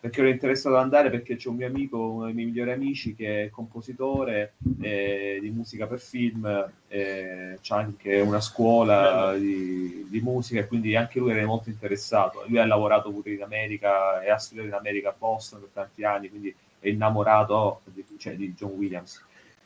Perché 0.00 0.20
ero 0.20 0.28
interessato 0.28 0.76
ad 0.76 0.82
andare 0.82 1.10
perché 1.10 1.34
c'è 1.34 1.48
un 1.48 1.56
mio 1.56 1.66
amico, 1.66 1.98
uno 1.98 2.26
dei 2.26 2.34
miei 2.34 2.46
migliori 2.46 2.70
amici, 2.70 3.16
che 3.16 3.44
è 3.44 3.50
compositore 3.50 4.54
eh, 4.80 5.38
di 5.40 5.50
musica 5.50 5.88
per 5.88 5.98
film, 5.98 6.70
eh, 6.86 7.58
c'ha 7.60 7.76
anche 7.76 8.20
una 8.20 8.40
scuola 8.40 9.36
di, 9.36 10.06
di 10.08 10.20
musica 10.20 10.60
e 10.60 10.68
quindi 10.68 10.94
anche 10.94 11.18
lui 11.18 11.32
era 11.32 11.44
molto 11.44 11.68
interessato. 11.68 12.44
Lui 12.46 12.58
ha 12.58 12.66
lavorato 12.66 13.10
pure 13.10 13.32
in 13.32 13.42
America 13.42 14.22
e 14.22 14.30
ha 14.30 14.38
studiato 14.38 14.68
in 14.68 14.74
America 14.74 15.08
a 15.08 15.14
Boston 15.18 15.62
per 15.62 15.70
tanti 15.72 16.04
anni, 16.04 16.28
quindi 16.28 16.54
è 16.78 16.88
innamorato 16.88 17.80
di, 17.86 18.04
cioè, 18.18 18.36
di 18.36 18.54
John 18.54 18.74
Williams. 18.76 19.24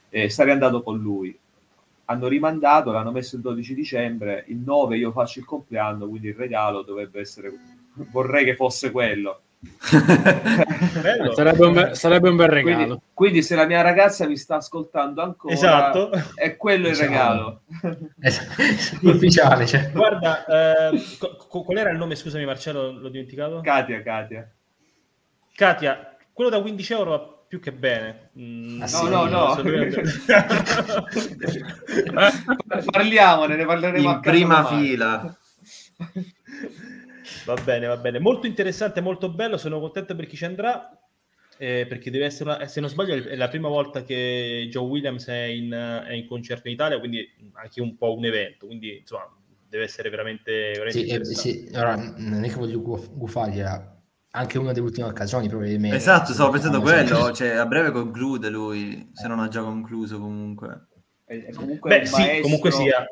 E 0.08 0.30
sarei 0.30 0.54
andato 0.54 0.82
con 0.82 0.98
lui. 0.98 1.38
Hanno 2.06 2.26
rimandato, 2.26 2.90
l'hanno 2.90 3.12
messo 3.12 3.36
il 3.36 3.42
12 3.42 3.74
dicembre, 3.74 4.44
il 4.48 4.56
9 4.56 4.96
io 4.96 5.12
faccio 5.12 5.40
il 5.40 5.44
compleanno, 5.44 6.08
quindi 6.08 6.28
il 6.28 6.34
regalo 6.34 6.80
dovrebbe 6.80 7.20
essere... 7.20 7.52
Vorrei 8.10 8.46
che 8.46 8.56
fosse 8.56 8.90
quello. 8.90 9.40
Bello. 11.00 11.32
Sarebbe 11.34 11.66
un, 11.66 11.72
be- 11.72 11.94
sarebbe 11.94 12.28
un 12.28 12.36
bel 12.36 12.48
regalo. 12.48 12.76
Quindi, 12.84 13.00
quindi 13.14 13.42
se 13.42 13.54
la 13.54 13.64
mia 13.66 13.80
ragazza 13.80 14.26
mi 14.26 14.36
sta 14.36 14.56
ascoltando 14.56 15.22
ancora, 15.22 15.54
Esatto. 15.54 16.10
è 16.34 16.56
quello 16.56 16.88
il 16.88 16.94
Diciamo. 16.94 17.10
regalo. 17.10 17.62
ufficiale. 19.02 19.66
Cioè. 19.66 19.90
Guarda, 19.92 20.44
eh, 20.90 21.02
co- 21.18 21.62
qual 21.62 21.78
era 21.78 21.90
il 21.90 21.98
nome? 21.98 22.16
Scusami, 22.16 22.44
Marcello, 22.44 22.90
l'ho 22.92 23.08
dimenticato. 23.08 23.60
Katia, 23.60 24.02
Katia. 24.02 24.50
Katia, 25.54 26.16
quello 26.32 26.50
da 26.50 26.60
15 26.60 26.92
euro 26.92 27.10
va 27.10 27.20
più 27.46 27.60
che 27.60 27.72
bene. 27.72 28.30
Mm, 28.38 28.80
Ah, 28.82 28.86
No, 28.86 28.88
sì, 28.88 29.08
no, 29.08 29.24
no. 29.26 29.46
assolutamente. 29.48 30.02
Parliamone, 32.90 33.56
ne 33.56 33.64
parleremo 33.64 34.08
a 34.08 34.14
In 34.14 34.20
prima 34.20 34.60
domani. 34.62 34.86
fila. 34.86 35.36
Va 37.44 37.54
bene, 37.54 37.86
va 37.86 37.96
bene. 37.96 38.18
Molto 38.18 38.46
interessante, 38.46 39.00
molto 39.00 39.30
bello. 39.30 39.56
Sono 39.56 39.80
contento 39.80 40.14
per 40.14 40.26
chi 40.26 40.36
ci 40.36 40.44
andrà. 40.44 40.96
eh, 41.58 41.86
perché 41.86 42.10
deve 42.10 42.24
essere, 42.24 42.50
una- 42.50 42.66
se 42.66 42.80
non 42.80 42.88
sbaglio, 42.88 43.14
è 43.14 43.36
la 43.36 43.46
prima 43.46 43.68
volta 43.68 44.02
che 44.02 44.66
Joe 44.68 44.84
Williams 44.84 45.26
è 45.28 45.42
in, 45.44 45.70
è 45.70 46.12
in 46.12 46.26
concerto 46.26 46.66
in 46.66 46.74
Italia, 46.74 46.98
quindi 46.98 47.24
anche 47.52 47.80
un 47.80 47.96
po' 47.96 48.16
un 48.16 48.24
evento, 48.24 48.66
quindi 48.66 48.96
insomma 48.98 49.28
deve 49.68 49.84
essere 49.84 50.10
veramente, 50.10 50.72
veramente 50.72 50.90
Sì, 50.90 51.06
eh, 51.06 51.24
sì, 51.24 51.70
ora 51.76 51.94
non 51.94 52.42
è 52.42 52.48
che 52.48 52.54
voglio 52.56 52.80
guf- 52.80 53.12
guffargli, 53.12 53.60
era 53.60 53.96
anche 54.32 54.58
una 54.58 54.72
delle 54.72 54.86
ultime 54.86 55.06
occasioni 55.06 55.46
probabilmente. 55.48 55.96
Esatto, 55.96 56.32
stavo 56.32 56.50
pensando 56.50 56.80
Diciamo, 56.80 57.02
quello, 57.02 57.32
cioè 57.32 57.50
a 57.50 57.66
breve 57.66 57.92
conclude 57.92 58.48
lui, 58.48 59.10
se 59.12 59.28
non 59.28 59.38
ha 59.38 59.46
già 59.48 59.62
concluso 59.62 60.18
comunque. 60.18 60.88
È, 61.24 61.52
comunque 61.52 62.00
Beh, 62.00 62.06
sì, 62.06 62.40
comunque 62.40 62.72
sia. 62.72 63.06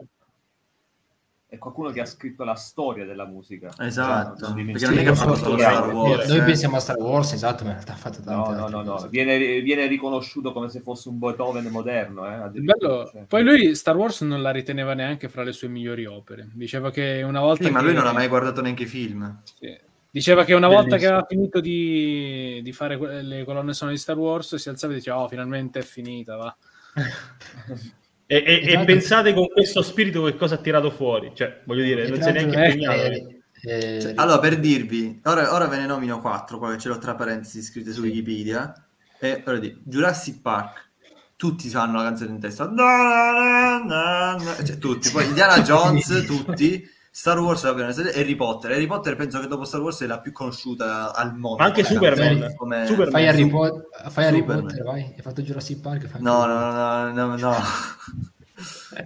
È 1.50 1.58
qualcuno 1.58 1.90
che 1.90 2.00
ha 2.00 2.04
scritto 2.04 2.44
la 2.44 2.54
storia 2.54 3.04
della 3.04 3.26
musica. 3.26 3.70
Esatto, 3.80 4.46
Non 4.46 4.54
perché 4.54 4.54
dimentichiamo. 4.54 4.94
non 4.94 5.02
è 5.02 5.04
che 5.04 5.10
ha 5.10 5.14
Sì, 5.16 5.20
fatto 5.24 5.34
solo 5.34 5.58
Star 5.58 5.92
Wars. 5.92 6.28
Noi 6.28 6.38
eh. 6.38 6.42
pensiamo 6.44 6.76
a 6.76 6.78
Star 6.78 6.96
Wars, 6.98 7.32
esatto, 7.32 7.64
ma 7.64 7.70
in 7.70 7.74
realtà 7.74 7.92
ha 7.92 7.96
fatto 7.96 8.22
tante 8.22 8.50
No, 8.52 8.56
no, 8.56 8.68
no, 8.68 8.82
no. 8.84 9.08
Viene, 9.10 9.60
viene 9.60 9.86
riconosciuto 9.88 10.52
come 10.52 10.68
se 10.68 10.78
fosse 10.78 11.08
un 11.08 11.18
Beethoven 11.18 11.66
moderno. 11.66 12.24
Eh, 12.46 12.60
bello- 12.60 13.08
cioè. 13.10 13.24
Poi 13.26 13.42
lui 13.42 13.74
Star 13.74 13.96
Wars 13.96 14.20
non 14.20 14.40
la 14.42 14.52
riteneva 14.52 14.94
neanche 14.94 15.28
fra 15.28 15.42
le 15.42 15.50
sue 15.50 15.66
migliori 15.66 16.06
opere. 16.06 16.48
Diceva 16.52 16.92
che 16.92 17.22
una 17.22 17.40
volta 17.40 17.64
Sì, 17.64 17.70
ma 17.70 17.80
che- 17.80 17.84
lui 17.86 17.94
non 17.94 18.06
ha 18.06 18.12
mai 18.12 18.28
guardato 18.28 18.60
neanche 18.60 18.84
i 18.84 18.86
film. 18.86 19.40
Sì. 19.58 19.76
Diceva 20.12 20.44
che 20.44 20.54
una 20.54 20.68
volta 20.68 20.96
che 20.96 21.06
Bellissimo. 21.08 21.12
aveva 21.14 21.26
finito 21.28 21.60
di, 21.60 22.60
di 22.62 22.72
fare 22.72 23.22
le 23.22 23.44
colonne 23.44 23.72
sonore 23.74 23.96
di 23.96 24.00
Star 24.02 24.16
Wars 24.16 24.54
si 24.54 24.68
alzava 24.68 24.92
e 24.92 24.96
diceva 24.96 25.18
oh 25.20 25.26
finalmente 25.28 25.80
è 25.80 25.82
finita 25.82 26.36
va. 26.36 26.56
E, 28.32 28.44
e- 28.46 28.72
e 28.74 28.84
pensate 28.84 29.34
con 29.34 29.48
questo 29.48 29.82
spirito 29.82 30.22
che 30.22 30.36
cosa 30.36 30.54
ha 30.54 30.58
tirato 30.58 30.88
fuori, 30.92 31.32
cioè 31.34 31.62
voglio 31.64 31.82
dire, 31.82 32.06
non 32.08 32.22
si 32.22 32.28
è 32.28 32.32
neanche 32.32 32.54
impegnato. 32.56 33.00
eh, 33.02 33.40
eh, 33.62 34.00
Cioè, 34.00 34.12
allora, 34.14 34.38
per 34.38 34.60
dirvi, 34.60 35.20
ora, 35.24 35.52
ora 35.52 35.66
ve 35.66 35.78
ne 35.78 35.86
nomino 35.86 36.20
quattro, 36.20 36.58
qua 36.58 36.70
che 36.70 36.78
ce 36.78 36.88
l'ho 36.88 36.98
tra 36.98 37.16
parentesi 37.16 37.60
scritte 37.60 37.90
su 37.92 38.02
Wikipedia. 38.02 38.72
E 39.18 39.42
ora 39.44 39.58
di 39.58 39.76
Jurassic 39.84 40.40
Park, 40.40 40.90
tutti 41.34 41.68
sanno 41.68 41.96
la 41.96 42.04
canzone 42.04 42.30
in 42.30 42.38
testa. 42.38 42.70
Cioè, 44.64 44.78
tutti. 44.78 45.10
Poi 45.10 45.26
Indiana 45.26 45.60
Jones, 45.62 46.22
tutti. 46.24 46.88
Star 47.20 47.38
Wars 47.38 47.62
la 47.64 47.74
prima 47.74 47.92
serie, 47.92 48.14
Harry 48.18 48.34
Potter. 48.34 48.70
Harry 48.72 48.86
Potter 48.86 49.14
penso 49.14 49.40
che 49.40 49.46
dopo 49.46 49.64
Star 49.64 49.82
Wars 49.82 50.00
è 50.00 50.06
la 50.06 50.20
più 50.20 50.32
conosciuta 50.32 51.14
al 51.14 51.36
mondo. 51.36 51.58
Ma 51.58 51.64
anche 51.66 51.82
Come 51.82 51.94
Superman. 51.94 52.54
come- 52.56 52.86
Superman. 52.86 53.10
fai 53.10 53.26
Harry, 53.28 53.46
Po- 53.46 53.82
fai 54.08 54.24
Harry 54.24 54.38
Superman. 54.38 54.66
Potter, 54.66 54.82
vai. 54.84 55.02
Hai 55.02 55.20
fatto 55.20 55.42
Jurassic 55.42 55.80
Park. 55.82 56.06
Fai 56.06 56.22
No, 56.22 56.46
no, 56.46 56.54
no, 56.58 57.12
no, 57.12 57.26
no, 57.26 57.36
no. 57.36 57.56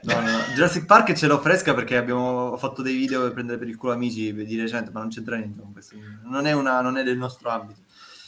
No, 0.02 0.20
no. 0.20 0.38
Jurassic 0.54 0.84
Park 0.86 1.12
ce 1.14 1.26
l'ho 1.26 1.40
fresca 1.40 1.74
perché 1.74 1.96
abbiamo 1.96 2.50
ho 2.50 2.56
fatto 2.56 2.82
dei 2.82 2.94
video 2.94 3.20
per 3.22 3.32
prendere 3.32 3.58
per 3.58 3.66
il 3.66 3.76
culo 3.76 3.90
amici 3.94 4.32
di 4.32 4.60
recente, 4.60 4.92
ma 4.92 5.00
non 5.00 5.08
c'entra 5.08 5.34
niente 5.34 5.60
con 5.60 5.72
questo. 5.72 5.96
Non 6.22 6.46
è, 6.46 6.52
una, 6.52 6.80
non 6.82 6.96
è 6.96 7.02
del 7.02 7.16
nostro 7.18 7.50
ambito. 7.50 7.80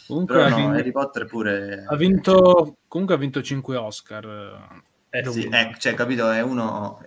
Comunque 0.08 0.34
Però 0.34 0.48
no, 0.48 0.56
vin- 0.56 0.70
Harry 0.74 0.90
Potter 0.90 1.26
pure... 1.26 1.84
ha 1.88 1.94
vinto 1.94 2.78
comunque 2.88 3.14
ha 3.14 3.18
vinto 3.18 3.40
5 3.40 3.76
Oscar. 3.76 4.82
Eh, 5.10 5.24
Sì, 5.30 5.42
sì. 5.42 5.48
eh, 5.48 5.74
cioè, 5.78 5.94
capito, 5.94 6.28
è 6.28 6.40
uno... 6.42 7.00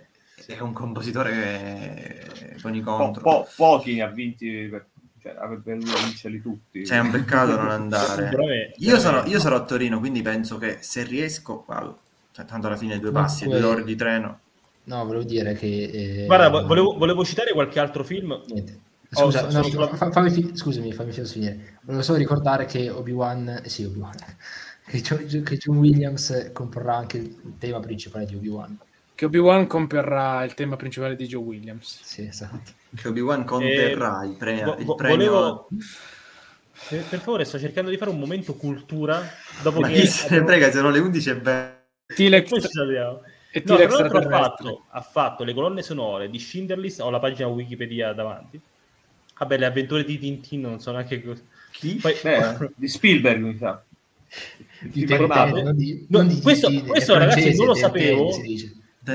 È 0.54 0.60
un 0.60 0.72
compositore 0.72 1.30
che... 1.32 2.56
con 2.62 2.74
i 2.74 2.80
Po- 2.80 2.96
contro. 2.96 3.22
po- 3.22 3.48
pochi 3.56 3.94
ne 3.94 4.02
ha 4.02 4.08
vinti, 4.08 4.68
per, 4.70 4.86
cioè, 5.20 5.34
avrebbe 5.38 5.76
dovuto 5.76 5.98
vincerli 6.04 6.40
tutti. 6.40 6.84
Cioè, 6.84 6.98
è 6.98 7.00
un 7.00 7.10
peccato 7.10 7.56
non 7.56 7.68
andare. 7.70 8.72
Io 8.76 8.98
sarò, 8.98 9.24
io 9.26 9.38
sarò 9.38 9.56
a 9.56 9.64
Torino, 9.64 9.98
quindi 9.98 10.22
penso 10.22 10.58
che 10.58 10.78
se 10.80 11.04
riesco 11.04 11.64
vado. 11.66 11.98
Cioè, 12.32 12.44
tanto 12.44 12.66
alla 12.68 12.76
fine 12.76 12.98
due 12.98 13.10
passi, 13.12 13.44
due 13.46 13.62
ore 13.62 13.84
di 13.84 13.96
treno. 13.96 14.40
No, 14.84 15.04
volevo 15.04 15.24
dire 15.24 15.54
che... 15.54 15.66
eh, 16.22 16.26
Guarda, 16.26 16.48
vo- 16.48 16.66
volevo, 16.66 16.96
volevo 16.96 17.24
citare 17.24 17.52
qualche 17.52 17.78
altro 17.78 18.02
film. 18.02 18.40
Niente. 18.46 18.78
Oh, 19.12 19.24
Scusa, 19.24 19.50
so- 19.50 19.58
no, 19.58 19.64
sono- 19.64 19.88
fa- 19.88 20.10
fammi 20.10 20.30
fi- 20.30 20.50
scusami, 20.56 20.92
fammi 20.92 21.12
finire. 21.12 21.78
Volevo 21.82 22.02
solo 22.02 22.18
ricordare 22.18 22.64
che 22.64 22.90
Obi-Wan, 22.90 23.60
eh, 23.64 23.68
sì, 23.68 23.84
Obi-Wan, 23.84 24.14
che, 24.86 25.00
John, 25.00 25.42
che 25.42 25.56
John 25.56 25.76
Williams 25.78 26.50
comporrà 26.52 26.96
anche 26.96 27.18
il 27.18 27.54
tema 27.58 27.80
principale 27.80 28.24
di 28.24 28.34
Obi-Wan. 28.36 28.78
Che 29.20 29.26
Obi-Wan 29.26 29.66
comperrà 29.66 30.42
il 30.44 30.54
tema 30.54 30.76
principale 30.76 31.14
di 31.14 31.26
Joe 31.26 31.42
Williams. 31.42 32.00
Sì, 32.02 32.22
esatto. 32.24 32.70
Che 32.96 33.06
Obi-Wan 33.06 33.44
conterrà 33.44 34.24
il, 34.24 34.34
pre- 34.34 34.64
Vo- 34.64 34.76
il 34.78 34.94
premio... 34.96 35.30
volevo- 35.30 35.68
Per, 36.88 37.04
per 37.04 37.18
favore, 37.18 37.44
sto 37.44 37.58
cercando 37.58 37.90
di 37.90 37.98
fare 37.98 38.10
un 38.10 38.18
momento 38.18 38.54
cultura. 38.54 39.20
Dopo 39.62 39.80
Ma 39.80 39.88
che 39.88 39.92
chi 40.00 40.06
se 40.06 40.22
ne 40.22 40.26
abbiamo- 40.38 40.46
frega, 40.48 40.70
sono 40.72 40.88
le 40.88 40.98
11 41.00 41.28
e 41.28 41.36
beh... 41.36 41.72
T-Lex 42.14 42.48
Poi 42.48 42.62
ci 42.62 42.68
salutiamo. 42.70 43.20
e 43.50 43.62
No, 43.66 43.76
tra 43.76 43.88
l'altro 43.90 44.18
ha 44.20 44.22
fatto, 44.30 44.84
ha 44.88 45.00
fatto 45.02 45.44
le 45.44 45.52
colonne 45.52 45.82
sonore 45.82 46.30
di 46.30 46.38
Schindler 46.38 46.78
List, 46.78 47.00
ho 47.00 47.10
la 47.10 47.18
pagina 47.18 47.46
Wikipedia 47.48 48.14
davanti. 48.14 48.58
Vabbè, 49.38 49.58
le 49.58 49.66
avventure 49.66 50.02
di 50.02 50.18
Tintin 50.18 50.62
non 50.62 50.80
so 50.80 50.92
neanche 50.92 51.22
cosa. 51.22 51.42
Chi? 51.72 51.96
Poi, 51.96 52.14
Beh, 52.22 52.70
di 52.74 52.88
Spielberg, 52.88 53.42
mi 53.42 53.56
sa. 53.58 53.82
Di 54.80 55.04
di- 55.04 56.06
No, 56.08 56.18
non 56.20 56.28
di 56.28 56.40
questo- 56.40 56.70
è 56.70 56.82
questo, 56.84 57.18
ragazzi, 57.18 57.54
non 57.54 57.66
lo 57.66 57.74
sapevo. 57.74 58.30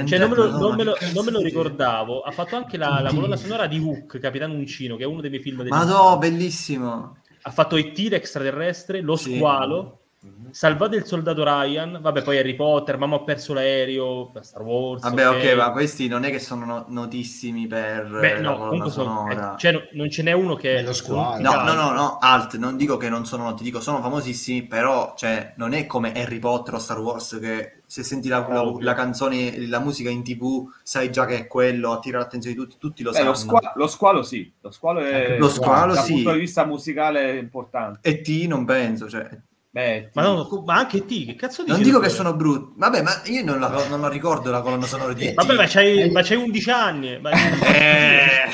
Cioè, 0.05 0.19
non 0.19 0.29
me 0.29 0.35
lo, 0.35 0.49
No, 0.51 0.57
non 0.59 0.75
me 0.75 0.83
lo- 0.83 0.97
non 1.13 1.25
me 1.25 1.31
lo 1.31 1.39
ricordavo. 1.41 2.21
Ha 2.21 2.31
fatto 2.31 2.55
anche 2.55 2.77
la, 2.77 2.99
la 3.01 3.11
colonna 3.13 3.35
sonora 3.35 3.67
di 3.67 3.79
Hook, 3.79 4.19
Capitano 4.19 4.53
Uncino, 4.53 4.95
che 4.95 5.03
è 5.03 5.05
uno 5.07 5.21
dei 5.21 5.29
miei 5.29 5.41
film 5.41 5.63
Ma 5.67 5.83
no, 5.83 6.17
bellissimo. 6.17 7.17
Ha 7.43 7.51
fatto 7.51 7.75
E.T. 7.75 7.97
l'extraterrestre, 8.09 9.01
Lo 9.01 9.15
Sì. 9.15 9.35
Squalo, 9.35 10.04
Salvate 10.51 10.95
il 10.95 11.05
soldato 11.05 11.43
Ryan, 11.43 11.99
vabbè, 12.01 12.21
poi 12.21 12.37
Harry 12.37 12.55
Potter, 12.55 12.97
Mamma 12.97 13.15
ho 13.15 13.23
perso 13.25 13.53
l'aereo, 13.53 14.31
Star 14.41 14.61
Wars. 14.61 15.01
Vabbè, 15.01 15.27
ok, 15.29 15.53
ma 15.57 15.71
questi 15.71 16.07
non 16.07 16.23
è 16.23 16.31
che 16.31 16.39
sono 16.39 16.63
no- 16.65 16.85
notissimi 16.87 17.67
per 17.67 18.07
Beh, 18.07 18.31
eh, 18.35 18.41
la 18.41 18.49
no, 18.51 18.55
colonna 18.55 18.67
comunque 18.69 18.91
sono, 18.91 19.09
sonora. 19.27 19.55
eh, 19.55 19.57
cioè, 19.57 19.71
no- 19.73 19.83
non 19.91 20.09
ce 20.09 20.23
n'è 20.23 20.31
uno 20.31 20.55
che 20.55 20.73
Nello 20.75 20.93
squalo. 20.93 21.41
No, 21.41 21.61
no, 21.63 21.73
no, 21.73 21.91
no, 21.91 22.17
alt, 22.21 22.55
non 22.55 22.77
dico 22.77 22.95
che 22.95 23.09
non 23.09 23.25
sono 23.25 23.43
noti, 23.43 23.63
dico 23.63 23.81
sono 23.81 24.01
famosissimi, 24.01 24.63
però 24.63 25.13
cioè, 25.17 25.53
non 25.57 25.73
è 25.73 25.85
come 25.85 26.13
Harry 26.13 26.39
Potter 26.39 26.75
o 26.75 26.79
Star 26.79 26.99
Wars 26.99 27.37
che 27.41 27.81
se 27.85 28.03
senti 28.03 28.29
la, 28.29 28.45
la- 28.47 28.75
la 28.79 28.93
canzone, 28.93 29.67
la 29.67 29.79
musica 29.79 30.09
in 30.09 30.23
tv, 30.23 30.67
sai 30.83 31.11
già 31.11 31.25
che 31.25 31.37
è 31.37 31.47
quello, 31.47 31.91
attira 31.91 32.19
l'attenzione 32.19 32.55
di 32.55 32.61
tutti, 32.61 32.77
tutti 32.79 33.03
lo 33.03 33.09
Beh, 33.11 33.17
sanno. 33.17 33.29
lo, 33.31 33.35
squa- 33.35 33.73
lo 33.75 33.87
squalo 33.87 34.23
sì, 34.23 34.51
lo 34.61 34.71
squalo 34.71 34.99
è 35.01 35.37
Lo 35.37 35.49
squalo 35.49 35.93
dal 35.93 36.03
sì. 36.03 36.13
punto 36.13 36.31
di 36.31 36.39
vista 36.39 36.65
musicale 36.65 37.31
è 37.31 37.33
importante. 37.33 37.99
E 38.07 38.21
T 38.21 38.45
non 38.47 38.63
penso, 38.63 39.09
cioè, 39.09 39.27
Beh, 39.75 40.09
Ma, 40.13 40.21
ti- 40.21 40.27
no, 40.55 40.63
ma 40.65 40.75
anche 40.77 41.05
te, 41.05 41.25
che 41.25 41.35
cazzo 41.35 41.63
dici? 41.63 41.73
non 41.75 41.83
dico 41.83 41.99
che 41.99 42.07
sono 42.07 42.33
brutti, 42.33 42.75
vabbè, 42.77 43.01
ma 43.01 43.21
io 43.25 43.43
non 43.43 43.59
la, 43.59 43.67
non 43.89 43.99
la 43.99 44.07
ricordo 44.07 44.49
la 44.49 44.61
colonna 44.61 44.85
sonora 44.85 45.11
di 45.11 45.27
E.T. 45.27 45.33
Vabbè, 45.33 45.53
ma 45.55 45.65
c'hai, 45.67 46.09
ma 46.11 46.21
c'hai 46.21 46.37
11 46.37 46.69
anni. 46.71 47.19
Ma... 47.19 47.31
Eh, 47.31 48.49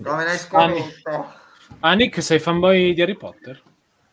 come 0.00 0.24
l'hai 0.24 0.38
scoperto? 0.38 1.34
Ah, 1.80 1.94
Nick, 1.94 2.22
sei 2.22 2.38
fanboy 2.38 2.94
di 2.94 3.02
Harry 3.02 3.16
Potter? 3.16 3.60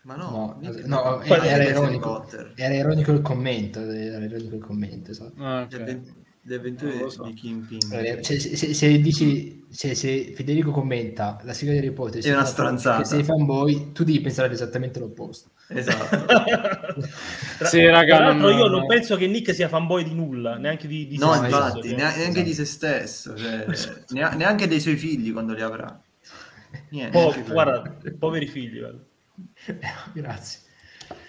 Ma 0.01 0.15
No, 0.15 0.57
no, 0.59 0.72
no, 0.85 1.22
era, 1.22 1.43
Harry 1.43 1.67
ironico. 1.69 2.09
Potter. 2.11 2.53
Era 2.55 2.73
ironico 2.73 3.11
il 3.11 3.22
commento, 3.22 3.80
era 3.81 4.25
ironico 4.25 4.55
il 4.55 4.63
commento, 4.65 5.11
esatto. 5.11 5.43
Ah, 5.43 5.59
Le 5.69 5.75
ok. 5.75 5.80
avven- 5.80 6.23
le 6.45 6.55
avventure 6.55 6.97
lo 6.99 7.09
so. 7.09 7.23
di 7.23 7.33
Kingpin. 7.33 7.80
Eh, 7.93 8.22
cioè, 8.22 8.38
se, 8.38 8.55
se- 8.57 8.73
se 8.73 8.99
dici 8.99 9.63
se, 9.69 9.95
se 9.95 10.33
Federico 10.35 10.72
commenta 10.72 11.39
la 11.43 11.53
sigla 11.53 11.72
di 11.73 11.80
Harry 11.80 11.91
Potter 11.91 12.22
È 12.23 12.31
una 12.33 12.43
stronzata. 12.45 12.99
che 13.01 13.05
sei 13.05 13.23
fanboy 13.23 13.91
tu 13.93 14.03
devi 14.03 14.19
pensare 14.22 14.51
esattamente 14.53 14.99
l'opposto 14.99 15.51
Esatto. 15.69 16.25
Sì, 17.65 17.85
raga, 17.85 18.17
tra 18.17 18.25
l'altro 18.27 18.49
non- 18.49 18.57
io 18.57 18.67
non 18.67 18.85
penso 18.85 19.15
che 19.15 19.25
Nick 19.27 19.53
sia 19.53 19.67
fanboy 19.69 20.03
di 20.03 20.13
nulla, 20.13 20.57
neanche 20.57 20.88
di, 20.88 21.07
di 21.07 21.17
No, 21.17 21.31
se 21.33 21.38
stesso, 21.39 21.55
infatti, 21.55 21.88
cioè. 21.88 21.97
nea- 21.97 22.07
neanche 22.15 22.23
esatto. 22.30 22.43
di 22.43 22.53
se 22.53 22.65
stesso, 22.65 23.38
cioè, 23.38 23.65
nea- 24.09 24.31
neanche 24.35 24.67
dei 24.67 24.80
suoi 24.81 24.97
figli 24.97 25.31
quando 25.31 25.53
li 25.53 25.61
avrà. 25.61 25.99
Niente. 26.89 27.11
Po- 27.11 27.19
neanche 27.30 27.39
quello. 27.43 27.53
guarda, 27.53 27.95
poveri 28.19 28.47
figli. 28.47 28.80
Eh, 28.80 29.80
grazie 30.13 30.59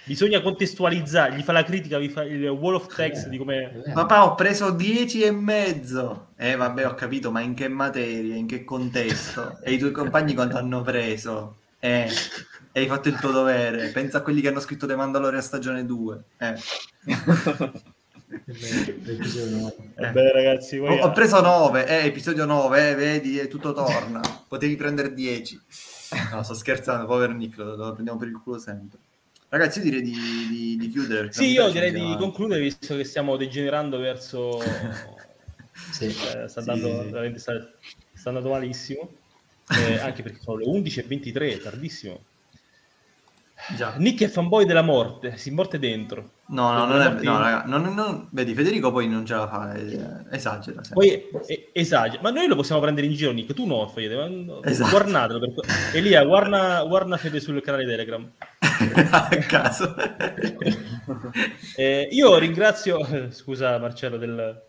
Bisogna 0.07 0.43
contestualizzare, 0.43 1.35
gli 1.35 1.43
fa 1.43 1.53
la 1.53 1.65
critica, 1.65 1.99
vi 1.99 2.11
fa 2.11 2.25
il 2.25 2.47
wall 2.49 2.75
of 2.75 2.95
text 2.95 3.29
di 3.29 3.39
come... 3.39 3.83
Eh, 3.87 3.93
Papà, 3.93 4.25
ho 4.25 4.35
preso 4.35 4.71
10 4.71 5.23
e 5.23 5.31
mezzo. 5.31 6.29
Eh, 6.37 6.57
vabbè, 6.57 6.87
ho 6.87 6.95
capito, 6.95 7.31
ma 7.31 7.41
in 7.41 7.55
che 7.55 7.69
materia, 7.69 8.35
in 8.35 8.47
che 8.47 8.65
contesto? 8.65 9.59
E 9.63 9.73
i 9.73 9.79
tuoi 9.79 9.93
compagni 9.93 10.35
quanto 10.35 10.59
hanno 10.59 10.83
preso? 10.83 11.57
Eh, 11.79 12.11
e 12.71 12.81
hai 12.81 12.87
fatto 12.87 13.09
il 13.09 13.19
tuo 13.19 13.31
dovere. 13.31 13.89
Pensa 13.89 14.19
a 14.19 14.21
quelli 14.21 14.43
che 14.43 14.49
hanno 14.49 14.61
scritto 14.61 14.87
The 14.87 14.95
Mandalorian 14.95 15.43
stagione 15.43 15.87
2. 15.87 16.23
Eh. 16.39 16.55
Eh. 19.97 20.11
Beh 20.11 20.33
ragazzi, 20.33 20.79
Ho, 20.79 20.93
ho 20.93 21.13
preso 21.13 21.41
9, 21.41 21.87
eh, 21.87 22.07
episodio 22.07 22.45
9, 22.45 22.91
eh, 22.91 22.95
vedi, 22.95 23.39
eh, 23.39 23.49
tutto 23.49 23.73
torna. 23.73 24.21
Potevi 24.49 24.77
prendere 24.77 25.15
10. 25.15 25.61
No, 26.33 26.43
sto 26.43 26.55
scherzando, 26.55 27.07
povero 27.07 27.33
Nick, 27.33 27.57
lo, 27.57 27.77
lo 27.77 27.93
prendiamo 27.93 28.19
per 28.19 28.29
il 28.29 28.41
culo 28.43 28.59
sempre. 28.59 28.99
Ragazzi, 29.57 29.79
io 29.79 29.85
direi 29.85 30.03
di, 30.03 30.13
di- 30.51 30.77
di 30.77 30.89
chiudere. 30.91 31.33
Sì, 31.33 31.53
io 31.53 31.71
direi 31.71 31.93
di 31.93 32.01
avanti. 32.01 32.19
concludere 32.19 32.61
visto 32.61 32.97
che 32.97 33.05
stiamo 33.05 33.37
degenerando 33.37 33.99
verso... 33.99 34.61
Sì. 35.93 36.07
eh, 36.07 36.49
sta, 36.49 36.49
Sì. 36.49 36.71
andando, 36.71 37.05
veramente 37.11 37.39
sta, 37.39 37.53
sta 38.15 38.29
andando 38.31 38.49
malissimo, 38.51 39.11
Eh, 39.71 39.99
anche 40.01 40.23
perché 40.23 40.39
sono 40.41 40.57
le 40.59 40.67
11.23, 40.67 41.63
tardissimo. 41.63 42.21
Già. 43.77 43.95
Nick 43.99 44.23
è 44.25 44.29
fanboy 44.29 44.67
della 44.67 44.83
morte, 44.83 45.37
si 45.37 45.51
morte 45.51 45.79
dentro. 45.79 46.33
No, 46.49 46.73
no, 46.73 46.85
non 46.87 47.01
è, 47.01 47.23
no, 47.23 47.39
raga, 47.39 47.63
non- 47.67 47.95
non- 47.95 48.29
vedi, 48.31 48.53
Federico 48.55 48.91
poi 48.93 49.09
non 49.09 49.25
ce 49.25 49.35
la 49.35 49.49
fa, 49.49 49.73
eh, 49.75 49.99
esagera. 50.33 50.81
Poi 50.93 51.29
eh, 51.47 51.71
esagera, 51.73 52.21
ma 52.23 52.31
noi 52.31 52.47
lo 52.47 52.57
possiamo 52.57 52.81
prendere 52.81 53.07
in 53.07 53.15
giro, 53.15 53.31
Nick. 53.33 53.55
Tu 53.55 53.65
no, 53.65 53.87
Fede. 53.89 54.17
ma- 54.17 54.61
Esatto. 54.65 54.91
Guardatelo. 54.91 55.39
Per... 55.39 55.65
Elia, 55.95 56.25
guarda, 56.25 56.83
guarda 56.85 57.17
Fede 57.17 57.41
sul 57.41 57.63
canale 57.63 57.85
Telegram. 57.87 58.31
a 59.11 59.29
caso. 59.47 59.95
Eh, 61.77 62.09
io 62.13 62.39
ringrazio, 62.39 63.31
scusa 63.31 63.77
Marcello, 63.79 64.17
del, 64.17 64.63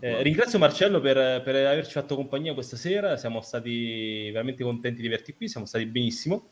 eh, 0.00 0.22
ringrazio 0.22 0.58
Marcello 0.58 1.00
per, 1.00 1.42
per 1.42 1.54
averci 1.54 1.92
fatto 1.92 2.16
compagnia 2.16 2.54
questa 2.54 2.76
sera, 2.76 3.16
siamo 3.16 3.40
stati 3.40 4.30
veramente 4.30 4.64
contenti 4.64 5.00
di 5.00 5.06
averti 5.06 5.34
qui, 5.34 5.48
siamo 5.48 5.66
stati 5.66 5.86
benissimo. 5.86 6.48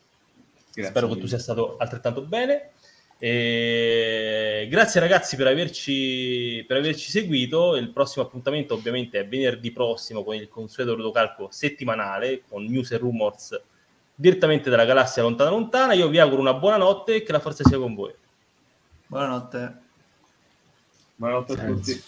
Grazie 0.73 0.91
Spero 0.91 1.07
che 1.13 1.19
tu 1.19 1.27
sia 1.27 1.39
stato 1.39 1.77
altrettanto 1.77 2.21
bene. 2.21 2.71
E 3.19 4.67
grazie 4.69 4.99
ragazzi 4.99 5.35
per 5.35 5.47
averci, 5.47 6.63
per 6.67 6.77
averci 6.77 7.09
seguito. 7.09 7.75
Il 7.75 7.91
prossimo 7.91 8.25
appuntamento 8.25 8.75
ovviamente 8.75 9.19
è 9.19 9.27
venerdì 9.27 9.71
prossimo 9.71 10.23
con 10.23 10.35
il 10.35 10.47
consueto 10.47 10.95
rotocalco 10.95 11.49
settimanale 11.51 12.43
con 12.47 12.63
news 12.63 12.91
e 12.91 12.97
rumors 12.97 13.59
direttamente 14.19 14.71
dalla 14.71 14.83
galassia 14.83 15.21
lontana 15.21 15.51
lontana. 15.51 15.93
Io 15.93 16.09
vi 16.09 16.17
auguro 16.19 16.41
una 16.41 16.55
buona 16.55 16.77
notte 16.77 17.15
e 17.15 17.23
che 17.23 17.31
la 17.31 17.39
forza 17.39 17.63
sia 17.63 17.77
con 17.77 17.93
voi. 17.93 18.13
Buonanotte. 19.05 19.77
Buonanotte 21.15 21.53
a 21.53 21.65
tutti. 21.65 22.03